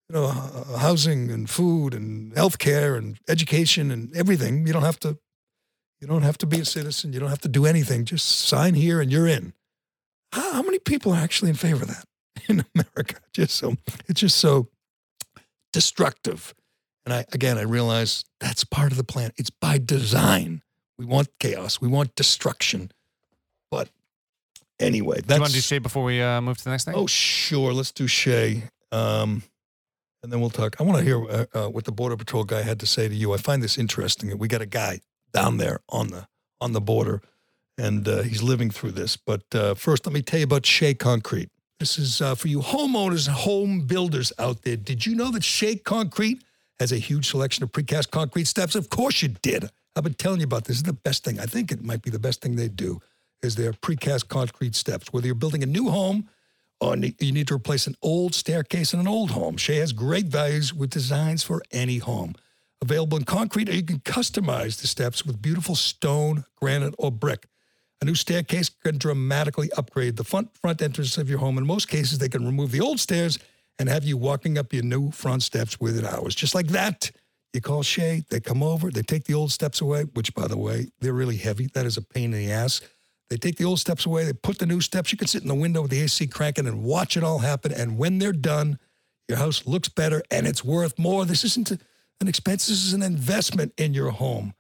you 0.08 0.12
know 0.12 0.24
uh, 0.24 0.78
housing 0.78 1.30
and 1.30 1.48
food 1.48 1.94
and 1.94 2.34
health 2.34 2.58
care 2.58 2.96
and 2.96 3.18
education 3.28 3.90
and 3.90 4.14
everything. 4.16 4.66
You 4.66 4.72
don't 4.72 4.82
have 4.82 5.00
to 5.00 5.18
you 6.00 6.08
don't 6.08 6.22
have 6.22 6.38
to 6.38 6.46
be 6.46 6.60
a 6.60 6.64
citizen. 6.64 7.12
You 7.12 7.20
don't 7.20 7.28
have 7.28 7.40
to 7.42 7.48
do 7.48 7.64
anything. 7.64 8.04
Just 8.04 8.28
sign 8.28 8.74
here 8.74 9.00
and 9.00 9.12
you're 9.12 9.28
in. 9.28 9.52
How, 10.32 10.54
how 10.54 10.62
many 10.62 10.80
people 10.80 11.12
are 11.12 11.20
actually 11.20 11.50
in 11.50 11.56
favor 11.56 11.84
of 11.84 11.88
that 11.88 12.04
in 12.48 12.64
America? 12.74 13.20
Just 13.32 13.56
so 13.56 13.76
it's 14.08 14.20
just 14.20 14.38
so 14.38 14.68
destructive. 15.72 16.54
And 17.04 17.12
I 17.12 17.24
again 17.32 17.58
I 17.58 17.62
realize 17.62 18.24
that's 18.40 18.64
part 18.64 18.92
of 18.92 18.98
the 18.98 19.04
plan. 19.04 19.32
It's 19.36 19.50
by 19.50 19.78
design. 19.78 20.62
We 20.98 21.04
want 21.04 21.28
chaos. 21.38 21.80
We 21.80 21.88
want 21.88 22.14
destruction. 22.14 22.92
But 23.70 23.88
anyway, 24.78 25.16
Do 25.16 25.22
that's 25.22 25.38
you 25.38 25.40
want 25.40 25.50
to 25.52 25.56
do 25.56 25.62
Shay 25.62 25.78
before 25.78 26.04
we 26.04 26.20
uh, 26.20 26.40
move 26.40 26.58
to 26.58 26.64
the 26.64 26.70
next 26.70 26.84
thing? 26.84 26.94
Oh, 26.94 27.06
sure. 27.06 27.72
Let's 27.72 27.90
do 27.90 28.06
Shay. 28.06 28.64
Um, 28.92 29.42
and 30.22 30.32
then 30.32 30.40
we'll 30.40 30.50
talk. 30.50 30.76
I 30.80 30.84
want 30.84 30.98
to 30.98 31.04
hear 31.04 31.24
uh, 31.28 31.46
uh, 31.54 31.68
what 31.68 31.84
the 31.84 31.92
Border 31.92 32.16
Patrol 32.16 32.44
guy 32.44 32.62
had 32.62 32.78
to 32.80 32.86
say 32.86 33.08
to 33.08 33.14
you. 33.14 33.32
I 33.32 33.38
find 33.38 33.62
this 33.62 33.76
interesting. 33.78 34.36
We 34.38 34.46
got 34.46 34.62
a 34.62 34.66
guy 34.66 35.00
down 35.32 35.56
there 35.56 35.80
on 35.88 36.08
the 36.08 36.28
on 36.60 36.72
the 36.72 36.80
border, 36.80 37.22
and 37.76 38.06
uh, 38.06 38.22
he's 38.22 38.42
living 38.42 38.70
through 38.70 38.92
this. 38.92 39.16
But 39.16 39.42
uh, 39.54 39.74
first, 39.74 40.06
let 40.06 40.12
me 40.12 40.22
tell 40.22 40.38
you 40.38 40.44
about 40.44 40.64
Shea 40.64 40.94
Concrete. 40.94 41.48
This 41.80 41.98
is 41.98 42.20
uh, 42.20 42.36
for 42.36 42.46
you 42.46 42.60
homeowners 42.60 43.26
and 43.26 43.36
home 43.36 43.80
builders 43.86 44.32
out 44.38 44.62
there. 44.62 44.76
Did 44.76 45.04
you 45.04 45.16
know 45.16 45.32
that 45.32 45.42
Shea 45.42 45.74
Concrete 45.74 46.44
has 46.82 46.92
a 46.92 46.98
huge 46.98 47.30
selection 47.30 47.62
of 47.62 47.70
precast 47.70 48.10
concrete 48.10 48.46
steps. 48.46 48.74
Of 48.74 48.90
course 48.90 49.22
you 49.22 49.28
did. 49.28 49.70
I've 49.94 50.02
been 50.02 50.14
telling 50.14 50.40
you 50.40 50.44
about 50.44 50.64
this. 50.64 50.76
This 50.76 50.76
is 50.78 50.82
the 50.82 50.92
best 50.92 51.24
thing. 51.24 51.38
I 51.38 51.46
think 51.46 51.70
it 51.70 51.82
might 51.82 52.02
be 52.02 52.10
the 52.10 52.18
best 52.18 52.42
thing 52.42 52.56
they 52.56 52.68
do 52.68 53.00
is 53.42 53.54
their 53.54 53.72
precast 53.72 54.28
concrete 54.28 54.74
steps. 54.74 55.12
Whether 55.12 55.26
you're 55.26 55.34
building 55.36 55.62
a 55.62 55.66
new 55.66 55.90
home 55.90 56.28
or 56.80 56.96
you 56.96 57.32
need 57.32 57.46
to 57.48 57.54
replace 57.54 57.86
an 57.86 57.94
old 58.02 58.34
staircase 58.34 58.92
in 58.92 59.00
an 59.00 59.06
old 59.06 59.30
home, 59.30 59.56
Shea 59.56 59.76
has 59.76 59.92
great 59.92 60.26
values 60.26 60.74
with 60.74 60.90
designs 60.90 61.44
for 61.44 61.62
any 61.70 61.98
home. 61.98 62.34
Available 62.80 63.16
in 63.16 63.24
concrete, 63.24 63.68
or 63.68 63.74
you 63.74 63.84
can 63.84 64.00
customize 64.00 64.80
the 64.80 64.88
steps 64.88 65.24
with 65.24 65.40
beautiful 65.40 65.76
stone, 65.76 66.44
granite, 66.56 66.96
or 66.98 67.12
brick. 67.12 67.46
A 68.00 68.04
new 68.04 68.16
staircase 68.16 68.68
can 68.68 68.98
dramatically 68.98 69.70
upgrade 69.76 70.16
the 70.16 70.24
front 70.24 70.56
front 70.56 70.82
entrance 70.82 71.16
of 71.16 71.30
your 71.30 71.38
home. 71.38 71.58
In 71.58 71.64
most 71.64 71.86
cases, 71.88 72.18
they 72.18 72.28
can 72.28 72.44
remove 72.44 72.72
the 72.72 72.80
old 72.80 72.98
stairs 72.98 73.38
and 73.78 73.88
have 73.88 74.04
you 74.04 74.16
walking 74.16 74.58
up 74.58 74.72
your 74.72 74.82
new 74.82 75.10
front 75.10 75.42
steps 75.42 75.80
within 75.80 76.06
hours. 76.06 76.34
Just 76.34 76.54
like 76.54 76.68
that. 76.68 77.10
You 77.52 77.60
call 77.60 77.82
Shea, 77.82 78.24
they 78.30 78.40
come 78.40 78.62
over, 78.62 78.90
they 78.90 79.02
take 79.02 79.24
the 79.24 79.34
old 79.34 79.52
steps 79.52 79.82
away, 79.82 80.04
which 80.14 80.34
by 80.34 80.48
the 80.48 80.56
way, 80.56 80.88
they're 81.00 81.12
really 81.12 81.36
heavy. 81.36 81.68
That 81.74 81.84
is 81.84 81.98
a 81.98 82.02
pain 82.02 82.32
in 82.32 82.46
the 82.46 82.50
ass. 82.50 82.80
They 83.28 83.36
take 83.36 83.56
the 83.56 83.64
old 83.64 83.78
steps 83.78 84.06
away, 84.06 84.24
they 84.24 84.32
put 84.32 84.58
the 84.58 84.66
new 84.66 84.80
steps. 84.80 85.12
You 85.12 85.18
can 85.18 85.28
sit 85.28 85.42
in 85.42 85.48
the 85.48 85.54
window 85.54 85.82
with 85.82 85.90
the 85.90 86.00
AC 86.00 86.26
cranking 86.28 86.66
and 86.66 86.82
watch 86.82 87.16
it 87.16 87.24
all 87.24 87.40
happen. 87.40 87.72
And 87.72 87.98
when 87.98 88.18
they're 88.18 88.32
done, 88.32 88.78
your 89.28 89.38
house 89.38 89.66
looks 89.66 89.88
better 89.88 90.22
and 90.30 90.46
it's 90.46 90.64
worth 90.64 90.98
more. 90.98 91.24
This 91.24 91.44
isn't 91.44 91.70
an 91.70 92.28
expense, 92.28 92.66
this 92.66 92.84
is 92.84 92.94
an 92.94 93.02
investment 93.02 93.72
in 93.76 93.92
your 93.92 94.10
home. 94.10 94.54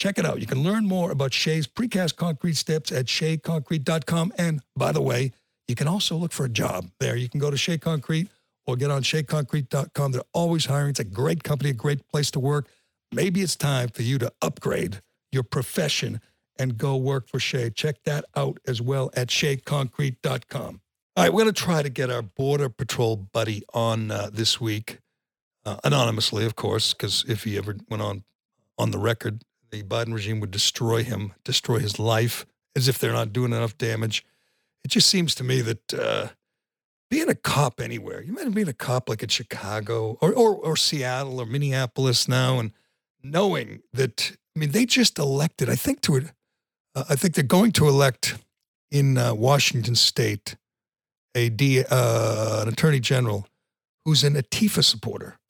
Check 0.00 0.18
it 0.18 0.26
out. 0.26 0.40
You 0.40 0.46
can 0.46 0.64
learn 0.64 0.84
more 0.84 1.12
about 1.12 1.32
Shea's 1.32 1.68
precast 1.68 2.16
concrete 2.16 2.56
steps 2.56 2.90
at 2.90 3.06
sheaconcrete.com. 3.06 4.32
And 4.36 4.60
by 4.74 4.90
the 4.90 5.02
way, 5.02 5.32
you 5.68 5.76
can 5.76 5.86
also 5.86 6.16
look 6.16 6.32
for 6.32 6.44
a 6.44 6.48
job 6.48 6.90
there. 6.98 7.14
You 7.14 7.28
can 7.28 7.38
go 7.38 7.50
to 7.52 7.56
Shea 7.56 7.78
Concrete 7.78 8.28
or 8.66 8.76
get 8.76 8.90
on 8.90 9.02
sheaconcrete.com. 9.02 10.12
They're 10.12 10.22
always 10.32 10.66
hiring. 10.66 10.90
It's 10.90 11.00
a 11.00 11.04
great 11.04 11.42
company, 11.42 11.70
a 11.70 11.74
great 11.74 12.06
place 12.08 12.30
to 12.32 12.40
work. 12.40 12.68
Maybe 13.12 13.42
it's 13.42 13.56
time 13.56 13.88
for 13.88 14.02
you 14.02 14.18
to 14.18 14.32
upgrade 14.40 15.02
your 15.30 15.42
profession 15.42 16.20
and 16.58 16.78
go 16.78 16.96
work 16.96 17.28
for 17.28 17.40
Shea. 17.40 17.70
Check 17.70 18.02
that 18.04 18.24
out 18.36 18.58
as 18.66 18.80
well 18.80 19.10
at 19.14 19.28
sheaconcrete.com. 19.28 20.80
All 21.14 21.24
right, 21.24 21.32
we're 21.32 21.42
going 21.42 21.54
to 21.54 21.62
try 21.62 21.82
to 21.82 21.90
get 21.90 22.10
our 22.10 22.22
Border 22.22 22.68
Patrol 22.68 23.16
buddy 23.16 23.62
on 23.74 24.10
uh, 24.10 24.30
this 24.32 24.60
week, 24.60 24.98
uh, 25.66 25.76
anonymously, 25.84 26.46
of 26.46 26.56
course, 26.56 26.94
because 26.94 27.24
if 27.28 27.44
he 27.44 27.58
ever 27.58 27.76
went 27.90 28.02
on 28.02 28.24
on 28.78 28.92
the 28.92 28.98
record, 28.98 29.44
the 29.70 29.82
Biden 29.82 30.14
regime 30.14 30.40
would 30.40 30.50
destroy 30.50 31.02
him, 31.02 31.34
destroy 31.44 31.78
his 31.78 31.98
life, 31.98 32.46
as 32.74 32.88
if 32.88 32.98
they're 32.98 33.12
not 33.12 33.32
doing 33.32 33.52
enough 33.52 33.76
damage. 33.76 34.24
It 34.84 34.88
just 34.88 35.08
seems 35.08 35.34
to 35.36 35.44
me 35.44 35.60
that 35.60 35.94
uh, 35.94 36.28
being 37.12 37.28
a 37.28 37.34
cop 37.34 37.78
anywhere, 37.78 38.22
you 38.22 38.32
might 38.32 38.44
have 38.44 38.54
been 38.54 38.70
a 38.70 38.72
cop 38.72 39.06
like 39.06 39.22
in 39.22 39.28
Chicago 39.28 40.16
or, 40.22 40.32
or, 40.32 40.56
or 40.56 40.76
Seattle 40.78 41.42
or 41.42 41.44
Minneapolis 41.44 42.26
now, 42.26 42.58
and 42.58 42.72
knowing 43.22 43.82
that, 43.92 44.34
I 44.56 44.58
mean, 44.58 44.70
they 44.70 44.86
just 44.86 45.18
elected, 45.18 45.68
I 45.68 45.74
think 45.74 46.00
to 46.02 46.16
it, 46.16 46.32
uh, 46.94 47.04
I 47.10 47.16
think 47.16 47.34
they're 47.34 47.44
going 47.44 47.72
to 47.72 47.86
elect 47.86 48.38
in 48.90 49.18
uh, 49.18 49.34
Washington 49.34 49.94
state 49.94 50.56
a 51.34 51.50
D, 51.50 51.84
uh, 51.86 52.62
an 52.62 52.68
attorney 52.68 52.98
general 52.98 53.46
who's 54.06 54.24
an 54.24 54.32
Antifa 54.32 54.82
supporter. 54.82 55.38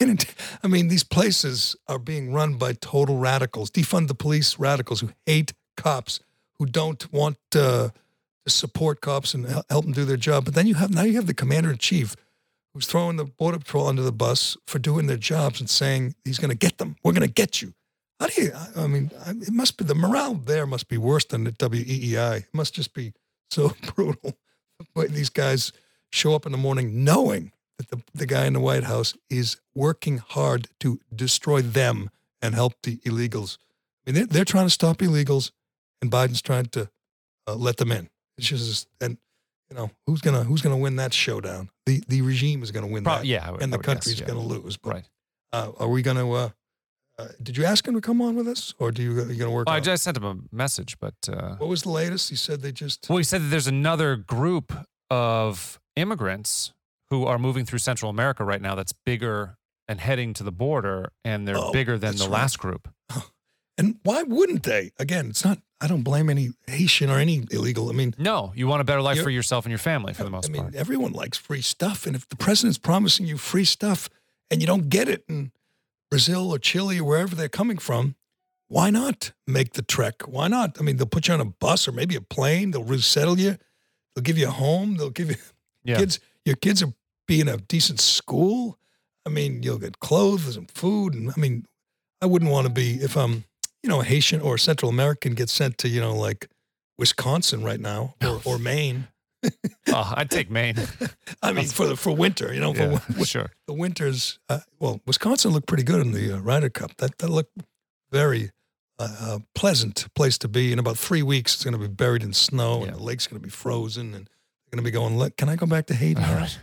And 0.00 0.26
I 0.64 0.68
mean, 0.68 0.88
these 0.88 1.04
places 1.04 1.76
are 1.86 1.98
being 1.98 2.32
run 2.32 2.54
by 2.54 2.72
total 2.72 3.18
radicals, 3.18 3.70
defund 3.70 4.08
the 4.08 4.14
police 4.14 4.58
radicals 4.58 5.00
who 5.00 5.10
hate 5.26 5.52
cops, 5.76 6.18
who 6.58 6.66
don't 6.66 7.12
want 7.12 7.36
uh, 7.54 7.90
support 8.46 9.00
cops 9.00 9.34
and 9.34 9.46
help 9.68 9.84
them 9.84 9.92
do 9.92 10.04
their 10.04 10.16
job. 10.16 10.44
But 10.44 10.54
then 10.54 10.66
you 10.66 10.74
have 10.74 10.90
now 10.90 11.02
you 11.02 11.14
have 11.14 11.26
the 11.26 11.34
commander 11.34 11.70
in 11.70 11.78
chief 11.78 12.16
who's 12.74 12.86
throwing 12.86 13.16
the 13.16 13.24
border 13.24 13.58
patrol 13.58 13.88
under 13.88 14.02
the 14.02 14.12
bus 14.12 14.56
for 14.66 14.78
doing 14.78 15.06
their 15.06 15.16
jobs 15.16 15.60
and 15.60 15.70
saying 15.70 16.14
he's 16.24 16.38
going 16.38 16.50
to 16.50 16.56
get 16.56 16.78
them. 16.78 16.96
We're 17.02 17.12
going 17.12 17.26
to 17.26 17.32
get 17.32 17.62
you. 17.62 17.72
How 18.20 18.26
do 18.26 18.42
you? 18.42 18.52
I 18.76 18.86
mean, 18.86 19.10
it 19.26 19.52
must 19.52 19.76
be 19.76 19.84
the 19.84 19.94
morale 19.94 20.34
there 20.34 20.66
must 20.66 20.88
be 20.88 20.98
worse 20.98 21.24
than 21.24 21.46
at 21.46 21.58
WEEI. 21.58 22.38
It 22.38 22.54
must 22.54 22.74
just 22.74 22.94
be 22.94 23.12
so 23.50 23.72
brutal. 23.94 24.34
The 24.94 25.08
these 25.08 25.30
guys 25.30 25.72
show 26.12 26.34
up 26.34 26.46
in 26.46 26.52
the 26.52 26.58
morning 26.58 27.04
knowing 27.04 27.52
that 27.78 27.88
the, 27.88 28.02
the 28.14 28.26
guy 28.26 28.46
in 28.46 28.52
the 28.52 28.60
White 28.60 28.84
House 28.84 29.14
is 29.28 29.58
working 29.74 30.18
hard 30.18 30.68
to 30.80 31.00
destroy 31.14 31.60
them 31.60 32.10
and 32.40 32.54
help 32.54 32.74
the 32.82 32.96
illegals. 32.98 33.58
I 34.06 34.10
mean, 34.10 34.14
they're, 34.14 34.26
they're 34.26 34.44
trying 34.44 34.66
to 34.66 34.70
stop 34.70 34.98
illegals, 34.98 35.50
and 36.00 36.10
Biden's 36.10 36.42
trying 36.42 36.66
to 36.66 36.90
uh, 37.46 37.54
let 37.54 37.76
them 37.76 37.92
in. 37.92 38.08
It's 38.38 38.48
just, 38.48 38.88
and 39.00 39.16
you 39.70 39.76
know, 39.76 39.90
who's 40.06 40.20
gonna 40.20 40.44
who's 40.44 40.62
gonna 40.62 40.76
win 40.76 40.96
that 40.96 41.12
showdown? 41.12 41.70
The 41.86 42.02
the 42.08 42.22
regime 42.22 42.62
is 42.62 42.70
gonna 42.70 42.86
win 42.86 43.04
Pro- 43.04 43.16
that, 43.16 43.26
yeah, 43.26 43.50
would, 43.50 43.62
and 43.62 43.72
the 43.72 43.78
country's 43.78 44.20
yeah. 44.20 44.26
gonna 44.26 44.40
lose. 44.40 44.76
But, 44.76 44.90
right? 44.92 45.04
Uh, 45.52 45.72
are 45.78 45.88
we 45.88 46.02
gonna? 46.02 46.30
Uh, 46.30 46.50
uh, 47.18 47.28
did 47.42 47.56
you 47.56 47.64
ask 47.64 47.86
him 47.88 47.94
to 47.94 48.00
come 48.00 48.20
on 48.20 48.36
with 48.36 48.46
us, 48.46 48.74
or 48.78 48.90
do 48.92 49.02
you 49.02 49.18
are 49.18 49.30
you 49.32 49.36
gonna 49.38 49.50
work? 49.50 49.66
Well, 49.66 49.74
I 49.76 49.80
just 49.80 50.04
sent 50.04 50.16
him 50.16 50.24
a 50.24 50.36
message, 50.54 50.98
but 51.00 51.14
uh, 51.28 51.56
what 51.56 51.68
was 51.68 51.82
the 51.82 51.90
latest? 51.90 52.30
He 52.30 52.36
said 52.36 52.60
they 52.62 52.72
just. 52.72 53.08
well, 53.08 53.18
he 53.18 53.24
said 53.24 53.40
that 53.42 53.46
there's 53.46 53.66
another 53.66 54.16
group 54.16 54.72
of 55.10 55.80
immigrants 55.96 56.72
who 57.10 57.24
are 57.24 57.38
moving 57.38 57.64
through 57.64 57.78
Central 57.78 58.10
America 58.10 58.44
right 58.44 58.60
now 58.60 58.74
that's 58.74 58.92
bigger 58.92 59.56
and 59.88 60.00
heading 60.00 60.34
to 60.34 60.42
the 60.42 60.52
border, 60.52 61.10
and 61.24 61.46
they're 61.46 61.56
Oh, 61.56 61.72
bigger 61.72 61.96
than 61.96 62.16
the 62.16 62.24
right. 62.24 62.32
last 62.32 62.58
group. 62.58 62.88
And 63.78 63.98
why 64.04 64.22
wouldn't 64.22 64.62
they? 64.62 64.92
Again, 64.98 65.28
it's 65.28 65.44
not. 65.44 65.58
I 65.80 65.86
don't 65.88 66.02
blame 66.02 66.30
any 66.30 66.50
Haitian 66.66 67.10
or 67.10 67.18
any 67.18 67.44
illegal. 67.50 67.90
I 67.90 67.92
mean, 67.92 68.14
No, 68.16 68.52
you 68.56 68.66
want 68.66 68.80
a 68.80 68.84
better 68.84 69.02
life 69.02 69.22
for 69.22 69.28
yourself 69.28 69.66
and 69.66 69.70
your 69.70 69.78
family 69.78 70.14
for 70.14 70.24
the 70.24 70.30
most 70.30 70.48
I 70.48 70.52
mean, 70.52 70.62
part. 70.62 70.74
everyone 70.74 71.12
likes 71.12 71.36
free 71.36 71.60
stuff, 71.60 72.06
and 72.06 72.16
if 72.16 72.26
the 72.28 72.36
president's 72.36 72.78
promising 72.78 73.26
you 73.26 73.36
free 73.36 73.66
stuff 73.66 74.08
and 74.50 74.62
you 74.62 74.66
don't 74.66 74.88
get 74.88 75.06
it 75.08 75.22
in 75.28 75.52
Brazil 76.10 76.50
or 76.50 76.58
Chile 76.58 76.98
or 77.00 77.04
wherever 77.04 77.34
they're 77.34 77.50
coming 77.50 77.76
from, 77.76 78.14
why 78.68 78.88
not 78.88 79.32
make 79.46 79.74
the 79.74 79.82
trek? 79.82 80.22
Why 80.26 80.48
not? 80.48 80.78
I 80.80 80.82
mean, 80.82 80.96
they'll 80.96 81.06
put 81.06 81.28
you 81.28 81.34
on 81.34 81.40
a 81.40 81.44
bus 81.44 81.86
or 81.86 81.92
maybe 81.92 82.16
a 82.16 82.20
plane. 82.22 82.70
They'll 82.70 82.82
resettle 82.82 83.38
you. 83.38 83.58
They'll 84.14 84.22
give 84.22 84.38
you 84.38 84.48
a 84.48 84.52
home. 84.52 84.96
They'll 84.96 85.10
give 85.10 85.28
you 85.30 85.36
Yeah. 85.84 85.98
kids. 85.98 86.18
Your 86.46 86.56
kids 86.56 86.82
will 86.84 86.94
be 87.26 87.40
in 87.40 87.48
a 87.48 87.58
decent 87.58 88.00
school. 88.00 88.78
I 89.26 89.28
mean, 89.28 89.62
you'll 89.62 89.78
get 89.78 89.98
clothes 90.00 90.56
and 90.56 90.70
food. 90.70 91.12
And 91.14 91.30
I 91.30 91.38
mean, 91.38 91.66
I 92.22 92.26
wouldn't 92.26 92.50
want 92.50 92.66
to 92.66 92.72
be 92.72 92.94
if 92.94 93.14
I'm, 93.16 93.44
you 93.86 93.92
know, 93.92 94.00
a 94.00 94.04
Haitian 94.04 94.40
or 94.40 94.58
Central 94.58 94.88
American 94.90 95.34
gets 95.34 95.52
sent 95.52 95.78
to, 95.78 95.88
you 95.88 96.00
know, 96.00 96.12
like 96.12 96.48
Wisconsin 96.98 97.62
right 97.62 97.78
now 97.78 98.16
or, 98.20 98.40
or 98.44 98.58
Maine. 98.58 99.06
oh, 99.44 100.12
I'd 100.16 100.28
take 100.28 100.50
Maine. 100.50 100.74
I 101.42 101.52
mean, 101.52 101.66
for 101.66 101.86
the 101.86 101.96
for 101.96 102.10
winter, 102.10 102.52
you 102.52 102.58
know, 102.58 102.74
for 102.74 102.80
Yeah, 102.82 102.98
win- 103.14 103.24
sure. 103.24 103.50
the 103.68 103.74
winters. 103.74 104.40
Uh, 104.48 104.58
well, 104.80 105.00
Wisconsin 105.06 105.52
looked 105.52 105.68
pretty 105.68 105.84
good 105.84 106.00
in 106.00 106.10
the 106.10 106.32
uh, 106.36 106.40
Ryder 106.40 106.68
Cup. 106.68 106.96
That 106.96 107.16
that 107.18 107.28
looked 107.30 107.56
very 108.10 108.50
uh, 108.98 109.16
uh, 109.20 109.38
pleasant 109.54 110.12
place 110.16 110.36
to 110.38 110.48
be. 110.48 110.72
In 110.72 110.80
about 110.80 110.98
three 110.98 111.22
weeks, 111.22 111.54
it's 111.54 111.62
going 111.62 111.74
to 111.74 111.78
be 111.78 111.86
buried 111.86 112.24
in 112.24 112.32
snow, 112.32 112.80
Yeah. 112.80 112.86
and 112.88 112.96
the 112.96 113.02
lake's 113.04 113.28
going 113.28 113.40
to 113.40 113.46
be 113.46 113.50
frozen, 113.52 114.14
and 114.14 114.26
they're 114.26 114.72
going 114.72 114.84
to 114.84 114.90
be 114.90 114.90
going. 114.90 115.16
"Let- 115.16 115.36
Can 115.36 115.48
I 115.48 115.54
go 115.54 115.66
back 115.66 115.86
to 115.86 115.94
Haiti? 115.94 116.20
All 116.20 116.34
right. 116.34 116.58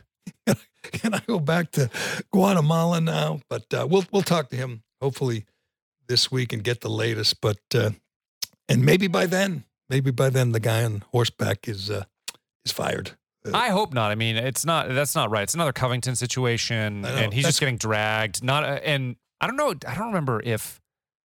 Can 0.92 1.14
I 1.14 1.22
go 1.26 1.40
back 1.40 1.72
to 1.72 1.90
Guatemala 2.34 3.00
now? 3.00 3.40
But 3.50 3.74
uh, 3.74 3.88
we'll 3.90 4.04
we'll 4.12 4.24
talk 4.24 4.50
to 4.50 4.58
him 4.58 4.84
hopefully 5.02 5.46
this 6.14 6.32
week 6.32 6.54
and 6.54 6.64
get 6.64 6.82
the 6.82 6.90
latest. 6.90 7.42
But 7.42 7.58
uh, 7.74 7.90
and 8.70 8.86
maybe 8.86 9.08
by 9.08 9.26
then, 9.26 9.64
maybe 9.90 10.12
by 10.12 10.30
then, 10.30 10.52
the 10.52 10.60
guy 10.60 10.84
on 10.84 11.04
horseback 11.12 11.68
is 11.68 11.90
uh, 11.90 12.04
is 12.66 12.72
fired. 12.72 13.18
Uh, 13.44 13.52
I 13.56 13.70
hope 13.70 13.96
not. 13.96 14.12
I 14.12 14.16
mean, 14.16 14.38
it's 14.38 14.64
not. 14.64 14.90
That's 14.90 15.16
not 15.16 15.32
right. 15.32 15.42
It's 15.42 15.56
another 15.56 15.74
Covington 15.74 16.16
situation, 16.16 17.04
and 17.04 17.34
he's 17.34 17.44
That's- 17.44 17.56
just 17.56 17.60
getting 17.60 17.78
dragged. 17.78 18.44
Not. 18.44 18.64
Uh, 18.64 18.80
and 18.84 19.16
I 19.42 19.48
don't 19.48 19.56
know. 19.56 19.74
I 19.88 19.96
don't 19.96 20.08
remember 20.08 20.40
if 20.46 20.80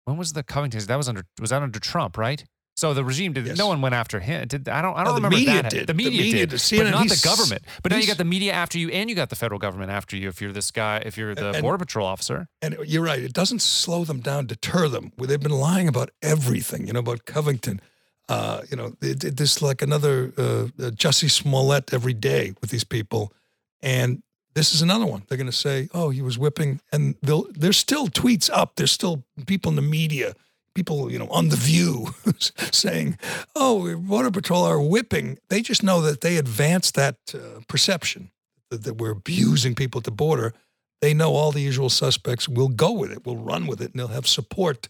when 0.05 0.15
was 0.15 0.31
the 0.31 0.43
Covington? 0.43 0.79
That 0.85 0.95
was 0.95 1.09
under. 1.09 1.23
Was 1.41 1.49
that 1.49 1.61
under 1.61 1.79
Trump? 1.79 2.17
Right. 2.17 2.45
So 2.79 2.93
the 2.93 3.03
regime 3.03 3.33
did. 3.33 3.45
Yes. 3.45 3.57
No 3.57 3.67
one 3.67 3.81
went 3.81 3.93
after 3.93 4.19
him. 4.21 4.47
Did 4.47 4.69
I 4.69 4.81
don't. 4.81 4.95
I 4.95 5.03
don't 5.03 5.15
the 5.15 5.21
remember 5.21 5.35
media 5.37 5.61
that. 5.63 5.69
did. 5.71 5.81
The 5.81 5.85
The 5.87 5.93
media, 5.93 6.21
media 6.21 6.45
did, 6.47 6.59
did. 6.59 6.83
but 6.83 6.91
not 6.91 7.09
the 7.09 7.21
government. 7.23 7.63
But 7.83 7.91
now 7.91 7.97
you 7.97 8.07
got 8.07 8.17
the 8.17 8.23
media 8.25 8.53
after 8.53 8.77
you, 8.79 8.89
and 8.89 9.09
you 9.09 9.15
got 9.15 9.29
the 9.29 9.35
federal 9.35 9.59
government 9.59 9.91
after 9.91 10.15
you. 10.15 10.29
If 10.29 10.41
you're 10.41 10.53
this 10.53 10.71
guy, 10.71 10.97
if 11.05 11.17
you're 11.17 11.35
the 11.35 11.49
And- 11.51 11.61
border 11.61 11.77
patrol 11.77 12.07
officer. 12.07 12.47
And 12.61 12.77
you're 12.85 13.03
right. 13.03 13.19
It 13.21 13.33
doesn't 13.33 13.61
slow 13.61 14.05
them 14.05 14.21
down, 14.21 14.45
deter 14.47 14.87
them. 14.87 15.11
They've 15.17 15.39
been 15.39 15.51
lying 15.51 15.87
about 15.89 16.09
everything, 16.21 16.87
you 16.87 16.93
know, 16.93 16.99
about 16.99 17.25
Covington. 17.25 17.81
Uh, 18.29 18.61
you 18.69 18.77
know, 18.77 18.93
it, 19.01 19.23
it, 19.23 19.37
this 19.37 19.61
like 19.61 19.81
another 19.81 20.31
uh, 20.37 20.43
uh, 20.43 20.91
Jussie 20.91 21.29
Smollett 21.31 21.93
every 21.93 22.13
day 22.13 22.53
with 22.61 22.69
these 22.69 22.83
people. 22.85 23.33
And 23.81 24.21
this 24.53 24.73
is 24.73 24.81
another 24.81 25.05
one. 25.05 25.23
They're 25.27 25.37
going 25.37 25.49
to 25.51 25.51
say, 25.67 25.89
oh, 25.93 26.11
he 26.11 26.21
was 26.21 26.37
whipping. 26.37 26.79
And 26.93 27.15
they'll, 27.23 27.47
there's 27.51 27.77
still 27.77 28.07
tweets 28.07 28.49
up. 28.53 28.75
There's 28.75 28.91
still 28.91 29.23
people 29.47 29.69
in 29.71 29.75
the 29.75 29.81
media, 29.81 30.33
people, 30.75 31.11
you 31.11 31.19
know, 31.19 31.27
on 31.29 31.49
The 31.49 31.55
View 31.55 32.13
saying, 32.71 33.17
oh, 33.55 33.95
Border 33.97 34.31
Patrol 34.31 34.63
are 34.63 34.81
whipping. 34.81 35.37
They 35.49 35.61
just 35.61 35.83
know 35.83 36.01
that 36.01 36.21
they 36.21 36.37
advance 36.37 36.91
that 36.91 37.15
uh, 37.33 37.61
perception 37.67 38.31
that, 38.69 38.83
that 38.83 38.95
we're 38.95 39.11
abusing 39.11 39.75
people 39.75 39.99
at 39.99 40.05
the 40.05 40.11
border 40.11 40.53
they 41.01 41.13
know 41.13 41.33
all 41.33 41.51
the 41.51 41.61
usual 41.61 41.89
suspects 41.89 42.49
will 42.49 42.67
go 42.67 42.91
with 42.91 43.11
it, 43.11 43.25
will 43.25 43.37
run 43.37 43.67
with 43.67 43.81
it, 43.81 43.91
and 43.91 43.99
they'll 43.99 44.07
have 44.09 44.27
support. 44.27 44.89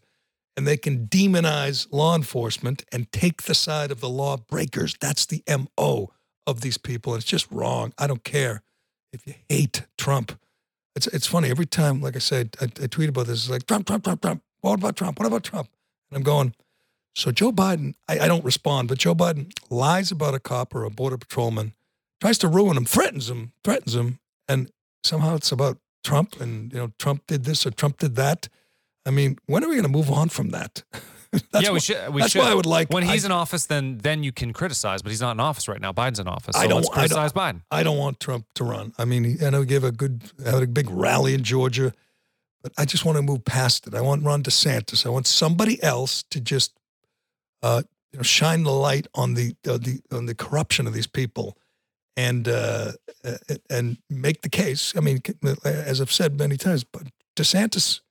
And 0.58 0.68
they 0.68 0.78
can 0.78 1.08
demonize 1.08 1.88
law 1.92 2.16
enforcement 2.16 2.84
and 2.92 3.12
take 3.12 3.44
the 3.44 3.56
side 3.56 3.92
of 3.92 4.02
the 4.02 4.10
law 4.10 4.38
breakers. 4.38 4.96
That's 5.00 5.26
the 5.26 5.44
MO 5.48 6.12
of 6.46 6.62
these 6.62 6.78
people. 6.78 7.14
And 7.14 7.22
it's 7.22 7.30
just 7.30 7.50
wrong. 7.52 7.94
I 7.98 8.08
don't 8.08 8.24
care 8.24 8.64
if 9.14 9.26
you 9.26 9.36
hate 9.48 9.86
Trump. 9.98 10.38
it's 10.96 11.08
it's 11.08 11.28
funny 11.28 11.50
every 11.50 11.66
time. 11.66 12.02
Like 12.02 12.16
I 12.16 12.20
said, 12.20 12.58
I, 12.60 12.66
I 12.66 12.88
tweet 12.88 13.10
about 13.10 13.28
this. 13.28 13.44
It's 13.44 13.50
like 13.50 13.68
Trump, 13.68 13.88
Trump, 13.88 14.04
Trump, 14.04 14.22
Trump. 14.22 14.42
What 14.62 14.74
about 14.76 14.96
Trump? 14.96 15.20
What 15.20 15.26
about 15.28 15.44
Trump? 15.44 15.70
And 16.12 16.18
I'm 16.18 16.24
going. 16.24 16.54
So 17.16 17.32
Joe 17.32 17.52
Biden, 17.52 17.96
I, 18.08 18.20
I 18.20 18.28
don't 18.28 18.46
respond, 18.46 18.88
but 18.88 18.98
Joe 18.98 19.16
Biden 19.16 19.52
lies 19.70 20.12
about 20.12 20.36
a 20.36 20.40
cop 20.40 20.74
or 20.76 20.84
a 20.84 20.90
border 20.90 21.18
patrolman, 21.18 21.74
tries 22.22 22.38
to 22.40 22.48
ruin 22.48 22.78
him, 22.78 22.86
threatens 22.86 23.30
him, 23.30 23.52
threatens 23.64 23.96
him, 23.96 24.20
and 24.48 24.72
somehow 25.04 25.36
it's 25.36 25.52
about 25.52 25.78
Trump 26.04 26.40
and 26.40 26.72
you 26.72 26.80
know 26.80 26.92
Trump 27.00 27.24
did 27.28 27.44
this 27.46 27.66
or 27.66 27.72
Trump 27.72 27.98
did 27.98 28.16
that. 28.16 28.48
I 29.06 29.12
mean, 29.12 29.38
when 29.48 29.64
are 29.64 29.68
we 29.68 29.76
going 29.76 29.84
to 29.84 29.90
move 29.90 30.12
on 30.12 30.30
from 30.30 30.50
that? 30.50 30.84
that's 31.52 31.66
yeah, 31.66 31.70
we 31.70 31.74
why, 31.74 31.78
should. 31.80 32.14
We 32.14 32.22
that's 32.22 32.32
should. 32.34 32.40
why 32.40 32.52
I 32.52 32.54
would 32.54 32.66
like 32.66 32.90
when 32.92 33.04
he's 33.04 33.26
I, 33.26 33.28
in 33.28 33.32
office, 33.32 33.66
then 33.66 33.98
then 33.98 34.24
you 34.24 34.32
can 34.32 34.54
criticize, 34.54 35.02
but 35.02 35.10
he's 35.10 35.22
not 35.22 35.32
in 35.32 35.40
office 35.40 35.68
right 35.68 35.82
now. 35.82 35.92
Biden's 35.92 36.20
in 36.20 36.28
office, 36.28 36.56
so 36.56 36.62
I 36.62 36.68
don't- 36.68 36.78
let's 36.78 36.90
I 36.90 36.92
don't- 36.92 37.00
criticize 37.00 37.34
Biden. 37.34 37.62
I 37.72 37.84
don't 37.84 37.98
want 37.98 38.20
Trump 38.20 38.46
to 38.56 38.64
run. 38.64 38.94
I 38.98 39.06
mean, 39.06 39.24
he, 39.24 39.46
I 39.46 39.50
know 39.50 39.62
he 39.62 39.66
gave 39.66 39.84
a 39.84 39.92
good, 39.92 40.22
had 40.46 40.64
a 40.64 40.68
big 40.68 40.90
rally 40.90 41.34
in 41.34 41.44
Georgia, 41.44 41.94
but 42.62 42.74
I 42.78 42.86
just 42.86 43.06
want 43.06 43.18
to 43.18 43.22
move 43.22 43.46
past 43.46 43.88
it. 43.88 43.94
I 43.94 44.02
want 44.02 44.24
Ron 44.24 44.44
DeSantis. 44.44 45.06
I 45.06 45.10
want 45.10 45.28
somebody 45.28 45.82
else 45.82 46.24
to 46.32 46.40
just, 46.40 46.78
uh, 47.64 47.84
you 48.12 48.18
know, 48.18 48.24
shine 48.24 48.64
the 48.64 48.72
light 48.72 49.08
on 49.14 49.36
the 49.36 49.56
uh, 49.68 49.78
the 49.78 50.02
on 50.12 50.26
the 50.26 50.36
corruption 50.36 50.88
of 50.88 50.94
these 50.94 51.08
people, 51.08 51.58
and 52.18 52.48
uh, 52.48 52.94
uh, 53.24 53.38
and 53.70 53.98
make 54.10 54.42
the 54.42 54.50
case. 54.50 54.94
I 54.96 55.00
mean, 55.00 55.22
as 55.64 56.02
I've 56.02 56.12
said 56.12 56.38
many 56.38 56.58
times, 56.58 56.84
but 56.84 57.04
DeSantis 57.36 58.02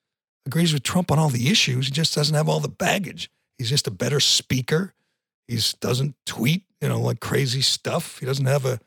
agrees 0.46 0.72
with 0.72 0.82
Trump 0.82 1.12
on 1.12 1.18
all 1.18 1.28
the 1.28 1.50
issues. 1.50 1.86
He 1.86 1.92
just 1.92 2.14
doesn't 2.14 2.34
have 2.34 2.48
all 2.48 2.60
the 2.60 2.68
baggage. 2.68 3.30
He's 3.58 3.68
just 3.68 3.86
a 3.86 3.90
better 3.90 4.20
speaker. 4.20 4.94
He 5.46 5.58
doesn't 5.80 6.14
tweet, 6.26 6.64
you 6.80 6.88
know, 6.88 7.00
like 7.00 7.20
crazy 7.20 7.60
stuff. 7.60 8.18
He 8.18 8.26
doesn't 8.26 8.46
have 8.46 8.64
a, 8.64 8.80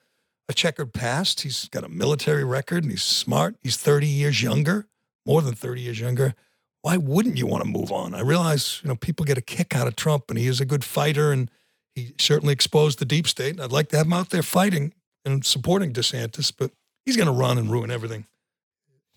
a 0.50 0.54
checkered 0.54 0.94
past. 0.94 1.42
He's 1.42 1.68
got 1.70 1.84
a 1.84 1.90
military 1.90 2.44
record 2.44 2.84
and 2.84 2.92
he's 2.92 3.04
smart. 3.04 3.56
He's 3.62 3.78
30 3.78 4.08
years 4.08 4.42
younger, 4.42 4.88
more 5.26 5.42
than 5.42 5.54
30 5.54 5.82
years 5.82 6.00
younger. 6.00 6.34
Why 6.82 6.98
wouldn't 6.98 7.38
you 7.38 7.46
want 7.46 7.64
to 7.64 7.70
move 7.70 7.92
on? 7.92 8.16
I 8.16 8.22
realize, 8.22 8.82
you 8.84 8.90
know, 8.90 8.96
people 8.96 9.26
get 9.26 9.38
a 9.38 9.42
kick 9.42 9.76
out 9.76 9.88
of 9.88 9.96
Trump 9.96 10.26
and 10.30 10.38
he 10.38 10.48
is 10.48 10.60
a 10.60 10.66
good 10.66 10.84
fighter 10.84 11.32
and 11.32 11.50
he 11.96 12.14
certainly 12.18 12.54
exposed 12.54 13.00
the 13.00 13.06
deep 13.06 13.28
state. 13.28 13.52
And 13.52 13.62
I'd 13.62 13.72
like 13.72 13.90
to 13.90 13.98
have 13.98 14.08
him 14.08 14.14
out 14.14 14.32
there 14.32 14.42
fighting 14.42 14.94
and 15.24 15.46
supporting 15.46 15.94
DeSantis, 15.94 16.52
but 16.58 16.72
he's 17.06 17.18
going 17.18 17.28
to 17.28 17.34
run 17.34 17.58
and 17.58 17.72
ruin 17.72 17.92
everything. 17.92 18.26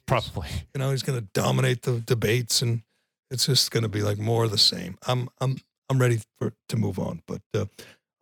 Probably. 0.07 0.49
You 0.75 0.79
know, 0.79 0.91
he's 0.91 1.03
going 1.03 1.19
to 1.19 1.27
dominate 1.33 1.83
the 1.83 2.01
debates 2.01 2.61
and 2.61 2.83
it's 3.31 3.47
just 3.47 3.71
going 3.71 3.83
to 3.83 3.89
be 3.89 4.03
like 4.03 4.19
more 4.19 4.45
of 4.45 4.51
the 4.51 4.59
same. 4.59 4.99
I'm 5.07 5.29
I'm 5.41 5.57
I'm 5.91 5.99
ready 5.99 6.21
for 6.39 6.53
to 6.69 6.77
move 6.77 6.99
on. 6.99 7.23
But 7.27 7.43
uh, 7.55 7.67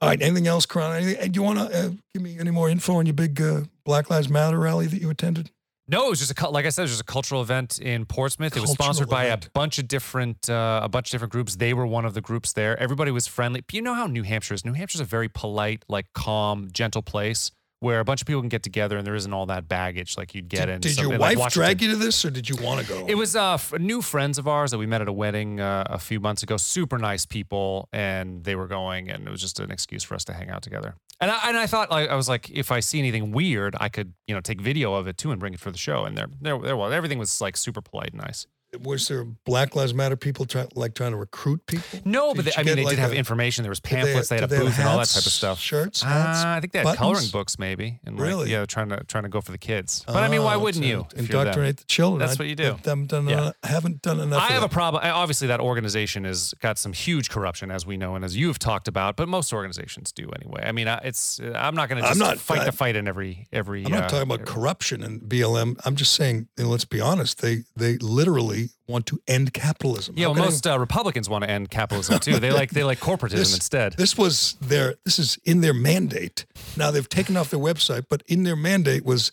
all 0.00 0.08
right, 0.08 0.20
anything 0.20 0.46
else, 0.46 0.66
Karan? 0.66 1.02
Anything? 1.02 1.32
Do 1.32 1.38
you 1.38 1.44
want 1.44 1.58
to 1.58 1.64
uh, 1.64 1.90
give 2.12 2.22
me 2.22 2.38
any 2.38 2.50
more 2.50 2.68
info 2.68 2.94
on 2.94 3.06
your 3.06 3.14
big 3.14 3.40
uh, 3.40 3.62
Black 3.84 4.10
Lives 4.10 4.28
Matter 4.28 4.58
rally 4.58 4.86
that 4.86 5.00
you 5.00 5.10
attended? 5.10 5.50
No, 5.88 6.06
it 6.06 6.10
was 6.10 6.20
just 6.20 6.38
a 6.38 6.48
like 6.48 6.64
I 6.64 6.68
said, 6.68 6.82
it 6.82 6.84
was 6.84 6.90
just 6.92 7.02
a 7.02 7.04
cultural 7.04 7.42
event 7.42 7.78
in 7.78 8.06
Portsmouth. 8.06 8.56
it 8.56 8.60
was 8.60 8.70
Cultural 8.70 8.84
sponsored 8.94 9.08
by 9.08 9.26
event. 9.26 9.46
a 9.46 9.50
bunch 9.50 9.78
of 9.78 9.88
different 9.88 10.48
uh, 10.48 10.80
a 10.82 10.88
bunch 10.88 11.08
of 11.08 11.12
different 11.12 11.32
groups. 11.32 11.56
They 11.56 11.74
were 11.74 11.86
one 11.86 12.04
of 12.04 12.14
the 12.14 12.20
groups 12.20 12.52
there. 12.52 12.78
Everybody 12.78 13.10
was 13.10 13.26
friendly. 13.26 13.64
You 13.72 13.82
know 13.82 13.94
how 13.94 14.06
New 14.06 14.22
Hampshire 14.22 14.54
is. 14.54 14.64
New 14.64 14.74
Hampshire's 14.74 15.00
a 15.00 15.04
very 15.04 15.28
polite, 15.28 15.84
like 15.88 16.06
calm, 16.14 16.68
gentle 16.72 17.02
place 17.02 17.50
where 17.82 17.98
a 17.98 18.04
bunch 18.04 18.22
of 18.22 18.28
people 18.28 18.40
can 18.40 18.48
get 18.48 18.62
together 18.62 18.96
and 18.96 19.04
there 19.04 19.16
isn't 19.16 19.32
all 19.32 19.46
that 19.46 19.66
baggage 19.66 20.16
like 20.16 20.36
you'd 20.36 20.48
get 20.48 20.66
Did, 20.66 20.74
in. 20.74 20.80
did 20.80 20.96
your 20.98 21.14
in, 21.14 21.20
like, 21.20 21.36
wife 21.36 21.52
drag 21.52 21.82
you 21.82 21.90
to 21.90 21.96
this, 21.96 22.24
or 22.24 22.30
did 22.30 22.48
you 22.48 22.54
want 22.62 22.80
to 22.80 22.86
go? 22.86 23.04
It 23.08 23.16
was 23.16 23.34
uh, 23.34 23.58
new 23.78 24.00
friends 24.00 24.38
of 24.38 24.46
ours 24.46 24.70
that 24.70 24.78
we 24.78 24.86
met 24.86 25.00
at 25.00 25.08
a 25.08 25.12
wedding 25.12 25.58
uh, 25.58 25.84
a 25.90 25.98
few 25.98 26.20
months 26.20 26.44
ago. 26.44 26.56
Super 26.56 26.96
nice 26.96 27.26
people, 27.26 27.88
and 27.92 28.44
they 28.44 28.54
were 28.54 28.68
going, 28.68 29.10
and 29.10 29.26
it 29.26 29.30
was 29.30 29.40
just 29.40 29.58
an 29.58 29.72
excuse 29.72 30.04
for 30.04 30.14
us 30.14 30.24
to 30.26 30.32
hang 30.32 30.48
out 30.48 30.62
together. 30.62 30.94
And 31.20 31.30
I, 31.30 31.48
and 31.48 31.56
I 31.56 31.66
thought, 31.66 31.90
like, 31.90 32.08
I 32.08 32.14
was 32.14 32.28
like, 32.28 32.50
if 32.50 32.70
I 32.70 32.78
see 32.80 33.00
anything 33.00 33.32
weird, 33.32 33.74
I 33.80 33.88
could, 33.88 34.12
you 34.28 34.34
know, 34.34 34.40
take 34.40 34.60
video 34.60 34.94
of 34.94 35.08
it 35.08 35.16
too 35.16 35.32
and 35.32 35.40
bring 35.40 35.54
it 35.54 35.60
for 35.60 35.72
the 35.72 35.78
show. 35.78 36.04
And 36.04 36.16
there, 36.16 36.26
there, 36.40 36.58
there 36.58 36.76
was 36.76 36.92
everything 36.92 37.18
was 37.18 37.40
like 37.40 37.56
super 37.56 37.80
polite 37.80 38.12
and 38.12 38.22
nice. 38.22 38.46
Was 38.80 39.06
there 39.08 39.24
Black 39.24 39.76
Lives 39.76 39.92
Matter 39.92 40.16
people 40.16 40.46
try, 40.46 40.66
like 40.74 40.94
trying 40.94 41.10
to 41.12 41.16
recruit 41.16 41.66
people? 41.66 42.00
No, 42.04 42.32
but 42.34 42.44
they, 42.46 42.52
I 42.56 42.62
mean, 42.62 42.76
they 42.76 42.84
like, 42.84 42.90
did 42.96 42.98
have 43.00 43.12
a- 43.12 43.16
information. 43.16 43.62
There 43.62 43.70
was 43.70 43.80
did 43.80 43.90
they- 43.90 43.96
pamphlets. 43.96 44.28
They, 44.28 44.36
had 44.36 44.44
a 44.44 44.48
booth 44.48 44.78
and 44.78 44.88
all 44.88 44.98
that 44.98 45.08
type 45.08 45.26
of 45.26 45.32
stuff. 45.32 45.58
shirts, 45.60 46.02
Uh, 46.02 46.06
hats, 46.06 46.44
I 46.44 46.60
think 46.60 46.72
they 46.72 46.78
had 46.80 46.96
coloring 46.96 47.28
books, 47.32 47.58
maybe. 47.58 48.00
And 48.06 48.16
like, 48.18 48.26
Really? 48.26 48.50
yeah, 48.50 48.64
trying 48.64 48.88
to 48.88 49.04
trying 49.04 49.24
to 49.24 49.28
go 49.28 49.40
for 49.40 49.52
the 49.52 49.58
kids. 49.58 50.04
But 50.06 50.16
I 50.16 50.28
mean, 50.28 50.42
why 50.42 50.54
Oh, 50.54 50.60
wouldn't 50.60 50.84
you? 50.84 51.06
them? 51.14 51.26
Indoctrinate 51.26 51.76
the 51.78 51.84
children. 51.84 52.18
That's 52.20 52.38
I- 52.40 52.42
what 52.42 52.48
you 52.48 52.54
do. 52.56 52.64
I 52.64 52.88
haven't 52.88 53.08
done, 53.08 53.26
Yeah. 53.28 53.32
enough, 53.42 53.54
I 53.62 53.66
haven't 53.68 54.02
done 54.02 54.20
enough. 54.20 54.42
I 54.42 54.52
have 54.52 54.62
a 54.62 54.68
problem. 54.68 55.02
Obviously, 55.04 55.48
that 55.48 55.60
organization 55.60 56.24
has 56.24 56.54
got 56.60 56.78
some 56.78 56.92
huge 56.92 57.28
corruption, 57.30 57.70
as 57.70 57.84
we 57.86 57.96
know, 57.96 58.14
and 58.16 58.24
as 58.24 58.36
you've 58.36 58.58
talked 58.58 58.88
about. 58.88 59.16
But 59.16 59.28
most 59.28 59.52
organizations 59.52 60.12
do 60.12 60.30
anyway. 60.40 60.62
I 60.64 60.72
mean, 60.72 60.88
it's. 60.88 61.40
uh, 61.40 61.52
I'm 61.54 61.74
not 61.74 61.88
going 61.88 62.02
to 62.02 62.08
just 62.08 62.18
not- 62.18 62.38
fight 62.38 62.60
I- 62.60 62.64
the 62.64 62.72
fight 62.72 62.96
in 62.96 63.06
every 63.06 63.48
every. 63.52 63.84
I'm 63.84 63.92
not 63.92 64.04
uh, 64.04 64.08
talking 64.08 64.22
about 64.32 64.46
corruption 64.46 65.02
and 65.02 65.20
BLM. 65.20 65.78
I'm 65.84 65.96
just 65.96 66.12
saying, 66.14 66.48
and 66.56 66.70
let's 66.70 66.84
be 66.84 67.00
honest, 67.00 67.40
they 67.42 67.64
they 67.76 67.98
literally 67.98 68.61
want 68.86 69.06
to 69.06 69.20
end 69.26 69.52
capitalism. 69.52 70.14
Yeah, 70.16 70.26
well, 70.28 70.36
most 70.36 70.66
uh, 70.66 70.78
Republicans 70.78 71.28
want 71.28 71.44
to 71.44 71.50
end 71.50 71.70
capitalism 71.70 72.18
too. 72.18 72.38
They 72.38 72.50
like 72.50 72.70
they 72.70 72.84
like 72.84 72.98
corporatism 73.00 73.30
This- 73.36 73.54
instead. 73.54 73.94
This 73.94 74.16
was 74.18 74.56
their 74.60 74.94
this 75.04 75.18
is 75.18 75.38
in 75.44 75.60
their 75.60 75.74
mandate. 75.74 76.44
Now 76.76 76.90
they've 76.90 77.08
taken 77.08 77.36
off 77.36 77.50
their 77.50 77.60
website, 77.60 78.06
but 78.08 78.22
in 78.26 78.42
their 78.44 78.56
mandate 78.56 79.04
was 79.04 79.30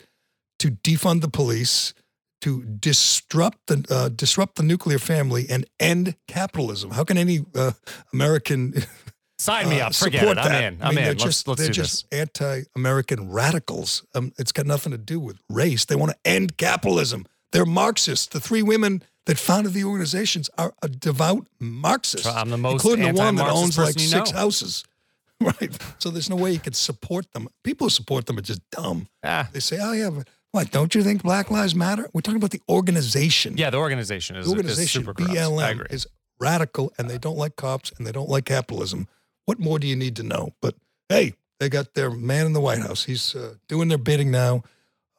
to 0.60 0.72
defund 0.72 1.22
the 1.22 1.30
police, 1.30 1.94
to 2.42 2.64
disrupt 2.64 3.68
the 3.68 3.86
uh, 3.90 4.10
disrupt 4.10 4.56
the 4.56 4.64
nuclear 4.64 5.00
family, 5.00 5.46
and 5.50 5.66
end 5.80 6.16
capitalism. 6.28 6.92
How 6.92 7.04
can 7.04 7.18
any 7.18 7.46
uh, 7.56 7.72
American 8.14 8.74
Sign 9.40 9.70
me 9.70 9.80
uh, 9.80 9.88
up. 9.88 9.96
Forget 9.96 10.20
support 10.20 10.38
it. 10.38 10.42
I'm 10.42 10.52
that? 10.52 10.64
in. 10.64 10.82
I 10.82 10.88
I'm 10.88 10.96
mean, 10.96 10.98
in. 11.00 11.04
They're 11.06 11.14
Let's 11.14 11.24
just, 11.24 11.48
let's 11.48 11.62
they're 11.62 11.70
do 11.70 11.74
just 11.74 12.14
anti-American 12.14 13.32
radicals. 13.32 14.04
Um, 14.14 14.34
it's 14.38 14.52
got 14.52 14.66
nothing 14.66 14.92
to 14.92 14.98
do 14.98 15.18
with 15.20 15.38
race. 15.50 15.86
They 15.86 15.96
want 15.96 16.12
to 16.12 16.18
end 16.26 16.58
capitalism. 16.58 17.26
They're 17.54 17.66
Marxists. 17.66 18.28
The 18.28 18.42
three 18.42 18.62
women 18.62 19.02
that 19.26 19.38
founded 19.38 19.74
the 19.74 19.84
organizations 19.84 20.50
are 20.58 20.74
a 20.82 20.90
devout 20.90 21.46
Marxists. 21.60 22.26
So 22.26 22.32
I'm 22.32 22.50
the 22.50 22.58
most 22.58 22.84
including 22.84 23.14
the 23.14 23.20
one 23.22 23.36
that 23.36 23.48
owns 23.48 23.78
like 23.78 24.00
six 24.00 24.32
know. 24.32 24.40
houses. 24.40 24.84
Right. 25.42 25.72
So 26.00 26.10
there's 26.10 26.30
no 26.30 26.36
way 26.36 26.52
you 26.52 26.60
could 26.60 26.76
support 26.76 27.32
them. 27.32 27.48
People 27.64 27.86
who 27.86 27.90
support 27.92 28.26
them 28.26 28.38
are 28.38 28.42
just 28.42 28.60
dumb. 28.72 29.08
Ah. 29.24 29.48
They 29.54 29.62
say, 29.62 29.78
"Oh 29.82 29.94
yeah, 29.94 30.10
but 30.10 30.28
what? 30.52 30.70
Don't 30.70 30.94
you 30.94 31.02
think 31.02 31.24
Black 31.24 31.50
Lives 31.50 31.74
Matter?" 31.74 32.10
We're 32.12 32.20
talking 32.20 32.36
about 32.36 32.52
the 32.52 32.60
organization. 32.68 33.56
Yeah, 33.56 33.70
the 33.70 33.78
organization 33.78 34.36
is, 34.36 34.48
The 34.48 34.52
organization 34.52 34.84
is 34.84 34.92
super 34.92 35.14
corrupt. 35.14 35.34
BLM 35.34 35.72
agree. 35.72 35.88
is 35.92 36.08
radical, 36.42 36.92
and 36.98 37.10
they 37.10 37.18
don't 37.18 37.38
like 37.38 37.56
cops, 37.56 37.90
and 37.98 38.06
they 38.06 38.12
don't 38.12 38.28
like 38.28 38.44
capitalism. 38.44 39.08
What 39.46 39.60
more 39.60 39.80
do 39.80 39.88
you 39.88 39.96
need 39.96 40.18
to 40.18 40.24
know? 40.24 40.50
But 40.62 40.76
hey, 41.08 41.36
they 41.62 41.70
got 41.70 41.94
their 41.94 42.10
man 42.10 42.46
in 42.46 42.52
the 42.52 42.60
White 42.60 42.80
House. 42.80 43.06
He's 43.06 43.34
uh, 43.34 43.56
doing 43.70 43.88
their 43.88 43.98
bidding 43.98 44.32
now. 44.32 44.64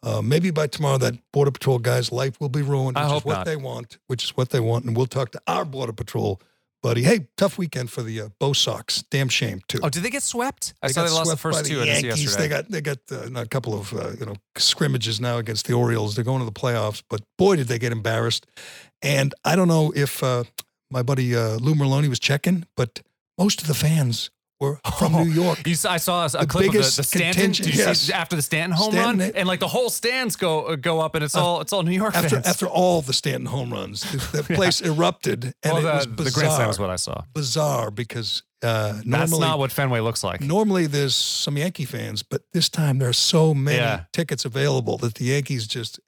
Uh, 0.02 0.22
maybe 0.22 0.50
by 0.50 0.66
tomorrow, 0.66 0.98
that 0.98 1.14
Border 1.32 1.50
Patrol 1.50 1.78
guy's 1.78 2.10
life 2.10 2.40
will 2.40 2.48
be 2.48 2.62
ruined, 2.62 2.96
I 2.96 3.06
which 3.06 3.18
is 3.18 3.24
what 3.24 3.34
not. 3.34 3.46
they 3.46 3.56
want. 3.56 3.98
Which 4.06 4.24
is 4.24 4.30
what 4.36 4.50
they 4.50 4.60
want, 4.60 4.84
and 4.86 4.96
we'll 4.96 5.06
talk 5.06 5.30
to 5.32 5.42
our 5.46 5.64
Border 5.64 5.92
Patrol 5.92 6.40
buddy. 6.82 7.02
Hey, 7.02 7.28
tough 7.36 7.58
weekend 7.58 7.90
for 7.90 8.02
the 8.02 8.22
uh, 8.22 8.28
Bo 8.38 8.52
Sox. 8.52 9.02
Damn 9.10 9.28
shame 9.28 9.60
too. 9.68 9.80
Oh, 9.82 9.88
did 9.88 10.02
they 10.02 10.10
get 10.10 10.22
swept? 10.22 10.74
I 10.82 10.88
They 10.88 10.92
saw 10.94 11.04
they 11.04 11.10
lost 11.10 11.30
the 11.30 11.36
first 11.36 11.66
two. 11.66 11.76
The 11.76 11.82
I 11.82 11.84
didn't 11.84 12.00
see 12.00 12.06
Yankees. 12.08 12.24
yesterday. 12.24 12.48
They 12.48 12.48
got 12.48 12.70
they 12.70 12.80
got 12.80 12.98
uh, 13.36 13.40
a 13.40 13.46
couple 13.46 13.78
of 13.78 13.92
uh, 13.92 14.10
you 14.18 14.26
know 14.26 14.36
scrimmages 14.56 15.20
now 15.20 15.38
against 15.38 15.66
the 15.66 15.74
Orioles. 15.74 16.14
They're 16.14 16.24
going 16.24 16.40
to 16.40 16.44
the 16.44 16.52
playoffs, 16.52 17.02
but 17.08 17.20
boy, 17.36 17.56
did 17.56 17.68
they 17.68 17.78
get 17.78 17.92
embarrassed. 17.92 18.46
And 19.02 19.34
I 19.44 19.56
don't 19.56 19.68
know 19.68 19.92
if 19.94 20.22
uh, 20.22 20.44
my 20.90 21.02
buddy 21.02 21.34
uh, 21.34 21.56
Lou 21.56 21.74
Merloni 21.74 22.08
was 22.08 22.18
checking, 22.18 22.66
but 22.76 23.02
most 23.38 23.60
of 23.62 23.66
the 23.66 23.74
fans 23.74 24.30
were 24.60 24.78
from 24.98 25.12
New 25.12 25.30
York. 25.30 25.66
You 25.66 25.74
saw, 25.74 25.92
I 25.92 25.96
saw 25.96 26.24
a, 26.26 26.42
a 26.42 26.46
clip 26.46 26.66
of 26.68 26.72
the, 26.74 26.78
the 26.78 26.84
Stanton. 26.84 27.32
contingent- 27.42 27.66
Did 27.66 27.74
you 27.76 27.84
yes. 27.84 28.00
see 28.00 28.12
after 28.12 28.36
the 28.36 28.42
Stanton 28.42 28.76
home 28.76 28.92
Stanton, 28.92 29.18
run, 29.20 29.32
and 29.34 29.48
like 29.48 29.60
the 29.60 29.68
whole 29.68 29.90
stands 29.90 30.36
go 30.36 30.66
uh, 30.66 30.76
go 30.76 31.00
up, 31.00 31.14
and 31.14 31.24
it's 31.24 31.34
all 31.34 31.60
it's 31.60 31.72
all 31.72 31.82
New 31.82 31.92
York 31.92 32.14
After 32.14 32.28
fans. 32.36 32.46
after 32.46 32.66
all 32.66 33.02
the 33.02 33.12
Stanton 33.12 33.46
home 33.46 33.72
runs, 33.72 34.02
the, 34.30 34.42
the 34.42 34.54
place 34.54 34.80
erupted, 34.80 35.54
and 35.62 35.72
well, 35.72 35.78
it 35.78 35.82
the, 35.82 35.92
was 35.92 36.04
the 36.06 36.12
bizarre. 36.12 36.42
Grand 36.42 36.54
Slam 36.56 36.70
is 36.70 36.78
what 36.78 36.90
I 36.90 36.96
saw. 36.96 37.22
bizarre 37.34 37.90
because 37.90 38.42
uh, 38.62 39.00
That's 39.06 39.38
not 39.38 39.58
what 39.58 39.72
Fenway 39.72 40.00
looks 40.00 40.22
like. 40.22 40.42
normally 40.42 40.86
there's 40.86 41.14
some 41.14 41.56
Yankee 41.56 41.86
fans, 41.86 42.22
but 42.22 42.42
this 42.52 42.68
time 42.68 42.98
there 42.98 43.08
are 43.08 43.14
so 43.14 43.54
many 43.54 43.78
Yeah. 43.78 44.04
tickets 44.12 44.44
available 44.44 44.98
that 44.98 45.14
the 45.14 45.24
Yankees 45.24 45.66
just 45.66 45.98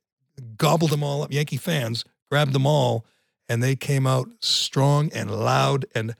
gobbled 0.58 0.90
them 0.90 1.02
all 1.02 1.22
up. 1.22 1.32
Yankee 1.32 1.56
fans 1.56 2.04
grabbed 2.30 2.52
them 2.52 2.66
all, 2.66 3.06
and 3.48 3.62
they 3.62 3.74
came 3.76 4.06
out 4.06 4.28
strong 4.40 5.10
and 5.14 5.30
loud. 5.30 5.86
And 5.94 6.14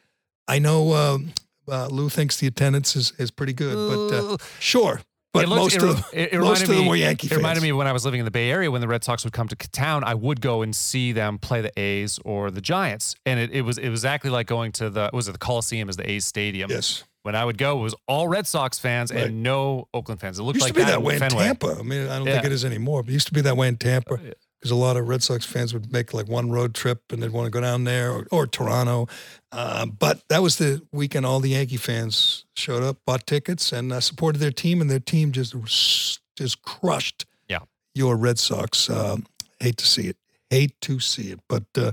I 0.48 0.58
know 0.58 0.94
um 0.94 1.32
uh, 1.72 1.88
Lou 1.88 2.08
thinks 2.08 2.36
the 2.38 2.46
attendance 2.46 2.94
is, 2.96 3.12
is 3.18 3.30
pretty 3.30 3.52
good, 3.52 3.74
but 3.74 4.16
uh, 4.16 4.36
sure. 4.60 5.00
But 5.32 5.44
It 5.44 5.48
looked- 5.48 5.62
most 5.62 5.76
it, 5.76 5.82
of 5.82 5.96
them, 5.96 6.04
it, 6.12 6.32
it 6.34 6.38
most 6.40 6.60
reminded 6.60 6.62
of 6.62 6.68
them 6.68 6.78
me, 6.84 6.88
were 6.90 6.96
Yankee 6.96 7.26
It 7.28 7.36
reminded 7.36 7.62
me 7.62 7.72
when 7.72 7.86
I 7.86 7.92
was 7.92 8.04
living 8.04 8.20
in 8.20 8.26
the 8.26 8.30
Bay 8.30 8.50
Area 8.50 8.70
when 8.70 8.82
the 8.82 8.88
Red 8.88 9.02
Sox 9.02 9.24
would 9.24 9.32
come 9.32 9.48
to 9.48 9.56
town. 9.56 10.04
I 10.04 10.12
would 10.14 10.42
go 10.42 10.60
and 10.60 10.76
see 10.76 11.12
them 11.12 11.38
play 11.38 11.62
the 11.62 11.72
A's 11.80 12.18
or 12.24 12.50
the 12.50 12.60
Giants, 12.60 13.14
and 13.24 13.40
it, 13.40 13.50
it 13.50 13.62
was 13.62 13.78
it 13.78 13.88
was 13.88 14.00
exactly 14.00 14.28
like 14.30 14.46
going 14.46 14.72
to 14.72 14.90
the 14.90 15.08
was 15.14 15.28
it 15.28 15.32
the 15.32 15.38
Coliseum 15.38 15.88
as 15.88 15.96
the 15.96 16.08
A's 16.10 16.26
stadium. 16.26 16.70
Yes. 16.70 17.04
When 17.22 17.34
I 17.36 17.44
would 17.46 17.56
go, 17.56 17.78
it 17.78 17.82
was 17.82 17.94
all 18.08 18.26
Red 18.28 18.46
Sox 18.46 18.78
fans 18.80 19.10
Right. 19.12 19.24
and 19.26 19.42
no 19.44 19.86
Oakland 19.94 20.20
fans. 20.20 20.38
It 20.38 20.42
looked 20.42 20.56
used 20.56 20.64
like 20.66 20.74
to 20.74 20.80
be 20.80 20.84
that, 20.84 20.98
in 20.98 21.02
way 21.04 21.14
in 21.14 21.20
Fenway. 21.20 21.44
Tampa. 21.44 21.76
I 21.78 21.82
mean, 21.82 22.08
I 22.08 22.18
don't 22.18 22.26
Yeah. 22.26 22.32
think 22.34 22.46
it 22.46 22.52
is 22.52 22.64
anymore, 22.64 23.02
but 23.04 23.10
it 23.10 23.12
used 23.14 23.28
to 23.28 23.32
be 23.32 23.40
that 23.42 23.56
way 23.56 23.68
in 23.68 23.76
Tampa 23.78 24.14
Oh, 24.14 24.18
yeah. 24.22 24.32
Because 24.62 24.70
a 24.70 24.76
lot 24.76 24.96
of 24.96 25.08
Red 25.08 25.24
Sox 25.24 25.44
fans 25.44 25.74
would 25.74 25.92
make 25.92 26.14
like 26.14 26.28
one 26.28 26.48
road 26.48 26.72
trip 26.72 27.02
and 27.10 27.20
they'd 27.20 27.32
want 27.32 27.46
to 27.46 27.50
go 27.50 27.60
down 27.60 27.82
there 27.82 28.12
or, 28.12 28.28
or 28.30 28.46
Toronto. 28.46 29.08
Uh, 29.50 29.86
but 29.86 30.22
that 30.28 30.40
was 30.40 30.56
the 30.58 30.80
weekend 30.92 31.26
all 31.26 31.40
the 31.40 31.48
Yankee 31.50 31.76
fans 31.76 32.44
showed 32.54 32.84
up, 32.84 32.98
bought 33.04 33.26
tickets, 33.26 33.72
and 33.72 33.92
uh, 33.92 33.98
supported 34.00 34.38
their 34.38 34.52
team, 34.52 34.80
and 34.80 34.88
their 34.88 35.00
team 35.00 35.32
just 35.32 35.56
just 36.36 36.62
crushed 36.62 37.26
Yeah. 37.48 37.58
your 37.96 38.16
Red 38.16 38.38
Sox. 38.38 38.88
Um, 38.88 39.26
hate 39.58 39.78
to 39.78 39.86
see 39.86 40.06
it. 40.06 40.16
Hate 40.48 40.80
to 40.82 41.00
see 41.00 41.32
it. 41.32 41.40
But 41.48 41.64
uh, 41.76 41.92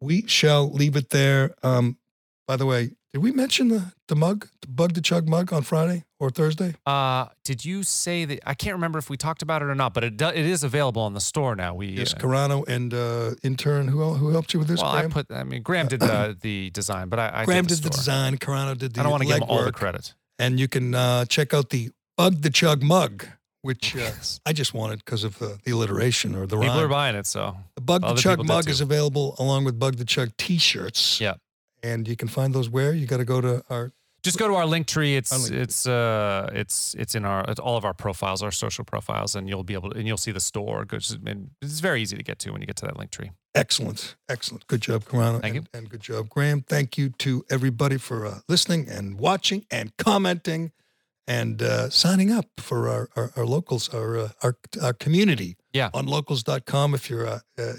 we 0.00 0.26
shall 0.26 0.68
leave 0.72 0.96
it 0.96 1.10
there. 1.10 1.54
Um, 1.62 1.98
by 2.46 2.56
the 2.56 2.66
way, 2.66 2.90
did 3.12 3.22
we 3.22 3.30
mention 3.30 3.68
the, 3.68 3.92
the 4.08 4.16
mug, 4.16 4.48
the 4.62 4.68
Bug 4.68 4.94
the 4.94 5.00
Chug 5.00 5.28
mug 5.28 5.52
on 5.52 5.62
Friday 5.62 6.04
or 6.18 6.30
Thursday? 6.30 6.74
Uh, 6.86 7.26
did 7.44 7.64
you 7.64 7.82
say 7.82 8.24
that? 8.24 8.40
I 8.46 8.54
can't 8.54 8.74
remember 8.74 8.98
if 8.98 9.10
we 9.10 9.16
talked 9.16 9.42
about 9.42 9.60
it 9.62 9.66
or 9.66 9.74
not, 9.74 9.92
but 9.92 10.02
it 10.02 10.16
do, 10.16 10.28
it 10.28 10.36
is 10.36 10.64
available 10.64 11.06
in 11.06 11.12
the 11.12 11.20
store 11.20 11.54
now. 11.54 11.74
We 11.74 11.88
Yes, 11.88 12.14
uh, 12.14 12.18
Carano 12.18 12.66
and 12.66 12.94
uh, 12.94 13.34
intern. 13.42 13.88
Who 13.88 14.14
who 14.14 14.30
helped 14.30 14.54
you 14.54 14.58
with 14.58 14.68
this? 14.68 14.80
well, 14.80 14.92
I 14.92 15.06
put. 15.08 15.30
I 15.30 15.44
mean, 15.44 15.62
Graham 15.62 15.88
did 15.88 16.00
the 16.00 16.36
the 16.40 16.70
design, 16.70 17.08
but 17.08 17.18
I, 17.18 17.42
I 17.42 17.44
Graham 17.44 17.66
did 17.66 17.76
did 17.76 17.84
the, 17.84 17.90
the 17.90 17.96
design. 17.96 18.38
Carano 18.38 18.76
did 18.76 18.94
the 18.94 19.00
I 19.00 19.02
don't 19.02 19.12
want 19.12 19.22
to 19.22 19.28
give 19.28 19.36
him 19.36 19.44
all 19.44 19.64
the 19.64 19.72
credit. 19.72 20.14
And 20.38 20.58
you 20.58 20.66
can 20.66 20.94
uh, 20.94 21.26
check 21.26 21.52
out 21.52 21.68
the 21.68 21.90
Bug 22.16 22.40
the 22.40 22.50
Chug 22.50 22.82
mug, 22.82 23.26
which 23.60 23.94
uh, 23.94 24.10
I 24.46 24.54
just 24.54 24.72
wanted 24.72 25.04
because 25.04 25.22
of 25.22 25.40
uh, 25.42 25.56
the 25.64 25.72
alliteration 25.72 26.34
or 26.34 26.46
the 26.46 26.58
People 26.58 26.80
are 26.80 26.88
buying 26.88 27.14
it, 27.14 27.26
so 27.26 27.56
The 27.74 27.82
Bug 27.82 28.02
the 28.02 28.14
Chug 28.14 28.44
mug 28.44 28.68
is 28.68 28.80
available 28.80 29.36
along 29.38 29.64
with 29.64 29.78
Bug 29.78 29.96
the 29.96 30.04
Chug 30.06 30.30
T-shirts. 30.38 31.20
Yeah. 31.20 31.34
And 31.82 32.06
you 32.06 32.16
can 32.16 32.28
find 32.28 32.54
those 32.54 32.68
where 32.70 32.92
you 32.92 33.06
got 33.06 33.18
to 33.18 33.24
go 33.24 33.40
to 33.40 33.62
our. 33.68 33.92
just 34.22 34.38
go 34.38 34.46
to 34.48 34.54
our 34.54 34.66
link 34.66 34.86
tree. 34.86 35.16
It's 35.16 35.32
link 35.32 35.46
tree. 35.46 35.58
it's 35.58 35.86
uh 35.86 36.48
it's 36.54 36.94
it's 36.98 37.14
in 37.14 37.24
our 37.24 37.44
it's 37.48 37.60
all 37.60 37.76
of 37.76 37.84
our 37.84 37.94
profiles, 37.94 38.42
our 38.42 38.52
social 38.52 38.84
profiles, 38.84 39.34
and 39.34 39.48
you'll 39.48 39.64
be 39.64 39.74
able 39.74 39.90
to 39.90 39.98
and 39.98 40.06
you'll 40.06 40.16
see 40.16 40.32
the 40.32 40.40
store. 40.40 40.86
And 41.26 41.50
It's 41.60 41.80
very 41.80 42.02
easy 42.02 42.16
to 42.16 42.22
get 42.22 42.38
to 42.40 42.52
when 42.52 42.60
you 42.60 42.66
get 42.66 42.76
to 42.76 42.86
that 42.86 42.96
link 42.96 43.10
tree. 43.10 43.30
Excellent, 43.54 44.16
excellent. 44.28 44.66
Good 44.66 44.80
job, 44.80 45.04
Carano. 45.04 45.40
Thank 45.40 45.56
and, 45.56 45.68
and 45.74 45.88
good 45.90 46.00
job, 46.00 46.28
Graham. 46.30 46.62
Thank 46.62 46.96
you 46.96 47.10
to 47.18 47.44
everybody 47.50 47.98
for 47.98 48.26
uh, 48.26 48.38
listening 48.48 48.88
and 48.88 49.18
watching 49.18 49.66
and 49.70 49.94
commenting 49.98 50.72
and 51.26 51.62
uh, 51.62 51.88
signing 51.90 52.32
up 52.32 52.46
for 52.58 52.88
our, 52.88 53.08
our, 53.16 53.32
our 53.36 53.46
locals, 53.46 53.88
our, 53.94 54.18
uh, 54.18 54.28
our 54.42 54.56
our 54.82 54.92
community. 54.92 55.56
Yeah. 55.72 55.90
On 55.94 56.06
locals.com. 56.06 56.94
If 56.94 57.08
you're 57.08 57.26
uh, 57.26 57.40
uh, 57.58 57.72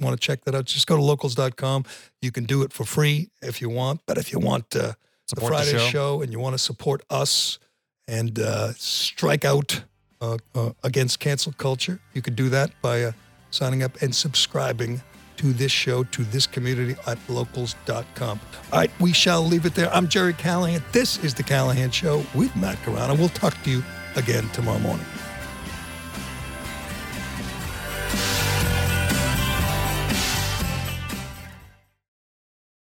want 0.00 0.20
to 0.20 0.26
check 0.26 0.44
that 0.44 0.54
out, 0.54 0.64
just 0.64 0.86
go 0.86 0.96
to 0.96 1.02
locals.com. 1.02 1.84
You 2.20 2.32
can 2.32 2.44
do 2.44 2.62
it 2.62 2.72
for 2.72 2.84
free 2.84 3.28
if 3.42 3.60
you 3.60 3.68
want. 3.68 4.00
But 4.06 4.18
if 4.18 4.32
you 4.32 4.38
want 4.38 4.74
uh, 4.74 4.78
the 4.78 4.96
Support 5.26 5.50
the 5.50 5.56
Friday 5.56 5.78
show. 5.78 5.88
show 5.88 6.22
and 6.22 6.32
you 6.32 6.38
want 6.38 6.54
to 6.54 6.58
support 6.58 7.02
us 7.10 7.58
and 8.08 8.38
uh, 8.38 8.72
strike 8.74 9.44
out 9.44 9.82
uh, 10.20 10.38
uh, 10.54 10.70
against 10.82 11.20
cancel 11.20 11.52
culture, 11.52 12.00
you 12.14 12.22
could 12.22 12.36
do 12.36 12.48
that 12.48 12.70
by 12.80 13.02
uh, 13.02 13.12
signing 13.50 13.82
up 13.82 14.00
and 14.00 14.14
subscribing 14.14 15.02
to 15.36 15.52
this 15.52 15.72
show, 15.72 16.04
to 16.04 16.24
this 16.24 16.46
community 16.46 16.96
at 17.06 17.18
locals.com. 17.28 18.40
All 18.72 18.78
right, 18.78 18.90
we 19.00 19.12
shall 19.12 19.42
leave 19.42 19.66
it 19.66 19.74
there. 19.74 19.92
I'm 19.92 20.08
Jerry 20.08 20.32
Callahan. 20.32 20.82
This 20.92 21.22
is 21.22 21.34
The 21.34 21.42
Callahan 21.42 21.90
Show 21.90 22.24
with 22.34 22.54
Matt 22.56 22.76
Carano. 22.78 23.18
We'll 23.18 23.28
talk 23.28 23.60
to 23.64 23.70
you 23.70 23.82
again 24.16 24.48
tomorrow 24.50 24.78
morning. 24.78 25.06